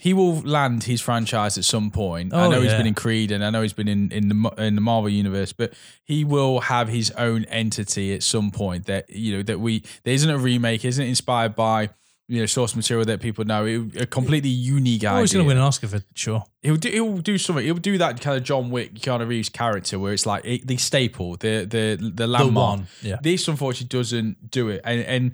he 0.00 0.14
will 0.14 0.36
land 0.42 0.84
his 0.84 1.00
franchise 1.00 1.58
at 1.58 1.64
some 1.64 1.90
point. 1.90 2.32
I 2.32 2.46
Oh, 2.46 2.50
know 2.50 2.60
he's 2.60 2.72
been 2.72 2.86
in 2.86 2.94
Creed 2.94 3.32
and 3.32 3.44
I 3.44 3.50
know 3.50 3.62
he's 3.62 3.72
been 3.72 3.88
in 3.88 4.12
in 4.12 4.28
the 4.28 4.54
in 4.58 4.74
the 4.76 4.80
Marvel 4.80 5.08
universe, 5.10 5.52
but 5.52 5.74
he 6.04 6.24
will 6.24 6.60
have 6.60 6.88
his 6.88 7.10
own 7.12 7.44
entity 7.46 8.14
at 8.14 8.22
some 8.22 8.50
point. 8.52 8.86
That 8.86 9.10
you 9.10 9.36
know 9.36 9.42
that 9.42 9.58
we 9.60 9.82
there 10.04 10.14
isn't 10.14 10.30
a 10.30 10.38
remake, 10.38 10.84
isn't 10.84 11.04
inspired 11.04 11.56
by 11.56 11.90
you 12.28 12.38
know 12.40 12.46
source 12.46 12.76
material 12.76 13.06
that 13.06 13.20
people 13.20 13.44
know. 13.44 13.64
It, 13.66 14.02
a 14.02 14.06
completely 14.06 14.50
unique 14.50 15.02
Oh, 15.04 15.18
he's 15.20 15.32
going 15.32 15.44
to 15.44 15.48
win 15.48 15.56
an 15.56 15.62
Oscar 15.64 15.88
for 15.88 16.00
sure. 16.14 16.44
He'll 16.62 16.76
do 16.76 16.90
he'll 16.90 17.18
do 17.18 17.36
something. 17.36 17.64
He'll 17.64 17.74
do 17.76 17.98
that 17.98 18.20
kind 18.20 18.36
of 18.36 18.44
John 18.44 18.70
Wick, 18.70 18.94
Keanu 18.94 19.26
Reeves 19.26 19.48
character 19.48 19.98
where 19.98 20.12
it's 20.12 20.26
like 20.26 20.44
it, 20.44 20.64
the 20.66 20.76
staple, 20.76 21.36
the 21.38 21.64
the 21.68 21.96
the 22.00 22.10
The 22.10 22.26
landmark. 22.28 22.78
one, 22.80 22.86
yeah. 23.02 23.16
This 23.20 23.48
unfortunately 23.48 23.88
doesn't 23.98 24.50
do 24.52 24.68
it, 24.68 24.80
and 24.84 25.00
and 25.00 25.32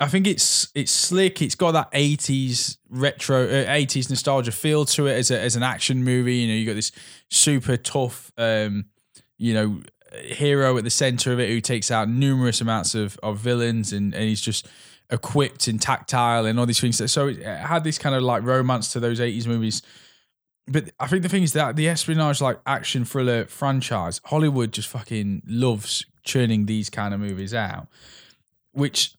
I 0.00 0.06
think 0.06 0.26
it's 0.26 0.68
it's 0.74 0.92
slick. 0.92 1.42
It's 1.42 1.56
got 1.56 1.72
that 1.72 1.88
eighties 1.92 2.78
retro, 2.88 3.44
uh, 3.44 3.64
eighties 3.68 4.08
nostalgia 4.08 4.52
feel 4.52 4.84
to 4.86 5.06
it 5.06 5.14
as 5.14 5.30
a, 5.30 5.40
as 5.40 5.56
an 5.56 5.62
action 5.62 6.04
movie. 6.04 6.36
You 6.36 6.48
know, 6.48 6.54
you 6.54 6.66
got 6.66 6.74
this 6.74 6.92
super 7.30 7.76
tough, 7.76 8.30
um, 8.38 8.86
you 9.38 9.54
know, 9.54 9.80
hero 10.22 10.76
at 10.78 10.84
the 10.84 10.90
center 10.90 11.32
of 11.32 11.40
it 11.40 11.48
who 11.48 11.60
takes 11.60 11.90
out 11.90 12.08
numerous 12.08 12.60
amounts 12.60 12.94
of 12.94 13.18
of 13.22 13.38
villains, 13.38 13.92
and 13.92 14.14
and 14.14 14.24
he's 14.24 14.40
just 14.40 14.68
equipped 15.10 15.66
and 15.66 15.80
tactile 15.80 16.46
and 16.46 16.60
all 16.60 16.66
these 16.66 16.80
things. 16.80 17.10
So 17.10 17.28
it 17.28 17.42
had 17.42 17.82
this 17.82 17.98
kind 17.98 18.14
of 18.14 18.22
like 18.22 18.44
romance 18.44 18.92
to 18.92 19.00
those 19.00 19.20
eighties 19.20 19.48
movies. 19.48 19.82
But 20.70 20.90
I 21.00 21.06
think 21.06 21.22
the 21.22 21.30
thing 21.30 21.42
is 21.42 21.54
that 21.54 21.76
the 21.76 21.88
espionage 21.88 22.40
like 22.40 22.60
action 22.66 23.04
thriller 23.04 23.46
franchise, 23.46 24.20
Hollywood 24.26 24.70
just 24.70 24.88
fucking 24.88 25.42
loves 25.46 26.04
churning 26.24 26.66
these 26.66 26.90
kind 26.90 27.14
of 27.14 27.20
movies 27.20 27.54
out, 27.54 27.88
which 28.72 29.14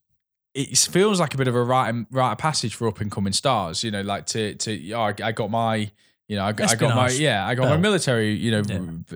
it 0.59 0.77
feels 0.77 1.19
like 1.19 1.33
a 1.33 1.37
bit 1.37 1.47
of 1.47 1.55
a 1.55 1.63
rite 1.63 1.95
of 2.11 2.37
passage 2.37 2.75
for 2.75 2.87
up 2.87 2.99
and 3.01 3.11
coming 3.11 3.33
stars. 3.33 3.83
You 3.83 3.91
know, 3.91 4.01
like 4.01 4.25
to 4.27 4.55
to 4.55 4.91
oh, 4.93 5.01
I, 5.01 5.13
I 5.23 5.31
got 5.31 5.49
my 5.49 5.89
you 6.27 6.35
know 6.35 6.43
I, 6.45 6.51
got- 6.51 6.71
I 6.71 6.75
got 6.75 6.95
my 6.95 7.09
yeah 7.09 7.47
I 7.47 7.55
got 7.55 7.69
my 7.69 7.77
military 7.77 8.33
you 8.33 8.51
know 8.51 8.63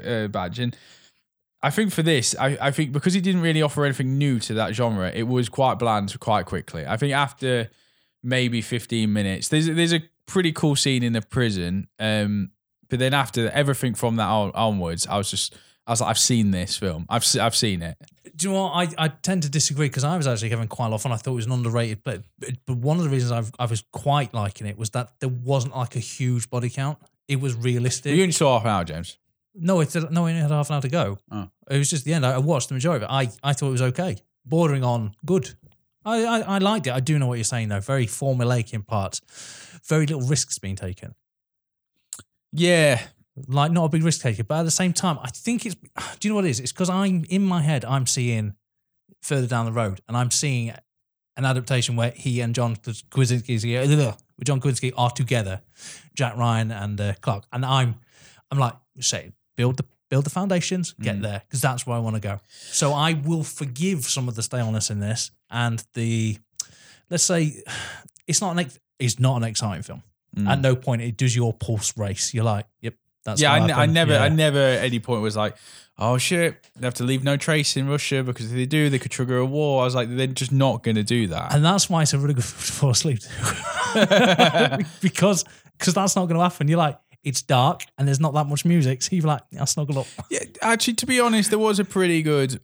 uh, 0.04 0.28
badge 0.28 0.60
and. 0.60 0.76
I 1.66 1.70
think 1.70 1.94
for 1.94 2.04
this, 2.04 2.36
I, 2.38 2.58
I 2.60 2.72
think 2.72 2.92
because 2.92 3.14
he 3.14 3.22
didn't 3.22 3.40
really 3.40 3.62
offer 3.62 3.86
anything 3.86 4.18
new 4.18 4.38
to 4.42 4.54
that 4.56 4.74
genre, 4.76 5.10
it 5.10 5.24
was 5.30 5.48
quite 5.48 5.80
bland 5.80 6.20
quite 6.20 6.46
quickly. 6.46 6.86
I 6.86 6.98
think 6.98 7.14
after 7.14 7.70
maybe 8.22 8.62
15 8.62 9.14
minutes, 9.14 9.48
there's 9.48 9.68
there's 9.68 9.94
a 9.94 10.02
pretty 10.26 10.52
cool 10.52 10.76
scene 10.76 11.04
in 11.04 11.14
the 11.14 11.22
prison. 11.22 11.88
Um, 12.00 12.52
but 12.90 13.00
then 13.00 13.14
after 13.14 13.50
everything 13.52 13.94
from 13.94 14.18
that 14.18 14.28
on, 14.28 14.52
onwards, 14.54 15.08
I 15.08 15.16
was 15.18 15.32
just 15.32 15.56
I 15.86 15.92
was 15.92 16.02
like, 16.02 16.10
I've 16.12 16.20
seen 16.20 16.52
this 16.52 16.78
film. 16.78 17.06
I've 17.10 17.26
se- 17.26 17.40
I've 17.42 17.56
seen 17.56 17.82
it. 17.82 17.98
Do 18.36 18.48
you 18.48 18.54
know 18.54 18.64
what? 18.64 18.72
I, 18.98 19.06
I 19.06 19.08
tend 19.10 19.44
to 19.44 19.50
disagree 19.50 19.88
because 19.88 20.04
I 20.06 20.16
was 20.16 20.28
actually 20.28 20.50
having 20.50 20.68
quite 20.70 20.88
a 20.88 20.90
lot 20.90 20.96
of 20.96 21.02
fun. 21.02 21.12
I 21.12 21.18
thought 21.18 21.32
it 21.32 21.36
was 21.36 21.46
an 21.46 21.52
underrated, 21.52 22.04
but 22.04 22.24
but 22.66 22.78
one 22.78 22.98
of 22.98 23.04
the 23.04 23.10
reasons 23.10 23.32
I've, 23.32 23.52
I 23.60 23.66
was 23.66 23.84
quite 23.92 24.34
liking 24.34 24.66
it 24.66 24.78
was 24.78 24.92
that 24.92 25.12
there 25.20 25.30
wasn't 25.30 25.76
like 25.76 25.96
a 25.96 26.00
huge 26.00 26.50
body 26.50 26.70
count. 26.70 27.00
It 27.28 27.42
was 27.42 27.54
realistic. 27.56 28.16
You 28.16 28.22
only 28.22 28.32
saw 28.32 28.54
half 28.58 28.64
an 28.66 28.72
hour, 28.72 28.84
James. 28.86 29.18
No, 29.56 29.82
it 29.82 29.90
did- 29.92 30.10
no, 30.12 30.24
we 30.24 30.30
only 30.32 30.42
had 30.42 30.52
half 30.52 30.70
an 30.70 30.76
hour 30.76 30.82
to 30.82 30.90
go. 30.90 31.18
Oh. 31.32 31.50
It 31.70 31.78
was 31.78 31.90
just 31.90 32.06
the 32.06 32.14
end. 32.14 32.26
I 32.26 32.34
I 32.36 32.38
watched 32.38 32.70
the 32.70 32.74
majority 32.76 33.06
of 33.06 33.12
it. 33.12 33.14
I, 33.14 33.50
I 33.50 33.54
thought 33.54 33.68
it 33.68 33.72
was 33.72 33.82
okay, 33.82 34.18
bordering 34.46 34.84
on 34.86 35.14
good. 35.26 35.54
I, 36.06 36.24
I, 36.26 36.40
I 36.40 36.58
liked 36.60 36.88
it. 36.88 36.94
I 36.94 37.00
do 37.02 37.18
know 37.20 37.28
what 37.28 37.36
you're 37.36 37.44
saying 37.46 37.70
though. 37.70 37.80
Very 37.82 38.08
formulaic 38.08 38.74
in 38.74 38.84
parts. 38.84 39.22
Very 39.88 40.06
little 40.06 40.22
risks 40.28 40.60
being 40.60 40.76
taken. 40.76 41.14
Yeah, 42.52 43.02
Like 43.48 43.72
not 43.72 43.86
a 43.86 43.90
big 43.90 44.04
risk 44.04 44.22
taker, 44.22 44.44
but 44.44 44.60
at 44.60 44.64
the 44.64 44.72
same 44.72 44.94
time, 44.94 45.18
I 45.22 45.30
think 45.30 45.66
it's. 45.66 45.76
Do 46.20 46.28
you 46.28 46.30
know 46.30 46.36
what 46.36 46.46
it 46.46 46.50
is? 46.50 46.60
It's 46.60 46.72
because 46.72 46.90
I'm 46.90 47.26
in 47.30 47.44
my 47.44 47.62
head. 47.62 47.84
I'm 47.86 48.06
seeing 48.06 48.54
further 49.22 49.48
down 49.48 49.66
the 49.66 49.72
road, 49.72 50.02
and 50.08 50.16
I'm 50.16 50.32
seeing 50.32 50.74
an 51.36 51.46
adaptation 51.46 51.96
where 51.96 52.12
he 52.12 52.42
and 52.42 52.54
John 52.54 52.78
Krasinski, 53.10 53.68
John 54.44 54.60
Krasinski 54.60 54.94
are 54.94 55.10
together, 55.10 55.62
Jack 56.14 56.38
Ryan 56.38 56.72
and 56.72 57.02
uh, 57.02 57.14
Clark, 57.22 57.46
and 57.52 57.66
I'm, 57.66 57.96
I'm 58.52 58.60
like, 58.60 58.74
say, 59.00 59.32
build 59.56 59.78
the 59.78 59.86
build 60.10 60.26
the 60.26 60.30
foundations, 60.30 60.94
get 61.02 61.22
there, 61.24 61.42
because 61.48 61.60
that's 61.60 61.88
where 61.88 61.98
I 61.98 62.00
want 62.00 62.16
to 62.16 62.22
go. 62.22 62.40
So 62.50 62.94
I 62.94 63.14
will 63.14 63.44
forgive 63.44 64.04
some 64.04 64.28
of 64.28 64.36
the 64.36 64.44
staleness 64.44 64.92
in 64.92 65.00
this, 65.00 65.32
and 65.50 65.84
the, 65.96 66.38
let's 67.10 67.24
say, 67.24 67.64
it's 68.28 68.42
not 68.42 68.58
an 68.58 68.70
it's 69.00 69.20
not 69.20 69.38
an 69.38 69.44
exciting 69.44 69.84
film. 69.84 70.04
At 70.48 70.62
no 70.62 70.76
point 70.76 71.02
it 71.02 71.16
does 71.18 71.36
your 71.36 71.54
pulse 71.54 71.96
race. 71.96 72.34
You're 72.34 72.44
like, 72.44 72.66
yep, 72.82 72.96
that's 73.24 73.42
yeah. 73.42 73.54
I, 73.54 73.66
ne- 73.66 73.74
I 73.74 73.86
never, 73.86 74.16
I 74.16 74.30
never 74.30 74.60
at 74.60 74.84
any 74.84 75.00
point 75.00 75.22
was 75.22 75.36
like, 75.36 75.56
oh 75.98 76.18
shit, 76.18 76.58
they 76.76 76.86
have 76.86 76.96
to 76.96 77.04
leave 77.04 77.24
no 77.24 77.38
trace 77.38 77.78
in 77.78 77.88
Russia 77.88 78.24
because 78.24 78.48
if 78.48 78.52
they 78.52 78.66
do, 78.66 78.90
they 78.90 79.00
could 79.00 79.12
trigger 79.12 79.38
a 79.38 79.46
war. 79.46 79.82
I 79.82 79.86
was 79.86 79.96
like, 79.96 80.16
they're 80.16 80.28
just 80.28 80.52
not 80.52 80.84
going 80.84 80.96
to 80.96 81.04
do 81.04 81.28
that. 81.28 81.54
And 81.54 81.64
that's 81.64 81.90
why 81.90 82.02
it's 82.02 82.14
a 82.14 82.20
really 82.20 82.34
good 82.34 82.44
film 82.44 82.66
to 82.66 82.72
fall 82.72 82.90
asleep 82.90 83.20
because 85.02 85.46
because 85.78 85.94
that's 85.94 86.16
not 86.16 86.26
going 86.26 86.38
to 86.38 86.44
happen. 86.44 86.68
You're 86.68 86.78
like, 86.78 87.00
it's 87.24 87.42
dark 87.42 87.84
and 87.98 88.08
there's 88.08 88.20
not 88.20 88.34
that 88.34 88.48
much 88.48 88.66
music. 88.66 89.02
So 89.02 89.16
you're 89.16 89.26
like, 89.26 89.42
I'll 89.60 89.66
snuggle 89.66 90.00
up. 90.00 90.08
Yeah, 90.30 90.40
actually, 90.62 90.96
to 90.96 91.06
be 91.06 91.20
honest, 91.20 91.50
there 91.50 91.60
was 91.60 91.80
a 91.80 91.86
pretty 91.86 92.22
good 92.22 92.60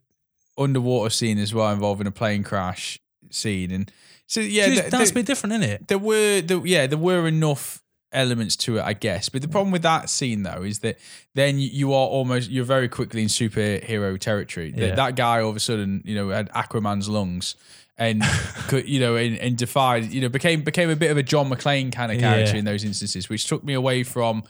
underwater 0.58 1.10
scene 1.10 1.38
as 1.38 1.54
well 1.54 1.72
involving 1.72 2.08
a 2.08 2.12
plane 2.12 2.44
crash 2.44 3.00
scene, 3.30 3.72
and 3.72 3.92
so 4.28 4.42
yeah, 4.42 4.66
th- 4.66 4.92
that's 4.92 5.12
a 5.12 5.14
bit 5.14 5.26
different, 5.26 5.54
isn't 5.54 5.70
it? 5.70 5.88
there 5.88 5.98
were 5.98 6.42
there, 6.42 6.66
yeah 6.66 6.86
there 6.88 6.98
were 6.98 7.28
enough 7.28 7.82
elements 8.12 8.56
to 8.58 8.78
it, 8.78 8.82
I 8.84 8.94
guess. 8.94 9.30
But 9.30 9.42
the 9.42 9.48
problem 9.48 9.72
with 9.72 9.84
that 9.84 10.10
scene 10.10 10.44
though 10.44 10.64
is 10.64 10.80
that 10.80 10.98
then 11.36 11.60
you- 11.60 11.94
are 11.94 12.08
almost 12.08 12.50
you're 12.50 12.66
very 12.66 12.88
quickly 12.90 13.22
in 13.22 13.28
superhero 13.28 14.20
territory. 14.20 14.72
That 14.72 14.96
that 14.96 15.16
guy 15.16 15.42
all 15.42 15.50
of 15.50 15.56
a 15.56 15.60
sudden 15.60 16.02
you 16.06 16.16
know 16.16 16.30
had 16.30 16.50
Aquaman's 16.52 17.08
lungs. 17.10 17.56
And 18.02 18.24
could, 18.70 18.88
you 18.88 19.02
know, 19.02 19.18
and, 19.18 19.38
and 19.40 19.58
defied, 19.58 20.06
you 20.14 20.22
know, 20.22 20.30
became 20.30 20.62
became 20.62 20.90
a 20.90 20.96
bit 20.96 21.12
of 21.12 21.18
a 21.18 21.24
John 21.24 21.50
McClane 21.50 21.92
kind 21.92 22.14
of 22.14 22.18
character 22.20 22.54
Yeah. 22.54 22.60
in 22.60 22.64
those 22.66 22.86
instances, 22.86 23.28
which 23.28 23.46
took 23.46 23.62
me 23.62 23.74
away 23.74 24.04
from 24.04 24.44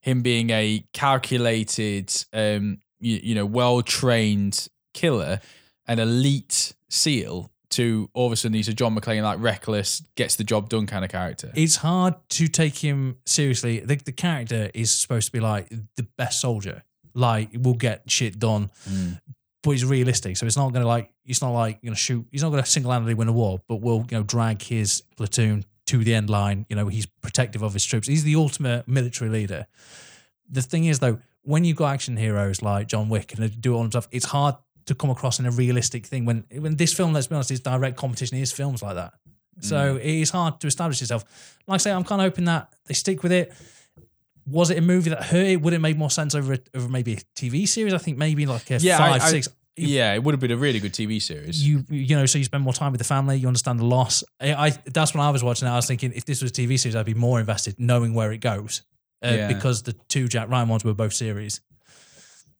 him 0.00 0.20
being 0.22 0.50
a 0.50 0.84
calculated, 0.92 2.12
um, 2.32 2.78
you, 2.98 3.20
you 3.22 3.34
know, 3.36 3.46
well 3.46 3.82
trained 3.82 4.66
killer, 4.94 5.40
an 5.86 5.98
elite 6.00 6.72
SEAL, 6.88 7.50
to 7.70 8.08
all 8.14 8.26
of 8.26 8.32
a 8.32 8.36
sudden 8.36 8.54
he's 8.54 8.68
a 8.68 8.74
John 8.74 8.96
McClane 8.96 9.22
like 9.22 9.38
reckless, 9.40 10.02
gets 10.16 10.36
the 10.36 10.44
job 10.44 10.68
done 10.68 10.86
kind 10.86 11.04
of 11.04 11.10
character. 11.10 11.52
It's 11.54 11.76
hard 11.76 12.14
to 12.30 12.48
take 12.48 12.76
him 12.76 13.18
seriously. 13.26 13.80
The, 13.80 13.96
the 13.96 14.12
character 14.12 14.70
is 14.74 14.90
supposed 14.90 15.26
to 15.26 15.32
be 15.32 15.40
like 15.40 15.68
the 15.96 16.04
best 16.16 16.40
soldier. 16.40 16.82
Like, 17.14 17.50
we'll 17.54 17.74
get 17.74 18.10
shit 18.10 18.38
done. 18.38 18.70
Mm. 18.88 19.20
but 19.62 19.70
he's 19.72 19.84
realistic. 19.84 20.36
So 20.36 20.46
it's 20.46 20.56
not 20.56 20.72
going 20.72 20.82
to 20.82 20.88
like 20.88 21.12
it's 21.24 21.42
not 21.42 21.50
like 21.50 21.82
going 21.82 21.94
to 21.94 21.98
shoot. 21.98 22.26
He's 22.30 22.42
not 22.42 22.50
going 22.50 22.62
to 22.62 22.68
single 22.68 22.92
handedly 22.92 23.14
win 23.14 23.28
a 23.28 23.32
war, 23.32 23.60
but 23.68 23.76
will 23.76 24.06
you 24.10 24.16
know 24.16 24.22
drag 24.22 24.62
his 24.62 25.02
platoon 25.16 25.64
to 25.86 26.04
the 26.04 26.14
end 26.14 26.30
line. 26.30 26.66
You 26.68 26.76
know, 26.76 26.88
he's 26.88 27.06
protective 27.06 27.62
of 27.62 27.72
his 27.72 27.84
troops. 27.84 28.06
He's 28.06 28.24
the 28.24 28.36
ultimate 28.36 28.86
military 28.86 29.30
leader. 29.30 29.66
The 30.50 30.62
thing 30.62 30.84
is, 30.84 31.00
though, 31.00 31.18
when 31.42 31.64
you've 31.64 31.76
got 31.76 31.94
action 31.94 32.16
heroes 32.16 32.62
like 32.62 32.88
John 32.88 33.08
Wick 33.08 33.34
and 33.34 33.42
they 33.42 33.48
do 33.48 33.74
all 33.74 33.86
stuff, 33.88 34.08
it's 34.10 34.26
hard 34.26 34.56
to 34.88 34.94
come 34.94 35.10
across 35.10 35.38
in 35.38 35.46
a 35.46 35.50
realistic 35.50 36.04
thing. 36.06 36.24
When 36.26 36.44
when 36.64 36.76
this 36.76 36.92
film, 36.92 37.12
let's 37.12 37.26
be 37.28 37.34
honest, 37.36 37.50
is 37.50 37.60
direct 37.60 37.96
competition 37.96 38.36
is 38.38 38.52
films 38.52 38.82
like 38.82 38.96
that. 38.96 39.12
So 39.60 39.96
it 39.96 40.14
is 40.22 40.30
hard 40.30 40.60
to 40.60 40.66
establish 40.68 41.00
yourself. 41.00 41.24
Like 41.66 41.76
I 41.76 41.78
say, 41.78 41.90
I'm 41.92 42.04
kind 42.04 42.20
of 42.20 42.26
hoping 42.26 42.44
that 42.44 42.72
they 42.86 42.94
stick 42.94 43.22
with 43.24 43.32
it. 43.32 43.52
Was 44.46 44.70
it 44.70 44.78
a 44.78 44.80
movie 44.80 45.10
that 45.10 45.24
hurt? 45.24 45.46
It 45.46 45.60
would 45.62 45.72
it 45.72 45.80
make 45.80 45.96
more 45.96 46.10
sense 46.10 46.34
over 46.34 46.52
a, 46.54 46.58
over 46.74 46.88
maybe 46.88 47.14
a 47.14 47.16
TV 47.34 47.66
series? 47.66 47.92
I 47.92 47.98
think 47.98 48.18
maybe 48.18 48.46
like 48.46 48.70
a 48.70 48.78
Yeah, 48.78 48.96
I- 48.96 48.98
five, 49.18 49.22
I- 49.22 49.30
six. 49.30 49.48
Yeah, 49.80 50.12
it 50.14 50.24
would 50.24 50.32
have 50.32 50.40
been 50.40 50.50
a 50.50 50.56
really 50.56 50.80
good 50.80 50.92
TV 50.92 51.20
series. 51.22 51.64
You 51.66 51.84
you 51.88 52.16
know, 52.16 52.26
so 52.26 52.38
you 52.38 52.44
spend 52.44 52.64
more 52.64 52.72
time 52.72 52.90
with 52.92 52.98
the 52.98 53.04
family. 53.04 53.36
You 53.36 53.46
understand 53.46 53.78
the 53.78 53.84
loss. 53.84 54.24
I, 54.40 54.54
I 54.66 54.70
that's 54.86 55.14
when 55.14 55.22
I 55.22 55.30
was 55.30 55.42
watching 55.44 55.68
it. 55.68 55.70
I 55.70 55.76
was 55.76 55.86
thinking 55.86 56.12
if 56.14 56.24
this 56.24 56.42
was 56.42 56.50
a 56.50 56.54
TV 56.54 56.78
series, 56.78 56.96
I'd 56.96 57.06
be 57.06 57.14
more 57.14 57.38
invested, 57.38 57.76
knowing 57.78 58.12
where 58.14 58.32
it 58.32 58.38
goes, 58.38 58.82
uh, 59.24 59.28
Yeah. 59.28 59.46
because 59.52 59.82
the 59.84 59.92
two 60.08 60.26
Jack 60.26 60.48
Ryan 60.48 60.68
ones 60.68 60.82
were 60.84 60.94
both 60.94 61.12
series. 61.14 61.60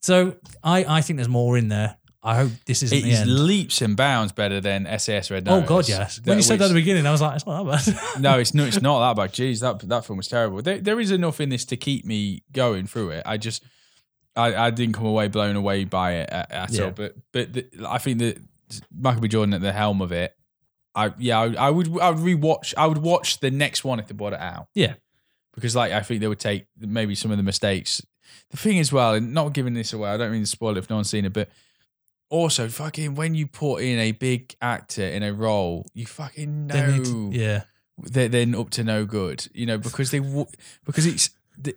So 0.00 0.36
I 0.62 0.84
I 0.98 1.00
think 1.00 1.16
there's 1.16 1.28
more 1.28 1.58
in 1.58 1.68
there. 1.68 1.96
I 2.22 2.34
hope 2.36 2.50
this 2.66 2.82
isn't 2.82 2.98
it 2.98 3.02
the 3.02 3.10
is 3.10 3.20
end. 3.20 3.46
leaps 3.46 3.80
and 3.80 3.96
bounds 3.96 4.32
better 4.32 4.60
than 4.60 4.86
SAS 4.98 5.30
Red 5.30 5.48
Oh 5.48 5.60
God, 5.62 5.88
yes. 5.88 6.20
When 6.24 6.36
you 6.36 6.42
said 6.42 6.58
that 6.58 6.64
at 6.64 6.68
the 6.68 6.74
beginning, 6.74 7.06
I 7.06 7.12
was 7.12 7.20
like, 7.20 7.36
it's 7.36 7.46
not 7.46 7.62
that 7.64 7.86
bad. 8.14 8.20
no, 8.20 8.38
it's 8.38 8.54
not. 8.54 8.66
It's 8.68 8.82
not 8.82 9.14
that 9.14 9.20
bad. 9.22 9.32
Jeez, 9.34 9.60
that 9.60 9.78
that 9.88 10.04
film 10.04 10.16
was 10.16 10.26
terrible. 10.28 10.60
There, 10.60 10.78
there 10.78 10.98
is 10.98 11.10
enough 11.12 11.40
in 11.40 11.48
this 11.48 11.64
to 11.66 11.76
keep 11.76 12.04
me 12.04 12.42
going 12.52 12.86
through 12.88 13.10
it. 13.10 13.22
I 13.24 13.36
just, 13.36 13.62
I, 14.34 14.54
I 14.66 14.70
didn't 14.70 14.94
come 14.94 15.06
away 15.06 15.28
blown 15.28 15.54
away 15.54 15.84
by 15.84 16.14
it 16.14 16.30
at, 16.30 16.50
at 16.50 16.70
Yeah. 16.72 16.84
all. 16.86 16.90
But, 16.90 17.14
but 17.32 17.52
the, 17.52 17.66
I 17.88 17.98
think 17.98 18.18
that 18.18 18.38
Michael 18.92 19.20
B. 19.22 19.28
Jordan 19.28 19.54
at 19.54 19.60
the 19.60 19.72
helm 19.72 20.00
of 20.02 20.10
it. 20.12 20.34
I 20.96 21.12
yeah, 21.18 21.38
I, 21.38 21.68
I 21.68 21.70
would 21.70 22.00
I 22.00 22.10
would 22.10 22.18
rewatch. 22.24 22.74
I 22.76 22.86
would 22.88 22.98
watch 22.98 23.38
the 23.38 23.52
next 23.52 23.84
one 23.84 24.00
if 24.00 24.08
they 24.08 24.14
brought 24.14 24.32
it 24.32 24.40
out. 24.40 24.66
Yeah. 24.74 24.94
because 25.54 25.76
like 25.76 25.92
I 25.92 26.00
think 26.00 26.20
they 26.20 26.26
would 26.26 26.40
take 26.40 26.66
maybe 26.76 27.14
some 27.14 27.30
of 27.30 27.36
the 27.36 27.44
mistakes. 27.44 28.02
The 28.50 28.56
thing 28.56 28.78
as 28.80 28.92
well, 28.92 29.14
and 29.14 29.32
not 29.32 29.52
giving 29.52 29.74
this 29.74 29.92
away, 29.92 30.10
I 30.10 30.16
don't 30.16 30.32
mean 30.32 30.42
to 30.42 30.46
spoil 30.46 30.72
it 30.76 30.78
if 30.78 30.90
no 30.90 30.96
one's 30.96 31.08
seen 31.10 31.24
it, 31.24 31.32
but 31.32 31.48
also 32.30 32.68
fucking 32.68 33.14
when 33.14 33.34
you 33.34 33.46
put 33.46 33.82
in 33.82 33.98
a 33.98 34.12
big 34.12 34.54
actor 34.60 35.02
in 35.04 35.22
a 35.22 35.32
role, 35.32 35.86
you 35.94 36.06
fucking 36.06 36.66
know 36.66 36.74
They 36.74 36.92
need 36.98 37.04
to- 37.06 37.30
yeah. 37.32 37.62
they're 37.98 38.28
then 38.28 38.54
up 38.54 38.70
to 38.70 38.84
no 38.84 39.04
good, 39.04 39.46
you 39.54 39.66
know, 39.66 39.78
because 39.78 40.10
they 40.10 40.20
because 40.84 41.06
it's 41.06 41.30
the, 41.56 41.74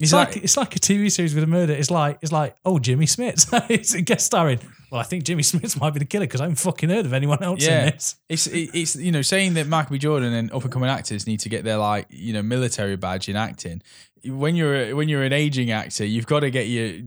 It's 0.00 0.12
like, 0.12 0.36
it's 0.36 0.56
like 0.56 0.74
a 0.76 0.78
TV 0.80 1.10
series 1.10 1.34
with 1.34 1.44
a 1.44 1.46
murder. 1.46 1.72
It's 1.72 1.90
like 1.90 2.18
it's 2.22 2.32
like 2.32 2.56
oh 2.64 2.78
Jimmy 2.78 3.06
Smith, 3.06 3.48
it's 3.70 3.94
a 3.94 4.02
guest 4.02 4.26
starring. 4.26 4.58
Well, 4.90 5.00
I 5.00 5.04
think 5.04 5.24
Jimmy 5.24 5.42
Smith 5.42 5.80
might 5.80 5.92
be 5.92 5.98
the 6.00 6.04
killer 6.04 6.26
because 6.26 6.40
I 6.40 6.44
haven't 6.44 6.56
fucking 6.56 6.88
heard 6.90 7.06
of 7.06 7.12
anyone 7.12 7.42
else 7.42 7.64
Yeah. 7.64 7.86
in 7.86 7.90
this. 7.92 8.16
it's 8.28 8.46
it- 8.48 8.70
it's 8.74 8.96
you 8.96 9.12
know 9.12 9.22
saying 9.22 9.54
that 9.54 9.66
Michael 9.68 9.92
B. 9.94 9.98
Jordan 9.98 10.32
and 10.32 10.52
up 10.52 10.62
and 10.64 10.72
coming 10.72 10.90
actors 10.90 11.26
need 11.26 11.40
to 11.40 11.48
get 11.48 11.64
their 11.64 11.78
like 11.78 12.06
you 12.10 12.32
know 12.32 12.42
military 12.42 12.96
badge 12.96 13.28
in 13.28 13.36
acting. 13.36 13.82
When 14.26 14.56
you're 14.56 14.74
a- 14.74 14.92
when 14.94 15.08
you're 15.08 15.22
an 15.22 15.32
aging 15.32 15.70
actor, 15.70 16.04
you've 16.04 16.26
got 16.26 16.40
to 16.40 16.50
get 16.50 16.66
your 16.68 17.00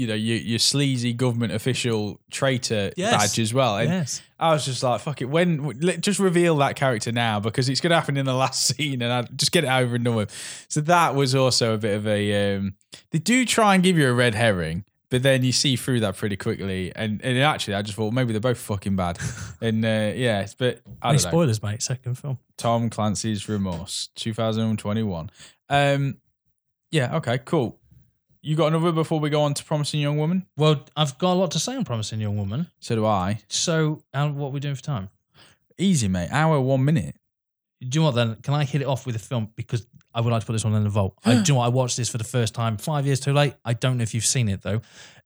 you 0.00 0.06
know 0.06 0.14
your 0.14 0.38
your 0.38 0.58
sleazy 0.58 1.12
government 1.12 1.52
official 1.52 2.18
traitor 2.30 2.90
Yes. 2.96 3.12
badge 3.12 3.38
as 3.38 3.52
well. 3.52 3.76
And 3.76 3.90
Yes, 3.90 4.22
I 4.38 4.52
was 4.52 4.64
just 4.64 4.82
like, 4.82 5.00
fuck 5.02 5.20
it. 5.20 5.26
When 5.26 5.78
just 6.00 6.18
reveal 6.18 6.56
that 6.56 6.74
character 6.76 7.12
now 7.12 7.38
because 7.38 7.68
it's 7.68 7.80
going 7.82 7.90
to 7.90 7.96
happen 7.96 8.16
in 8.16 8.24
the 8.24 8.34
last 8.34 8.64
scene, 8.76 9.02
and 9.02 9.12
I 9.12 9.22
just 9.36 9.52
get 9.52 9.64
it 9.64 9.68
over 9.70 9.96
and 9.96 10.04
done 10.04 10.14
with. 10.14 10.66
So 10.68 10.80
that 10.80 11.14
was 11.14 11.34
also 11.34 11.74
a 11.74 11.78
bit 11.78 11.96
of 11.96 12.06
a. 12.06 12.56
Um, 12.56 12.74
they 13.10 13.18
do 13.18 13.44
try 13.44 13.74
and 13.74 13.82
give 13.84 13.98
you 13.98 14.08
a 14.08 14.12
red 14.14 14.34
herring, 14.34 14.84
but 15.10 15.22
then 15.22 15.44
you 15.44 15.52
see 15.52 15.76
through 15.76 16.00
that 16.00 16.16
pretty 16.16 16.36
quickly. 16.38 16.92
And 16.96 17.20
and 17.22 17.36
actually, 17.38 17.74
I 17.74 17.82
just 17.82 17.96
thought 17.96 18.12
maybe 18.14 18.32
they're 18.32 18.40
both 18.40 18.58
fucking 18.58 18.96
bad. 18.96 19.18
and 19.60 19.84
uh, 19.84 20.12
yeah, 20.14 20.46
but 20.56 20.80
I 21.02 21.08
don't 21.12 21.22
know. 21.22 21.28
spoilers, 21.28 21.62
mate. 21.62 21.82
Second 21.82 22.16
film. 22.16 22.38
Tom 22.56 22.88
Clancy's 22.88 23.48
Remorse, 23.50 24.08
2021. 24.16 25.30
Um, 25.68 26.16
yeah, 26.90 27.16
okay, 27.16 27.38
cool. 27.38 27.79
You 28.42 28.56
got 28.56 28.68
another 28.68 28.92
before 28.92 29.20
we 29.20 29.28
go 29.28 29.42
on 29.42 29.52
to 29.54 29.64
Promising 29.64 30.00
Young 30.00 30.16
Woman? 30.16 30.46
Well, 30.56 30.84
I've 30.96 31.18
got 31.18 31.34
a 31.34 31.38
lot 31.38 31.50
to 31.52 31.58
say 31.58 31.76
on 31.76 31.84
Promising 31.84 32.20
Young 32.20 32.38
Woman. 32.38 32.68
So 32.80 32.94
do 32.94 33.04
I. 33.04 33.40
So, 33.48 34.02
what 34.12 34.22
are 34.24 34.48
we 34.50 34.60
doing 34.60 34.74
for 34.74 34.82
time? 34.82 35.10
Easy, 35.76 36.08
mate. 36.08 36.28
Hour, 36.30 36.60
one 36.60 36.84
minute. 36.84 37.16
Do 37.82 37.88
you 37.98 38.00
know 38.00 38.06
what 38.06 38.14
then? 38.14 38.36
Can 38.42 38.54
I 38.54 38.64
hit 38.64 38.82
it 38.82 38.86
off 38.86 39.06
with 39.06 39.16
a 39.16 39.18
film 39.18 39.50
because 39.56 39.86
I 40.14 40.20
would 40.20 40.30
like 40.30 40.40
to 40.40 40.46
put 40.46 40.52
this 40.54 40.64
one 40.64 40.74
in 40.74 40.84
the 40.84 40.90
vault. 40.90 41.18
I 41.24 41.34
do 41.34 41.38
you 41.38 41.44
know 41.48 41.54
what? 41.60 41.66
I 41.66 41.68
watched 41.68 41.96
this 41.96 42.08
for 42.08 42.18
the 42.18 42.24
first 42.24 42.54
time 42.54 42.76
five 42.78 43.06
years 43.06 43.20
too 43.20 43.32
late. 43.32 43.54
I 43.64 43.74
don't 43.74 43.96
know 43.98 44.02
if 44.02 44.14
you've 44.14 44.24
seen 44.26 44.48
it 44.48 44.62
though. 44.62 44.80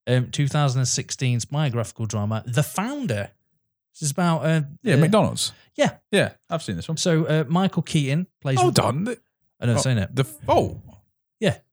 Um, 0.07 0.27
2016's 0.27 1.47
biographical 1.47 2.07
drama, 2.07 2.43
The 2.47 2.63
Founder. 2.63 3.31
This 3.95 4.03
is 4.03 4.11
about 4.11 4.45
uh, 4.45 4.63
Yeah, 4.83 4.95
uh, 4.95 4.99
McDonald's. 4.99 5.53
Yeah. 5.77 5.95
Yeah, 6.11 6.33
I've 6.51 6.63
seen 6.63 6.77
this 6.77 6.89
one. 6.89 6.97
So 6.97 7.25
uh, 7.27 7.45
Michael 7.49 7.83
Keaton 7.83 8.27
plays. 8.41 8.61
Hold 8.61 8.79
on. 8.81 9.09
I 9.61 9.67
never 9.67 9.79
Oh. 9.79 9.83
seen 9.83 9.99
it. 9.99 10.15
the 10.15 10.27
oh. 10.49 10.81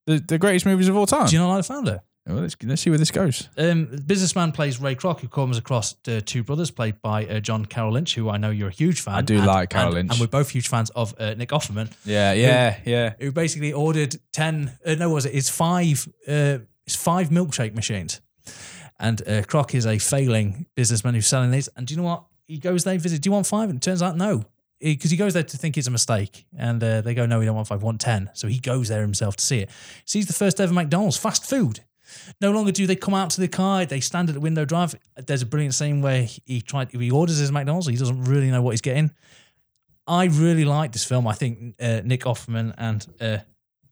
The, 0.08 0.20
the 0.20 0.38
greatest 0.38 0.66
movies 0.66 0.88
of 0.88 0.95
all 0.97 1.06
time. 1.06 1.28
Do 1.28 1.36
you 1.36 1.39
not 1.41 1.49
like 1.49 1.60
The 1.60 1.74
Founder? 1.74 2.02
well, 2.28 2.38
let's, 2.38 2.56
let's 2.64 2.82
see 2.84 2.89
where 2.91 2.99
this 2.99 3.10
goes. 3.12 3.49
Um, 3.58 3.86
businessman 4.06 4.52
plays 4.52 4.80
Ray 4.80 4.95
Kroc, 4.95 5.20
who 5.22 5.28
comes 5.28 5.58
across 5.58 5.95
uh, 6.08 6.22
two 6.24 6.43
brothers, 6.43 6.70
played 6.72 7.02
by 7.02 7.26
uh, 7.26 7.39
John 7.39 7.66
Carroll 7.66 7.93
Lynch, 7.93 8.14
who 8.16 8.30
I 8.30 8.38
know 8.38 8.52
you're 8.52 8.68
a 8.70 8.72
huge 8.72 9.02
fan. 9.02 9.16
I 9.16 9.22
do 9.22 9.38
and- 9.38 9.47
like 9.47 9.70
Carroll 9.72 9.88
and- 9.88 9.95
Lynch. 9.95 10.12
and 10.12 10.20
we're 10.22 10.28
both 10.28 10.49
huge 10.52 10.68
fans 10.68 10.89
of 10.91 11.14
uh, 11.20 11.34
Nick 11.34 11.49
Offerman. 11.49 11.91
Yeah, 12.06 12.34
yeah, 12.34 12.78
yeah. 12.86 13.14
who 13.20 13.32
basically 13.32 13.74
ordered 13.74 14.16
10 14.34 14.72
uh, 14.86 14.95
no 14.95 15.10
was 15.10 15.26
it 15.26 15.34
it's 15.36 15.49
five 15.49 16.08
uh 16.28 16.60
it's 16.86 16.95
five 16.95 17.30
milkshake 17.30 17.74
machines 17.76 18.22
and 18.99 19.22
uh, 19.24 19.41
Kroc 19.41 19.74
is 19.74 19.86
a 19.86 19.97
failing 19.97 20.66
businessman 20.76 21.14
who's 21.16 21.28
selling 21.28 21.52
these 21.52 21.70
and 21.76 21.88
do 21.88 21.93
you 21.93 21.97
know 22.02 22.08
what 22.08 22.24
he 22.47 22.58
goes 22.60 22.84
there 22.84 22.97
visit 22.97 23.22
do 23.22 23.28
you 23.30 23.32
want 23.34 23.47
five 23.47 23.70
and 23.70 23.78
it 23.78 23.82
turns 23.82 24.02
out 24.02 24.16
no 24.18 24.43
because 24.82 25.12
he 25.12 25.18
goes 25.18 25.34
there 25.34 25.44
to 25.44 25.58
think 25.58 25.78
it's 25.78 25.88
a 25.88 25.92
mistake 25.92 26.46
and 26.58 26.84
uh, 26.84 27.02
they 27.02 27.14
go 27.14 27.26
no 27.26 27.40
we 27.40 27.46
don't 27.46 27.56
want 27.56 27.68
five 27.68 27.84
want 27.84 28.02
10 28.02 28.32
so 28.34 28.48
he 28.48 28.60
goes 28.60 28.88
there 28.88 29.02
himself 29.02 29.36
to 29.38 29.44
see 29.44 29.60
it. 29.60 29.70
Sees 30.06 30.28
the 30.28 30.34
first 30.34 30.60
ever 30.60 30.74
McDonald's 30.74 31.18
fast 31.18 31.46
food. 31.46 31.82
No 32.42 32.52
longer 32.52 32.72
do 32.72 32.86
they 32.88 32.96
come 32.96 33.14
out 33.14 33.30
to 33.32 33.42
the 33.42 33.48
car 33.48 33.86
they 33.86 34.00
stand 34.00 34.30
at 34.30 34.36
the 34.36 34.42
window 34.42 34.66
drive. 34.66 34.96
There's 35.16 35.42
a 35.42 35.46
brilliant 35.46 35.76
scene 35.76 36.02
where 36.02 36.24
he 36.24 36.62
tried 36.62 36.92
he 36.92 37.12
orders 37.12 37.38
his 37.38 37.52
McDonald's 37.52 37.88
he 37.88 37.96
doesn't 37.96 38.24
really 38.26 38.52
know 38.52 38.62
what 38.62 38.72
he's 38.72 38.82
getting. 38.82 39.12
I 40.08 40.26
really 40.26 40.66
like 40.66 40.92
this 40.92 41.06
film. 41.06 41.28
I 41.28 41.34
think 41.34 41.76
uh, 41.80 42.02
Nick 42.04 42.22
Offerman 42.22 42.74
and 42.78 43.08
uh, 43.22 43.38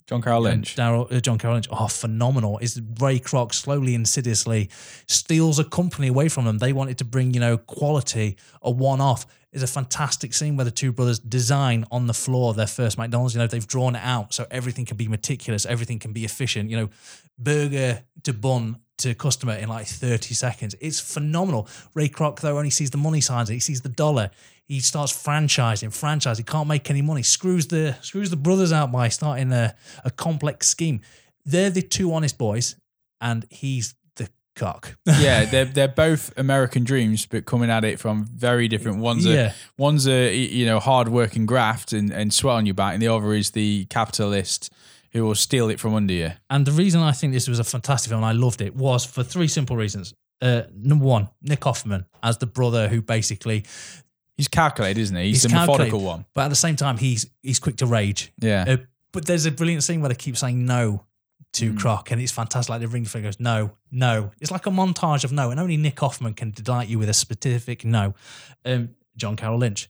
John 0.09 0.23
Carroll 0.23 0.41
Lynch. 0.41 0.75
Daryl, 0.75 1.11
uh, 1.11 1.19
John 1.19 1.37
Carroll 1.37 1.57
Lynch 1.57 1.67
are 1.69 1.87
phenomenal. 1.87 2.57
Is 2.57 2.81
Ray 2.99 3.19
Kroc 3.19 3.53
slowly, 3.53 3.93
insidiously 3.93 4.67
steals 5.05 5.59
a 5.59 5.63
company 5.63 6.07
away 6.07 6.29
from 6.29 6.45
them? 6.45 6.57
They 6.57 6.73
wanted 6.73 6.97
to 6.97 7.05
bring, 7.05 7.35
you 7.35 7.39
know, 7.39 7.57
quality, 7.57 8.35
a 8.63 8.71
one-off. 8.71 9.27
Is 9.51 9.61
a 9.61 9.67
fantastic 9.67 10.33
scene 10.33 10.57
where 10.57 10.65
the 10.65 10.71
two 10.71 10.91
brothers 10.91 11.19
design 11.19 11.85
on 11.91 12.07
the 12.07 12.13
floor 12.15 12.55
their 12.55 12.67
first 12.67 12.97
McDonald's. 12.97 13.35
You 13.35 13.39
know, 13.41 13.47
they've 13.47 13.65
drawn 13.65 13.95
it 13.95 14.01
out 14.03 14.33
so 14.33 14.47
everything 14.49 14.85
can 14.85 14.97
be 14.97 15.07
meticulous, 15.07 15.65
everything 15.65 15.99
can 15.99 16.11
be 16.11 16.25
efficient. 16.25 16.71
You 16.71 16.77
know, 16.77 16.89
burger 17.37 18.03
to 18.23 18.33
bun 18.33 18.77
to 18.99 19.13
customer 19.15 19.53
in 19.53 19.69
like 19.69 19.87
30 19.87 20.33
seconds. 20.33 20.75
It's 20.79 20.99
phenomenal. 20.99 21.67
Ray 21.93 22.09
Kroc, 22.09 22.39
though, 22.41 22.57
only 22.57 22.69
sees 22.69 22.91
the 22.91 22.97
money 22.97 23.21
signs. 23.21 23.49
He 23.49 23.59
sees 23.59 23.81
the 23.81 23.89
dollar. 23.89 24.29
He 24.69 24.79
starts 24.79 25.11
franchising, 25.11 25.91
franchise. 25.93 26.37
He 26.37 26.43
can't 26.45 26.67
make 26.67 26.89
any 26.89 27.01
money. 27.01 27.23
Screws 27.23 27.67
the 27.67 27.97
screws 28.01 28.29
the 28.29 28.37
brothers 28.37 28.71
out 28.71 28.91
by 28.91 29.09
starting 29.09 29.51
a, 29.51 29.75
a 30.05 30.11
complex 30.11 30.67
scheme. 30.69 31.01
They're 31.43 31.71
the 31.71 31.81
two 31.81 32.13
honest 32.13 32.37
boys, 32.37 32.75
and 33.19 33.45
he's 33.49 33.95
the 34.15 34.29
cock. 34.55 34.95
yeah, 35.07 35.45
they're 35.51 35.65
they're 35.65 35.87
both 35.87 36.31
American 36.37 36.83
dreams, 36.83 37.25
but 37.25 37.45
coming 37.45 37.71
at 37.71 37.83
it 37.83 37.99
from 37.99 38.25
very 38.25 38.67
different. 38.67 38.99
One's 38.99 39.25
a 39.25 39.33
Yeah. 39.33 39.53
one's 39.77 40.07
a 40.07 40.35
you 40.35 40.65
know 40.67 40.79
hard 40.79 41.09
working 41.09 41.47
graft 41.47 41.91
and 41.91 42.11
and 42.13 42.31
sweat 42.31 42.55
on 42.55 42.65
your 42.67 42.75
back, 42.75 42.93
and 42.93 43.01
the 43.01 43.07
other 43.07 43.33
is 43.33 43.51
the 43.51 43.85
capitalist 43.85 44.71
who 45.13 45.25
will 45.25 45.33
steal 45.33 45.69
it 45.69 45.79
from 45.79 45.95
under 45.95 46.13
you. 46.13 46.31
And 46.51 46.67
the 46.67 46.71
reason 46.71 47.01
I 47.01 47.13
think 47.13 47.33
this 47.33 47.47
was 47.47 47.57
a 47.57 47.63
fantastic 47.63 48.09
film, 48.11 48.23
and 48.23 48.29
I 48.29 48.33
loved 48.39 48.61
it, 48.61 48.75
was 48.75 49.03
for 49.03 49.23
three 49.23 49.47
simple 49.47 49.75
reasons. 49.75 50.13
Uh, 50.39 50.61
number 50.75 51.03
one, 51.05 51.29
Nick 51.41 51.61
Offerman 51.61 52.05
as 52.21 52.37
the 52.37 52.45
brother 52.45 52.87
who 52.87 53.01
basically, 53.01 53.65
He's 54.39 54.47
calculated, 54.47 55.01
isn't 55.01 55.15
he? 55.17 55.23
He's, 55.27 55.43
He's 55.43 55.51
the 55.51 55.57
methodical 55.57 55.99
one. 55.99 56.25
but 56.33 56.45
at 56.45 56.47
the 56.47 56.55
same 56.55 56.77
time, 56.77 56.97
he's 56.97 57.29
he's 57.43 57.59
quick 57.59 57.75
to 57.77 57.85
rage. 57.85 58.31
Yeah. 58.39 58.63
Uh, 58.67 58.77
but 59.11 59.25
there's 59.25 59.45
a 59.45 59.51
brilliant 59.51 59.83
scene 59.83 59.99
where 59.99 60.07
they 60.09 60.15
keep 60.15 60.37
saying 60.37 60.65
no 60.65 61.05
to 61.53 61.73
Mm. 61.73 61.77
Kroc, 61.79 62.11
and 62.11 62.21
it's 62.21 62.31
fantastic. 62.31 62.69
Like 62.69 62.79
the 62.81 62.87
ring 62.87 63.03
finger 63.05 63.27
goes, 63.27 63.39
no, 63.39 63.71
no. 63.91 64.31
It's 64.39 64.51
like 64.51 64.65
a 64.65 64.69
montage 64.69 65.23
of 65.25 65.31
no, 65.33 65.51
and 65.51 65.59
only 65.59 65.75
Nick 65.77 65.97
Offerman 65.97 66.35
can 66.37 66.51
delight 66.51 66.87
you 66.87 66.99
with 66.99 67.09
a 67.09 67.13
specific 67.13 67.83
no. 67.83 68.13
Um, 68.63 68.89
John 69.17 69.35
Carroll 69.35 69.57
Lynch 69.59 69.89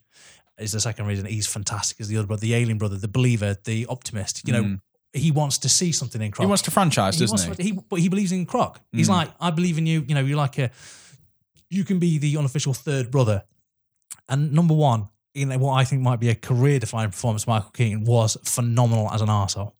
is 0.58 0.72
the 0.72 0.80
second 0.80 1.06
reason 1.06 1.26
he's 1.26 1.45
fantastic 1.47 2.00
as 2.02 2.08
the 2.08 2.18
other 2.18 2.28
brother, 2.28 2.41
the 2.41 2.56
alien 2.56 2.78
brother, 2.80 2.97
the 2.97 3.08
believer, 3.08 3.56
the 3.66 3.86
optimist. 3.88 4.47
You 4.47 4.54
know, 4.54 4.64
Mm. 4.64 4.82
he 5.14 5.32
wants 5.32 5.58
to 5.60 5.70
see 5.70 5.91
something 5.91 6.22
in 6.22 6.32
Kroc. 6.32 6.39
he 6.41 6.45
wants 6.47 6.64
to 6.64 6.72
franchise, 6.72 7.16
He 7.20 7.26
doesn't 7.26 7.58
he? 7.58 7.64
he- 7.66 7.72
but 7.89 8.00
he 8.00 8.10
believes 8.10 8.32
in 8.32 8.45
Kroc. 8.45 8.78
He's 8.91 9.08
Mm. 9.10 9.12
like, 9.12 9.30
I 9.39 9.52
believe 9.52 9.78
in 9.78 9.86
you. 9.86 10.04
You 10.08 10.16
know, 10.16 10.22
you're 10.22 10.38
like 10.38 10.58
a, 10.58 10.72
you 11.70 11.84
can 11.84 12.00
be 12.00 12.18
the 12.18 12.36
unofficial 12.38 12.74
third 12.74 13.12
brother. 13.12 13.43
And 14.28 14.53
number 14.53 14.74
one, 14.74 15.10
in 15.34 15.57
what 15.60 15.74
I 15.74 15.84
think 15.84 16.01
might 16.01 16.20
be 16.20 16.30
a 16.30 16.36
career 16.36 16.80
defining 16.80 17.12
performance, 17.12 17.47
Michael 17.47 17.72
Keaton 17.72 18.03
was 18.03 18.38
phenomenal 18.43 19.10
as 19.12 19.22
an 19.22 19.28
arsehole. 19.28 19.74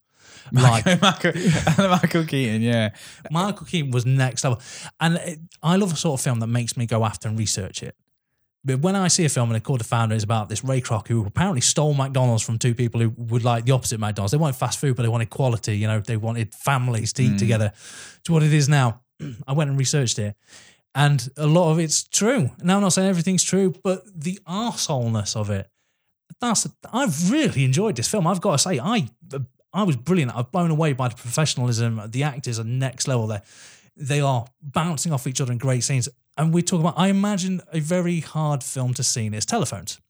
like 0.52 0.84
Michael, 1.02 1.32
Michael 1.78 2.24
Keaton, 2.24 2.62
yeah. 2.62 2.90
Michael 3.30 3.66
Keaton 3.66 3.90
was 3.90 4.06
next 4.06 4.44
level. 4.44 4.60
And 5.00 5.16
it, 5.16 5.38
I 5.62 5.76
love 5.76 5.92
a 5.92 5.96
sort 5.96 6.18
of 6.18 6.24
film 6.24 6.40
that 6.40 6.46
makes 6.46 6.76
me 6.76 6.86
go 6.86 7.04
after 7.04 7.28
and 7.28 7.38
research 7.38 7.82
it. 7.82 7.94
But 8.62 8.80
when 8.80 8.94
I 8.94 9.08
see 9.08 9.24
a 9.24 9.28
film 9.28 9.48
and 9.48 9.56
they 9.56 9.60
called 9.60 9.80
the 9.80 9.84
founder 9.84 10.14
is 10.14 10.22
about 10.22 10.50
this 10.50 10.62
Ray 10.62 10.82
Kroc 10.82 11.08
who 11.08 11.24
apparently 11.24 11.62
stole 11.62 11.94
McDonald's 11.94 12.42
from 12.42 12.58
two 12.58 12.74
people 12.74 13.00
who 13.00 13.08
would 13.16 13.42
like 13.42 13.64
the 13.64 13.72
opposite 13.72 13.98
McDonald's. 13.98 14.32
They 14.32 14.38
wanted 14.38 14.56
fast 14.56 14.78
food, 14.78 14.96
but 14.96 15.02
they 15.02 15.08
wanted 15.08 15.30
quality. 15.30 15.78
You 15.78 15.86
know, 15.86 16.00
they 16.00 16.18
wanted 16.18 16.54
families 16.54 17.14
to 17.14 17.22
eat 17.22 17.32
mm. 17.32 17.38
together. 17.38 17.72
To 18.24 18.32
what 18.32 18.42
it 18.42 18.52
is 18.52 18.68
now. 18.68 19.00
I 19.46 19.52
went 19.52 19.70
and 19.70 19.78
researched 19.78 20.18
it. 20.18 20.36
And 20.94 21.28
a 21.36 21.46
lot 21.46 21.70
of 21.70 21.78
it's 21.78 22.02
true. 22.02 22.50
Now 22.62 22.76
I'm 22.76 22.82
not 22.82 22.92
saying 22.92 23.08
everything's 23.08 23.44
true, 23.44 23.72
but 23.84 24.02
the 24.14 24.38
arseholeness 24.46 25.36
of 25.36 25.50
it. 25.50 25.68
That's 26.40 26.66
I've 26.92 27.30
really 27.30 27.64
enjoyed 27.64 27.96
this 27.96 28.08
film. 28.08 28.26
I've 28.26 28.40
got 28.40 28.52
to 28.52 28.58
say, 28.58 28.80
I 28.80 29.08
I 29.72 29.82
was 29.84 29.96
brilliant. 29.96 30.34
I've 30.34 30.50
blown 30.50 30.70
away 30.70 30.92
by 30.94 31.08
the 31.08 31.14
professionalism. 31.14 32.00
The 32.08 32.24
actors 32.24 32.58
are 32.58 32.64
next 32.64 33.06
level 33.06 33.26
there. 33.26 33.42
They 33.96 34.20
are 34.20 34.46
bouncing 34.62 35.12
off 35.12 35.26
each 35.26 35.40
other 35.40 35.52
in 35.52 35.58
great 35.58 35.84
scenes. 35.84 36.08
And 36.36 36.54
we 36.54 36.62
talk 36.62 36.80
about, 36.80 36.94
I 36.96 37.08
imagine 37.08 37.60
a 37.72 37.80
very 37.80 38.20
hard 38.20 38.64
film 38.64 38.94
to 38.94 39.02
see 39.02 39.26
is 39.26 39.46
telephones. 39.46 40.00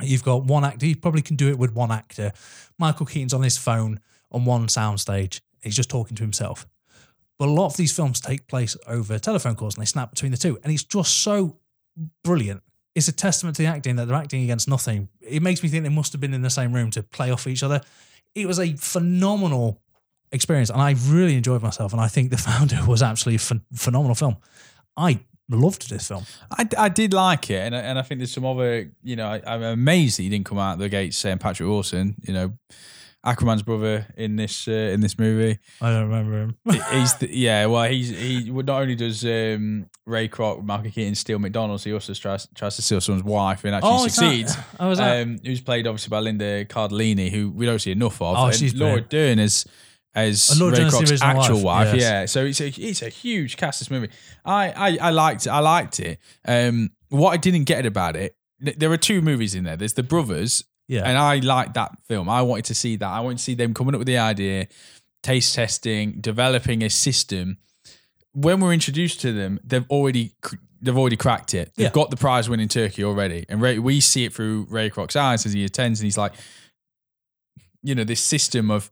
You've 0.00 0.24
got 0.24 0.44
one 0.44 0.64
actor, 0.64 0.86
you 0.86 0.96
probably 0.96 1.22
can 1.22 1.36
do 1.36 1.48
it 1.48 1.58
with 1.58 1.72
one 1.72 1.90
actor. 1.92 2.32
Michael 2.78 3.06
Keaton's 3.06 3.34
on 3.34 3.42
his 3.42 3.58
phone 3.58 4.00
on 4.30 4.44
one 4.44 4.66
soundstage. 4.66 5.40
He's 5.62 5.76
just 5.76 5.90
talking 5.90 6.16
to 6.16 6.22
himself. 6.22 6.66
But 7.38 7.48
a 7.48 7.52
lot 7.52 7.66
of 7.66 7.76
these 7.76 7.94
films 7.94 8.20
take 8.20 8.46
place 8.48 8.76
over 8.86 9.18
telephone 9.18 9.56
calls 9.56 9.76
and 9.76 9.82
they 9.82 9.86
snap 9.86 10.10
between 10.10 10.32
the 10.32 10.38
two. 10.38 10.58
And 10.62 10.72
it's 10.72 10.84
just 10.84 11.22
so 11.22 11.58
brilliant. 12.24 12.62
It's 12.94 13.08
a 13.08 13.12
testament 13.12 13.56
to 13.56 13.62
the 13.62 13.68
acting 13.68 13.96
that 13.96 14.06
they're 14.06 14.16
acting 14.16 14.42
against 14.42 14.68
nothing. 14.68 15.08
It 15.20 15.42
makes 15.42 15.62
me 15.62 15.68
think 15.68 15.82
they 15.82 15.90
must 15.90 16.12
have 16.12 16.20
been 16.20 16.32
in 16.32 16.42
the 16.42 16.50
same 16.50 16.72
room 16.72 16.90
to 16.92 17.02
play 17.02 17.30
off 17.30 17.46
each 17.46 17.62
other. 17.62 17.82
It 18.34 18.46
was 18.46 18.58
a 18.58 18.74
phenomenal 18.76 19.82
experience 20.32 20.70
and 20.70 20.80
I 20.80 20.94
really 21.06 21.36
enjoyed 21.36 21.62
myself. 21.62 21.92
And 21.92 22.00
I 22.00 22.08
think 22.08 22.30
The 22.30 22.38
Founder 22.38 22.80
was 22.86 23.02
absolutely 23.02 23.36
a 23.36 23.54
ph- 23.54 23.62
phenomenal 23.74 24.14
film. 24.14 24.38
I 24.96 25.20
loved 25.50 25.88
this 25.90 26.08
film. 26.08 26.24
I, 26.50 26.66
I 26.76 26.88
did 26.88 27.12
like 27.12 27.50
it, 27.50 27.60
and 27.60 27.76
I, 27.76 27.80
and 27.80 27.98
I 27.98 28.02
think 28.02 28.18
there's 28.18 28.32
some 28.32 28.44
other, 28.44 28.90
you 29.02 29.16
know, 29.16 29.28
I, 29.28 29.42
I'm 29.46 29.62
amazed 29.62 30.18
that 30.18 30.24
he 30.24 30.28
didn't 30.28 30.46
come 30.46 30.58
out 30.58 30.78
the 30.78 30.88
gates 30.88 31.16
saying 31.16 31.38
Patrick 31.38 31.68
Wilson, 31.68 32.16
you 32.22 32.32
know, 32.32 32.52
Aquaman's 33.26 33.62
brother 33.62 34.06
in 34.16 34.36
this 34.36 34.68
uh, 34.68 34.70
in 34.70 35.00
this 35.00 35.18
movie. 35.18 35.58
I 35.80 35.90
don't 35.90 36.08
remember 36.08 36.38
him. 36.40 36.56
He's 36.92 37.14
the, 37.18 37.28
yeah, 37.30 37.66
well, 37.66 37.88
he's 37.90 38.08
he 38.10 38.50
not 38.50 38.80
only 38.82 38.94
does 38.94 39.24
um, 39.24 39.90
Ray 40.06 40.28
Kroc, 40.28 40.62
Michael 40.64 40.90
Keaton 40.92 41.14
steal 41.16 41.38
McDonald's, 41.38 41.84
he 41.84 41.92
also 41.92 42.14
tries 42.14 42.46
tries 42.54 42.76
to 42.76 42.82
steal 42.82 43.00
someone's 43.00 43.24
wife 43.24 43.64
and 43.64 43.74
actually 43.74 43.90
Oh, 43.92 44.04
that- 44.04 44.10
succeeds. 44.10 44.56
oh, 44.80 44.90
is 44.92 44.98
that- 44.98 45.22
Um, 45.22 45.38
who's 45.44 45.60
played 45.60 45.86
obviously 45.86 46.10
by 46.10 46.20
Linda 46.20 46.64
Cardellini, 46.64 47.30
who 47.30 47.50
we 47.50 47.66
don't 47.66 47.80
see 47.80 47.90
enough 47.92 48.22
of. 48.22 48.36
Oh, 48.38 48.46
and 48.46 48.54
she's 48.54 48.74
Laura 48.74 49.02
brilliant. 49.02 49.10
Dern 49.10 49.38
as 49.40 49.66
Ray 50.14 50.30
Kroc's 50.30 51.20
actual 51.22 51.56
wife, 51.62 51.88
wife. 51.88 51.94
yes. 51.96 52.02
Yeah, 52.02 52.26
so 52.26 52.44
it's 52.46 52.60
a 52.60 52.68
it's 52.68 53.02
a 53.02 53.08
huge 53.08 53.56
cast. 53.56 53.80
This 53.80 53.90
movie, 53.90 54.08
I 54.44 54.70
I, 54.70 54.98
I 55.08 55.10
liked 55.10 55.46
it. 55.46 55.50
I 55.50 55.58
liked 55.58 56.00
it. 56.00 56.18
Um, 56.46 56.90
what 57.10 57.32
I 57.32 57.36
didn't 57.36 57.64
get 57.64 57.84
about 57.84 58.16
it, 58.16 58.36
there 58.60 58.90
are 58.90 58.96
two 58.96 59.20
movies 59.20 59.54
in 59.54 59.64
there. 59.64 59.76
There's 59.76 59.92
the 59.92 60.02
brothers, 60.02 60.64
Yeah. 60.88 61.02
and 61.04 61.18
I 61.18 61.36
liked 61.40 61.74
that 61.74 61.98
film. 62.04 62.28
I 62.28 62.42
wanted 62.42 62.66
to 62.66 62.74
see 62.74 62.96
that. 62.96 63.08
I 63.08 63.20
wanted 63.20 63.38
to 63.38 63.44
see 63.44 63.54
them 63.54 63.74
coming 63.74 63.94
up 63.94 63.98
with 63.98 64.06
the 64.06 64.18
idea, 64.18 64.68
taste 65.22 65.54
testing, 65.54 66.20
developing 66.20 66.82
a 66.82 66.90
system. 66.90 67.58
When 68.32 68.60
we're 68.60 68.72
introduced 68.72 69.20
to 69.22 69.32
them, 69.32 69.58
they've 69.64 69.88
already 69.90 70.32
they've 70.80 70.96
already 70.96 71.16
cracked 71.16 71.54
it. 71.54 71.72
They've 71.74 71.86
Yeah. 71.86 71.90
got 71.90 72.10
the 72.10 72.16
prize 72.16 72.48
winning 72.48 72.68
turkey 72.68 73.02
already, 73.02 73.46
and 73.48 73.60
Ray, 73.60 73.78
we 73.78 74.00
see 74.00 74.24
it 74.24 74.34
through 74.34 74.66
Ray 74.70 74.90
Kroc's 74.90 75.16
eyes 75.16 75.44
as 75.46 75.52
he 75.54 75.64
attends, 75.64 76.00
and 76.00 76.04
he's 76.04 76.18
like, 76.18 76.34
you 77.82 77.94
know, 77.94 78.04
this 78.04 78.20
system 78.20 78.70
of 78.70 78.90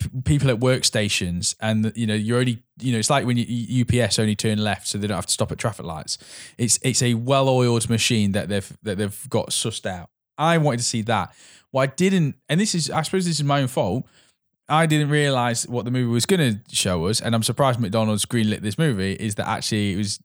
p- 0.00 0.08
people 0.24 0.50
at 0.50 0.58
workstations, 0.60 1.54
and 1.60 1.92
you 1.94 2.06
know, 2.06 2.14
you're 2.14 2.38
only, 2.40 2.62
you 2.80 2.92
know, 2.92 2.98
it's 2.98 3.10
like 3.10 3.26
when 3.26 3.36
you, 3.36 3.84
UPS 3.84 4.18
only 4.18 4.34
turn 4.34 4.58
left, 4.58 4.88
so 4.88 4.98
they 4.98 5.06
don't 5.06 5.16
have 5.16 5.26
to 5.26 5.32
stop 5.32 5.52
at 5.52 5.58
traffic 5.58 5.84
lights. 5.86 6.16
It's 6.58 6.78
it's 6.82 7.02
a 7.02 7.14
well-oiled 7.14 7.88
machine 7.90 8.32
that 8.32 8.48
they've 8.48 8.76
that 8.82 8.98
they've 8.98 9.26
got 9.28 9.50
sussed 9.50 9.86
out. 9.86 10.08
I 10.38 10.58
wanted 10.58 10.78
to 10.78 10.84
see 10.84 11.02
that. 11.02 11.34
What 11.70 11.82
I 11.82 11.86
didn't, 11.94 12.36
and 12.48 12.60
this 12.60 12.74
is, 12.74 12.90
I 12.90 13.02
suppose, 13.02 13.24
this 13.26 13.38
is 13.38 13.44
my 13.44 13.60
own 13.60 13.68
fault. 13.68 14.04
I 14.68 14.86
didn't 14.86 15.10
realize 15.10 15.66
what 15.68 15.84
the 15.84 15.90
movie 15.90 16.10
was 16.10 16.24
going 16.26 16.40
to 16.64 16.74
show 16.74 17.06
us, 17.06 17.20
and 17.20 17.34
I'm 17.34 17.42
surprised 17.42 17.80
McDonald's 17.80 18.24
greenlit 18.24 18.60
this 18.62 18.78
movie. 18.78 19.12
Is 19.14 19.34
that 19.34 19.46
actually 19.48 19.92
it 19.92 19.96
was 19.96 20.20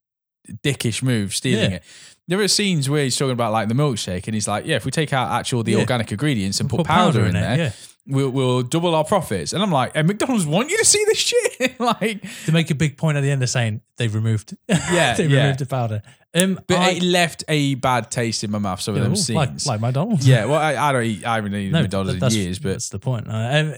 a 0.47 0.53
dickish 0.53 1.03
move 1.03 1.33
stealing 1.35 1.71
Yeah. 1.71 1.77
it? 1.77 1.83
There 2.27 2.39
are 2.39 2.47
scenes 2.47 2.89
where 2.89 3.03
he's 3.03 3.17
talking 3.17 3.31
about 3.31 3.51
like 3.51 3.67
the 3.67 3.73
milkshake, 3.73 4.27
and 4.27 4.33
he's 4.35 4.47
like, 4.47 4.65
"Yeah, 4.65 4.75
if 4.75 4.85
we 4.85 4.91
take 4.91 5.11
out 5.11 5.31
actual 5.31 5.63
the 5.63 5.71
Yeah. 5.73 5.79
organic 5.79 6.11
ingredients 6.11 6.59
and 6.59 6.69
put, 6.69 6.77
Put 6.77 6.85
powder, 6.87 7.19
powder 7.19 7.25
in, 7.25 7.35
in 7.35 7.35
it, 7.35 7.39
there, 7.41 7.57
yeah. 7.57 7.71
we'll, 8.05 8.29
we'll 8.29 8.61
double 8.61 8.93
our 8.95 9.03
profits." 9.03 9.51
And 9.51 9.61
I'm 9.63 9.71
like, 9.71 9.91
"And 9.95 10.07
McDonald's 10.07 10.45
want 10.45 10.69
you 10.69 10.77
to 10.77 10.85
see 10.85 11.03
this 11.05 11.17
shit?" 11.17 11.79
like, 11.79 12.23
They 12.45 12.53
make 12.53 12.69
a 12.69 12.75
big 12.75 12.97
point 12.97 13.17
at 13.17 13.21
the 13.21 13.31
end 13.31 13.41
of 13.43 13.49
saying 13.49 13.81
they've 13.97 14.13
removed. 14.13 14.55
Yeah, 14.69 15.15
they 15.15 15.25
yeah. 15.25 15.41
removed 15.41 15.59
the 15.59 15.65
powder. 15.65 16.01
Um, 16.35 16.59
but 16.67 16.77
I- 16.77 16.89
it 16.91 17.01
left 17.03 17.43
a 17.47 17.73
bad 17.75 18.11
taste 18.11 18.43
in 18.43 18.51
my 18.51 18.59
mouth. 18.59 18.79
Some 18.81 18.93
of 18.93 18.97
Yeah, 18.99 19.03
them 19.05 19.13
ooh, 19.13 19.15
scenes, 19.15 19.35
like, 19.35 19.65
like 19.65 19.81
McDonald's. 19.81 20.27
yeah. 20.27 20.45
Well, 20.45 20.59
I, 20.59 20.75
I 20.75 20.91
don't 20.91 21.03
eat. 21.03 21.25
I 21.25 21.35
haven't 21.35 21.55
eaten 21.55 21.71
McDonald's 21.71 22.21
in 22.21 22.31
years, 22.39 22.59
but 22.59 22.73
that's 22.73 22.89
the 22.89 22.99
point. 22.99 23.27
Uh, 23.27 23.31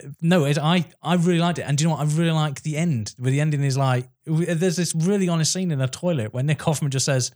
um, 0.03 0.15
no, 0.21 0.43
it, 0.45 0.57
I 0.57 0.85
I 1.01 1.15
really 1.15 1.39
liked 1.39 1.59
it, 1.59 1.63
and 1.63 1.77
do 1.77 1.83
you 1.83 1.89
know 1.89 1.95
what? 1.95 2.01
I 2.01 2.11
really 2.11 2.31
like 2.31 2.61
the 2.63 2.75
end. 2.75 3.13
Where 3.17 3.31
the 3.31 3.39
ending 3.39 3.63
is 3.63 3.77
like, 3.77 4.09
there's 4.25 4.75
this 4.75 4.93
really 4.93 5.29
honest 5.29 5.53
scene 5.53 5.71
in 5.71 5.79
a 5.79 5.87
toilet 5.87 6.33
where 6.33 6.43
Nick 6.43 6.59
Offerman 6.59 6.89
just 6.89 7.05
says, 7.05 7.31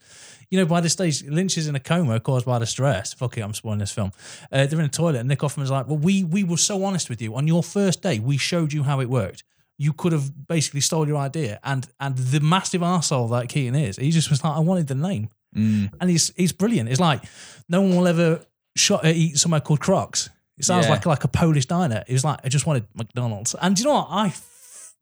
you 0.49 0.59
know, 0.59 0.65
by 0.65 0.81
this 0.81 0.91
stage, 0.93 1.23
Lynch 1.23 1.57
is 1.57 1.67
in 1.67 1.75
a 1.75 1.79
coma 1.79 2.19
caused 2.19 2.45
by 2.45 2.59
the 2.59 2.65
stress. 2.65 3.13
Fuck 3.13 3.37
it, 3.37 3.41
I'm 3.41 3.53
spoiling 3.53 3.79
this 3.79 3.91
film. 3.91 4.11
Uh, 4.51 4.65
they're 4.65 4.79
in 4.79 4.85
a 4.85 4.89
toilet, 4.89 5.15
and 5.19 5.29
Nick 5.29 5.39
Offerman's 5.39 5.71
like, 5.71 5.87
well, 5.87 5.97
we 5.97 6.25
we 6.25 6.43
were 6.43 6.57
so 6.57 6.83
honest 6.83 7.09
with 7.09 7.21
you 7.21 7.35
on 7.35 7.47
your 7.47 7.63
first 7.63 8.01
day. 8.01 8.19
We 8.19 8.35
showed 8.35 8.73
you 8.73 8.83
how 8.83 8.99
it 8.99 9.09
worked. 9.09 9.45
You 9.77 9.91
could 9.93 10.13
have 10.13 10.47
basically 10.47 10.81
stole 10.81 11.07
your 11.07 11.17
idea, 11.17 11.59
and 11.63 11.87
and 11.99 12.17
the 12.17 12.39
massive 12.39 12.81
arsehole 12.81 13.29
that 13.31 13.49
Keaton 13.49 13.75
is, 13.75 13.97
he 13.97 14.11
just 14.11 14.29
was 14.29 14.43
like, 14.43 14.53
I 14.55 14.59
wanted 14.59 14.87
the 14.87 14.95
name 14.95 15.29
mm, 15.55 15.91
and 15.99 16.09
he's 16.09 16.31
he's 16.37 16.53
brilliant. 16.53 16.89
It's 16.89 16.99
like 16.99 17.23
no 17.67 17.81
one 17.81 17.95
will 17.97 18.07
ever 18.07 18.39
shot, 18.77 19.03
uh, 19.05 19.09
eat 19.09 19.37
somewhere 19.37 19.61
called 19.61 19.79
Kroc's. 19.81 20.29
It 20.57 20.63
sounds 20.65 20.85
Yeah. 20.85 20.91
like 20.93 21.05
like 21.05 21.23
a 21.25 21.27
Polish 21.27 21.65
diner. 21.65 22.03
It 22.07 22.13
was 22.13 22.23
like 22.23 22.39
I 22.45 22.49
just 22.49 22.65
wanted 22.65 22.85
McDonald's. 22.95 23.53
And 23.61 23.75
do 23.75 23.81
you 23.81 23.87
know 23.89 23.95
what? 23.95 24.07
I 24.09 24.33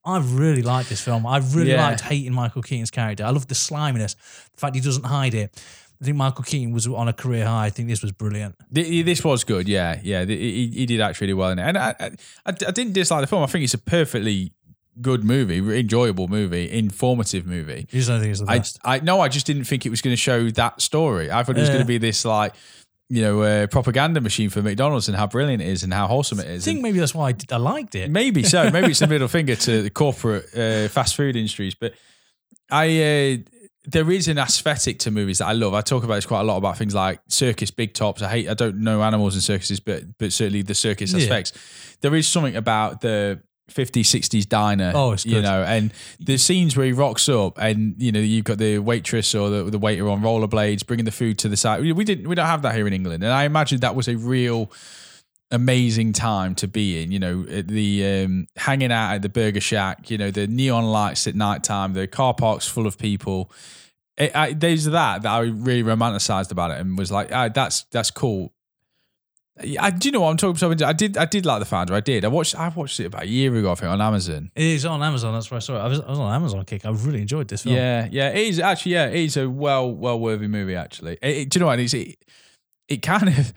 I 0.06 0.18
really 0.20 0.64
like 0.64 0.88
this 0.88 1.02
film. 1.02 1.26
I 1.28 1.38
really 1.38 1.72
Yeah. 1.72 1.88
liked 1.88 2.02
hating 2.02 2.34
Michael 2.34 2.62
Keaton's 2.64 2.92
character. 2.92 3.24
I 3.26 3.30
love 3.30 3.48
the 3.48 3.56
sliminess, 3.56 4.16
the 4.54 4.58
fact 4.60 4.76
he 4.76 4.82
doesn't 4.82 5.06
hide 5.06 5.34
it. 5.36 5.64
I 6.02 6.06
think 6.06 6.18
Michael 6.18 6.44
Keaton 6.44 6.74
was 6.74 6.86
on 6.88 7.08
a 7.08 7.14
career 7.14 7.46
high. 7.46 7.68
I 7.68 7.70
think 7.70 7.88
this 7.88 8.02
was 8.02 8.12
brilliant. 8.12 8.56
This 8.70 9.24
was 9.24 9.46
good, 9.46 9.70
yeah, 9.70 10.00
yeah. 10.04 10.26
He, 10.26 10.68
he 10.74 10.86
did 10.86 11.00
act 11.00 11.22
really 11.22 11.34
well 11.34 11.52
in 11.52 11.60
it, 11.60 11.64
and 11.64 11.78
I, 11.78 11.96
I, 11.98 12.12
I 12.46 12.52
didn't 12.72 12.92
dislike 12.92 13.22
the 13.22 13.28
film. 13.28 13.42
I 13.44 13.46
think 13.46 13.64
it's 13.64 13.74
a 13.74 13.78
perfectly 13.78 14.52
good 15.02 15.24
movie, 15.24 15.58
enjoyable 15.80 16.28
movie, 16.28 16.70
informative 16.72 17.46
movie. 17.46 17.88
You 17.92 18.00
just 18.00 18.10
don't 18.10 18.20
think 18.22 18.32
it's 18.32 18.42
the 18.42 18.52
I, 18.52 18.58
best. 18.60 18.80
I 18.84 19.00
no, 19.00 19.20
I 19.22 19.28
just 19.30 19.46
didn't 19.46 19.66
think 19.66 19.86
it 19.86 19.90
was 19.90 20.02
going 20.02 20.14
to 20.14 20.18
show 20.22 20.50
that 20.52 20.82
story. 20.82 21.32
I 21.32 21.44
thought 21.44 21.58
it 21.58 21.62
was 21.62 21.70
Yeah. 21.70 21.76
going 21.76 21.86
to 21.86 21.88
be 21.88 21.98
this 21.98 22.26
like, 22.26 22.54
you 23.10 23.22
know, 23.22 23.42
uh, 23.42 23.68
propaganda 23.68 24.22
machine 24.22 24.50
for 24.50 24.62
McDonald's 24.62 25.08
and 25.08 25.18
how 25.18 25.28
brilliant 25.28 25.62
it 25.62 25.68
is 25.68 25.84
and 25.84 25.94
how 25.94 26.08
wholesome 26.08 26.40
it 26.40 26.48
is. 26.48 26.64
I 26.64 26.66
think 26.66 26.78
And 26.78 26.84
maybe 26.84 27.00
that's 27.00 27.14
why 27.14 27.28
I, 27.28 27.32
did- 27.34 27.52
I 27.52 27.58
liked 27.58 27.96
it. 27.96 28.10
maybe 28.10 28.44
so. 28.44 28.70
Maybe 28.72 28.88
it's 28.92 29.02
a 29.02 29.08
middle 29.08 29.28
finger 29.28 29.56
to 29.56 29.82
the 29.82 29.90
corporate 29.90 30.46
uh, 30.56 30.88
fast 30.90 31.16
food 31.16 31.36
industries, 31.36 31.76
but 31.76 31.94
I. 32.72 33.02
Uh, 33.02 33.38
there 33.86 34.10
is 34.12 34.30
an 34.30 34.38
aesthetic 34.38 35.00
to 35.00 35.12
movies 35.12 35.40
that 35.40 35.48
I 35.48 35.52
love. 35.52 35.74
I 35.74 35.82
talk 35.82 36.06
about 36.06 36.16
this 36.16 36.26
quite 36.26 36.40
a 36.40 36.44
lot 36.46 36.56
about 36.56 36.78
things 36.78 36.96
like 36.96 37.20
circus 37.28 37.70
big 37.70 37.94
tops. 37.94 38.22
I 38.22 38.30
hate. 38.30 38.48
I 38.48 38.54
don't 38.54 38.78
know 38.78 39.04
animals 39.04 39.34
and 39.36 39.44
circuses, 39.44 39.82
but 39.82 40.18
but 40.18 40.32
certainly 40.32 40.62
the 40.62 40.74
circus 40.74 41.12
Yeah. 41.12 41.20
aspects. 41.24 41.52
There 42.00 42.16
is 42.16 42.26
something 42.26 42.56
about 42.56 43.02
the 43.02 43.42
50s, 43.72 44.02
60s 44.02 44.48
diner. 44.48 44.92
Oh, 44.94 45.14
it's 45.14 45.26
you 45.26 45.42
know, 45.42 45.64
and 45.64 45.94
the 46.20 46.38
scenes 46.38 46.76
where 46.76 46.86
he 46.86 46.92
rocks 46.92 47.30
up, 47.30 47.58
and 47.58 47.96
you 47.98 48.12
know 48.12 48.20
you've 48.20 48.46
got 48.46 48.58
the 48.58 48.80
waitress 48.80 49.34
or 49.34 49.50
the, 49.50 49.64
the 49.70 49.80
waiter 49.80 50.10
on 50.10 50.22
rollerblades 50.22 50.86
bringing 50.86 51.06
the 51.06 51.12
food 51.12 51.38
to 51.40 51.50
the 51.50 51.58
side. 51.58 51.82
We, 51.82 51.92
we 51.94 52.04
didn't. 52.04 52.28
We 52.28 52.36
don't 52.36 52.46
have 52.46 52.62
that 52.64 52.76
here 52.76 52.88
in 52.88 52.94
England, 52.94 53.24
and 53.24 53.32
I 53.32 53.46
imagine 53.46 53.80
that 53.80 53.96
was 53.96 54.08
a 54.08 54.18
real 54.18 54.72
amazing 55.52 56.12
time 56.12 56.56
to 56.56 56.68
be 56.68 57.02
in. 57.02 57.12
You 57.12 57.20
know, 57.20 57.44
the 57.44 58.26
um, 58.26 58.48
hanging 58.58 58.92
out 58.92 59.14
at 59.14 59.22
the 59.22 59.30
Burger 59.30 59.62
Shack. 59.62 60.12
You 60.12 60.18
know, 60.18 60.32
the 60.32 60.48
neon 60.48 60.86
lights 60.86 61.26
at 61.28 61.36
night 61.36 61.64
time, 61.64 61.94
the 61.94 62.08
car 62.08 62.34
parks 62.34 62.68
full 62.68 62.86
of 62.86 62.98
people. 62.98 63.50
It, 64.18 64.36
I, 64.36 64.54
there's 64.54 64.86
that 64.86 65.22
that 65.24 65.32
I 65.32 65.40
really 65.40 65.84
romanticized 65.84 66.52
about 66.52 66.72
it 66.72 66.80
and 66.80 66.98
was 66.98 67.12
like, 67.12 67.32
ah, 67.32 67.48
that's 67.50 67.84
that's 67.84 68.12
cool. 68.12 68.54
I 69.80 69.92
do 69.92 70.08
you 70.08 70.12
know 70.12 70.22
what 70.22 70.32
I'm 70.32 70.38
talking 70.38 70.66
about? 70.66 70.82
I 70.82 70.94
did 70.94 71.16
I 71.16 71.26
did 71.26 71.46
like 71.46 71.60
the 71.60 71.66
founder. 71.66 71.94
I 71.94 72.00
did. 72.00 72.26
I 72.26 72.28
watched 72.28 72.56
I 72.56 72.70
watched 72.70 73.00
it 73.00 73.06
about 73.06 73.24
a 73.24 73.28
year 73.28 73.56
ago. 73.56 73.72
I 73.72 73.76
think 73.76 73.92
on 73.92 74.02
Amazon. 74.02 74.50
It 74.56 74.64
is 74.64 74.84
on 74.86 75.04
Amazon. 75.04 75.34
That's 75.34 75.52
where 75.52 75.58
I 75.58 75.60
saw 75.60 75.76
it. 75.76 75.80
I 75.80 75.88
was, 75.88 76.00
I 76.02 76.10
was 76.10 76.18
on 76.20 76.34
Amazon 76.34 76.66
kick. 76.66 76.86
I 76.86 76.90
really 76.90 77.22
enjoyed 77.22 77.48
this 77.48 77.62
film. 77.64 77.76
Yeah, 77.76 78.08
yeah. 78.12 78.30
It 78.30 78.48
is 78.48 78.60
actually 78.60 78.94
yeah. 78.94 79.08
It 79.10 79.20
is 79.26 79.38
a 79.38 79.48
well 79.48 79.94
well 79.94 80.20
worthy 80.20 80.48
movie. 80.48 80.76
Actually, 80.76 81.20
It- 81.22 81.38
it- 81.38 81.50
do 81.50 81.58
you 81.58 81.60
know 81.60 81.68
what? 81.68 81.80
It's, 81.80 81.94
it 81.94 82.18
it 82.88 83.02
kind 83.04 83.30
of 83.30 83.54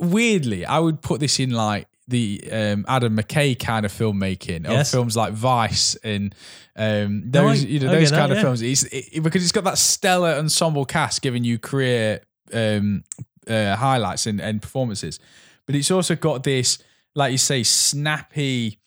weirdly 0.00 0.64
I 0.64 0.78
would 0.78 1.02
put 1.02 1.20
this 1.20 1.38
in 1.38 1.50
like 1.50 1.88
the 2.08 2.42
um, 2.50 2.86
Adam 2.88 3.14
McKay 3.14 3.58
kind 3.58 3.84
of 3.84 3.92
filmmaking 3.92 4.64
of 4.66 4.88
films 4.88 5.14
like 5.14 5.34
Vice 5.34 5.94
and 5.96 6.34
um, 6.74 7.30
No, 7.30 7.48
I- 7.48 7.52
those 7.52 7.64
you 7.64 7.80
know 7.80 7.90
those 7.90 8.10
get 8.10 8.16
that, 8.16 8.18
kind 8.20 8.32
of 8.32 8.38
yeah. 8.38 8.42
films. 8.44 8.62
It's 8.62 8.84
it, 8.84 9.22
because 9.22 9.42
it's 9.42 9.52
got 9.52 9.64
that 9.64 9.76
stellar 9.76 10.30
ensemble 10.30 10.86
cast 10.86 11.20
giving 11.20 11.44
you 11.44 11.58
career 11.58 12.20
um, 12.54 13.04
uh, 13.48 13.76
highlights 13.76 14.26
and, 14.26 14.40
and 14.40 14.62
performances, 14.62 15.18
but 15.66 15.74
it's 15.74 15.90
also 15.90 16.14
got 16.14 16.44
this 16.44 16.78
like 17.14 17.32
you 17.32 17.38
say 17.38 17.62
snappy 17.62 18.78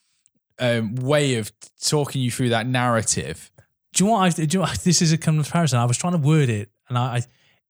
um, 0.58 0.94
way 0.96 1.36
of 1.36 1.52
talking 1.80 2.22
you 2.22 2.30
through 2.30 2.50
that 2.50 2.66
narrative. 2.66 3.50
Do 3.92 4.04
you 4.04 4.10
know 4.10 4.16
what? 4.16 4.20
I, 4.22 4.30
do 4.30 4.42
you 4.42 4.58
know 4.58 4.60
what, 4.60 4.78
this 4.80 5.02
is 5.02 5.12
a 5.12 5.18
comparison. 5.18 5.78
I 5.78 5.84
was 5.84 5.98
trying 5.98 6.14
to 6.14 6.18
word 6.18 6.48
it, 6.48 6.70
and 6.88 6.96
I, 6.96 7.16
I 7.16 7.22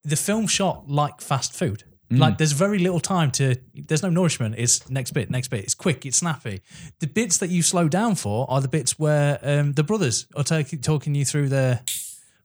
the 0.05 0.17
film 0.17 0.47
shot 0.47 0.89
like 0.89 1.21
fast 1.21 1.53
food. 1.53 1.85
Like 2.19 2.39
there's 2.39 2.53
very 2.53 2.79
little 2.79 3.01
time 3.01 3.31
to. 3.33 3.57
There's 3.75 4.03
no 4.03 4.11
nourishment. 4.11 4.57
It's 4.59 4.89
next 4.91 5.13
bit, 5.13 5.31
next 5.31 5.49
bit. 5.49 5.65
It's 5.65 5.75
quick. 5.75 6.05
It's 6.05 6.19
snappy. 6.19 6.61
The 7.01 7.07
bits 7.07 7.39
that 7.39 7.49
you 7.49 7.63
slow 7.63 7.89
down 7.89 8.17
for 8.17 8.47
are 8.51 8.61
the 8.61 8.69
bits 8.69 8.99
where 8.99 9.39
um, 9.43 9.73
the 9.73 9.83
brothers 9.83 10.27
are 10.37 10.45
take, 10.45 10.83
talking 10.83 11.15
you 11.15 11.25
through 11.25 11.49
their. 11.49 11.81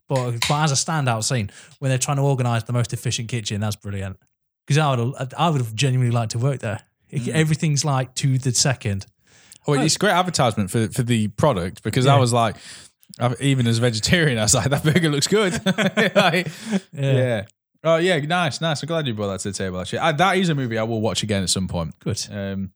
But, 0.08 0.38
but 0.48 0.64
as 0.64 0.72
a 0.72 0.76
standout 0.76 1.26
scene 1.26 1.52
when 1.80 1.90
they're 1.90 1.98
trying 1.98 2.16
to 2.16 2.24
organise 2.24 2.64
the 2.64 2.72
most 2.72 2.94
efficient 2.94 3.28
kitchen, 3.28 3.60
that's 3.60 3.76
brilliant. 3.76 4.18
Because 4.68 4.78
I 4.78 4.94
would 4.96 5.34
I 5.38 5.50
would 5.50 5.62
have 5.62 5.74
genuinely 5.74 6.14
liked 6.14 6.34
to 6.34 6.40
work 6.40 6.60
there. 6.60 6.82
It- 7.10 7.30
Everything's 7.30 7.84
like 7.86 8.14
to 8.16 8.38
the 8.38 8.52
second. 8.54 9.06
Oh, 9.66 9.74
it's 9.74 9.98
great 9.98 10.12
advertisement 10.12 10.70
for 10.70 10.88
for 10.90 11.04
the 11.04 11.30
product 11.30 11.82
because 11.84 12.06
I 12.06 12.18
was 12.20 12.34
like, 12.34 12.56
I- 13.20 13.36
even 13.40 13.66
as 13.68 13.78
a 13.78 13.82
vegetarian, 13.82 14.38
I 14.38 14.44
was 14.44 14.54
like, 14.54 14.70
that 14.70 14.84
burger 14.84 15.10
looks 15.10 15.28
good. 15.28 15.54
Like, 16.16 16.48
yeah. 16.94 17.46
Oh 17.84 17.98
yeah, 17.98 18.20
nice, 18.20 18.60
nice. 18.60 18.82
I'm 18.84 18.88
glad 18.88 19.08
you 19.08 19.14
brought 19.14 19.28
that 19.28 19.40
to 19.42 19.52
the 19.52 19.58
table. 19.58 19.80
Actually, 19.80 20.00
I, 20.00 20.12
that 20.14 20.38
is 20.38 20.50
a 20.50 20.56
movie 20.56 20.78
I 20.78 20.84
will 20.84 21.00
watch 21.00 21.24
again 21.24 21.44
at 21.44 21.50
some 21.50 21.68
point. 21.68 21.98
Good. 22.00 22.26
Um, 22.30 22.72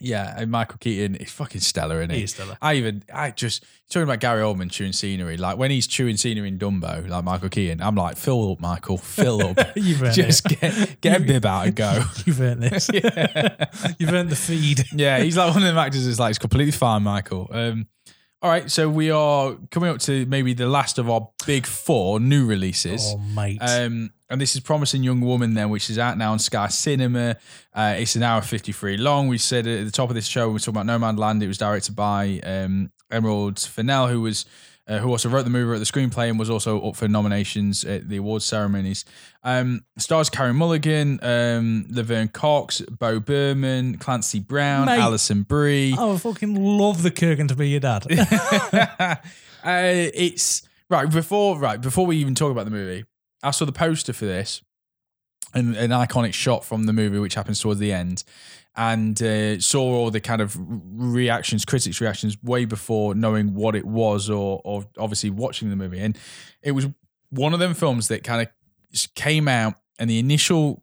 yeah, 0.00 0.34
and 0.36 0.50
Michael 0.50 0.78
Keaton 0.80 1.14
is 1.16 1.30
fucking 1.30 1.60
stellar, 1.60 1.98
isn't 1.98 2.10
he? 2.10 2.18
He 2.18 2.24
is 2.24 2.32
stellar. 2.32 2.56
I 2.60 2.74
even, 2.74 3.04
I 3.12 3.30
just 3.30 3.64
talking 3.88 4.04
about 4.04 4.20
Gary 4.20 4.42
Oldman 4.42 4.70
chewing 4.70 4.92
scenery. 4.92 5.36
Like 5.36 5.58
when 5.58 5.70
he's 5.70 5.86
chewing 5.86 6.16
scenery 6.16 6.48
in 6.48 6.58
Dumbo, 6.58 7.08
like 7.08 7.24
Michael 7.24 7.48
Keaton, 7.48 7.82
I'm 7.82 7.94
like, 7.94 8.16
fill 8.16 8.52
up, 8.52 8.60
Michael, 8.60 8.96
fill 8.96 9.44
up. 9.46 9.58
You've 9.76 10.02
earned 10.02 10.14
just 10.14 10.50
it. 10.50 10.60
get 10.60 11.00
get 11.00 11.20
a 11.20 11.24
bib 11.24 11.44
out 11.46 11.66
and 11.66 11.76
go. 11.76 12.02
You've 12.24 12.40
earned 12.40 12.62
this. 12.62 12.88
You've 13.98 14.12
earned 14.12 14.30
the 14.30 14.38
feed. 14.40 14.84
yeah, 14.92 15.20
he's 15.20 15.36
like 15.36 15.52
one 15.52 15.62
of 15.62 15.68
them 15.68 15.78
actors 15.78 16.06
that's 16.06 16.18
like, 16.18 16.30
it's 16.30 16.38
completely 16.38 16.72
fine, 16.72 17.02
Michael. 17.02 17.48
Um, 17.52 17.86
all 18.42 18.50
right, 18.50 18.70
so 18.70 18.88
we 18.88 19.10
are 19.10 19.54
coming 19.70 19.90
up 19.90 19.98
to 20.00 20.24
maybe 20.26 20.54
the 20.54 20.66
last 20.66 20.98
of 20.98 21.10
our 21.10 21.28
big 21.46 21.66
four 21.66 22.18
new 22.20 22.46
releases. 22.46 23.12
Oh, 23.14 23.18
mate. 23.18 23.58
Um, 23.60 24.12
and 24.30 24.40
this 24.40 24.54
is 24.54 24.60
Promising 24.60 25.02
Young 25.02 25.20
Woman, 25.20 25.54
then, 25.54 25.68
which 25.68 25.90
is 25.90 25.98
out 25.98 26.16
now 26.16 26.32
on 26.32 26.38
Sky 26.38 26.68
Cinema. 26.68 27.36
Uh, 27.74 27.96
it's 27.98 28.16
an 28.16 28.22
hour 28.22 28.40
53 28.40 28.96
long. 28.96 29.28
We 29.28 29.36
said 29.36 29.66
at 29.66 29.84
the 29.84 29.90
top 29.90 30.08
of 30.08 30.14
this 30.14 30.26
show, 30.26 30.46
we 30.46 30.54
were 30.54 30.58
talking 30.58 30.80
about 30.80 30.86
Nomadland. 31.00 31.42
It 31.42 31.48
was 31.48 31.58
directed 31.58 31.94
by 31.94 32.40
um, 32.44 32.90
Emerald 33.10 33.58
Fennell, 33.58 34.08
who 34.08 34.22
was. 34.22 34.46
Uh, 34.88 34.98
who 34.98 35.08
also 35.10 35.28
wrote 35.28 35.44
the 35.44 35.50
movie, 35.50 35.64
wrote 35.70 35.78
the 35.78 35.84
screenplay, 35.84 36.28
and 36.28 36.38
was 36.38 36.50
also 36.50 36.80
up 36.80 36.96
for 36.96 37.06
nominations 37.06 37.84
at 37.84 38.08
the 38.08 38.16
awards 38.16 38.44
ceremonies. 38.44 39.04
Um, 39.44 39.84
stars 39.98 40.28
Carey 40.28 40.52
Mulligan, 40.52 41.20
um, 41.22 41.86
Laverne 41.90 42.26
Cox, 42.26 42.80
Bo 42.80 43.20
Burnham, 43.20 43.98
Clancy 43.98 44.40
Brown, 44.40 44.86
Mate. 44.86 44.98
Alison 44.98 45.42
Brie. 45.42 45.94
I 45.96 46.16
fucking 46.16 46.56
love 46.56 47.02
the 47.02 47.12
Kurgan 47.12 47.46
to 47.48 47.54
be 47.54 47.68
your 47.68 47.78
dad. 47.80 48.04
uh, 48.10 49.16
it's 49.62 50.62
right 50.88 51.08
before 51.08 51.56
right 51.58 51.80
before 51.80 52.04
we 52.04 52.16
even 52.16 52.34
talk 52.34 52.50
about 52.50 52.64
the 52.64 52.72
movie. 52.72 53.04
I 53.42 53.52
saw 53.52 53.66
the 53.66 53.72
poster 53.72 54.12
for 54.12 54.24
this, 54.24 54.60
and 55.54 55.76
an 55.76 55.90
iconic 55.90 56.34
shot 56.34 56.64
from 56.64 56.84
the 56.84 56.92
movie, 56.92 57.18
which 57.18 57.34
happens 57.34 57.60
towards 57.60 57.80
the 57.80 57.92
end, 57.92 58.24
and 58.76 59.20
uh, 59.22 59.58
saw 59.60 59.82
all 59.82 60.10
the 60.10 60.20
kind 60.20 60.40
of 60.40 60.56
reactions, 60.58 61.64
critics' 61.64 62.00
reactions, 62.00 62.36
way 62.42 62.64
before 62.64 63.14
knowing 63.14 63.54
what 63.54 63.74
it 63.74 63.84
was, 63.84 64.30
or 64.30 64.60
or 64.64 64.84
obviously 64.98 65.30
watching 65.30 65.70
the 65.70 65.76
movie. 65.76 66.00
And 66.00 66.18
it 66.62 66.72
was 66.72 66.88
one 67.30 67.52
of 67.52 67.58
them 67.58 67.74
films 67.74 68.08
that 68.08 68.24
kind 68.24 68.42
of 68.42 69.14
came 69.14 69.48
out, 69.48 69.74
and 69.98 70.08
the 70.08 70.18
initial 70.18 70.82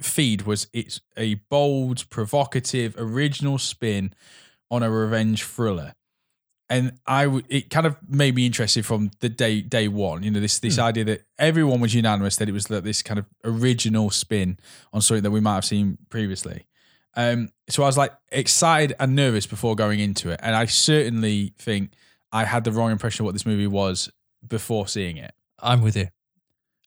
feed 0.00 0.42
was 0.42 0.66
it's 0.72 1.00
a 1.16 1.34
bold, 1.34 2.08
provocative, 2.10 2.94
original 2.98 3.58
spin 3.58 4.14
on 4.70 4.82
a 4.82 4.90
revenge 4.90 5.44
thriller 5.44 5.94
and 6.72 6.92
I 7.06 7.42
it 7.50 7.68
kind 7.68 7.86
of 7.86 7.96
made 8.08 8.34
me 8.34 8.46
interested 8.46 8.86
from 8.86 9.10
the 9.20 9.28
day 9.28 9.60
day 9.60 9.88
one. 9.88 10.22
You 10.22 10.30
know, 10.30 10.40
this 10.40 10.58
this 10.58 10.78
idea 10.78 11.04
that 11.04 11.24
everyone 11.38 11.80
was 11.80 11.94
unanimous 11.94 12.36
that 12.36 12.48
it 12.48 12.52
was 12.52 12.70
like 12.70 12.82
this 12.82 13.02
kind 13.02 13.18
of 13.18 13.26
original 13.44 14.08
spin 14.08 14.58
on 14.90 15.02
something 15.02 15.22
that 15.22 15.30
we 15.30 15.40
might 15.40 15.56
have 15.56 15.66
seen 15.66 15.98
previously. 16.08 16.64
Um, 17.14 17.50
so 17.68 17.82
I 17.82 17.86
was 17.86 17.98
like 17.98 18.12
excited 18.30 18.96
and 18.98 19.14
nervous 19.14 19.46
before 19.46 19.74
going 19.76 20.00
into 20.00 20.30
it, 20.30 20.40
and 20.42 20.54
I 20.56 20.64
certainly 20.66 21.52
think 21.58 21.92
I 22.32 22.44
had 22.44 22.64
the 22.64 22.72
wrong 22.72 22.90
impression 22.90 23.22
of 23.22 23.26
what 23.26 23.32
this 23.34 23.44
movie 23.46 23.66
was 23.66 24.10
before 24.46 24.88
seeing 24.88 25.16
it. 25.18 25.32
I'm 25.60 25.82
with 25.82 25.96
you. 25.96 26.08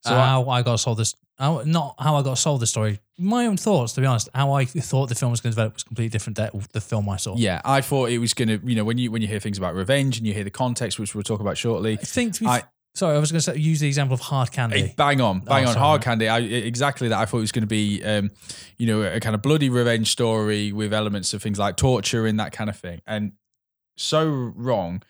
So 0.04 0.10
So 0.10 0.16
I- 0.16 0.26
how 0.26 0.48
I 0.50 0.62
got 0.62 0.76
sold 0.80 0.98
this, 0.98 1.14
how, 1.38 1.62
not 1.64 1.94
how 1.98 2.16
I 2.16 2.22
got 2.22 2.38
sold 2.38 2.60
the 2.60 2.66
story. 2.66 3.00
My 3.18 3.46
own 3.46 3.56
thoughts, 3.56 3.92
to 3.94 4.00
be 4.00 4.06
honest. 4.06 4.28
How 4.34 4.52
I 4.52 4.64
thought 4.66 5.08
the 5.08 5.14
film 5.14 5.30
was 5.30 5.40
going 5.40 5.52
to 5.52 5.54
develop 5.56 5.74
was 5.74 5.82
completely 5.84 6.10
different 6.10 6.36
to 6.36 6.50
the 6.72 6.80
film 6.80 7.08
I 7.08 7.16
saw. 7.16 7.34
Yeah, 7.36 7.62
I 7.64 7.80
thought 7.80 8.10
it 8.10 8.18
was 8.18 8.34
gonna. 8.34 8.60
You 8.62 8.74
know, 8.76 8.84
when 8.84 8.98
you 8.98 9.10
when 9.10 9.22
you 9.22 9.28
hear 9.28 9.40
things 9.40 9.56
about 9.58 9.74
revenge 9.74 10.18
and 10.18 10.26
you 10.26 10.34
hear 10.34 10.44
the 10.44 10.50
context, 10.50 10.98
which 10.98 11.14
we'll 11.14 11.24
talk 11.24 11.40
about 11.40 11.56
shortly. 11.56 11.94
I 11.94 11.96
think. 12.04 12.34
To 12.34 12.40
be 12.40 12.46
I- 12.46 12.58
f- 12.58 12.68
sorry, 12.96 13.16
I 13.16 13.18
was 13.18 13.30
going 13.30 13.42
to 13.42 13.60
use 13.60 13.80
the 13.80 13.86
example 13.86 14.14
of 14.14 14.20
hard 14.20 14.50
candy. 14.50 14.80
Hey, 14.80 14.94
bang 14.96 15.20
on, 15.20 15.40
bang 15.40 15.64
Oh, 15.64 15.68
on, 15.68 15.74
sorry, 15.74 15.78
hard 15.78 16.00
mate. 16.00 16.04
candy. 16.04 16.28
I, 16.28 16.38
exactly 16.38 17.08
that. 17.08 17.18
I 17.18 17.26
thought 17.26 17.38
it 17.38 17.42
was 17.42 17.52
going 17.52 17.62
to 17.62 17.66
be, 17.68 18.02
um, 18.02 18.30
you 18.78 18.86
know, 18.86 19.02
a 19.02 19.20
kind 19.20 19.34
of 19.34 19.42
bloody 19.42 19.68
revenge 19.68 20.10
story 20.10 20.72
with 20.72 20.92
elements 20.92 21.34
of 21.34 21.42
things 21.42 21.58
like 21.58 21.76
torture 21.76 22.26
and 22.26 22.40
that 22.40 22.52
kind 22.52 22.70
of 22.70 22.76
thing. 22.78 23.02
And 23.06 23.32
so 23.96 24.26
wrong 24.28 25.02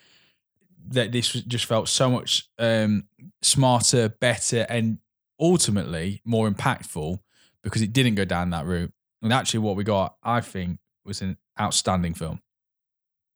that 0.88 1.12
this 1.12 1.32
just 1.32 1.64
felt 1.64 1.88
so 1.88 2.10
much 2.10 2.48
um, 2.58 3.04
smarter, 3.42 4.08
better, 4.08 4.66
and 4.68 4.98
ultimately 5.40 6.22
more 6.24 6.48
impactful 6.50 7.20
because 7.62 7.82
it 7.82 7.92
didn't 7.92 8.14
go 8.14 8.24
down 8.24 8.50
that 8.50 8.66
route. 8.66 8.92
And 9.22 9.32
actually, 9.32 9.60
what 9.60 9.76
we 9.76 9.84
got, 9.84 10.16
I 10.22 10.40
think, 10.40 10.78
was 11.04 11.20
an 11.22 11.36
outstanding 11.60 12.14
film. 12.14 12.40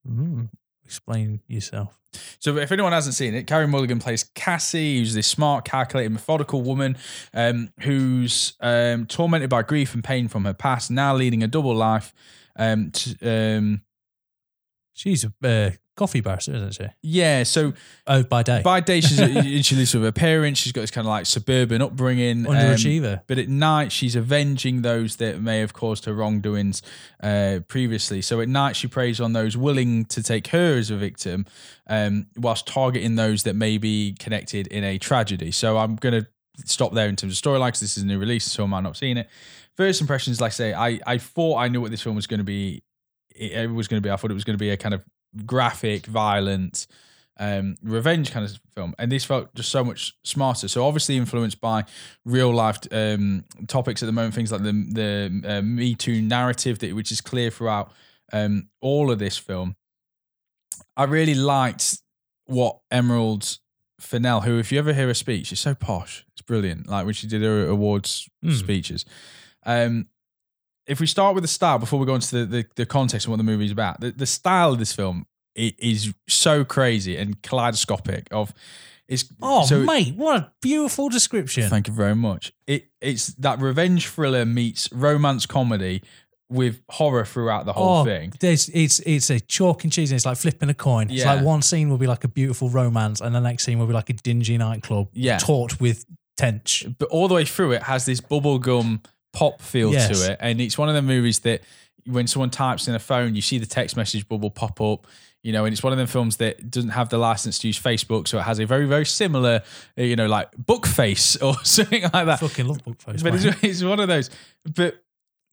Mm. 0.08 0.50
Explain 0.90 1.40
yourself. 1.46 1.96
So, 2.40 2.56
if 2.56 2.72
anyone 2.72 2.90
hasn't 2.90 3.14
seen 3.14 3.32
it, 3.36 3.46
Carey 3.46 3.68
Mulligan 3.68 4.00
plays 4.00 4.24
Cassie, 4.34 4.98
who's 4.98 5.14
this 5.14 5.28
smart, 5.28 5.64
calculated, 5.64 6.10
methodical 6.10 6.62
woman 6.62 6.98
um, 7.32 7.68
who's 7.82 8.54
um, 8.58 9.06
tormented 9.06 9.48
by 9.48 9.62
grief 9.62 9.94
and 9.94 10.02
pain 10.02 10.26
from 10.26 10.44
her 10.46 10.52
past, 10.52 10.90
now 10.90 11.14
leading 11.14 11.44
a 11.44 11.46
double 11.46 11.76
life. 11.76 12.12
Um, 12.56 12.90
t- 12.90 13.14
um, 13.22 13.82
She's 14.94 15.24
a 15.24 15.48
uh, 15.48 15.70
coffee 16.00 16.20
barrister, 16.20 16.54
isn't 16.54 16.72
she? 16.74 16.86
yeah, 17.02 17.42
so 17.44 17.72
Oh, 18.06 18.22
by 18.24 18.42
day. 18.42 18.62
by 18.64 18.80
day 18.80 19.00
she's 19.00 19.18
she 19.66 19.76
lives 19.76 19.94
with 19.94 20.02
her 20.02 20.10
parents. 20.12 20.58
She's 20.60 20.72
got 20.72 20.80
this 20.80 20.90
kind 20.90 21.06
of 21.06 21.10
like 21.10 21.26
suburban 21.26 21.82
upbringing. 21.82 22.46
um, 22.46 22.52
Underachiever. 22.54 23.22
but 23.26 23.38
at 23.38 23.48
night, 23.48 23.92
she's 23.92 24.16
avenging 24.16 24.82
those 24.82 25.16
that 25.16 25.40
may 25.40 25.58
have 25.60 25.72
caused 25.72 26.06
her 26.06 26.14
wrongdoings 26.14 26.82
uh, 27.22 27.60
previously. 27.68 28.22
So 28.22 28.40
at 28.40 28.48
night, 28.48 28.74
she 28.76 28.88
preys 28.88 29.20
on 29.20 29.32
those 29.34 29.56
willing 29.56 30.06
to 30.06 30.22
take 30.22 30.48
her 30.48 30.76
as 30.78 30.90
a 30.90 30.96
victim, 30.96 31.44
um, 31.86 32.26
whilst 32.36 32.66
targeting 32.66 33.16
those 33.16 33.42
that 33.44 33.54
may 33.54 33.78
be 33.78 34.16
connected 34.18 34.66
in 34.68 34.82
a 34.84 34.98
tragedy. 34.98 35.50
So 35.52 35.76
I'm 35.78 35.96
going 35.96 36.22
to 36.22 36.26
stop 36.66 36.92
there 36.94 37.08
in 37.08 37.16
terms 37.16 37.38
of 37.38 37.42
storyline 37.42 37.68
because 37.68 37.80
this 37.80 37.96
is 37.96 38.02
a 38.02 38.06
new 38.06 38.18
release, 38.18 38.44
so 38.44 38.64
I 38.64 38.66
might 38.66 38.80
not 38.80 38.90
have 38.90 38.96
seen 38.96 39.18
it. 39.18 39.28
First 39.76 40.00
impressions, 40.00 40.40
like 40.40 40.48
I 40.48 40.54
say, 40.54 40.72
I, 40.74 40.98
I 41.06 41.18
thought 41.18 41.56
I 41.58 41.68
knew 41.68 41.80
what 41.80 41.90
this 41.90 42.02
film 42.02 42.16
was 42.16 42.26
going 42.26 42.38
to 42.40 42.44
be. 42.44 42.82
It, 43.34 43.52
it 43.52 43.70
was 43.70 43.88
going 43.88 44.02
to 44.02 44.06
be. 44.06 44.10
I 44.10 44.16
thought 44.16 44.30
it 44.30 44.34
was 44.34 44.44
going 44.44 44.58
to 44.58 44.62
be 44.62 44.70
a 44.70 44.76
kind 44.76 44.94
of 44.94 45.04
graphic, 45.46 46.06
violent, 46.06 46.86
um, 47.38 47.76
revenge 47.82 48.30
kind 48.32 48.44
of 48.44 48.58
film, 48.74 48.94
and 48.98 49.10
this 49.10 49.24
felt 49.24 49.54
just 49.54 49.70
so 49.70 49.82
much 49.82 50.14
smarter. 50.24 50.68
So 50.68 50.86
obviously 50.86 51.16
influenced 51.16 51.60
by 51.60 51.84
real 52.24 52.52
life 52.52 52.78
um, 52.92 53.44
topics 53.66 54.02
at 54.02 54.06
the 54.06 54.12
moment, 54.12 54.34
things 54.34 54.52
like 54.52 54.62
the 54.62 54.72
the 54.72 55.42
uh, 55.58 55.62
Me 55.62 55.94
Too 55.94 56.20
narrative, 56.20 56.78
that 56.80 56.94
which 56.94 57.10
is 57.12 57.20
clear 57.20 57.50
throughout 57.50 57.92
um, 58.32 58.68
all 58.80 59.10
of 59.10 59.18
this 59.18 59.38
film. 59.38 59.76
I 60.96 61.04
really 61.04 61.34
liked 61.34 61.98
what 62.46 62.80
Emerald 62.90 63.58
Fennell, 64.00 64.40
who, 64.42 64.58
if 64.58 64.72
you 64.72 64.78
ever 64.78 64.92
hear 64.92 65.06
her 65.06 65.14
speech, 65.14 65.46
she's 65.48 65.60
so 65.60 65.74
posh. 65.74 66.26
It's 66.32 66.42
brilliant. 66.42 66.88
Like 66.88 67.04
when 67.04 67.14
she 67.14 67.26
did 67.26 67.42
her 67.42 67.66
awards 67.66 68.28
Mm. 68.44 68.58
speeches. 68.58 69.04
Um, 69.64 70.08
if 70.86 71.00
we 71.00 71.06
start 71.06 71.34
with 71.34 71.42
the 71.44 71.48
style 71.48 71.78
before 71.78 71.98
we 71.98 72.06
go 72.06 72.14
into 72.14 72.38
the, 72.38 72.46
the, 72.46 72.66
the 72.76 72.86
context 72.86 73.26
and 73.26 73.30
what 73.32 73.36
the 73.36 73.44
movie's 73.44 73.70
about, 73.72 74.00
the, 74.00 74.10
the 74.10 74.26
style 74.26 74.72
of 74.72 74.78
this 74.78 74.92
film 74.92 75.26
is 75.54 76.12
so 76.28 76.64
crazy 76.64 77.16
and 77.16 77.42
kaleidoscopic. 77.42 78.28
Of 78.30 78.52
it's 79.08 79.24
Oh, 79.42 79.64
so- 79.66 79.82
mate, 79.82 80.14
what 80.16 80.36
a 80.36 80.52
beautiful 80.62 81.08
description. 81.08 81.68
Thank 81.68 81.88
you 81.88 81.94
very 81.94 82.14
much. 82.14 82.52
It 82.66 82.88
it's 83.00 83.28
that 83.34 83.60
revenge 83.60 84.06
thriller 84.08 84.44
meets 84.44 84.90
romance 84.92 85.46
comedy 85.46 86.02
with 86.48 86.80
horror 86.90 87.24
throughout 87.24 87.64
the 87.64 87.72
whole 87.72 87.98
oh, 87.98 88.04
thing. 88.04 88.32
There's, 88.40 88.68
it's 88.70 88.98
it's 89.00 89.30
a 89.30 89.38
chalk 89.38 89.84
and 89.84 89.92
cheese. 89.92 90.10
And 90.10 90.16
it's 90.16 90.26
like 90.26 90.36
flipping 90.36 90.68
a 90.68 90.74
coin. 90.74 91.10
It's 91.10 91.20
Yeah. 91.20 91.34
like 91.34 91.44
one 91.44 91.62
scene 91.62 91.88
will 91.90 91.98
be 91.98 92.08
like 92.08 92.24
a 92.24 92.28
beautiful 92.28 92.68
romance, 92.70 93.20
and 93.20 93.34
the 93.34 93.40
next 93.40 93.64
scene 93.64 93.78
will 93.78 93.86
be 93.86 93.92
like 93.92 94.10
a 94.10 94.14
dingy 94.14 94.58
nightclub. 94.58 95.08
Yeah. 95.12 95.38
taught 95.38 95.80
with 95.80 96.06
tench. 96.36 96.86
But 96.98 97.08
all 97.08 97.28
the 97.28 97.34
way 97.34 97.44
through 97.44 97.72
it 97.72 97.82
has 97.84 98.04
this 98.06 98.20
bubblegum 98.20 99.04
pop 99.32 99.60
feel 99.62 99.92
Yes. 99.92 100.18
to 100.20 100.32
it. 100.32 100.38
And 100.40 100.60
it's 100.60 100.76
one 100.78 100.88
of 100.88 100.94
the 100.94 101.02
movies 101.02 101.40
that 101.40 101.62
when 102.06 102.26
someone 102.26 102.50
types 102.50 102.88
in 102.88 102.94
a 102.94 102.98
phone, 102.98 103.34
you 103.34 103.42
see 103.42 103.58
the 103.58 103.66
text 103.66 103.96
message 103.96 104.28
bubble 104.28 104.50
pop 104.50 104.80
up. 104.80 105.06
You 105.42 105.52
know, 105.54 105.64
and 105.64 105.72
it's 105.72 105.82
one 105.82 105.90
of 105.92 105.98
them 105.98 106.06
films 106.06 106.36
that 106.36 106.70
doesn't 106.70 106.90
have 106.90 107.08
the 107.08 107.16
license 107.16 107.58
to 107.60 107.66
use 107.66 107.80
Facebook, 107.80 108.28
so 108.28 108.38
it 108.38 108.42
has 108.42 108.58
a 108.58 108.66
very, 108.66 108.84
very 108.84 109.06
similar, 109.06 109.62
uh, 109.98 110.02
you 110.02 110.14
know, 110.14 110.26
like 110.26 110.50
book 110.58 110.86
face 110.86 111.34
or 111.42 111.54
something 111.64 112.02
like 112.02 112.26
that. 112.26 112.40
Fucking 112.40 112.66
love 112.66 112.84
book 112.84 113.00
face. 113.00 113.22
but 113.22 113.34
it's, 113.34 113.44
it's 113.62 113.82
one 113.82 114.00
of 114.00 114.08
those. 114.08 114.28
But 114.74 115.02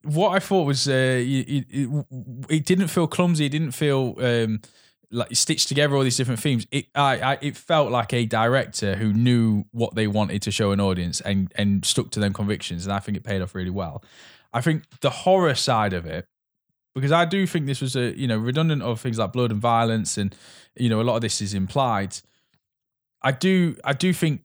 what 0.04 0.32
I 0.36 0.40
thought 0.40 0.64
was 0.64 0.90
uh, 0.90 0.92
it, 0.92 1.66
it, 1.70 2.06
it 2.50 2.66
didn't 2.66 2.90
feel 2.90 3.08
clumsy. 3.08 3.46
It 3.46 3.50
didn't 3.50 3.72
feel 3.72 4.16
um, 4.20 4.62
like 5.12 5.36
stitched 5.36 5.68
together 5.68 5.96
all 5.96 6.04
these 6.04 6.18
different 6.18 6.40
themes. 6.40 6.68
It 6.72 6.88
I, 6.94 7.20
I 7.20 7.38
it 7.42 7.56
felt 7.56 7.92
like 7.92 8.14
a 8.14 8.26
director 8.26 8.96
who 8.96 9.14
knew 9.14 9.66
what 9.72 9.96
they 9.96 10.08
wanted 10.08 10.42
to 10.44 10.52
show 10.52 10.72
an 10.72 10.80
audience 10.80 11.22
and 11.22 11.52
and 11.56 11.86
stuck 11.86 12.12
to 12.12 12.20
them 12.20 12.34
convictions, 12.34 12.86
and 12.86 12.94
I 12.94 13.00
think 13.00 13.18
it 13.18 13.24
paid 13.24 13.42
off 13.42 13.56
really 13.56 13.70
well. 13.70 14.04
I 14.54 14.62
think 14.62 14.84
the 15.02 15.10
horror 15.10 15.56
side 15.56 15.94
of 15.94 16.06
it, 16.06 16.28
because 16.96 17.12
I 17.12 17.26
do 17.26 17.48
think 17.48 17.68
this 17.68 17.82
was 17.82 17.96
a 17.96 18.18
you 18.18 18.28
know 18.28 18.38
redundant 18.38 18.82
of 18.82 19.00
things 19.00 19.18
like 19.18 19.32
blood 19.32 19.52
and 19.52 19.62
violence, 19.62 20.18
and 20.18 20.36
you 20.76 20.90
know 20.90 21.02
a 21.02 21.04
lot 21.04 21.16
of 21.16 21.22
this 21.22 21.42
is 21.42 21.54
implied. 21.54 22.18
I 23.22 23.32
do 23.32 23.76
I 23.84 23.94
do 23.94 24.14
think 24.14 24.42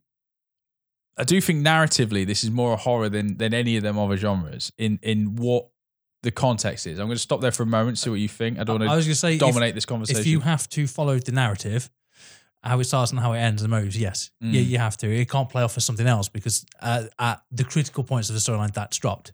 I 1.17 1.25
do 1.25 1.41
think 1.41 1.67
narratively 1.67 2.27
this 2.27 2.45
is 2.45 2.51
more 2.51 2.73
a 2.73 2.77
horror 2.77 3.09
than 3.09 3.37
than 3.39 3.53
any 3.53 3.77
of 3.77 3.83
them 3.83 3.99
other 3.99 4.17
genres 4.17 4.73
in 4.79 4.99
in 5.03 5.37
what 5.37 5.69
the 6.23 6.31
context 6.31 6.87
is. 6.87 6.99
I'm 6.99 7.07
going 7.07 7.17
to 7.17 7.23
stop 7.23 7.41
there 7.41 7.51
for 7.53 7.63
a 7.65 7.67
moment, 7.67 7.99
see 7.99 8.11
what 8.11 8.21
you 8.21 8.29
think. 8.29 8.59
I 8.59 8.65
don't 8.65 8.79
want 8.81 8.91
I 8.91 8.97
was 8.97 9.07
going 9.07 9.13
to 9.15 9.19
say, 9.19 9.35
if- 9.35 9.41
dominate 9.41 9.75
this 9.75 9.85
conversation. 9.87 10.21
if 10.21 10.27
you 10.27 10.41
have 10.41 10.69
to 10.71 10.87
follow 10.87 11.19
the 11.19 11.33
narrative, 11.33 11.91
how 12.63 12.79
it 12.79 12.85
starts 12.85 13.11
and 13.11 13.19
how 13.21 13.33
it 13.33 13.39
ends, 13.39 13.61
the 13.63 13.69
moves, 13.69 13.99
yes, 13.99 14.31
Mm. 14.43 14.53
yeah, 14.55 14.61
you 14.61 14.79
have 14.79 14.97
to. 14.99 15.09
It 15.13 15.29
can't 15.29 15.49
play 15.49 15.63
off 15.63 15.77
as 15.77 15.85
something 15.85 16.07
else 16.07 16.29
because 16.29 16.65
uh, 16.81 17.05
at 17.19 17.43
the 17.51 17.65
critical 17.65 18.05
points 18.05 18.29
of 18.31 18.35
the 18.35 18.41
storyline, 18.41 18.73
that's 18.73 18.99
dropped. 18.99 19.33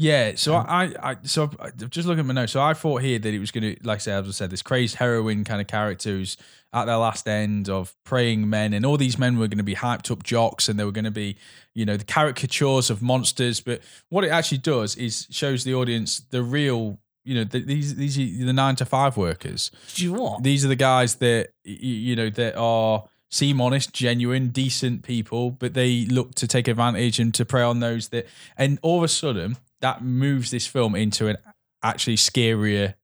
Yeah, 0.00 0.34
so 0.36 0.54
I, 0.54 0.92
I, 1.02 1.16
so 1.24 1.50
I- 1.58 1.70
just 1.70 2.06
looking 2.06 2.20
at 2.20 2.26
my 2.26 2.32
notes. 2.32 2.52
So 2.52 2.62
I 2.62 2.72
thought 2.72 3.02
here 3.02 3.18
that 3.18 3.34
it 3.34 3.40
was 3.40 3.50
going 3.50 3.74
to, 3.74 3.82
like 3.86 3.96
I 3.96 3.98
said, 3.98 4.22
as 4.24 4.28
I 4.28 4.30
said, 4.30 4.50
this 4.50 4.62
crazed 4.62 4.94
heroine 4.94 5.42
kind 5.42 5.60
of 5.60 5.66
character 5.66 6.10
who's 6.10 6.36
at 6.72 6.84
their 6.84 6.98
last 6.98 7.26
end 7.26 7.68
of 7.68 7.96
praying 8.04 8.48
men, 8.48 8.74
and 8.74 8.86
all 8.86 8.96
these 8.96 9.18
men 9.18 9.38
were 9.40 9.48
going 9.48 9.58
to 9.58 9.64
be 9.64 9.74
hyped 9.74 10.10
up 10.12 10.22
jocks, 10.22 10.68
and 10.68 10.78
they 10.78 10.84
were 10.84 10.92
going 10.92 11.04
to 11.04 11.10
be, 11.10 11.36
you 11.74 11.84
know, 11.84 11.96
the 11.96 12.04
caricatures 12.04 12.90
of 12.90 13.02
monsters. 13.02 13.60
But 13.60 13.80
what 14.08 14.22
it 14.22 14.28
actually 14.28 14.58
does 14.58 14.94
is 14.94 15.26
shows 15.30 15.64
the 15.64 15.74
audience 15.74 16.20
the 16.30 16.44
real, 16.44 17.00
you 17.24 17.34
know, 17.34 17.42
the, 17.44 17.60
these 17.60 17.96
these 17.96 18.18
are 18.18 18.46
the 18.46 18.52
nine 18.52 18.76
to 18.76 18.84
five 18.84 19.16
workers. 19.16 19.72
Do 19.94 20.04
you 20.04 20.12
know 20.12 20.22
what? 20.22 20.42
These 20.44 20.64
are 20.64 20.68
the 20.68 20.76
guys 20.76 21.16
that 21.16 21.48
you 21.64 22.14
know 22.14 22.30
that 22.30 22.54
are 22.56 23.04
seem 23.30 23.60
honest, 23.60 23.92
genuine, 23.92 24.48
decent 24.50 25.02
people, 25.02 25.50
but 25.50 25.74
they 25.74 26.04
look 26.04 26.36
to 26.36 26.46
take 26.46 26.68
advantage 26.68 27.18
and 27.18 27.34
to 27.34 27.44
prey 27.44 27.62
on 27.62 27.80
those 27.80 28.10
that. 28.10 28.26
And 28.56 28.78
all 28.82 28.98
of 28.98 29.04
a 29.04 29.08
sudden, 29.08 29.56
that 29.80 30.02
moves 30.02 30.50
this 30.50 30.66
film 30.66 30.94
into 30.94 31.28
an 31.28 31.36
actually 31.82 32.16
scarier 32.16 32.94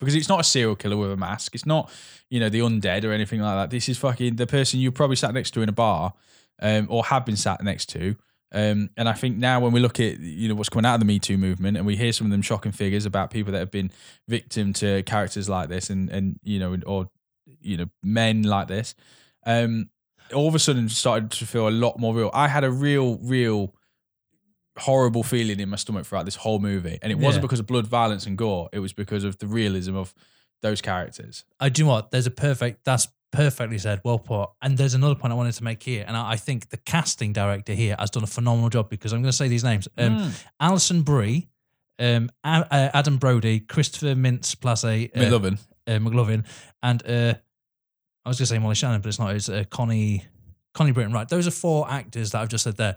because 0.00 0.14
it's 0.14 0.28
not 0.28 0.40
a 0.40 0.44
serial 0.44 0.76
killer 0.76 0.96
with 0.96 1.12
a 1.12 1.16
mask. 1.16 1.54
It's 1.54 1.66
not 1.66 1.90
you 2.30 2.40
know 2.40 2.48
the 2.48 2.60
undead 2.60 3.04
or 3.04 3.12
anything 3.12 3.40
like 3.40 3.56
that. 3.56 3.70
This 3.70 3.88
is 3.88 3.98
fucking 3.98 4.36
the 4.36 4.46
person 4.46 4.80
you 4.80 4.92
probably 4.92 5.16
sat 5.16 5.34
next 5.34 5.52
to 5.52 5.62
in 5.62 5.68
a 5.68 5.72
bar, 5.72 6.14
um, 6.60 6.86
or 6.90 7.04
have 7.04 7.26
been 7.26 7.36
sat 7.36 7.62
next 7.62 7.86
to. 7.90 8.16
Um, 8.52 8.90
and 8.96 9.08
I 9.08 9.14
think 9.14 9.36
now 9.36 9.58
when 9.58 9.72
we 9.72 9.80
look 9.80 9.98
at 9.98 10.20
you 10.20 10.48
know 10.48 10.54
what's 10.54 10.68
coming 10.68 10.86
out 10.86 10.94
of 10.94 11.00
the 11.00 11.06
Me 11.06 11.18
Too 11.18 11.38
movement, 11.38 11.76
and 11.76 11.86
we 11.86 11.96
hear 11.96 12.12
some 12.12 12.26
of 12.26 12.30
them 12.30 12.42
shocking 12.42 12.72
figures 12.72 13.06
about 13.06 13.30
people 13.30 13.52
that 13.52 13.58
have 13.58 13.70
been 13.70 13.90
victim 14.28 14.72
to 14.74 15.02
characters 15.02 15.48
like 15.48 15.68
this, 15.68 15.90
and 15.90 16.08
and 16.10 16.38
you 16.42 16.58
know 16.58 16.76
or 16.86 17.10
you 17.60 17.76
know 17.76 17.86
men 18.02 18.42
like 18.42 18.68
this, 18.68 18.94
um, 19.46 19.90
all 20.32 20.48
of 20.48 20.54
a 20.54 20.58
sudden 20.58 20.88
started 20.88 21.30
to 21.32 21.46
feel 21.46 21.68
a 21.68 21.70
lot 21.70 21.98
more 21.98 22.14
real. 22.14 22.30
I 22.32 22.48
had 22.48 22.64
a 22.64 22.70
real, 22.70 23.18
real 23.18 23.74
horrible 24.78 25.22
feeling 25.22 25.60
in 25.60 25.68
my 25.68 25.76
stomach 25.76 26.06
throughout 26.06 26.24
this 26.24 26.36
whole 26.36 26.58
movie, 26.58 26.98
and 27.02 27.12
it 27.12 27.18
wasn't 27.18 27.42
Yeah. 27.42 27.46
because 27.46 27.60
of 27.60 27.66
blood, 27.66 27.86
violence, 27.86 28.26
and 28.26 28.36
gore. 28.36 28.68
It 28.72 28.80
was 28.80 28.92
because 28.92 29.24
of 29.24 29.38
the 29.38 29.46
realism 29.46 29.96
of 29.96 30.14
those 30.62 30.80
characters. 30.80 31.44
I 31.60 31.68
do 31.68 31.86
what? 31.86 32.10
There's 32.10 32.26
a 32.26 32.30
perfect. 32.30 32.84
That's 32.84 33.08
perfectly 33.32 33.78
said. 33.78 34.00
Well 34.04 34.18
put. 34.18 34.50
And 34.62 34.78
there's 34.78 34.94
another 34.94 35.14
point 35.14 35.32
I 35.32 35.36
wanted 35.36 35.54
to 35.54 35.64
make 35.64 35.82
here, 35.82 36.04
and 36.06 36.16
I, 36.16 36.32
I 36.32 36.36
think 36.36 36.70
the 36.70 36.76
casting 36.78 37.32
director 37.32 37.74
here 37.74 37.96
has 37.98 38.10
done 38.10 38.22
a 38.24 38.26
phenomenal 38.28 38.70
job 38.70 38.88
because 38.88 39.12
I'm 39.12 39.22
going 39.22 39.30
to 39.32 39.36
say 39.36 39.48
these 39.48 39.64
names: 39.64 39.88
um, 39.98 40.18
Mm. 40.18 40.44
Alison 40.60 41.02
Brie, 41.02 41.48
um, 41.98 42.30
A- 42.44 42.66
uh, 42.70 42.90
Adam 42.94 43.18
Brody, 43.18 43.60
Christopher 43.60 44.14
Mintz-Plasse, 44.14 45.10
uh, 45.14 45.18
McLovin. 45.20 45.58
uh, 45.86 45.90
McLovin, 45.98 46.44
and 46.82 47.02
uh, 47.06 47.34
I 48.24 48.28
was 48.28 48.38
going 48.38 48.46
to 48.46 48.46
say 48.46 48.58
Molly 48.58 48.74
Shannon, 48.74 49.00
but 49.02 49.08
it's 49.08 49.18
not. 49.18 49.34
It's 49.36 49.48
uh, 49.48 49.64
Connie 49.70 50.24
Connie 50.72 50.92
Britton. 50.92 51.12
Right, 51.12 51.28
those 51.28 51.46
are 51.46 51.52
four 51.52 51.88
actors 51.90 52.30
that 52.32 52.40
I've 52.42 52.48
just 52.48 52.64
said 52.64 52.76
there. 52.76 52.96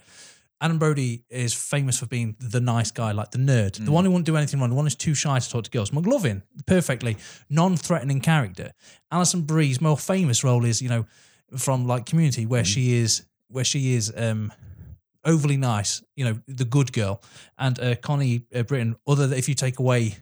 Adam 0.60 0.80
Brody 0.80 1.24
is 1.30 1.54
famous 1.54 2.00
for 2.00 2.08
being 2.08 2.36
the 2.40 2.60
nice 2.60 2.90
guy, 2.92 3.12
like 3.12 3.30
the 3.32 3.38
nerd, 3.38 3.84
the 3.84 3.92
one 3.92 4.06
who 4.06 4.12
won't 4.12 4.26
do 4.26 4.36
anything 4.38 4.60
wrong, 4.60 4.70
the 4.70 4.76
one 4.76 4.86
who's 4.86 4.96
too 4.96 5.14
shy 5.14 5.38
to 5.38 5.50
talk 5.50 5.64
to 5.66 5.70
girls. 5.70 5.92
McLovin, 5.92 6.42
perfectly 6.66 7.16
non-threatening 7.50 8.22
character. 8.22 8.72
Alison 9.12 9.42
Brie's 9.42 9.80
more 9.82 9.98
famous 9.98 10.44
role 10.44 10.66
is, 10.66 10.82
you 10.82 10.90
know, 10.90 11.06
from 11.58 11.86
like 11.88 12.06
Community, 12.08 12.46
where 12.46 12.66
she 12.66 12.96
is, 12.96 13.26
where 13.50 13.64
she 13.64 13.94
is 13.94 14.12
um, 14.18 14.52
overly 15.24 15.58
nice, 15.58 16.02
you 16.16 16.26
know, 16.26 16.40
the 16.48 16.66
good 16.66 16.92
girl, 16.92 17.22
and 17.58 17.80
uh, 17.80 17.96
Connie 17.96 18.46
uh, 18.56 18.64
Britton. 18.64 18.96
Other 19.08 19.28
than 19.28 19.38
if 19.38 19.48
you 19.48 19.54
take 19.56 19.78
away, 19.80 20.16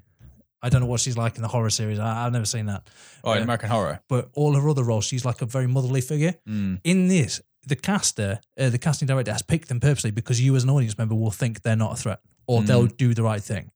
I 0.61 0.69
don't 0.69 0.81
know 0.81 0.87
what 0.87 0.99
she's 0.99 1.15
like 1.17 1.37
in 1.37 1.43
the 1.43 1.47
horror 1.47 1.69
series. 1.69 1.97
I, 1.99 2.25
I've 2.25 2.33
never 2.33 2.45
seen 2.45 2.65
that 2.65 2.89
Oh, 3.23 3.31
in 3.33 3.39
uh, 3.39 3.43
American 3.43 3.69
Horror. 3.69 4.01
but 4.09 4.29
all 4.33 4.53
her 4.53 4.67
other 4.69 4.83
roles, 4.83 5.05
she's 5.05 5.23
like 5.23 5.41
a 5.41 5.45
very 5.45 5.67
motherly 5.67 6.01
figure. 6.01 6.35
Mm. 6.47 6.81
In 6.83 7.07
this, 7.07 7.41
the 7.67 7.75
caster, 7.75 8.39
uh, 8.59 8.69
the 8.69 8.77
casting 8.77 9.07
director 9.07 9.31
has 9.31 9.41
picked 9.41 9.67
them 9.67 9.79
purposely 9.79 10.11
because 10.11 10.39
you, 10.41 10.55
as 10.55 10.63
an 10.63 10.69
audience 10.69 10.97
member, 10.97 11.15
will 11.15 11.31
think 11.31 11.61
they're 11.61 11.75
not 11.75 11.93
a 11.93 11.95
threat 11.95 12.19
or 12.47 12.61
Mm. 12.61 12.67
they'll 12.67 12.85
do 12.87 13.13
the 13.13 13.23
right 13.23 13.41
thing. 13.43 13.71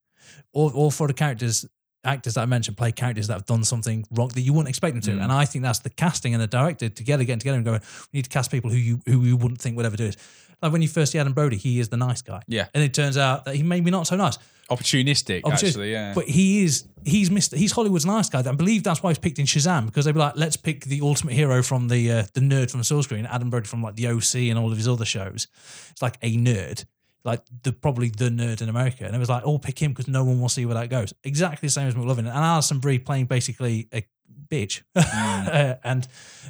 Or, 0.53 0.71
all 0.71 0.91
four 0.91 1.05
of 1.05 1.09
the 1.09 1.13
characters, 1.15 1.65
actors 2.03 2.35
that 2.35 2.41
I 2.41 2.45
mentioned, 2.45 2.77
play 2.77 2.91
characters 2.91 3.27
that 3.27 3.33
have 3.33 3.45
done 3.45 3.63
something 3.63 4.05
wrong 4.11 4.29
that 4.29 4.41
you 4.41 4.53
wouldn't 4.53 4.69
expect 4.69 4.93
them 4.93 5.01
to. 5.01 5.11
Mm. 5.11 5.23
And 5.23 5.31
I 5.31 5.45
think 5.45 5.63
that's 5.63 5.79
the 5.79 5.89
casting 5.89 6.33
and 6.33 6.41
the 6.41 6.47
director 6.47 6.89
together 6.89 7.23
getting 7.23 7.39
together 7.39 7.57
and 7.57 7.65
going, 7.65 7.81
we 8.11 8.17
need 8.17 8.23
to 8.23 8.29
cast 8.29 8.51
people 8.51 8.69
who 8.69 8.77
you 8.77 8.99
who 9.05 9.21
you 9.21 9.37
wouldn't 9.37 9.61
think 9.61 9.75
would 9.77 9.85
ever 9.85 9.97
do 9.97 10.05
it. 10.05 10.17
Like 10.61 10.71
when 10.71 10.81
you 10.81 10.87
first 10.87 11.11
see 11.11 11.19
Adam 11.19 11.33
Brody, 11.33 11.57
he 11.57 11.79
is 11.79 11.89
the 11.89 11.97
nice 11.97 12.21
guy. 12.21 12.41
Yeah. 12.47 12.67
And 12.73 12.83
it 12.83 12.93
turns 12.93 13.17
out 13.17 13.45
that 13.45 13.55
he 13.55 13.63
maybe 13.63 13.91
not 13.91 14.07
so 14.07 14.15
nice. 14.15 14.37
Opportunistic, 14.69 15.41
Opportunistic. 15.41 15.67
actually, 15.67 15.91
yeah. 15.91 16.13
But 16.13 16.25
he 16.25 16.63
is 16.63 16.87
he's 17.03 17.29
Mr. 17.29 17.57
He's 17.57 17.71
Hollywood's 17.71 18.05
nice 18.05 18.29
guy. 18.29 18.39
I 18.39 18.51
believe 18.51 18.83
that's 18.83 19.01
why 19.01 19.09
he's 19.09 19.17
picked 19.17 19.39
in 19.39 19.45
Shazam 19.45 19.85
because 19.85 20.05
they'd 20.05 20.11
be 20.11 20.19
like, 20.19 20.33
let's 20.35 20.57
pick 20.57 20.85
the 20.85 21.01
ultimate 21.01 21.33
hero 21.33 21.63
from 21.63 21.87
the 21.87 22.11
uh, 22.11 22.23
the 22.33 22.41
nerd 22.41 22.69
from 22.69 22.79
the 22.79 22.83
source 22.83 23.05
screen, 23.05 23.25
Adam 23.25 23.49
Brody 23.49 23.67
from 23.67 23.81
like 23.81 23.95
the 23.95 24.07
OC 24.07 24.35
and 24.49 24.59
all 24.59 24.71
of 24.71 24.77
his 24.77 24.87
other 24.87 25.05
shows. 25.05 25.47
It's 25.89 26.01
like 26.01 26.17
a 26.21 26.37
nerd, 26.37 26.85
like 27.23 27.41
the 27.63 27.71
probably 27.71 28.09
the 28.09 28.29
nerd 28.29 28.61
in 28.61 28.69
America, 28.69 29.05
and 29.05 29.15
it 29.15 29.19
was 29.19 29.29
like, 29.29 29.43
oh, 29.45 29.57
pick 29.57 29.79
him 29.79 29.91
because 29.91 30.07
no 30.07 30.23
one 30.23 30.39
will 30.39 30.49
see 30.49 30.65
where 30.65 30.75
that 30.75 30.89
goes. 30.89 31.13
Exactly 31.23 31.67
the 31.67 31.71
same 31.71 31.87
as 31.87 31.95
McLovin 31.95 32.19
and 32.19 32.29
Alison 32.29 32.79
Brie 32.79 32.99
playing 32.99 33.25
basically 33.25 33.87
a 33.93 34.05
bitch, 34.49 34.81
uh, 34.95 35.75
and 35.83 36.07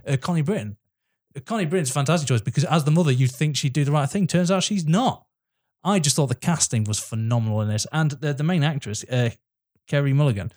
uh, 0.08 0.18
Connie 0.18 0.42
Britton. 0.42 0.78
Uh, 1.36 1.40
Connie 1.42 1.66
Britton's 1.66 1.90
a 1.90 1.94
fantastic 1.94 2.28
choice 2.28 2.42
because 2.42 2.66
as 2.66 2.84
the 2.84 2.92
mother, 2.92 3.12
you'd 3.12 3.32
think 3.32 3.58
she'd 3.58 3.74
do 3.74 3.84
the 3.84 3.92
right 3.92 4.10
thing. 4.10 4.28
Turns 4.28 4.52
out 4.52 4.64
she's 4.64 4.86
not. 4.86 5.26
I 5.84 6.00
just 6.00 6.16
thought 6.16 6.28
the 6.28 6.36
casting 6.36 6.84
was 6.84 7.00
phenomenal 7.00 7.62
in 7.62 7.70
this, 7.70 7.88
and 7.92 8.12
the, 8.12 8.34
the 8.34 8.44
main 8.44 8.64
actress, 8.64 9.04
uh, 9.06 9.30
Carey 9.88 10.14
Mulligan, 10.14 10.52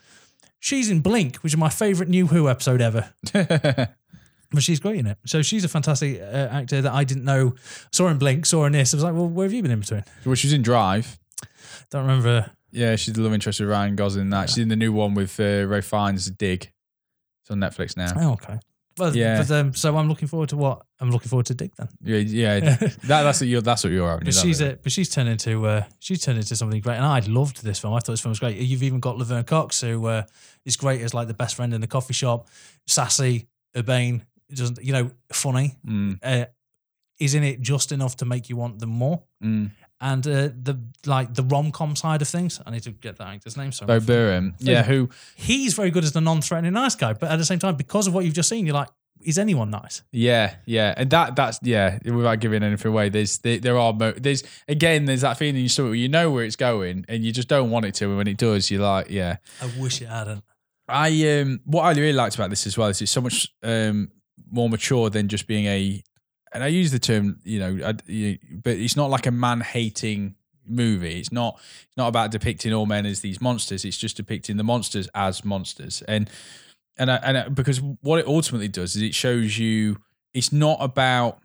she's 0.59 0.91
in 0.91 1.01
Blink, 1.01 1.37
which 1.37 1.53
is 1.53 1.57
my 1.57 1.69
favorite 1.69 2.09
New 2.09 2.27
Who 2.27 2.49
episode 2.49 2.81
ever. 2.81 3.15
But 4.53 4.63
she's 4.63 4.81
great 4.81 4.97
in 4.97 5.07
it. 5.07 5.19
So 5.27 5.43
she's 5.43 5.65
a 5.65 5.69
fantastic 5.69 6.21
uh, 6.21 6.49
actor 6.51 6.83
that 6.83 6.93
I 6.93 7.05
didn't 7.05 7.25
know. 7.25 7.55
Saw 7.91 8.09
in 8.09 8.19
Blink, 8.19 8.47
saw 8.47 8.65
in 8.67 8.73
this. 8.73 8.93
I 8.93 8.97
was 8.97 9.05
like, 9.05 9.15
well, 9.15 9.29
where 9.29 9.45
have 9.47 9.53
you 9.53 9.63
been 9.63 9.71
in 9.71 9.81
between? 9.81 10.05
well, 10.25 10.35
she's 10.35 10.53
in 10.53 10.63
Drive. 10.63 11.19
Don't 11.91 12.03
remember. 12.03 12.51
Yeah, 12.71 12.97
she's 12.97 13.15
the 13.15 13.23
love 13.23 13.35
interest 13.35 13.61
with 13.61 13.69
Ryan 13.69 13.97
Gosling. 13.97 14.31
That 14.31 14.49
she's 14.51 14.59
in 14.59 14.69
the 14.69 14.77
new 14.77 14.93
one 14.93 15.15
with 15.15 15.39
uh, 15.39 15.67
Ralph 15.67 15.85
Fiennes, 15.85 16.31
Dig. 16.31 16.71
It's 17.43 17.51
on 17.51 17.59
Netflix 17.59 17.97
now. 17.97 18.13
Oh, 18.17 18.33
okay. 18.33 18.59
Well, 18.99 19.17
Yeah. 19.17 19.39
But, 19.39 19.51
um, 19.51 19.75
so 19.75 19.97
I'm 19.97 20.09
looking 20.09 20.29
forward 20.29 20.51
to 20.51 20.57
what? 20.57 20.83
I'm 21.01 21.11
looking 21.11 21.29
forward 21.29 21.47
to 21.47 21.55
Dig 21.55 21.75
then. 21.77 21.89
Yeah, 22.03 22.19
yeah. 22.19 22.61
that, 22.77 22.99
that's 23.05 23.41
what 23.41 23.49
you're. 23.49 23.61
That's 23.61 23.85
what 23.85 23.93
you're 23.93 24.09
having. 24.09 24.25
But 24.25 24.35
she's 24.35 24.61
it. 24.61 24.75
a, 24.75 24.77
but 24.77 24.93
she's 24.93 25.09
turned 25.09 25.29
into 25.29 25.67
uh, 25.67 25.85
she's 25.99 26.23
turned 26.23 26.39
into 26.39 26.55
something 26.57 26.81
great, 26.81 26.97
and 26.97 27.05
I 27.05 27.21
loved 27.21 27.63
this 27.63 27.79
film. 27.79 27.95
I 27.95 27.99
thought 27.99 28.13
this 28.13 28.21
film 28.21 28.31
was 28.31 28.41
great. 28.41 28.57
You've 28.57 28.83
even 28.83 29.01
got 29.01 29.19
Laverne 29.19 29.45
Cox, 29.45 29.81
who 29.81 30.07
uh, 30.07 30.25
is 30.65 30.77
great 30.77 31.01
as 31.01 31.15
like 31.15 31.29
the 31.29 31.35
best 31.35 31.57
friend 31.57 31.75
in 31.75 31.81
the 31.81 31.87
coffee 31.87 32.15
shop, 32.15 32.49
sassy, 32.87 33.49
urbane, 33.77 34.25
doesn't 34.57 34.83
you 34.83 34.93
know, 34.93 35.11
funny. 35.33 35.77
Mm, 35.87 36.19
Uh, 36.23 36.45
is 37.19 37.35
in 37.35 37.45
it 37.45 37.61
just 37.61 37.93
enough 37.93 38.17
to 38.17 38.25
make 38.25 38.49
you 38.49 38.57
want 38.57 38.79
them 38.81 38.91
more. 38.91 39.23
mm. 39.43 39.71
And 40.01 40.27
uh, 40.27 40.49
the 40.61 40.81
like 41.07 41.33
the 41.35 41.45
rom 41.45 41.71
com 41.71 41.95
side 41.95 42.21
of 42.23 42.27
things, 42.29 42.61
I 42.67 42.73
need 42.73 42.83
to 42.83 42.91
get 42.91 43.19
that 43.19 43.29
actor's 43.29 43.57
name. 43.57 43.71
So 43.71 43.87
Bo 43.87 44.01
Burnham. 44.01 44.57
Yeah, 44.59 44.83
who? 44.83 45.09
he's 45.37 45.75
very 45.75 45.93
good 45.93 46.03
as 46.03 46.11
the 46.11 46.21
non-threatening 46.21 46.73
nice 46.73 46.97
guy, 46.97 47.13
but 47.13 47.31
at 47.31 47.37
the 47.37 47.45
same 47.45 47.61
time, 47.61 47.77
because 47.77 48.09
of 48.09 48.15
what 48.15 48.25
you've 48.25 48.35
just 48.35 48.49
seen, 48.49 48.67
you're 48.67 48.75
like, 48.75 48.89
is 49.21 49.39
anyone 49.39 49.71
nice? 49.71 50.03
Yeah, 50.11 50.57
yeah, 50.67 50.95
and 50.97 51.09
that 51.11 51.37
that's 51.37 51.61
yeah. 51.63 52.01
Without 52.05 52.41
giving 52.41 52.65
anything 52.65 52.89
away, 52.91 53.11
there's 53.11 53.39
there, 53.39 53.59
there 53.59 53.79
are 53.79 53.93
mo- 53.93 54.15
there's 54.17 54.43
again 54.67 55.05
there's 55.05 55.21
that 55.21 55.39
feeling 55.39 55.55
in 55.55 55.61
your 55.63 55.69
stomach 55.69 55.91
where 55.91 55.95
you 55.97 56.09
know 56.09 56.33
where 56.33 56.45
it's 56.45 56.57
going 56.57 57.05
and 57.09 57.25
you 57.25 57.31
just 57.31 57.47
don't 57.47 57.71
want 57.71 57.85
it 57.85 57.95
to, 57.95 58.07
and 58.07 58.17
when 58.17 58.27
it 58.27 58.39
does, 58.39 58.73
you're 58.73 58.83
like, 58.83 59.09
yeah. 59.09 59.37
I 59.61 59.71
wish 59.79 60.03
it 60.03 60.09
hadn't. 60.09 60.43
I 60.89 61.39
um 61.39 61.61
what 61.65 61.83
I 61.85 61.93
really 61.93 62.13
liked 62.13 62.35
about 62.35 62.51
this 62.51 62.67
as 62.67 62.77
well 62.77 62.89
is 62.89 63.01
it's 63.01 63.13
so 63.13 63.21
much 63.21 63.47
um 63.63 64.11
more 64.51 64.69
mature 64.69 65.11
than 65.11 65.29
just 65.29 65.47
being 65.47 65.67
a 65.67 66.03
and 66.53 66.63
I 66.63 66.69
use 66.69 66.91
the 66.91 66.99
term 66.99 67.39
you 67.45 67.59
know 67.59 67.87
I, 67.89 67.95
you, 68.07 68.39
but 68.63 68.77
it's 68.77 68.97
not 68.97 69.11
like 69.11 69.27
a 69.27 69.31
man 69.31 69.61
hating 69.61 70.35
movie. 70.67 71.19
It's 71.19 71.33
not 71.33 71.59
it's 71.85 71.97
not 71.97 72.09
about 72.09 72.31
depicting 72.31 72.73
all 72.73 72.87
men 72.87 73.07
as 73.07 73.21
these 73.21 73.41
monsters. 73.41 73.85
It's 73.85 73.97
just 73.97 74.17
depicting 74.17 74.57
the 74.57 74.65
monsters 74.65 75.09
as 75.15 75.45
monsters. 75.45 76.03
And 76.09 76.31
and 76.99 77.11
I, 77.11 77.17
and 77.17 77.39
I, 77.39 77.49
because 77.49 77.81
what 77.81 78.19
it 78.19 78.27
ultimately 78.27 78.69
does 78.69 78.97
is 78.97 79.03
it 79.03 79.15
shows 79.15 79.59
you 79.59 79.99
it's 80.35 80.53
not 80.53 80.79
about 80.81 81.39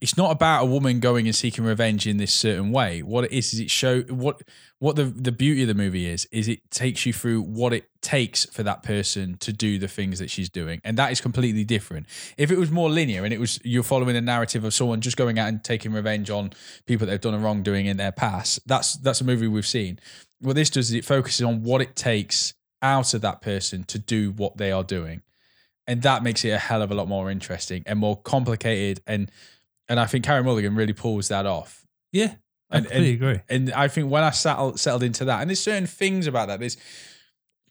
it's 0.00 0.16
not 0.16 0.30
about 0.30 0.62
a 0.62 0.66
woman 0.66 0.98
going 0.98 1.26
and 1.26 1.34
seeking 1.34 1.62
revenge 1.64 2.06
in 2.06 2.16
this 2.16 2.32
certain 2.32 2.72
way. 2.72 3.02
What 3.02 3.24
it 3.24 3.32
is 3.32 3.52
is 3.52 3.60
it 3.60 3.70
show 3.70 4.00
what 4.02 4.42
what 4.78 4.96
the 4.96 5.04
the 5.04 5.32
beauty 5.32 5.62
of 5.62 5.68
the 5.68 5.74
movie 5.74 6.06
is 6.06 6.26
is 6.32 6.48
it 6.48 6.70
takes 6.70 7.04
you 7.04 7.12
through 7.12 7.42
what 7.42 7.74
it 7.74 7.84
takes 8.00 8.46
for 8.46 8.62
that 8.62 8.82
person 8.82 9.36
to 9.40 9.52
do 9.52 9.78
the 9.78 9.88
things 9.88 10.18
that 10.18 10.30
she's 10.30 10.48
doing, 10.48 10.80
and 10.84 10.96
that 10.96 11.12
is 11.12 11.20
completely 11.20 11.64
different. 11.64 12.06
If 12.38 12.50
it 12.50 12.58
was 12.58 12.70
more 12.70 12.88
linear 12.88 13.24
and 13.24 13.34
it 13.34 13.38
was 13.38 13.60
you're 13.62 13.82
following 13.82 14.16
a 14.16 14.22
narrative 14.22 14.64
of 14.64 14.72
someone 14.72 15.02
just 15.02 15.18
going 15.18 15.38
out 15.38 15.48
and 15.48 15.62
taking 15.62 15.92
revenge 15.92 16.30
on 16.30 16.52
people 16.86 17.06
that 17.06 17.12
have 17.12 17.20
done 17.20 17.34
a 17.34 17.38
wrongdoing 17.38 17.84
in 17.84 17.98
their 17.98 18.12
past, 18.12 18.66
that's 18.66 18.94
that's 18.94 19.20
a 19.20 19.24
movie 19.24 19.48
we've 19.48 19.66
seen. 19.66 19.98
What 20.40 20.56
this 20.56 20.70
does 20.70 20.88
is 20.88 20.94
it 20.94 21.04
focuses 21.04 21.42
on 21.42 21.62
what 21.62 21.82
it 21.82 21.94
takes 21.94 22.54
out 22.80 23.12
of 23.12 23.20
that 23.20 23.42
person 23.42 23.84
to 23.84 23.98
do 23.98 24.30
what 24.30 24.56
they 24.56 24.72
are 24.72 24.84
doing, 24.84 25.20
and 25.86 26.00
that 26.00 26.22
makes 26.22 26.42
it 26.42 26.50
a 26.50 26.58
hell 26.58 26.80
of 26.80 26.90
a 26.90 26.94
lot 26.94 27.06
more 27.06 27.30
interesting 27.30 27.82
and 27.84 27.98
more 27.98 28.16
complicated 28.16 29.02
and 29.06 29.30
and 29.90 30.00
I 30.00 30.06
think 30.06 30.24
Carey 30.24 30.42
Mulligan 30.42 30.74
really 30.74 30.94
pulls 30.94 31.28
that 31.28 31.44
off. 31.44 31.84
Yeah, 32.12 32.34
I 32.70 32.78
And- 32.78 32.86
completely 32.86 33.12
agree. 33.14 33.40
And 33.50 33.70
I 33.72 33.88
think 33.88 34.10
when 34.10 34.22
I 34.24 34.30
settled 34.30 34.80
settled 34.80 35.02
into 35.02 35.26
that, 35.26 35.40
and 35.42 35.50
there's 35.50 35.60
certain 35.60 35.86
things 35.86 36.26
about 36.26 36.48
that. 36.48 36.60
There's, 36.60 36.78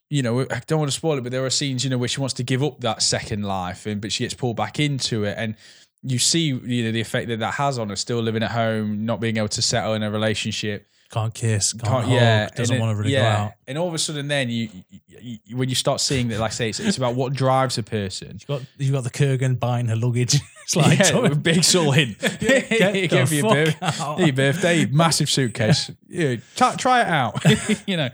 you 0.10 0.22
know, 0.22 0.42
I 0.42 0.62
don't 0.68 0.80
want 0.80 0.92
to 0.92 0.96
spoil 0.96 1.18
it, 1.18 1.22
but 1.22 1.32
there 1.32 1.46
are 1.46 1.50
scenes, 1.50 1.84
you 1.84 1.90
know, 1.90 1.98
where 1.98 2.08
she 2.10 2.20
wants 2.20 2.34
to 2.36 2.44
give 2.44 2.64
up 2.64 2.82
that 2.82 3.02
second 3.02 3.44
life, 3.44 3.86
and 3.86 4.00
but 4.02 4.12
she 4.12 4.24
gets 4.24 4.34
pulled 4.34 4.58
back 4.58 4.80
into 4.80 5.24
it, 5.24 5.36
and 5.38 5.56
you 6.04 6.20
see, 6.20 6.42
you 6.48 6.84
know, 6.84 6.92
the 6.92 7.02
effect 7.02 7.28
that 7.30 7.40
that 7.40 7.56
has 7.56 7.78
on 7.80 7.90
her. 7.90 7.96
Still 7.96 8.22
living 8.22 8.44
at 8.44 8.52
home, 8.52 9.06
not 9.06 9.20
being 9.20 9.38
able 9.38 9.50
to 9.50 9.62
settle 9.62 9.94
in 9.96 10.04
a 10.04 10.12
relationship, 10.12 10.88
Can't 11.12 11.34
kiss, 11.34 11.74
can't, 11.74 11.86
can't, 11.86 12.04
hug, 12.06 12.14
yeah, 12.14 12.50
doesn't 12.50 12.80
want 12.80 12.96
to 12.96 13.02
really 13.02 13.14
yeah. 13.14 13.22
go 13.22 13.44
out. 13.44 13.52
And 13.68 13.78
all 13.80 13.88
of 13.88 13.96
a 13.96 13.98
sudden, 13.98 14.28
then 14.28 14.50
you, 14.50 14.70
you, 15.08 15.40
you 15.44 15.58
when 15.58 15.68
you 15.68 15.74
start 15.74 16.02
seeing 16.02 16.28
that, 16.28 16.40
like 16.40 16.52
I 16.52 16.54
say, 16.54 16.70
it's, 16.70 16.80
it's 16.80 16.98
about 16.98 17.16
what 17.16 17.34
drives 17.34 17.80
a 17.80 17.84
person. 17.84 18.34
You've 18.34 18.46
got, 18.46 18.62
you've 18.78 18.94
got 18.94 19.04
the 19.04 19.10
Kurgan 19.10 19.60
buying 19.60 19.88
her 19.88 19.96
luggage. 19.96 20.36
it's 20.64 20.76
like, 20.76 21.00
yeah, 21.00 21.30
big 21.42 21.64
soul 21.64 21.94
in. 21.94 22.16
Get 22.20 22.70
the 22.70 23.08
Give 23.08 23.34
you 23.34 23.48
a 23.48 23.54
birth- 23.54 24.20
your 24.20 24.34
birthday, 24.34 24.86
massive 24.86 25.32
suitcase. 25.32 25.90
yeah, 26.08 26.36
try, 26.56 26.76
try 26.76 27.02
it 27.02 27.08
out. 27.08 27.44
you 27.88 27.98
know, 27.98 28.10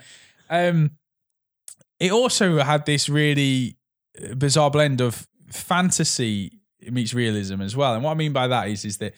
um, 0.49 0.91
it 1.99 2.13
also 2.13 2.59
had 2.59 2.85
this 2.85 3.09
really 3.09 3.77
uh, 4.23 4.35
bizarre 4.35 4.71
blend 4.71 5.01
of 5.01 5.27
fantasy 5.49 6.59
meets 6.89 7.13
realism 7.13 7.61
as 7.61 7.75
well. 7.75 7.93
And 7.93 8.05
what 8.05 8.11
I 8.11 8.15
mean 8.15 8.31
by 8.31 8.47
that 8.47 8.69
is, 8.69 8.85
is 8.85 8.99
that 8.99 9.13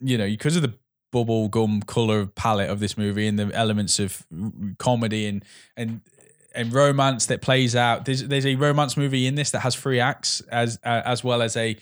you 0.00 0.16
know, 0.16 0.26
because 0.26 0.56
of 0.56 0.62
the 0.62 0.74
bubble 1.10 1.48
gum 1.48 1.82
color 1.82 2.26
palette 2.26 2.70
of 2.70 2.80
this 2.80 2.96
movie 2.96 3.26
and 3.26 3.38
the 3.38 3.50
elements 3.54 3.98
of 3.98 4.24
comedy 4.78 5.26
and 5.26 5.44
and 5.76 6.00
and 6.54 6.72
romance 6.72 7.26
that 7.26 7.40
plays 7.40 7.76
out. 7.76 8.04
There's 8.04 8.24
there's 8.24 8.46
a 8.46 8.56
romance 8.56 8.96
movie 8.96 9.26
in 9.26 9.34
this 9.34 9.50
that 9.52 9.60
has 9.60 9.74
three 9.74 10.00
acts 10.00 10.40
as 10.50 10.78
uh, 10.84 11.02
as 11.04 11.22
well 11.22 11.42
as 11.42 11.56
a 11.56 11.76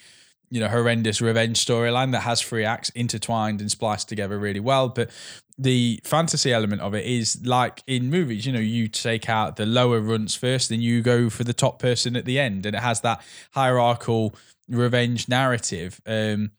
you 0.50 0.60
know 0.60 0.68
horrendous 0.68 1.20
revenge 1.20 1.64
storyline 1.64 2.12
that 2.12 2.20
has 2.20 2.40
three 2.40 2.64
acts 2.64 2.90
intertwined 2.90 3.60
and 3.60 3.70
spliced 3.70 4.08
together 4.08 4.38
really 4.38 4.60
well. 4.60 4.88
But 4.88 5.10
the 5.58 6.00
fantasy 6.04 6.52
element 6.52 6.82
of 6.82 6.94
it 6.94 7.06
is 7.06 7.44
like 7.46 7.82
in 7.86 8.10
movies, 8.10 8.44
you 8.44 8.52
know, 8.52 8.60
you 8.60 8.88
take 8.88 9.28
out 9.28 9.56
the 9.56 9.66
lower 9.66 10.00
runs 10.00 10.34
first, 10.34 10.68
then 10.68 10.80
you 10.82 11.00
go 11.00 11.30
for 11.30 11.44
the 11.44 11.54
top 11.54 11.78
person 11.78 12.14
at 12.14 12.26
the 12.26 12.38
end, 12.38 12.66
and 12.66 12.76
it 12.76 12.82
has 12.82 13.00
that 13.00 13.22
hierarchical 13.52 14.34
revenge 14.68 15.28
narrative. 15.28 16.00
Um, 16.06 16.50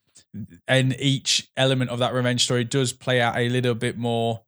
and 0.68 0.96
each 1.00 1.50
element 1.58 1.90
of 1.90 2.00
that 2.00 2.14
revenge 2.14 2.44
story 2.44 2.64
does 2.64 2.94
play 2.94 3.22
out 3.22 3.38
a 3.38 3.50
little 3.50 3.76
bit 3.76 3.98
more 3.98 4.42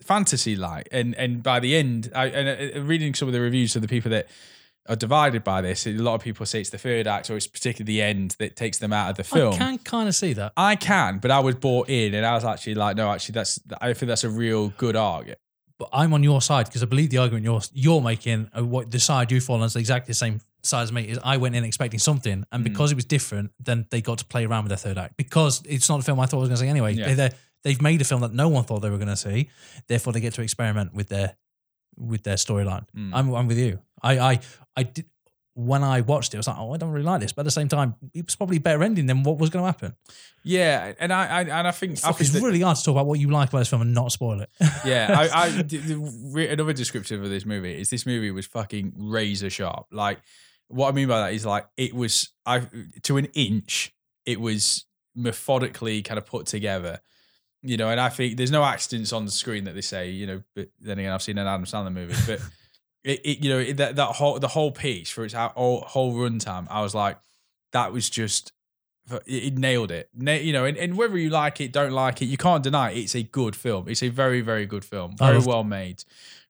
fantasy 0.00 0.54
like 0.54 0.88
and 0.92 1.14
and 1.14 1.42
by 1.42 1.58
the 1.58 1.74
end 1.74 2.10
I 2.14 2.26
and 2.26 2.76
uh, 2.76 2.82
reading 2.82 3.14
some 3.14 3.28
of 3.28 3.32
the 3.32 3.40
reviews 3.40 3.74
of 3.76 3.82
the 3.82 3.88
people 3.88 4.10
that 4.10 4.28
are 4.88 4.96
divided 4.96 5.42
by 5.42 5.62
this 5.62 5.86
a 5.86 5.92
lot 5.92 6.14
of 6.14 6.20
people 6.20 6.44
say 6.44 6.60
it's 6.60 6.70
the 6.70 6.78
third 6.78 7.06
act 7.06 7.30
or 7.30 7.36
it's 7.36 7.46
particularly 7.46 7.94
the 7.94 8.02
end 8.02 8.36
that 8.38 8.56
takes 8.56 8.78
them 8.78 8.92
out 8.92 9.10
of 9.10 9.16
the 9.16 9.24
film. 9.24 9.54
I 9.54 9.56
can 9.56 9.78
kind 9.78 10.08
of 10.08 10.14
see 10.14 10.34
that. 10.34 10.52
I 10.56 10.76
can 10.76 11.18
but 11.18 11.30
I 11.30 11.40
was 11.40 11.54
bought 11.54 11.88
in 11.88 12.14
and 12.14 12.26
I 12.26 12.34
was 12.34 12.44
actually 12.44 12.74
like 12.74 12.96
no 12.96 13.10
actually 13.10 13.32
that's 13.32 13.58
I 13.80 13.94
think 13.94 14.08
that's 14.08 14.24
a 14.24 14.30
real 14.30 14.68
good 14.68 14.96
arc. 14.96 15.34
But 15.78 15.90
I'm 15.92 16.14
on 16.14 16.22
your 16.22 16.40
side 16.40 16.66
because 16.66 16.82
I 16.82 16.86
believe 16.86 17.10
the 17.10 17.18
argument 17.18 17.44
you're 17.44 17.60
you're 17.72 18.00
making, 18.00 18.48
uh, 18.56 18.64
what 18.64 18.90
the 18.90 18.98
side 18.98 19.30
you 19.30 19.40
fall 19.40 19.56
on 19.56 19.64
is 19.64 19.76
exactly 19.76 20.12
the 20.12 20.14
same 20.14 20.40
side 20.66 20.82
as 20.82 20.92
me. 20.92 21.02
Is 21.04 21.18
I 21.24 21.36
went 21.36 21.54
in 21.54 21.64
expecting 21.64 21.98
something, 22.00 22.44
and 22.52 22.60
Mm. 22.60 22.64
because 22.64 22.92
it 22.92 22.94
was 22.96 23.04
different, 23.04 23.52
then 23.60 23.86
they 23.90 24.00
got 24.00 24.18
to 24.18 24.24
play 24.24 24.44
around 24.44 24.64
with 24.64 24.70
their 24.70 24.76
third 24.78 24.98
act 24.98 25.16
because 25.16 25.62
it's 25.66 25.88
not 25.88 25.98
the 25.98 26.02
film 26.04 26.20
I 26.20 26.26
thought 26.26 26.38
I 26.38 26.40
was 26.40 26.48
going 26.48 26.56
to 26.58 26.62
see 26.62 26.68
anyway. 26.68 26.94
Yeah. 26.94 27.14
They, 27.14 27.30
they've 27.64 27.82
made 27.82 28.00
a 28.00 28.04
film 28.04 28.20
that 28.20 28.32
no 28.32 28.48
one 28.48 28.64
thought 28.64 28.80
they 28.80 28.90
were 28.90 28.98
going 28.98 29.08
to 29.08 29.16
see, 29.16 29.48
therefore 29.88 30.12
they 30.12 30.20
get 30.20 30.34
to 30.34 30.42
experiment 30.42 30.94
with 30.94 31.08
their 31.08 31.36
with 31.96 32.22
their 32.24 32.36
storyline. 32.36 32.84
Mm. 32.96 33.10
I'm 33.14 33.34
I'm 33.34 33.46
with 33.46 33.58
you. 33.58 33.80
I 34.02 34.18
I 34.18 34.40
I 34.76 34.82
did. 34.82 35.06
When 35.58 35.82
I 35.82 36.02
watched 36.02 36.34
it, 36.34 36.36
I 36.36 36.40
was 36.40 36.48
like, 36.48 36.58
"Oh, 36.58 36.74
I 36.74 36.76
don't 36.76 36.90
really 36.90 37.06
like 37.06 37.22
this." 37.22 37.32
But 37.32 37.40
at 37.40 37.44
the 37.46 37.50
same 37.50 37.68
time, 37.68 37.94
it 38.12 38.26
was 38.26 38.36
probably 38.36 38.58
a 38.58 38.60
better 38.60 38.82
ending 38.82 39.06
than 39.06 39.22
what 39.22 39.38
was 39.38 39.48
going 39.48 39.62
to 39.62 39.66
happen. 39.66 39.96
yeah 40.44 40.92
and 41.00 41.10
I, 41.10 41.26
I 41.26 41.40
and 41.40 41.66
I 41.66 41.70
think 41.70 41.92
I 41.92 41.94
Fuck, 42.08 42.18
think 42.18 42.20
it's 42.28 42.30
that- 42.38 42.42
really 42.42 42.60
hard 42.60 42.76
to 42.76 42.82
talk 42.84 42.92
about 42.92 43.06
what 43.06 43.18
you 43.18 43.30
like 43.30 43.48
about 43.48 43.60
this 43.60 43.68
film 43.70 43.80
and 43.80 43.94
not 43.94 44.12
spoil 44.12 44.42
it. 44.42 44.50
yeah, 44.84 45.16
I, 45.18 45.44
I 45.44 45.48
the, 45.62 45.78
the, 45.78 46.48
another 46.52 46.74
description 46.74 47.22
of 47.24 47.30
this 47.30 47.46
movie 47.46 47.72
is 47.80 47.88
this 47.88 48.04
movie 48.04 48.30
was 48.30 48.44
fucking 48.46 48.92
razor 48.98 49.48
sharp. 49.48 49.86
Like, 49.90 50.18
what 50.68 50.88
I 50.88 50.92
mean 50.92 51.08
by 51.08 51.20
that 51.20 51.32
is 51.32 51.46
like 51.46 51.66
it 51.76 51.94
was 51.94 52.30
I 52.44 52.66
to 53.02 53.16
an 53.16 53.26
inch. 53.34 53.92
It 54.24 54.40
was 54.40 54.84
methodically 55.14 56.02
kind 56.02 56.18
of 56.18 56.26
put 56.26 56.46
together, 56.46 57.00
you 57.62 57.76
know. 57.76 57.88
And 57.88 58.00
I 58.00 58.08
think 58.08 58.36
there's 58.36 58.50
no 58.50 58.64
accidents 58.64 59.12
on 59.12 59.24
the 59.24 59.30
screen 59.30 59.64
that 59.64 59.74
they 59.74 59.80
say, 59.80 60.10
you 60.10 60.26
know. 60.26 60.42
But 60.54 60.68
then 60.80 60.98
again, 60.98 61.12
I've 61.12 61.22
seen 61.22 61.38
an 61.38 61.46
Adam 61.46 61.64
Sandler 61.64 61.92
movie, 61.92 62.14
but 62.26 62.40
it, 63.04 63.20
it 63.24 63.44
you 63.44 63.50
know 63.50 63.58
it, 63.58 63.76
that 63.76 63.96
that 63.96 64.16
whole 64.16 64.38
the 64.38 64.48
whole 64.48 64.72
piece 64.72 65.10
for 65.10 65.24
its 65.24 65.34
whole, 65.34 65.80
whole 65.82 66.14
runtime, 66.14 66.66
I 66.70 66.82
was 66.82 66.94
like, 66.94 67.18
that 67.72 67.92
was 67.92 68.10
just 68.10 68.52
it, 69.26 69.56
nailed 69.56 69.90
it. 69.90 70.10
You 70.14 70.52
know, 70.52 70.64
and, 70.64 70.76
and 70.76 70.96
whether 70.96 71.16
you 71.16 71.30
like 71.30 71.60
it, 71.60 71.72
don't 71.72 71.92
like 71.92 72.22
it, 72.22 72.26
you 72.26 72.36
can't 72.36 72.62
deny 72.62 72.90
it. 72.90 72.98
it's 72.98 73.14
a 73.14 73.22
good 73.22 73.54
film. 73.54 73.88
It's 73.88 74.02
a 74.02 74.08
very, 74.08 74.40
very 74.40 74.66
good 74.66 74.84
film. 74.84 75.16
Very 75.16 75.38
well 75.38 75.64
made, 75.64 76.02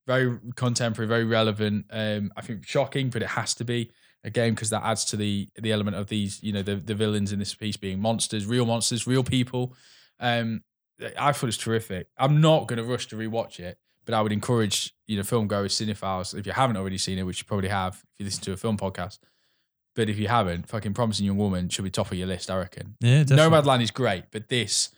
very 0.07 0.39
contemporary, 0.55 1.09
very 1.09 1.25
relevant. 1.25 1.87
Um, 1.91 2.33
I 2.37 2.41
think 2.41 2.67
shocking, 2.67 3.11
but 3.11 3.23
it 3.23 3.29
has 3.29 3.55
to 3.55 3.65
be 3.65 3.91
again 4.27 4.53
because 4.55 4.69
that 4.71 4.83
adds 4.85 5.05
to 5.07 5.17
the 5.17 5.49
the 5.57 5.73
element 5.73 5.97
of 5.97 6.09
these, 6.09 6.43
you 6.43 6.53
know, 6.53 6.63
the 6.63 6.75
the 6.77 6.95
villains 6.95 7.33
in 7.33 7.39
this 7.39 7.55
piece 7.55 7.77
being 7.79 7.99
monsters, 8.01 8.45
real 8.47 8.67
monsters, 8.67 9.07
real 9.07 9.25
people. 9.25 9.73
Um, 10.21 10.63
I 11.19 11.33
thought 11.33 11.49
it's 11.49 11.57
terrific. 11.57 12.09
I'm 12.19 12.41
not 12.41 12.67
going 12.69 12.79
to 12.79 12.85
rush 12.85 13.07
to 13.09 13.17
rewatch 13.17 13.61
it, 13.61 13.79
but 14.05 14.15
I 14.15 14.21
would 14.23 14.33
encourage 14.33 14.95
you 15.07 15.17
know 15.17 15.23
film 15.23 15.47
goers, 15.47 15.75
cinephiles, 15.75 16.37
if 16.39 16.45
you 16.47 16.53
haven't 16.53 16.77
already 16.77 16.99
seen 16.99 17.19
it, 17.19 17.23
which 17.23 17.39
you 17.41 17.45
probably 17.47 17.69
have 17.71 17.95
if 17.97 18.03
you 18.19 18.25
listen 18.27 18.43
to 18.45 18.53
a 18.53 18.57
film 18.57 18.77
podcast. 18.77 19.19
But 19.95 20.11
if 20.11 20.19
you 20.19 20.29
haven't, 20.29 20.69
fucking 20.69 20.93
Promising 20.93 21.25
Young 21.25 21.39
Woman 21.39 21.71
should 21.71 21.83
be 21.85 21.91
top 21.91 22.11
of 22.13 22.19
your 22.19 22.27
list, 22.27 22.51
I 22.51 22.59
reckon. 22.59 22.97
yeah, 23.01 23.25
Nomadland 23.25 23.83
is 23.83 23.91
great, 23.91 24.25
but 24.31 24.49
this, 24.51 24.91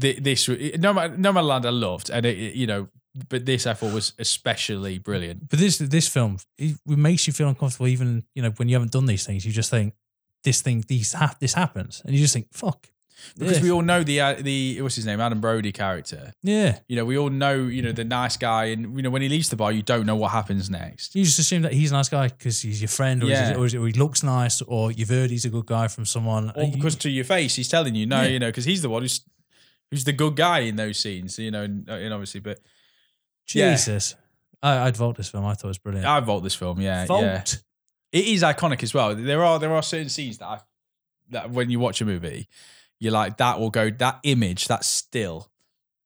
thi- 0.00 0.20
this, 0.20 0.48
Nomad, 0.48 1.16
Nomadland 1.18 1.66
I 1.66 1.70
loved, 1.70 2.10
and 2.10 2.24
it, 2.24 2.38
it- 2.38 2.54
you 2.54 2.66
know, 2.68 2.86
but 3.28 3.44
this 3.44 3.66
I 3.66 3.74
thought 3.74 3.92
was 3.94 4.12
especially 4.18 4.98
brilliant. 4.98 5.48
But 5.48 5.58
this 5.58 5.78
this 5.78 6.08
film 6.08 6.38
it 6.58 6.76
makes 6.86 7.26
you 7.26 7.32
feel 7.32 7.48
uncomfortable, 7.48 7.88
even 7.88 8.24
you 8.34 8.42
know 8.42 8.50
when 8.56 8.68
you 8.68 8.74
haven't 8.76 8.92
done 8.92 9.06
these 9.06 9.26
things. 9.26 9.44
You 9.44 9.52
just 9.52 9.70
think 9.70 9.94
this 10.44 10.62
thing, 10.62 10.84
these 10.88 11.12
ha- 11.12 11.36
this 11.40 11.54
happens, 11.54 12.02
and 12.04 12.14
you 12.14 12.20
just 12.20 12.32
think, 12.34 12.48
"Fuck." 12.52 12.88
Because 13.36 13.58
yeah. 13.58 13.62
we 13.64 13.70
all 13.70 13.82
know 13.82 14.02
the 14.02 14.18
uh, 14.20 14.34
the 14.40 14.80
what's 14.80 14.94
his 14.94 15.04
name, 15.04 15.20
Adam 15.20 15.42
Brody 15.42 15.72
character. 15.72 16.32
yeah, 16.42 16.78
You 16.88 16.96
know, 16.96 17.04
we 17.04 17.18
all 17.18 17.28
know 17.28 17.54
you 17.54 17.82
know 17.82 17.92
the 17.92 18.04
nice 18.04 18.38
guy, 18.38 18.66
and 18.66 18.96
you 18.96 19.02
know 19.02 19.10
when 19.10 19.20
he 19.20 19.28
leaves 19.28 19.50
the 19.50 19.56
bar, 19.56 19.70
you 19.72 19.82
don't 19.82 20.06
know 20.06 20.16
what 20.16 20.30
happens 20.30 20.70
next. 20.70 21.14
you 21.14 21.24
just 21.24 21.38
assume 21.38 21.60
that 21.62 21.72
he's 21.74 21.90
a 21.90 21.94
nice 21.94 22.08
guy 22.08 22.28
because 22.28 22.62
he's 22.62 22.80
your 22.80 22.88
friend, 22.88 23.22
or, 23.22 23.26
Yeah. 23.26 23.56
or, 23.56 23.64
or 23.64 23.86
he 23.86 23.92
looks 23.92 24.22
nice, 24.22 24.62
or 24.62 24.90
you've 24.90 25.10
heard 25.10 25.28
he's 25.30 25.44
a 25.44 25.50
good 25.50 25.66
guy 25.66 25.88
from 25.88 26.06
someone. 26.06 26.50
Or 26.56 26.70
because 26.70 26.96
to 26.96 27.10
your 27.10 27.24
face, 27.24 27.56
he's 27.56 27.68
telling 27.68 27.94
you 27.94 28.06
no, 28.06 28.22
Yeah. 28.22 28.28
you 28.28 28.38
know, 28.38 28.46
because 28.48 28.64
he's 28.64 28.80
the 28.80 28.88
one 28.88 29.02
who's 29.02 29.20
who's 29.90 30.04
the 30.04 30.12
good 30.14 30.36
guy 30.36 30.60
in 30.60 30.76
those 30.76 30.98
scenes, 30.98 31.38
you 31.38 31.50
know, 31.50 31.62
and, 31.64 31.88
and 31.90 32.14
obviously, 32.14 32.40
but. 32.40 32.58
Jesus, 33.52 34.14
I, 34.62 34.78
I'd 34.86 34.96
vote 34.96 35.16
this 35.16 35.28
film. 35.28 35.44
I 35.44 35.54
thought 35.54 35.64
it 35.64 35.68
was 35.68 35.78
brilliant. 35.78 36.06
I 36.06 36.20
vote 36.20 36.40
this 36.40 36.54
film, 36.54 36.80
yeah, 36.80 37.06
vote. 37.06 37.22
yeah. 37.22 37.44
it 38.12 38.26
is 38.26 38.42
iconic 38.42 38.82
as 38.82 38.94
well. 38.94 39.14
There 39.14 39.44
are 39.44 39.58
there 39.58 39.72
are 39.74 39.82
certain 39.82 40.08
scenes 40.08 40.38
that 40.38 40.46
I, 40.46 40.60
that 41.30 41.50
when 41.50 41.70
you 41.70 41.78
watch 41.80 42.00
a 42.00 42.04
movie, 42.04 42.48
you're 42.98 43.12
like 43.12 43.38
that 43.38 43.58
will 43.58 43.70
go 43.70 43.90
that 43.90 44.20
image 44.22 44.68
that 44.68 44.84
still, 44.84 45.50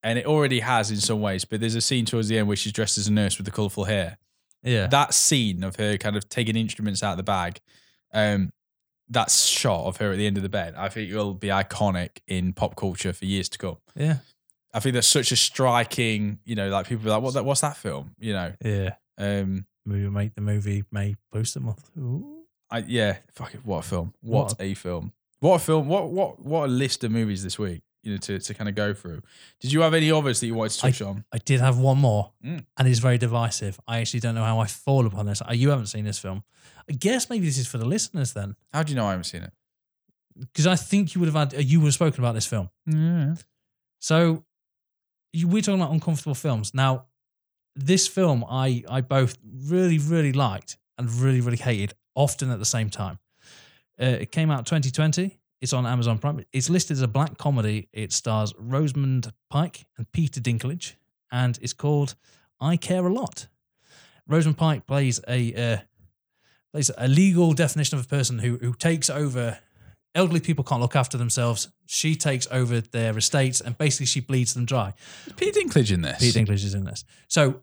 and 0.02 0.18
it 0.18 0.26
already 0.26 0.60
has 0.60 0.90
in 0.90 0.98
some 0.98 1.20
ways. 1.20 1.44
But 1.44 1.60
there's 1.60 1.74
a 1.74 1.80
scene 1.80 2.04
towards 2.04 2.28
the 2.28 2.38
end 2.38 2.48
where 2.48 2.56
she's 2.56 2.72
dressed 2.72 2.98
as 2.98 3.08
a 3.08 3.12
nurse 3.12 3.36
with 3.38 3.44
the 3.46 3.52
colourful 3.52 3.84
hair. 3.84 4.18
Yeah, 4.62 4.86
That 4.86 5.12
scene 5.12 5.62
of 5.62 5.76
her 5.76 5.98
kind 5.98 6.16
of 6.16 6.28
taking 6.30 6.56
instruments 6.56 7.02
out 7.02 7.10
of 7.10 7.16
the 7.18 7.22
bag, 7.22 7.60
um, 8.14 8.50
that 9.10 9.30
shot 9.30 9.84
of 9.84 9.98
her 9.98 10.12
at 10.12 10.16
the 10.16 10.26
end 10.26 10.38
of 10.38 10.42
the 10.42 10.48
bed, 10.48 10.74
I 10.74 10.88
think 10.88 11.12
will 11.12 11.34
be 11.34 11.48
iconic 11.48 12.20
in 12.26 12.54
pop 12.54 12.74
culture 12.74 13.12
for 13.12 13.26
years 13.26 13.50
to 13.50 13.58
come. 13.58 13.76
yeah, 13.94 14.18
I 14.74 14.80
think 14.80 14.94
that's 14.94 15.06
such 15.06 15.30
a 15.32 15.36
striking, 15.36 16.40
you 16.44 16.56
know, 16.56 16.68
like 16.68 16.88
people 16.88 17.04
be 17.04 17.10
like, 17.10 17.22
what 17.22 17.34
that 17.34 17.44
what's 17.44 17.60
that 17.62 17.76
film? 17.76 18.14
You 18.18 18.32
know, 18.32 18.52
yeah. 18.64 18.94
um, 19.18 19.66
Movie 19.86 20.08
make 20.10 20.34
the 20.34 20.40
movie 20.40 20.84
May 20.90 21.14
post 21.32 21.56
a 21.56 21.60
month. 21.60 21.88
Ooh. 21.98 22.42
I 22.70 22.78
yeah, 22.86 23.18
fuck 23.34 23.54
it, 23.54 23.60
what 23.64 23.78
a 23.84 23.88
film. 23.88 24.14
What, 24.20 24.44
What 24.50 24.56
a 24.60 24.74
film. 24.74 25.12
What 25.40 25.54
a 25.56 25.58
film. 25.60 25.88
What 25.88 26.08
what 26.10 26.40
what 26.40 26.64
a 26.64 26.72
list 26.72 27.04
of 27.04 27.10
movies 27.12 27.42
this 27.44 27.58
week, 27.58 27.82
you 28.02 28.12
know, 28.12 28.16
to, 28.18 28.38
to 28.38 28.54
kind 28.54 28.68
of 28.68 28.74
go 28.74 28.94
through. 28.94 29.20
Did 29.60 29.72
you 29.72 29.82
have 29.82 29.94
any 29.94 30.10
others 30.10 30.40
that 30.40 30.46
you 30.46 30.54
wanted 30.54 30.72
to 30.72 30.78
touch 30.80 31.02
on? 31.02 31.24
I 31.32 31.38
did 31.38 31.60
have 31.60 31.78
one 31.78 31.98
more, 31.98 32.32
Mm. 32.44 32.64
and 32.78 32.88
it's 32.88 32.98
very 33.00 33.18
divisive. 33.18 33.78
I 33.86 33.98
actually 34.00 34.20
don't 34.20 34.34
know 34.34 34.44
how 34.44 34.58
I 34.58 34.66
fall 34.66 35.06
upon 35.06 35.26
this. 35.26 35.40
Uh, 35.42 35.52
You 35.52 35.70
haven't 35.70 35.86
seen 35.86 36.04
this 36.04 36.18
film. 36.18 36.42
I 36.90 36.94
guess 36.94 37.30
maybe 37.30 37.44
this 37.46 37.58
is 37.58 37.66
for 37.68 37.78
the 37.78 37.84
listeners 37.86 38.32
then. 38.32 38.56
How 38.72 38.82
do 38.82 38.90
you 38.90 38.96
know 38.96 39.06
I 39.06 39.10
haven't 39.10 39.24
seen 39.24 39.42
it? 39.42 39.52
because 40.36 40.66
I 40.66 40.74
think 40.74 41.14
you 41.14 41.20
would 41.20 41.32
have 41.32 41.52
had 41.52 41.62
you 41.64 41.78
would 41.78 41.86
have 41.86 41.94
spoken 41.94 42.24
about 42.24 42.34
this 42.34 42.46
film. 42.46 42.68
Yeah. 42.86 43.34
So 44.00 44.44
we're 45.42 45.62
talking 45.62 45.80
about 45.80 45.92
uncomfortable 45.92 46.34
films. 46.34 46.72
Now, 46.74 47.06
this 47.76 48.06
film 48.06 48.44
I 48.48 48.84
I 48.88 49.00
both 49.00 49.36
really 49.68 49.98
really 49.98 50.32
liked 50.32 50.76
and 50.98 51.10
really 51.12 51.40
really 51.40 51.56
hated, 51.58 51.94
often 52.14 52.50
at 52.50 52.58
the 52.58 52.64
same 52.64 52.90
time. 52.90 53.18
Uh, 54.00 54.06
it 54.06 54.32
came 54.32 54.50
out 54.50 54.66
2020. 54.66 55.38
It's 55.60 55.72
on 55.72 55.86
Amazon 55.86 56.18
Prime. 56.18 56.44
It's 56.52 56.68
listed 56.68 56.96
as 56.96 57.02
a 57.02 57.08
black 57.08 57.38
comedy. 57.38 57.88
It 57.92 58.12
stars 58.12 58.52
Rosamund 58.58 59.32
Pike 59.48 59.86
and 59.96 60.10
Peter 60.12 60.40
Dinklage, 60.40 60.94
and 61.32 61.58
it's 61.62 61.72
called 61.72 62.16
I 62.60 62.76
Care 62.76 63.06
a 63.06 63.12
Lot. 63.12 63.48
Rosamund 64.28 64.58
Pike 64.58 64.86
plays 64.86 65.20
a 65.28 65.54
uh, 65.54 65.78
plays 66.72 66.90
a 66.96 67.08
legal 67.08 67.52
definition 67.52 67.98
of 67.98 68.04
a 68.04 68.08
person 68.08 68.40
who 68.40 68.58
who 68.58 68.74
takes 68.74 69.08
over. 69.08 69.58
Elderly 70.14 70.40
people 70.40 70.62
can't 70.62 70.80
look 70.80 70.94
after 70.94 71.18
themselves. 71.18 71.68
She 71.86 72.14
takes 72.14 72.46
over 72.50 72.80
their 72.80 73.16
estates 73.18 73.60
and 73.60 73.76
basically 73.76 74.06
she 74.06 74.20
bleeds 74.20 74.54
them 74.54 74.64
dry. 74.64 74.94
Is 75.26 75.32
Peter 75.32 75.60
Dinklage 75.60 75.92
in 75.92 76.02
this? 76.02 76.20
Peter 76.20 76.38
Dinklage 76.38 76.64
is 76.64 76.74
in 76.74 76.84
this. 76.84 77.04
So, 77.28 77.62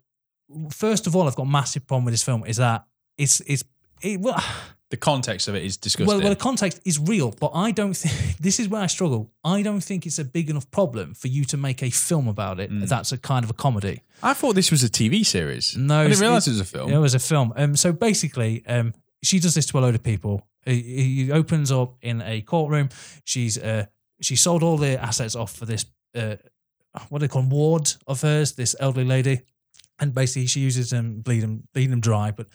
first 0.69 1.07
of 1.07 1.15
all, 1.15 1.28
I've 1.28 1.36
got 1.36 1.44
a 1.44 1.49
massive 1.49 1.88
problem 1.88 2.06
with 2.06 2.14
this 2.14 2.23
film 2.23 2.44
is 2.45 2.57
that 2.57 2.86
it's 3.18 3.40
it's 3.41 3.64
it, 4.02 4.19
well, 4.19 4.44
the 4.90 4.98
context 4.98 5.48
of 5.48 5.56
it 5.56 5.64
is 5.64 5.78
disgusting. 5.78 6.07
well, 6.07 6.19
well, 6.19 6.30
the 6.30 6.36
context 6.36 6.82
is 6.86 6.99
real, 6.99 7.34
but 7.40 7.52
I 7.53 7.72
don't 7.72 7.94
think 7.95 8.38
this 8.40 8.60
is 8.60 8.68
where 8.68 8.82
I 8.82 8.88
struggle. 8.88 9.32
I 9.44 9.61
don't 9.61 9.82
think 9.82 10.06
it's 10.06 10.19
a 10.19 10.26
big 10.26 10.49
enough 10.49 10.69
problem 10.72 11.14
for 11.14 11.30
you 11.30 11.45
to 11.45 11.57
make 11.57 11.82
a 11.82 11.90
film 11.90 12.28
about 12.28 12.60
it. 12.60 12.72
Mm. 12.72 12.88
That's 12.88 13.11
a 13.11 13.18
kind 13.18 13.44
of 13.45 13.49
a 13.49 13.53
comedy. 13.53 14.02
I 14.22 14.34
thought 14.34 14.56
this 14.56 14.72
was 14.72 14.84
a 14.84 14.90
TV 14.90 15.26
series. 15.26 15.76
No, 15.78 16.02
I 16.02 16.07
didn't 16.07 16.19
realize 16.19 16.48
it 16.48 16.52
was 16.52 16.60
a 16.60 16.65
film. 16.65 16.91
It 16.91 16.98
was 16.98 17.14
a 17.14 17.19
film. 17.19 17.53
Um, 17.56 17.76
so 17.76 17.94
basically, 17.94 18.64
um, 18.68 18.94
she 19.23 19.39
does 19.39 19.53
this 19.53 19.65
to 19.68 19.80
a 19.80 19.81
load 19.81 19.95
of 19.95 20.03
people. 20.03 20.48
He, 20.65 20.81
he 20.81 21.31
opens 21.31 21.72
up 21.72 21.95
in 22.02 22.22
a 22.22 22.41
courtroom. 22.41 22.89
She's 23.23 23.57
uh, 23.57 23.85
she 24.22 24.35
sold 24.35 24.64
all 24.64 24.77
the 24.77 25.02
assets 25.02 25.35
off 25.35 25.56
for 25.56 25.65
this 25.65 25.85
uh, 26.15 26.35
what 27.10 27.19
do 27.19 27.27
they 27.27 27.31
call 27.31 27.41
them, 27.41 27.49
ward 27.49 27.93
of 28.07 28.22
hers, 28.22 28.53
this 28.53 28.76
elderly 28.80 29.06
lady. 29.06 29.41
And 29.99 30.14
basically, 30.14 30.48
she 30.48 30.61
uses 30.61 30.89
them, 30.89 31.22
bleed 31.22 31.41
them, 31.41 31.68
bleed 31.73 31.91
them 31.91 32.02
dry. 32.02 32.31
But 32.31 32.48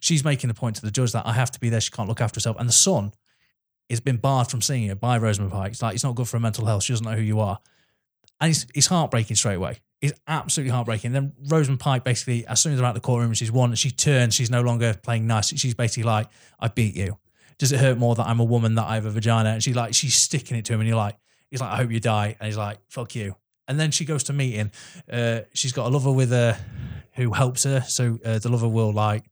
she's 0.00 0.24
making 0.24 0.48
the 0.48 0.54
point 0.54 0.76
to 0.76 0.82
the 0.82 0.90
judge 0.90 1.12
that 1.12 1.26
I 1.26 1.32
have 1.32 1.50
to 1.50 1.60
be 1.60 1.68
there. 1.68 1.80
She 1.80 1.90
can't 1.90 2.08
look 2.08 2.20
after 2.20 2.38
herself. 2.38 2.56
And 2.58 2.68
the 2.68 2.72
son 2.72 3.12
has 3.90 4.00
been 4.00 4.18
barred 4.18 4.48
from 4.48 4.62
seeing 4.62 4.88
her 4.88 4.94
by 4.94 5.18
Rosamund 5.18 5.52
Pike. 5.52 5.72
It's 5.72 5.82
like 5.82 5.94
it's 5.94 6.04
not 6.04 6.14
good 6.14 6.28
for 6.28 6.36
her 6.36 6.40
mental 6.40 6.64
health. 6.64 6.84
She 6.84 6.92
doesn't 6.92 7.04
know 7.04 7.16
who 7.16 7.22
you 7.22 7.40
are, 7.40 7.58
and 8.40 8.50
it's 8.50 8.66
it's 8.74 8.86
heartbreaking 8.86 9.36
straight 9.36 9.56
away. 9.56 9.80
It's 10.02 10.18
absolutely 10.26 10.72
heartbreaking. 10.72 11.12
then 11.12 11.32
Rosamund 11.46 11.78
Pike 11.78 12.02
basically, 12.02 12.44
as 12.46 12.60
soon 12.60 12.72
as 12.72 12.78
they're 12.78 12.86
out 12.86 12.96
of 12.96 13.02
the 13.02 13.06
courtroom 13.06 13.32
she's 13.34 13.52
won, 13.52 13.74
she 13.76 13.90
turns, 13.90 14.34
she's 14.34 14.50
no 14.50 14.60
longer 14.60 14.94
playing 15.02 15.26
nice. 15.26 15.56
She's 15.56 15.74
basically 15.74 16.02
like, 16.02 16.26
"I 16.58 16.68
beat 16.68 16.96
you." 16.96 17.18
Does 17.58 17.70
it 17.70 17.78
hurt 17.78 17.98
more 17.98 18.14
that 18.16 18.26
I'm 18.26 18.40
a 18.40 18.44
woman 18.44 18.74
that 18.74 18.86
I 18.86 18.96
have 18.96 19.06
a 19.06 19.10
vagina? 19.10 19.50
And 19.50 19.62
she's 19.62 19.76
like 19.76 19.94
she's 19.94 20.14
sticking 20.16 20.56
it 20.56 20.64
to 20.66 20.74
him, 20.74 20.80
and 20.80 20.88
you're 20.88 20.96
like, 20.96 21.16
he's 21.50 21.60
like, 21.60 21.70
"I 21.70 21.76
hope 21.76 21.92
you 21.92 22.00
die," 22.00 22.36
and 22.38 22.46
he's 22.46 22.56
like, 22.56 22.78
"Fuck 22.88 23.14
you." 23.14 23.36
And 23.68 23.78
then 23.78 23.92
she 23.92 24.04
goes 24.04 24.24
to 24.24 24.32
meeting. 24.32 24.72
Uh, 25.10 25.42
she's 25.54 25.72
got 25.72 25.86
a 25.86 25.88
lover 25.88 26.10
with 26.10 26.30
her 26.30 26.58
who 27.12 27.32
helps 27.32 27.64
her. 27.64 27.82
So 27.82 28.18
uh, 28.24 28.38
the 28.38 28.48
lover 28.48 28.68
will 28.68 28.92
like, 28.92 29.24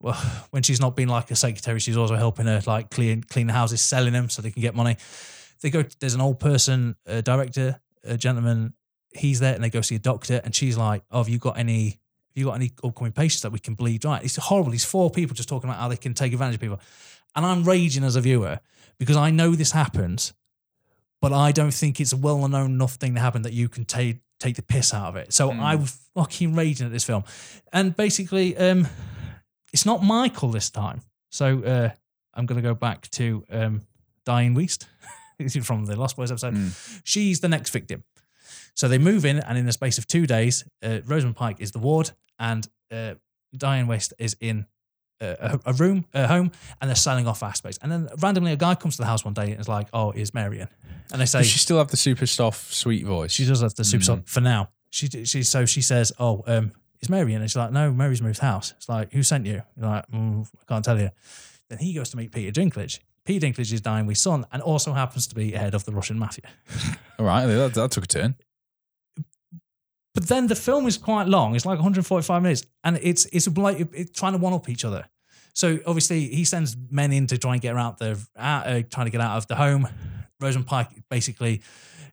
well, 0.00 0.14
when 0.50 0.62
she's 0.62 0.80
not 0.80 0.96
being 0.96 1.08
like 1.08 1.30
a 1.30 1.36
secretary, 1.36 1.80
she's 1.80 1.96
also 1.96 2.16
helping 2.16 2.46
her 2.46 2.62
like 2.66 2.90
clean 2.90 3.22
clean 3.22 3.48
the 3.48 3.52
houses, 3.52 3.82
selling 3.82 4.12
them 4.12 4.30
so 4.30 4.42
they 4.42 4.50
can 4.50 4.62
get 4.62 4.74
money. 4.74 4.96
They 5.60 5.70
go. 5.70 5.84
There's 6.00 6.14
an 6.14 6.20
old 6.20 6.38
person, 6.38 6.96
a 7.06 7.22
director, 7.22 7.80
a 8.04 8.16
gentleman. 8.16 8.74
He's 9.12 9.40
there, 9.40 9.54
and 9.54 9.62
they 9.64 9.70
go 9.70 9.80
see 9.80 9.94
a 9.96 9.98
doctor, 10.00 10.40
and 10.44 10.54
she's 10.54 10.76
like, 10.76 11.02
"Oh, 11.10 11.18
have 11.18 11.28
you 11.28 11.38
got 11.38 11.58
any? 11.58 11.84
Have 11.90 12.36
you 12.36 12.44
got 12.46 12.54
any 12.54 12.70
upcoming 12.84 13.12
patients 13.12 13.42
that 13.42 13.52
we 13.52 13.58
can 13.58 13.74
bleed 13.74 14.02
dry?" 14.02 14.20
It's 14.22 14.36
horrible. 14.36 14.70
These 14.70 14.84
four 14.84 15.10
people 15.10 15.34
just 15.34 15.48
talking 15.48 15.68
about 15.70 15.80
how 15.80 15.88
they 15.88 15.96
can 15.96 16.14
take 16.14 16.32
advantage 16.32 16.56
of 16.56 16.60
people, 16.60 16.80
and 17.34 17.44
I'm 17.46 17.64
raging 17.64 18.04
as 18.04 18.16
a 18.16 18.20
viewer 18.20 18.60
because 18.98 19.16
I 19.16 19.30
know 19.30 19.54
this 19.54 19.72
happens, 19.72 20.32
but 21.20 21.32
I 21.32 21.52
don't 21.52 21.72
think 21.72 22.00
it's 22.00 22.12
a 22.12 22.16
well 22.16 22.46
known 22.48 22.70
enough 22.72 22.94
thing 22.94 23.14
to 23.14 23.20
happen 23.20 23.42
that 23.42 23.52
you 23.52 23.68
can 23.68 23.84
take 23.84 24.18
take 24.38 24.56
the 24.56 24.62
piss 24.62 24.94
out 24.94 25.08
of 25.08 25.16
it. 25.16 25.32
So 25.32 25.50
Mm. 25.50 25.60
I 25.60 25.74
was 25.74 25.98
fucking 26.14 26.54
raging 26.54 26.86
at 26.86 26.92
this 26.92 27.04
film, 27.04 27.24
and 27.72 27.96
basically, 27.96 28.56
um, 28.56 28.86
it's 29.72 29.84
not 29.86 30.02
Michael 30.04 30.50
this 30.50 30.70
time. 30.70 31.00
So 31.30 31.62
uh, 31.62 31.90
I'm 32.34 32.46
going 32.46 32.60
to 32.62 32.66
go 32.66 32.74
back 32.74 33.08
to 33.12 33.44
um, 33.50 33.82
Dianne 34.24 34.54
Wiest 34.54 34.86
from 35.64 35.86
the 35.86 35.96
Lost 35.96 36.16
Boys 36.16 36.30
episode. 36.30 36.54
Mm. 36.54 37.00
She's 37.04 37.40
the 37.40 37.48
next 37.48 37.70
victim. 37.70 38.04
So 38.78 38.86
they 38.86 38.98
move 38.98 39.24
in, 39.24 39.38
and 39.40 39.58
in 39.58 39.66
the 39.66 39.72
space 39.72 39.98
of 39.98 40.06
two 40.06 40.24
days, 40.24 40.64
uh, 40.84 41.00
Rosamund 41.04 41.34
Pike 41.34 41.56
is 41.58 41.72
the 41.72 41.80
ward, 41.80 42.12
and 42.38 42.64
uh, 42.92 43.14
Dianne 43.56 43.86
Wiest 43.88 44.12
is 44.20 44.36
in 44.40 44.66
uh, 45.20 45.34
a, 45.40 45.60
a 45.66 45.72
room, 45.72 46.04
a 46.14 46.28
home, 46.28 46.52
and 46.80 46.88
they're 46.88 46.94
selling 46.94 47.26
off 47.26 47.42
aspects. 47.42 47.76
And 47.82 47.90
then 47.90 48.08
randomly, 48.20 48.52
a 48.52 48.56
guy 48.56 48.76
comes 48.76 48.94
to 48.94 49.02
the 49.02 49.06
house 49.06 49.24
one 49.24 49.34
day 49.34 49.50
and 49.50 49.60
is 49.60 49.66
like, 49.66 49.88
"Oh, 49.92 50.12
is 50.12 50.32
Marion?" 50.32 50.68
And 51.10 51.20
they 51.20 51.26
say, 51.26 51.40
Does 51.40 51.48
she 51.48 51.58
still 51.58 51.78
have 51.78 51.88
the 51.88 51.96
super 51.96 52.26
soft, 52.26 52.72
sweet 52.72 53.04
voice? 53.04 53.32
she 53.32 53.44
does 53.46 53.62
have 53.62 53.74
the 53.74 53.82
super 53.84 54.02
Mm. 54.02 54.06
soft 54.06 54.28
for 54.28 54.40
now. 54.40 54.68
She 54.90 55.08
she 55.24 55.42
so 55.42 55.66
she 55.66 55.82
says, 55.82 56.12
"Oh, 56.20 56.44
um, 56.46 56.70
is 57.00 57.08
Mary?" 57.10 57.34
And 57.34 57.42
she's 57.50 57.56
like, 57.56 57.72
"No, 57.72 57.90
Mary's 57.92 58.22
moved 58.22 58.38
house." 58.38 58.74
It's 58.76 58.88
like, 58.88 59.12
"Who 59.12 59.24
sent 59.24 59.44
you?" 59.44 59.62
You're 59.76 59.86
like, 59.86 60.08
mm, 60.12 60.46
"I 60.60 60.64
can't 60.72 60.84
tell 60.84 61.00
you." 61.00 61.10
Then 61.68 61.78
he 61.80 61.94
goes 61.94 62.10
to 62.10 62.16
meet 62.16 62.30
Peter 62.30 62.52
Dinklage. 62.60 63.00
Peter 63.24 63.44
Dinklage 63.44 63.72
is 63.72 63.80
Dianne 63.82 64.06
Wiest's 64.06 64.22
son, 64.22 64.46
and 64.52 64.62
also 64.62 64.92
happens 64.92 65.26
to 65.26 65.34
be 65.34 65.50
head 65.50 65.74
of 65.74 65.84
the 65.84 65.92
Russian 65.92 66.16
mafia. 66.18 66.44
All 67.18 67.26
right, 67.26 67.44
that, 67.46 67.74
that 67.74 67.90
took 67.90 68.04
a 68.04 68.06
turn. 68.06 68.36
But 70.18 70.26
then 70.26 70.48
the 70.48 70.56
film 70.56 70.88
is 70.88 70.98
quite 70.98 71.28
long. 71.28 71.54
It's 71.54 71.64
like 71.64 71.76
145 71.76 72.42
minutes, 72.42 72.66
and 72.82 72.98
it's 73.00 73.26
it's 73.26 73.46
like 73.56 73.78
it's 73.92 74.10
trying 74.10 74.32
to 74.32 74.38
one 74.38 74.52
up 74.52 74.68
each 74.68 74.84
other. 74.84 75.08
So 75.54 75.78
obviously 75.86 76.26
he 76.26 76.44
sends 76.44 76.76
men 76.90 77.12
in 77.12 77.28
to 77.28 77.38
try 77.38 77.52
and 77.52 77.62
get 77.62 77.74
her 77.74 77.78
out 77.78 77.98
the 77.98 78.18
out, 78.36 78.66
uh, 78.66 78.82
trying 78.90 79.06
to 79.06 79.12
get 79.12 79.20
out 79.20 79.36
of 79.36 79.46
the 79.46 79.54
home. 79.54 79.86
Rosamund 80.40 80.66
Pike 80.66 80.88
basically 81.08 81.62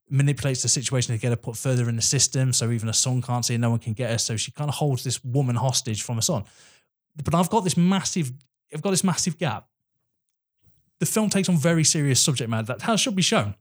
manipulates 0.08 0.62
the 0.62 0.68
situation 0.68 1.16
to 1.16 1.20
get 1.20 1.30
her 1.30 1.36
put 1.36 1.58
further 1.58 1.90
in 1.90 1.96
the 1.96 2.04
system, 2.04 2.54
so 2.54 2.70
even 2.70 2.86
her 2.86 2.94
son 2.94 3.24
can't 3.24 3.44
see, 3.44 3.56
her, 3.56 3.58
no 3.58 3.72
one 3.72 3.80
can 3.80 3.94
get 3.94 4.12
her. 4.12 4.20
So 4.20 4.38
she 4.38 4.52
kind 4.52 4.70
of 4.70 4.76
holds 4.76 5.04
this 5.04 5.24
woman 5.24 5.56
hostage 5.56 6.04
from 6.04 6.18
her 6.18 6.22
son. 6.22 6.44
But 7.24 7.34
I've 7.34 7.50
got 7.50 7.64
this 7.64 7.76
massive, 7.76 8.32
I've 8.72 8.84
got 8.84 8.92
this 8.92 9.04
massive 9.04 9.40
gap. 9.40 9.68
The 11.00 11.08
film 11.08 11.32
takes 11.32 11.50
on 11.50 11.58
very 11.58 11.84
serious 11.84 12.22
subject 12.22 12.52
matter 12.52 12.76
that 12.78 13.00
should 13.00 13.16
be 13.16 13.24
shown. 13.24 13.56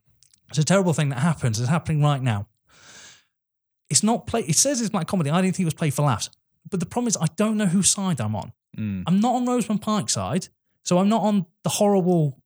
It's 0.51 0.59
a 0.59 0.65
terrible 0.65 0.93
thing 0.93 1.09
that 1.09 1.21
happens. 1.21 1.59
It's 1.59 1.71
happening 1.71 2.03
right 2.03 2.21
now 2.21 2.47
it's 3.91 4.03
not 4.03 4.27
play. 4.27 4.43
It 4.43 4.57
says 4.57 4.81
it's 4.81 4.91
black 4.91 5.07
comedy. 5.07 5.31
I 5.31 5.41
didn't 5.43 5.57
think 5.57 5.65
it 5.65 5.67
was 5.67 5.75
played 5.75 5.95
for 5.95 6.03
laughs. 6.03 6.31
But 6.71 6.81
the 6.81 6.87
problem 6.87 7.09
is, 7.09 7.17
I 7.21 7.27
don't 7.37 7.57
know 7.57 7.67
whose 7.67 7.91
side 7.91 8.21
I'm 8.21 8.35
on. 8.35 8.53
Mm. 8.77 9.05
I'm 9.07 9.21
not 9.21 9.35
on 9.35 9.47
Rosamund 9.47 9.83
Pike's 9.83 10.15
side, 10.15 10.49
so 10.83 10.99
I'm 10.99 11.09
not 11.09 11.23
on 11.23 11.47
the 11.63 11.69
horrible, 11.71 12.41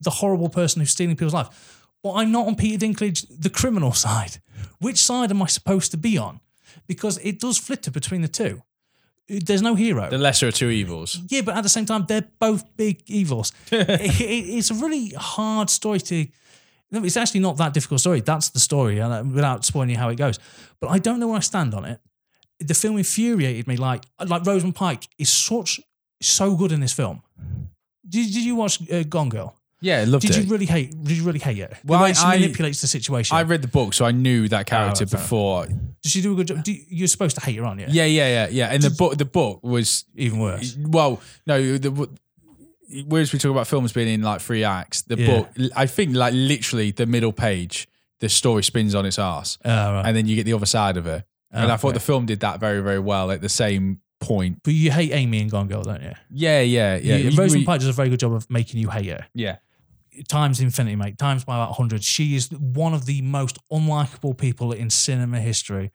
the 0.00 0.10
horrible 0.10 0.48
person 0.48 0.80
who's 0.80 0.90
stealing 0.92 1.16
people's 1.16 1.34
life. 1.34 1.82
But 2.02 2.12
I'm 2.14 2.30
not 2.30 2.46
on 2.46 2.54
Peter 2.54 2.86
Dinklage, 2.86 3.26
the 3.40 3.50
criminal 3.50 3.92
side. 4.06 4.38
Which 4.78 4.98
side 4.98 5.30
am 5.30 5.42
I 5.42 5.46
supposed 5.46 5.90
to 5.90 5.96
be 5.96 6.16
on? 6.16 6.40
Because 6.86 7.18
it 7.18 7.40
does 7.40 7.58
flitter 7.58 7.90
between 7.90 8.22
the 8.22 8.28
two. 8.28 8.62
There's 9.28 9.62
no 9.62 9.74
hero. 9.74 10.08
The 10.08 10.18
lesser 10.18 10.46
of 10.48 10.54
two 10.54 10.70
evils. 10.70 11.20
Yeah, 11.28 11.40
but 11.40 11.56
at 11.56 11.62
the 11.64 11.68
same 11.68 11.84
time, 11.84 12.04
they're 12.06 12.28
both 12.38 12.76
big 12.76 13.02
evils. 13.06 13.52
it, 13.72 13.88
it- 14.20 14.22
it's 14.56 14.70
a 14.70 14.74
really 14.74 15.08
hard 15.16 15.68
story 15.68 15.98
to. 16.00 16.26
No, 16.90 17.04
It's 17.04 17.16
actually 17.16 17.40
not 17.40 17.56
that 17.58 17.74
difficult 17.74 18.00
story. 18.00 18.20
That's 18.20 18.50
the 18.50 18.60
story, 18.60 18.98
and 19.00 19.12
uh, 19.12 19.22
without 19.34 19.64
spoiling 19.64 19.96
how 19.96 20.08
it 20.08 20.16
goes. 20.16 20.38
But 20.80 20.88
I 20.90 20.98
don't 20.98 21.18
know 21.20 21.28
where 21.28 21.38
I 21.38 21.40
stand 21.40 21.74
on 21.74 21.84
it. 21.84 22.00
The 22.60 22.74
film 22.74 22.96
infuriated 22.98 23.66
me. 23.66 23.76
Like 23.76 24.04
like 24.24 24.46
Rosamund 24.46 24.74
Pike 24.76 25.08
is 25.18 25.28
such 25.28 25.80
so 26.22 26.56
good 26.56 26.72
in 26.72 26.80
this 26.80 26.92
film. 26.92 27.22
Did, 28.08 28.32
did 28.32 28.44
you 28.44 28.54
watch 28.56 28.80
uh, 28.90 29.02
Gone 29.02 29.28
Girl? 29.28 29.54
Yeah, 29.82 29.98
I 30.00 30.04
loved 30.04 30.22
Did 30.26 30.36
it. 30.36 30.44
you 30.44 30.50
really 30.50 30.64
hate? 30.64 30.90
Did 31.04 31.18
you 31.18 31.22
really 31.24 31.38
hate 31.38 31.58
it? 31.58 31.74
Well, 31.84 31.98
the 31.98 32.04
way 32.04 32.10
I- 32.10 32.12
she 32.14 32.24
I- 32.24 32.38
manipulates 32.38 32.80
the 32.80 32.86
situation. 32.86 33.36
I 33.36 33.42
read 33.42 33.60
the 33.60 33.68
book, 33.68 33.92
so 33.92 34.06
I 34.06 34.10
knew 34.10 34.48
that 34.48 34.64
character 34.66 35.04
Oh, 35.06 35.10
before. 35.10 35.66
Did 35.66 36.10
she 36.12 36.22
do 36.22 36.32
a 36.32 36.36
good 36.36 36.46
job? 36.46 36.64
Do, 36.64 36.74
you're 36.88 37.08
supposed 37.08 37.36
to 37.36 37.42
hate 37.44 37.56
her, 37.56 37.64
aren't 37.66 37.80
you? 37.80 37.86
Yeah, 37.90 38.06
yeah, 38.06 38.28
yeah, 38.28 38.48
yeah. 38.50 38.68
And 38.72 38.82
the 38.82 38.90
book, 38.90 39.18
the 39.18 39.26
book 39.26 39.62
was 39.62 40.06
Even 40.14 40.38
worse. 40.38 40.76
well, 40.80 41.20
no, 41.46 41.76
the 41.76 42.08
whereas 43.06 43.32
we 43.32 43.38
talk 43.38 43.50
about 43.50 43.66
films 43.66 43.92
being 43.92 44.08
in 44.08 44.22
like 44.22 44.40
three 44.40 44.64
acts, 44.64 45.02
the 45.02 45.16
Yeah. 45.18 45.26
book, 45.26 45.50
I 45.74 45.86
think, 45.86 46.14
like 46.14 46.32
literally 46.34 46.90
the 46.92 47.06
middle 47.06 47.32
page, 47.32 47.88
the 48.20 48.28
story 48.28 48.62
spins 48.62 48.94
on 48.94 49.04
its 49.06 49.18
ass, 49.18 49.58
Oh, 49.64 49.70
ah, 49.70 49.90
right. 49.92 50.06
and 50.06 50.16
then 50.16 50.26
you 50.26 50.36
get 50.36 50.44
the 50.44 50.52
other 50.54 50.66
side 50.66 50.96
of 50.96 51.06
it. 51.06 51.24
And 51.52 51.70
I 51.72 51.76
thought 51.76 51.88
Okay. 51.88 51.94
the 51.94 52.00
film 52.00 52.26
did 52.26 52.40
that 52.40 52.60
very, 52.60 52.82
very 52.82 52.98
well 52.98 53.30
at 53.30 53.40
the 53.40 53.48
same 53.48 54.00
point. 54.20 54.60
But 54.62 54.74
you 54.74 54.90
hate 54.90 55.12
Amy 55.12 55.40
and 55.40 55.50
Gone 55.50 55.68
Girl, 55.68 55.82
don't 55.82 56.02
you? 56.02 56.12
Yeah, 56.30 56.60
yeah, 56.60 56.96
yeah. 56.96 57.16
You- 57.16 57.36
Rosamund 57.36 57.66
Pike 57.66 57.80
does 57.80 57.88
a 57.88 57.92
very 57.92 58.08
good 58.10 58.20
job 58.20 58.32
of 58.32 58.48
making 58.50 58.80
you 58.80 58.90
hate 58.90 59.06
her. 59.06 59.26
yeah. 59.34 59.56
Times 60.28 60.60
infinity, 60.60 60.96
mate. 60.96 61.18
Times 61.18 61.44
by 61.44 61.56
about 61.56 61.70
100. 61.72 62.02
She 62.02 62.36
is 62.36 62.50
one 62.50 62.94
of 62.94 63.04
the 63.04 63.20
most 63.20 63.58
unlikable 63.70 64.36
people 64.36 64.72
in 64.72 64.88
cinema 64.88 65.40
history. 65.40 65.90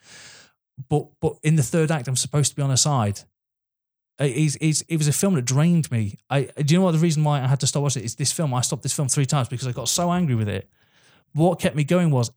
But 0.90 1.08
but 1.20 1.34
in 1.44 1.56
the 1.56 1.64
third 1.64 1.90
act, 1.92 2.08
I'm 2.08 2.16
supposed 2.16 2.52
to 2.52 2.56
be 2.56 2.62
on 2.62 2.70
her 2.70 2.78
side. 2.78 3.22
It, 4.22 4.32
it's- 4.32 4.56
it's- 4.62 4.84
it 4.88 4.98
was 4.98 5.08
a 5.08 5.14
film 5.14 5.36
that 5.36 5.44
drained 5.46 5.92
me. 5.92 6.18
I 6.30 6.44
do 6.64 6.74
you 6.74 6.80
know 6.80 6.86
what 6.86 6.92
the 6.94 6.98
reason 7.00 7.24
why 7.24 7.42
I 7.42 7.48
had 7.48 7.60
to 7.62 7.68
stop 7.68 7.84
watching 7.84 8.04
it 8.04 8.06
is 8.06 8.16
this 8.16 8.32
film. 8.32 8.54
I 8.54 8.62
stopped 8.62 8.84
this 8.84 8.94
film 8.94 9.08
three 9.08 9.26
times 9.26 9.48
because 9.50 9.68
I 9.68 9.72
got 9.72 9.90
so 9.90 10.12
angry 10.12 10.36
with 10.36 10.48
it. 10.50 10.70
What 11.34 11.60
kept 11.60 11.76
me 11.76 11.84
going 11.84 12.12
was 12.12 12.32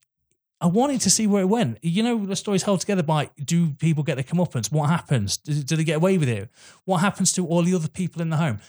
I 0.60 0.66
wanted 0.66 1.00
to 1.02 1.10
see 1.10 1.26
where 1.26 1.42
it 1.42 1.46
went. 1.48 1.78
You 1.82 2.02
know, 2.02 2.24
the 2.24 2.36
story's 2.36 2.62
held 2.62 2.80
together 2.80 3.02
by 3.02 3.30
do 3.44 3.70
people 3.72 4.02
get 4.02 4.14
their 4.14 4.24
comeuppance? 4.24 4.72
What 4.72 4.88
happens? 4.88 5.36
Do, 5.36 5.52
do 5.62 5.76
they 5.76 5.84
get 5.84 5.96
away 5.96 6.16
with 6.16 6.28
it? 6.28 6.48
What 6.84 6.98
happens 6.98 7.32
to 7.34 7.46
all 7.46 7.62
the 7.62 7.74
other 7.74 7.88
people 7.88 8.22
in 8.22 8.30
the 8.30 8.36
home? 8.38 8.60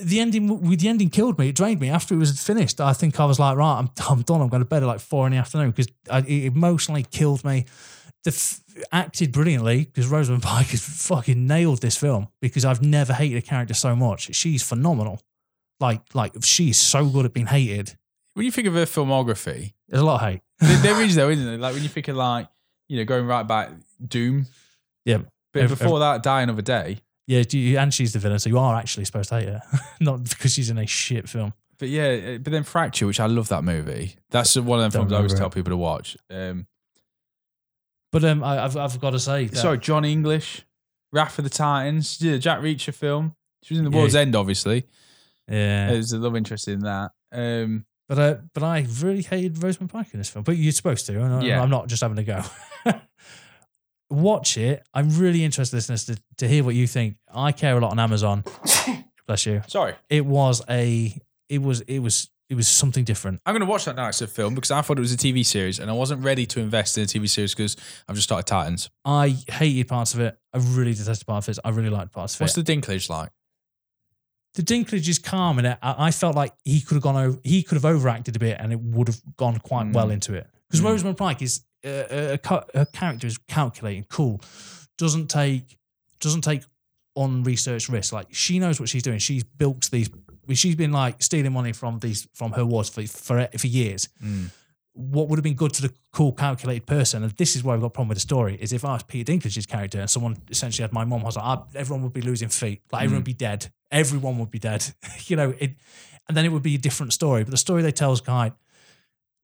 the 0.00 0.18
ending, 0.18 0.76
the 0.76 0.88
ending 0.88 1.08
killed 1.08 1.38
me. 1.38 1.50
It 1.50 1.54
drained 1.54 1.80
me 1.80 1.88
after 1.88 2.14
it 2.14 2.18
was 2.18 2.42
finished. 2.42 2.80
I 2.80 2.92
think 2.92 3.20
I 3.20 3.26
was 3.26 3.38
like, 3.38 3.56
right, 3.56 3.78
I'm, 3.78 3.88
I'm 4.10 4.22
done. 4.22 4.40
I'm 4.40 4.48
going 4.48 4.60
to 4.62 4.68
bed 4.68 4.82
at 4.82 4.86
like 4.86 4.98
four 4.98 5.24
in 5.26 5.30
the 5.32 5.38
afternoon 5.38 5.70
because 5.70 5.86
it 6.26 6.44
emotionally 6.46 7.04
killed 7.04 7.44
me. 7.44 7.66
The 8.24 8.30
f- 8.30 8.60
acted 8.90 9.32
brilliantly 9.32 9.84
because 9.84 10.06
Rosamund 10.08 10.42
Pike 10.42 10.68
has 10.68 10.80
fucking 10.82 11.46
nailed 11.46 11.80
this 11.82 11.96
film 11.96 12.28
because 12.40 12.64
I've 12.64 12.82
never 12.82 13.12
hated 13.12 13.36
a 13.38 13.42
character 13.42 13.74
so 13.74 13.94
much. 13.94 14.34
She's 14.34 14.62
phenomenal. 14.62 15.20
Like, 15.80 16.00
like 16.14 16.32
she's 16.42 16.78
so 16.78 17.06
good 17.06 17.26
at 17.26 17.32
being 17.34 17.46
hated. 17.46 17.96
When 18.34 18.46
you 18.46 18.50
think 18.52 18.66
of 18.66 18.74
her 18.74 18.84
filmography, 18.86 19.74
There's 19.88 20.02
a 20.02 20.04
lot 20.04 20.22
of 20.22 20.28
hate. 20.28 20.40
there, 20.58 20.78
there 20.78 21.02
is 21.04 21.14
though, 21.14 21.28
isn't 21.28 21.46
it? 21.46 21.60
Like 21.60 21.74
when 21.74 21.82
you 21.82 21.88
think 21.88 22.08
of 22.08 22.16
like, 22.16 22.48
you 22.88 22.96
know, 22.98 23.04
going 23.04 23.26
right 23.26 23.46
back, 23.46 23.70
Doom. 24.06 24.46
Yeah. 25.04 25.18
But 25.52 25.64
Ev- 25.64 25.68
before 25.70 25.98
that, 26.00 26.22
Die 26.22 26.40
Another 26.42 26.62
Day. 26.62 26.98
Yeah, 27.26 27.42
do 27.42 27.58
you- 27.58 27.78
and 27.78 27.92
she's 27.92 28.12
the 28.12 28.18
villain, 28.18 28.38
so 28.38 28.48
you 28.50 28.58
are 28.58 28.74
actually 28.74 29.04
supposed 29.04 29.28
to 29.30 29.36
hate 29.40 29.48
her, 29.48 29.62
not 30.00 30.24
because 30.24 30.52
she's 30.52 30.68
in 30.70 30.78
a 30.78 30.86
shit 30.86 31.28
film. 31.28 31.52
But 31.78 31.88
yeah, 31.88 32.34
uh, 32.34 32.38
but 32.38 32.52
then 32.52 32.62
Fracture, 32.64 33.06
which 33.06 33.20
I 33.20 33.26
love 33.26 33.48
that 33.48 33.64
movie. 33.64 34.16
That's 34.30 34.56
one 34.56 34.78
of 34.80 34.92
them 34.92 35.00
Don't 35.02 35.08
films 35.08 35.12
I 35.12 35.16
always 35.16 35.32
remember 35.32 35.42
tell 35.42 35.50
people 35.50 35.70
to 35.70 35.76
watch. 35.76 36.16
Um, 36.30 36.66
But 38.14 38.24
um, 38.24 38.42
I, 38.42 38.64
I've 38.64 38.76
I've 38.76 38.98
got 39.00 39.10
to 39.10 39.18
say, 39.20 39.46
that- 39.46 39.56
sorry, 39.58 39.78
John 39.78 40.04
English, 40.06 40.64
Wrath 41.12 41.38
of 41.38 41.44
the 41.44 41.50
Titans. 41.50 42.12
She 42.12 42.24
did 42.24 42.34
a 42.34 42.38
Jack 42.38 42.60
Reacher 42.60 42.94
film. 42.94 43.34
She 43.62 43.74
was 43.74 43.78
in 43.80 43.84
The 43.84 43.90
Yeah. 43.90 43.98
World's 43.98 44.14
End, 44.14 44.34
obviously. 44.36 44.86
yeah. 45.48 45.88
There's 45.90 46.12
a 46.12 46.18
love 46.18 46.36
interest 46.36 46.68
in 46.68 46.80
that. 46.80 47.10
Um, 47.32 47.84
But 48.08 48.18
uh, 48.18 48.34
but 48.54 48.62
I 48.62 48.86
really 49.00 49.22
hated 49.22 49.62
Rosamund 49.62 49.90
Pike 49.90 50.08
in 50.14 50.20
this 50.20 50.28
film. 50.30 50.44
But 50.44 50.56
you're 50.58 50.72
supposed 50.72 51.06
to. 51.06 51.20
And 51.22 51.34
I- 51.34 51.42
Yeah. 51.42 51.60
I'm 51.62 51.70
not 51.70 51.88
just 51.88 52.02
having 52.02 52.18
a 52.18 52.22
go. 52.24 52.42
Watch 54.10 54.58
it. 54.58 54.86
I'm 54.92 55.08
really 55.18 55.42
interested, 55.44 55.76
listeners, 55.76 56.04
to, 56.06 56.16
to 56.38 56.46
hear 56.46 56.62
what 56.62 56.74
you 56.74 56.86
think. 56.86 57.16
I 57.34 57.52
care 57.52 57.76
a 57.76 57.80
lot 57.80 57.90
on 57.90 57.98
Amazon. 57.98 58.44
Bless 59.26 59.46
you. 59.46 59.62
sorry, 59.66 59.94
It 60.10 60.24
was 60.26 60.62
a. 60.68 61.18
It 61.48 61.62
was. 61.62 61.80
It 61.82 61.98
was. 62.00 62.28
It 62.50 62.56
was 62.56 62.68
something 62.68 63.04
different. 63.04 63.40
I'm 63.46 63.54
going 63.54 63.60
to 63.60 63.66
watch 63.66 63.86
that 63.86 63.96
now. 63.96 64.08
It's 64.08 64.20
a 64.20 64.26
film 64.26 64.54
because 64.54 64.70
I 64.70 64.82
thought 64.82 64.98
it 64.98 65.00
was 65.00 65.12
a 65.14 65.16
TV 65.16 65.44
series, 65.46 65.78
and 65.78 65.90
I 65.90 65.94
wasn't 65.94 66.22
ready 66.22 66.44
to 66.46 66.60
invest 66.60 66.98
in 66.98 67.04
a 67.04 67.06
TV 67.06 67.28
series 67.28 67.54
because 67.54 67.76
I've 68.08 68.16
just 68.16 68.28
started 68.28 68.46
Titans. 68.46 68.90
I 69.04 69.36
hated 69.48 69.88
parts 69.88 70.12
of 70.14 70.20
it. 70.20 70.36
I 70.52 70.58
really 70.58 70.92
detested 70.92 71.26
parts 71.26 71.48
of 71.48 71.56
it. 71.56 71.60
I 71.64 71.70
really 71.70 71.88
liked 71.90 72.12
parts 72.12 72.34
of 72.34 72.40
it. 72.40 72.44
What's 72.44 72.58
it. 72.58 72.66
the 72.66 72.72
Dinklage 72.76 73.08
like? 73.08 73.30
the 74.54 74.62
Dinklage 74.62 75.08
is 75.08 75.18
calm 75.18 75.58
and. 75.58 75.66
I, 75.66 75.76
I 75.82 76.10
felt 76.10 76.36
like 76.36 76.52
he 76.64 76.80
could 76.80 76.94
have 76.94 77.02
gone 77.02 77.16
over. 77.16 77.38
He 77.42 77.62
could 77.62 77.74
have 77.76 77.84
overacted 77.84 78.36
a 78.36 78.38
bit, 78.38 78.58
and 78.60 78.72
it 78.72 78.80
would 78.80 79.08
have 79.08 79.20
gone 79.36 79.58
quite 79.58 79.86
Mm. 79.86 79.94
well 79.94 80.10
into 80.10 80.34
it. 80.34 80.46
Because 80.68 80.80
Mm. 80.80 80.90
Rosamund 80.90 81.16
Pike 81.16 81.42
is 81.42 81.62
uh, 81.84 81.88
a, 81.88 82.38
a, 82.42 82.64
her 82.78 82.84
character 82.92 83.26
is 83.26 83.36
calculating, 83.48 84.04
cool, 84.10 84.40
doesn't 84.98 85.28
take 85.28 85.76
doesn't 86.20 86.42
take 86.42 86.62
on 87.16 87.42
research 87.42 87.88
risks. 87.88 88.12
Like 88.12 88.28
she 88.32 88.58
knows 88.58 88.78
what 88.78 88.88
she's 88.88 89.02
doing. 89.02 89.18
She's 89.18 89.44
built 89.44 89.90
these. 89.90 90.08
She's 90.52 90.76
been 90.76 90.92
like 90.92 91.22
stealing 91.22 91.52
money 91.52 91.72
from 91.72 91.98
these 92.00 92.28
from 92.34 92.52
her 92.52 92.64
wars 92.64 92.88
for 92.88 93.02
for 93.06 93.48
for 93.58 93.66
years. 93.66 94.08
Mm. 94.22 94.50
What 94.96 95.28
would 95.28 95.38
have 95.38 95.44
been 95.44 95.54
good 95.56 95.72
to 95.74 95.82
the 95.82 95.92
cool, 96.12 96.32
calculated 96.32 96.86
person, 96.86 97.24
and 97.24 97.32
this 97.32 97.56
is 97.56 97.64
where 97.64 97.74
I've 97.74 97.80
got 97.80 97.86
a 97.88 97.90
problem 97.90 98.08
with 98.10 98.16
the 98.16 98.20
story, 98.20 98.56
is 98.60 98.72
if 98.72 98.84
I 98.84 98.92
was 98.92 99.02
Peter 99.02 99.32
Dinklage's 99.32 99.66
character 99.66 99.98
and 99.98 100.08
someone 100.08 100.36
essentially 100.50 100.84
had 100.84 100.92
my 100.92 101.04
mom, 101.04 101.22
I 101.22 101.24
was 101.24 101.36
like, 101.36 101.44
"Ah, 101.44 101.64
everyone 101.74 102.04
would 102.04 102.12
be 102.12 102.20
losing 102.20 102.48
feet, 102.48 102.82
like 102.92 103.02
everyone 103.02 103.20
would 103.22 103.24
be 103.24 103.32
dead, 103.34 103.72
everyone 103.90 104.38
would 104.38 104.52
be 104.52 104.60
dead, 104.60 104.84
you 105.26 105.34
know, 105.36 105.52
it, 105.58 105.72
and 106.28 106.36
then 106.36 106.44
it 106.44 106.52
would 106.52 106.62
be 106.62 106.76
a 106.76 106.78
different 106.78 107.12
story. 107.12 107.42
But 107.42 107.50
the 107.50 107.56
story 107.56 107.82
they 107.82 107.90
tell 107.90 108.12
is 108.12 108.20
quite, 108.20 108.52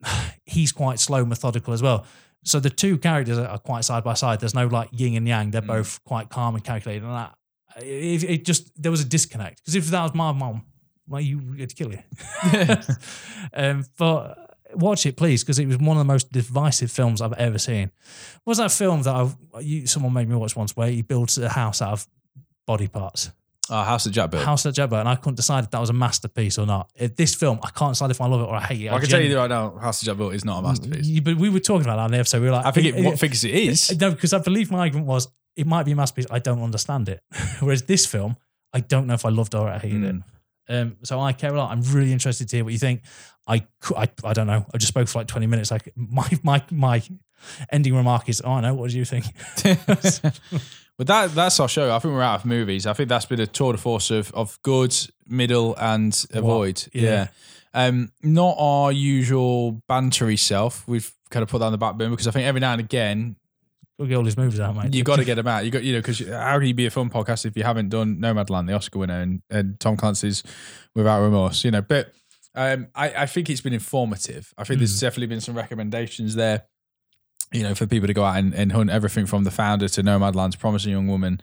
he's 0.47 0.73
quite 0.73 0.99
slow, 0.99 1.25
methodical 1.25 1.73
as 1.75 1.83
well. 1.83 2.07
So 2.45 2.59
the 2.61 2.71
two 2.71 2.97
characters 2.99 3.37
are 3.39 3.59
quite 3.59 3.85
side 3.85 4.05
by 4.05 4.15
side. 4.15 4.41
There's 4.41 4.55
no 4.55 4.67
like 4.67 4.89
yin 4.93 5.17
and 5.17 5.29
yang. 5.29 5.51
They're 5.51 5.61
Mm. 5.63 5.67
both 5.67 6.03
quite 6.05 6.31
calm 6.31 6.55
and 6.55 6.65
calculated. 6.65 7.03
And 7.05 7.13
that, 7.13 7.35
it, 7.79 8.25
it 8.25 8.45
just 8.45 8.71
there 8.83 8.91
was 8.91 9.01
a 9.03 9.05
disconnect 9.05 9.59
because 9.59 9.75
if 9.75 9.87
that 9.89 10.03
was 10.03 10.15
my 10.15 10.33
mom, 10.33 10.63
well, 11.11 11.21
you 11.21 11.39
would 11.39 11.75
kill 11.75 11.93
you. 11.93 11.99
um, 13.53 13.85
but 13.99 14.57
watch 14.75 15.05
it, 15.05 15.17
please, 15.17 15.43
because 15.43 15.59
it 15.59 15.67
was 15.67 15.79
one 15.79 15.97
of 15.97 15.99
the 15.99 16.13
most 16.13 16.31
divisive 16.33 16.91
films 16.91 17.21
I've 17.21 17.33
ever 17.33 17.59
seen. 17.59 17.91
What 18.45 18.53
was 18.53 18.59
that 18.59 18.71
film 18.71 19.03
that 19.03 19.15
I 19.15 19.61
you, 19.61 19.87
someone 19.87 20.13
made 20.13 20.29
me 20.29 20.37
watch 20.37 20.57
once 20.57 20.77
where 20.77 20.89
he 20.89 21.03
builds 21.03 21.37
a 21.37 21.49
house 21.49 21.83
out 21.83 21.93
of 21.93 22.09
body 22.67 22.87
parts? 22.87 23.31
Oh, 23.73 23.83
House 23.83 24.07
of 24.07 24.13
Bird. 24.13 24.35
House 24.45 24.67
at 24.67 24.75
Jabba, 24.75 24.99
and 24.99 25.09
I 25.09 25.15
couldn't 25.15 25.37
decide 25.37 25.63
if 25.63 25.71
that 25.71 25.81
was 25.81 25.91
a 25.91 25.93
masterpiece 25.93 26.59
or 26.59 26.67
not. 26.67 26.91
If 26.97 27.15
this 27.15 27.37
film, 27.37 27.61
I 27.63 27.71
can't 27.71 27.93
decide 27.93 28.11
if 28.11 28.21
I 28.21 28.27
love 28.27 28.41
it 28.41 28.45
or 28.45 28.57
I 28.57 28.63
hate 28.63 28.87
it. 28.87 28.93
I 28.93 28.99
can 28.99 29.09
tell 29.09 29.21
you 29.21 29.37
right 29.37 29.49
now, 29.49 29.77
House 29.79 30.05
of 30.07 30.19
Bird 30.19 30.35
is 30.35 30.45
not 30.45 30.59
a 30.59 30.63
masterpiece. 30.63 31.07
Yeah, 31.07 31.21
but 31.21 31.37
we 31.37 31.51
were 31.51 31.61
talking 31.61 31.87
about 31.87 31.97
that 31.97 32.03
on 32.03 32.11
the 32.11 32.19
episode. 32.19 32.41
We 32.41 32.49
were 32.49 32.55
like, 32.55 32.67
I 32.67 32.73
think 32.73 32.87
it, 32.87 33.05
what 33.05 33.19
thinks 33.19 33.45
it 33.45 33.55
is. 33.55 33.97
no, 34.01 34.11
because 34.11 34.33
I 34.33 34.39
believe 34.39 34.73
my 34.73 34.81
argument 34.81 35.07
was 35.07 35.29
it 35.55 35.69
might 35.69 35.85
be 35.85 35.93
a 35.93 35.97
masterpiece. 35.97 36.27
I 36.31 36.41
don't 36.41 36.63
understand 36.63 37.09
it. 37.09 37.21
Whereas 37.61 37.83
this 37.83 38.07
film, 38.07 38.37
I 38.73 38.81
don't 38.81 39.07
know 39.07 39.15
if 39.15 39.25
I 39.25 39.29
loved 39.29 39.55
or 39.55 39.69
I 39.69 39.79
hated 39.79 40.03
it. 40.03 40.15
Hmm. 40.15 40.21
Um, 40.71 40.97
so 41.03 41.21
I 41.21 41.33
care 41.33 41.53
a 41.53 41.59
lot. 41.59 41.71
I'm 41.71 41.83
really 41.83 42.13
interested 42.13 42.49
to 42.49 42.57
hear 42.57 42.65
what 42.65 42.73
you 42.73 42.79
think. 42.79 43.03
I, 43.47 43.67
I, 43.97 44.09
I 44.25 44.33
don't 44.33 44.47
know. 44.47 44.65
I 44.73 44.79
just 44.79 44.89
spoke 44.89 45.09
for 45.09 45.19
like 45.19 45.27
20 45.27 45.47
minutes. 45.47 45.71
Like 45.71 45.93
my, 45.97 46.29
my, 46.43 46.63
my 46.71 47.03
ending 47.71 47.95
remark 47.95 48.29
is, 48.29 48.41
oh, 48.45 48.53
I 48.53 48.61
know. 48.61 48.75
What 48.75 48.91
do 48.91 48.99
you 48.99 49.05
think? 49.05 49.27
But 51.01 51.07
that 51.07 51.35
that's 51.35 51.59
our 51.61 51.67
show. 51.67 51.97
I 51.97 51.99
think 51.99 52.13
we're 52.13 52.21
out 52.21 52.41
of 52.41 52.45
movies. 52.45 52.85
I 52.85 52.93
think 52.93 53.09
that's 53.09 53.25
been 53.25 53.41
a 53.41 53.47
tour 53.47 53.73
de 53.73 53.79
force 53.79 54.11
of 54.11 54.31
of 54.35 54.61
good, 54.61 54.95
middle, 55.27 55.75
and 55.79 56.15
avoid. 56.35 56.87
Yeah. 56.93 57.03
Yeah. 57.03 57.87
Um, 57.87 58.13
not 58.23 58.57
our 58.59 58.93
usual 58.93 59.81
bantery 59.89 60.39
self. 60.39 60.87
We've 60.87 61.11
kind 61.31 61.43
of 61.43 61.49
put 61.49 61.61
that 61.61 61.65
on 61.65 61.73
the 61.73 61.79
back 61.79 61.95
burner 61.97 62.11
because 62.11 62.27
I 62.27 62.33
think 62.33 62.47
every 62.47 62.61
now 62.61 62.73
and 62.73 62.81
again 62.81 63.37
We'll 64.01 64.09
get 64.09 64.15
all 64.17 64.23
these 64.25 64.39
movies 64.39 64.59
out, 64.59 64.75
mate. 64.75 64.95
you 64.95 65.05
got 65.05 65.17
to 65.17 65.27
get 65.27 65.35
them 65.35 65.47
out. 65.47 65.63
You 65.67 65.71
got 65.71 65.83
you 65.85 65.93
know 65.93 65.99
because 65.99 66.27
how 66.27 66.59
can 66.59 66.67
you 66.67 66.73
be 66.73 66.87
a 66.87 66.91
film 66.91 67.11
podcast 67.11 67.45
if 67.45 67.55
you 67.55 67.65
haven't 67.65 67.91
done 67.91 68.17
Nomadland, 68.17 68.67
the 68.67 68.73
Oscar 68.73 68.99
winner, 68.99 69.21
and, 69.21 69.43
and 69.51 69.79
Tom 69.79 69.99
Clancy's 69.99 70.43
Without 70.95 71.21
Remorse? 71.21 71.65
You 71.65 71.71
know, 71.71 71.83
but 71.83 72.11
um, 72.55 72.89
I 72.95 73.13
I 73.13 73.27
think 73.27 73.51
it's 73.51 73.61
been 73.61 73.75
informative. 73.75 74.55
I 74.57 74.65
think 74.65 74.79
there's 74.81 74.97
Mm. 74.97 75.01
definitely 75.03 75.27
been 75.27 75.43
some 75.43 75.55
recommendations 75.55 76.35
there. 76.35 76.63
You 77.53 77.63
know, 77.63 77.75
for 77.75 77.87
people 77.87 78.07
to 78.07 78.15
go 78.15 78.25
out 78.25 78.39
and, 78.39 78.55
and 78.55 78.73
hunt 78.73 78.89
everything 78.89 79.27
from 79.27 79.45
the 79.45 79.51
founder 79.51 79.87
to 79.87 80.03
Nomadland 80.03 80.53
to 80.53 80.59
Promising 80.59 80.93
Young 80.93 81.07
Woman. 81.07 81.39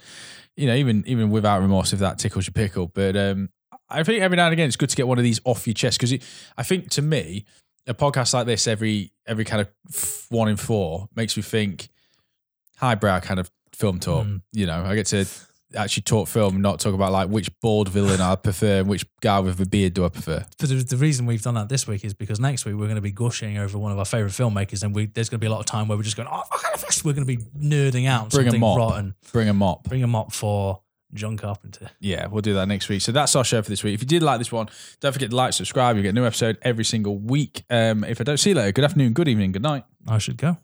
You 0.55 0.65
know, 0.65 0.73
even 0.73 1.03
even 1.05 1.29
without 1.29 1.61
remorse, 1.61 1.93
if 1.93 1.99
that 1.99 2.17
tickles 2.17 2.47
your 2.47 2.53
pickle. 2.53 2.87
But 2.87 3.15
um, 3.15 3.49
I 3.87 4.01
think 4.01 4.23
every 4.23 4.35
now 4.35 4.45
and 4.47 4.53
again 4.53 4.65
it's 4.67 4.77
good 4.77 4.89
to 4.89 4.95
get 4.95 5.07
one 5.07 5.19
of 5.19 5.23
these 5.23 5.39
off 5.43 5.67
your 5.67 5.75
chest 5.75 5.99
because 5.99 6.11
I 6.57 6.63
think 6.63 6.89
to 6.89 7.03
me 7.03 7.45
a 7.85 7.93
podcast 7.93 8.33
like 8.33 8.47
this 8.47 8.67
every 8.67 9.11
every 9.27 9.45
kind 9.45 9.61
of 9.61 10.25
one 10.29 10.49
in 10.49 10.57
four 10.57 11.07
makes 11.15 11.37
me 11.37 11.43
think 11.43 11.89
highbrow 12.77 13.19
kind 13.19 13.39
of 13.39 13.51
film 13.73 13.99
talk. 13.99 14.25
Mm. 14.25 14.41
You 14.53 14.65
know, 14.65 14.83
I 14.83 14.95
get 14.95 15.07
to 15.07 15.25
actually 15.75 16.03
talk 16.03 16.27
film, 16.27 16.61
not 16.61 16.79
talk 16.79 16.93
about 16.93 17.11
like 17.11 17.29
which 17.29 17.49
bald 17.59 17.89
villain 17.89 18.21
I 18.21 18.35
prefer 18.35 18.79
and 18.79 18.87
which 18.87 19.05
guy 19.21 19.39
with 19.39 19.59
a 19.59 19.65
beard 19.65 19.93
do 19.93 20.05
I 20.05 20.09
prefer. 20.09 20.45
But 20.59 20.69
the, 20.69 20.97
reason 20.97 21.25
we've 21.25 21.41
done 21.41 21.55
that 21.55 21.69
this 21.69 21.87
week 21.87 22.05
is 22.05 22.13
because 22.13 22.39
next 22.39 22.65
week 22.65 22.75
we're 22.75 22.85
going 22.85 22.95
to 22.95 23.01
be 23.01 23.11
gushing 23.11 23.57
over 23.57 23.77
one 23.77 23.91
of 23.91 23.99
our 23.99 24.05
favorite 24.05 24.31
filmmakers, 24.31 24.83
and 24.83 24.95
we 24.95 25.07
there's 25.07 25.29
going 25.29 25.39
to 25.39 25.43
be 25.43 25.47
a 25.47 25.51
lot 25.51 25.59
of 25.59 25.65
time 25.65 25.87
where 25.87 25.97
we're 25.97 26.03
just 26.03 26.17
going, 26.17 26.29
oh, 26.31 26.43
fuck, 26.49 26.63
I 26.65 26.69
love 26.71 27.05
we're 27.05 27.13
going 27.13 27.27
to 27.27 27.37
be 27.37 27.43
nerding 27.57 28.07
out 28.07 28.31
Bring 28.31 28.47
a 28.47 28.51
something 28.51 28.61
mop. 28.61 28.77
rotten. 28.77 29.15
Bring 29.31 29.49
a 29.49 29.53
mop. 29.53 29.83
Bring 29.83 30.03
a 30.03 30.07
mop 30.07 30.31
for 30.31 30.81
John 31.13 31.37
Carpenter. 31.37 31.89
Yeah, 31.99 32.27
we'll 32.27 32.41
do 32.41 32.53
that 32.55 32.67
next 32.67 32.89
week. 32.89 33.01
So 33.01 33.11
that's 33.11 33.35
our 33.35 33.43
show 33.43 33.61
for 33.61 33.69
this 33.69 33.83
week. 33.83 33.93
If 33.93 34.01
you 34.01 34.07
did 34.07 34.23
like 34.23 34.39
this 34.39 34.51
one, 34.51 34.69
don't 34.99 35.13
forget 35.13 35.29
to 35.29 35.35
like, 35.35 35.53
subscribe. 35.53 35.95
You 35.95 36.03
get 36.03 36.09
a 36.09 36.13
new 36.13 36.25
episode 36.25 36.57
every 36.61 36.85
single 36.85 37.17
week. 37.17 37.63
Um, 37.69 38.03
if 38.03 38.19
I 38.21 38.23
don't 38.23 38.37
see 38.37 38.51
you 38.51 38.55
later, 38.55 38.71
good 38.71 38.85
afternoon, 38.85 39.13
good 39.13 39.27
evening, 39.27 39.51
good 39.51 39.61
night. 39.61 39.83
I 40.07 40.17
should 40.17 40.37
go. 40.37 40.57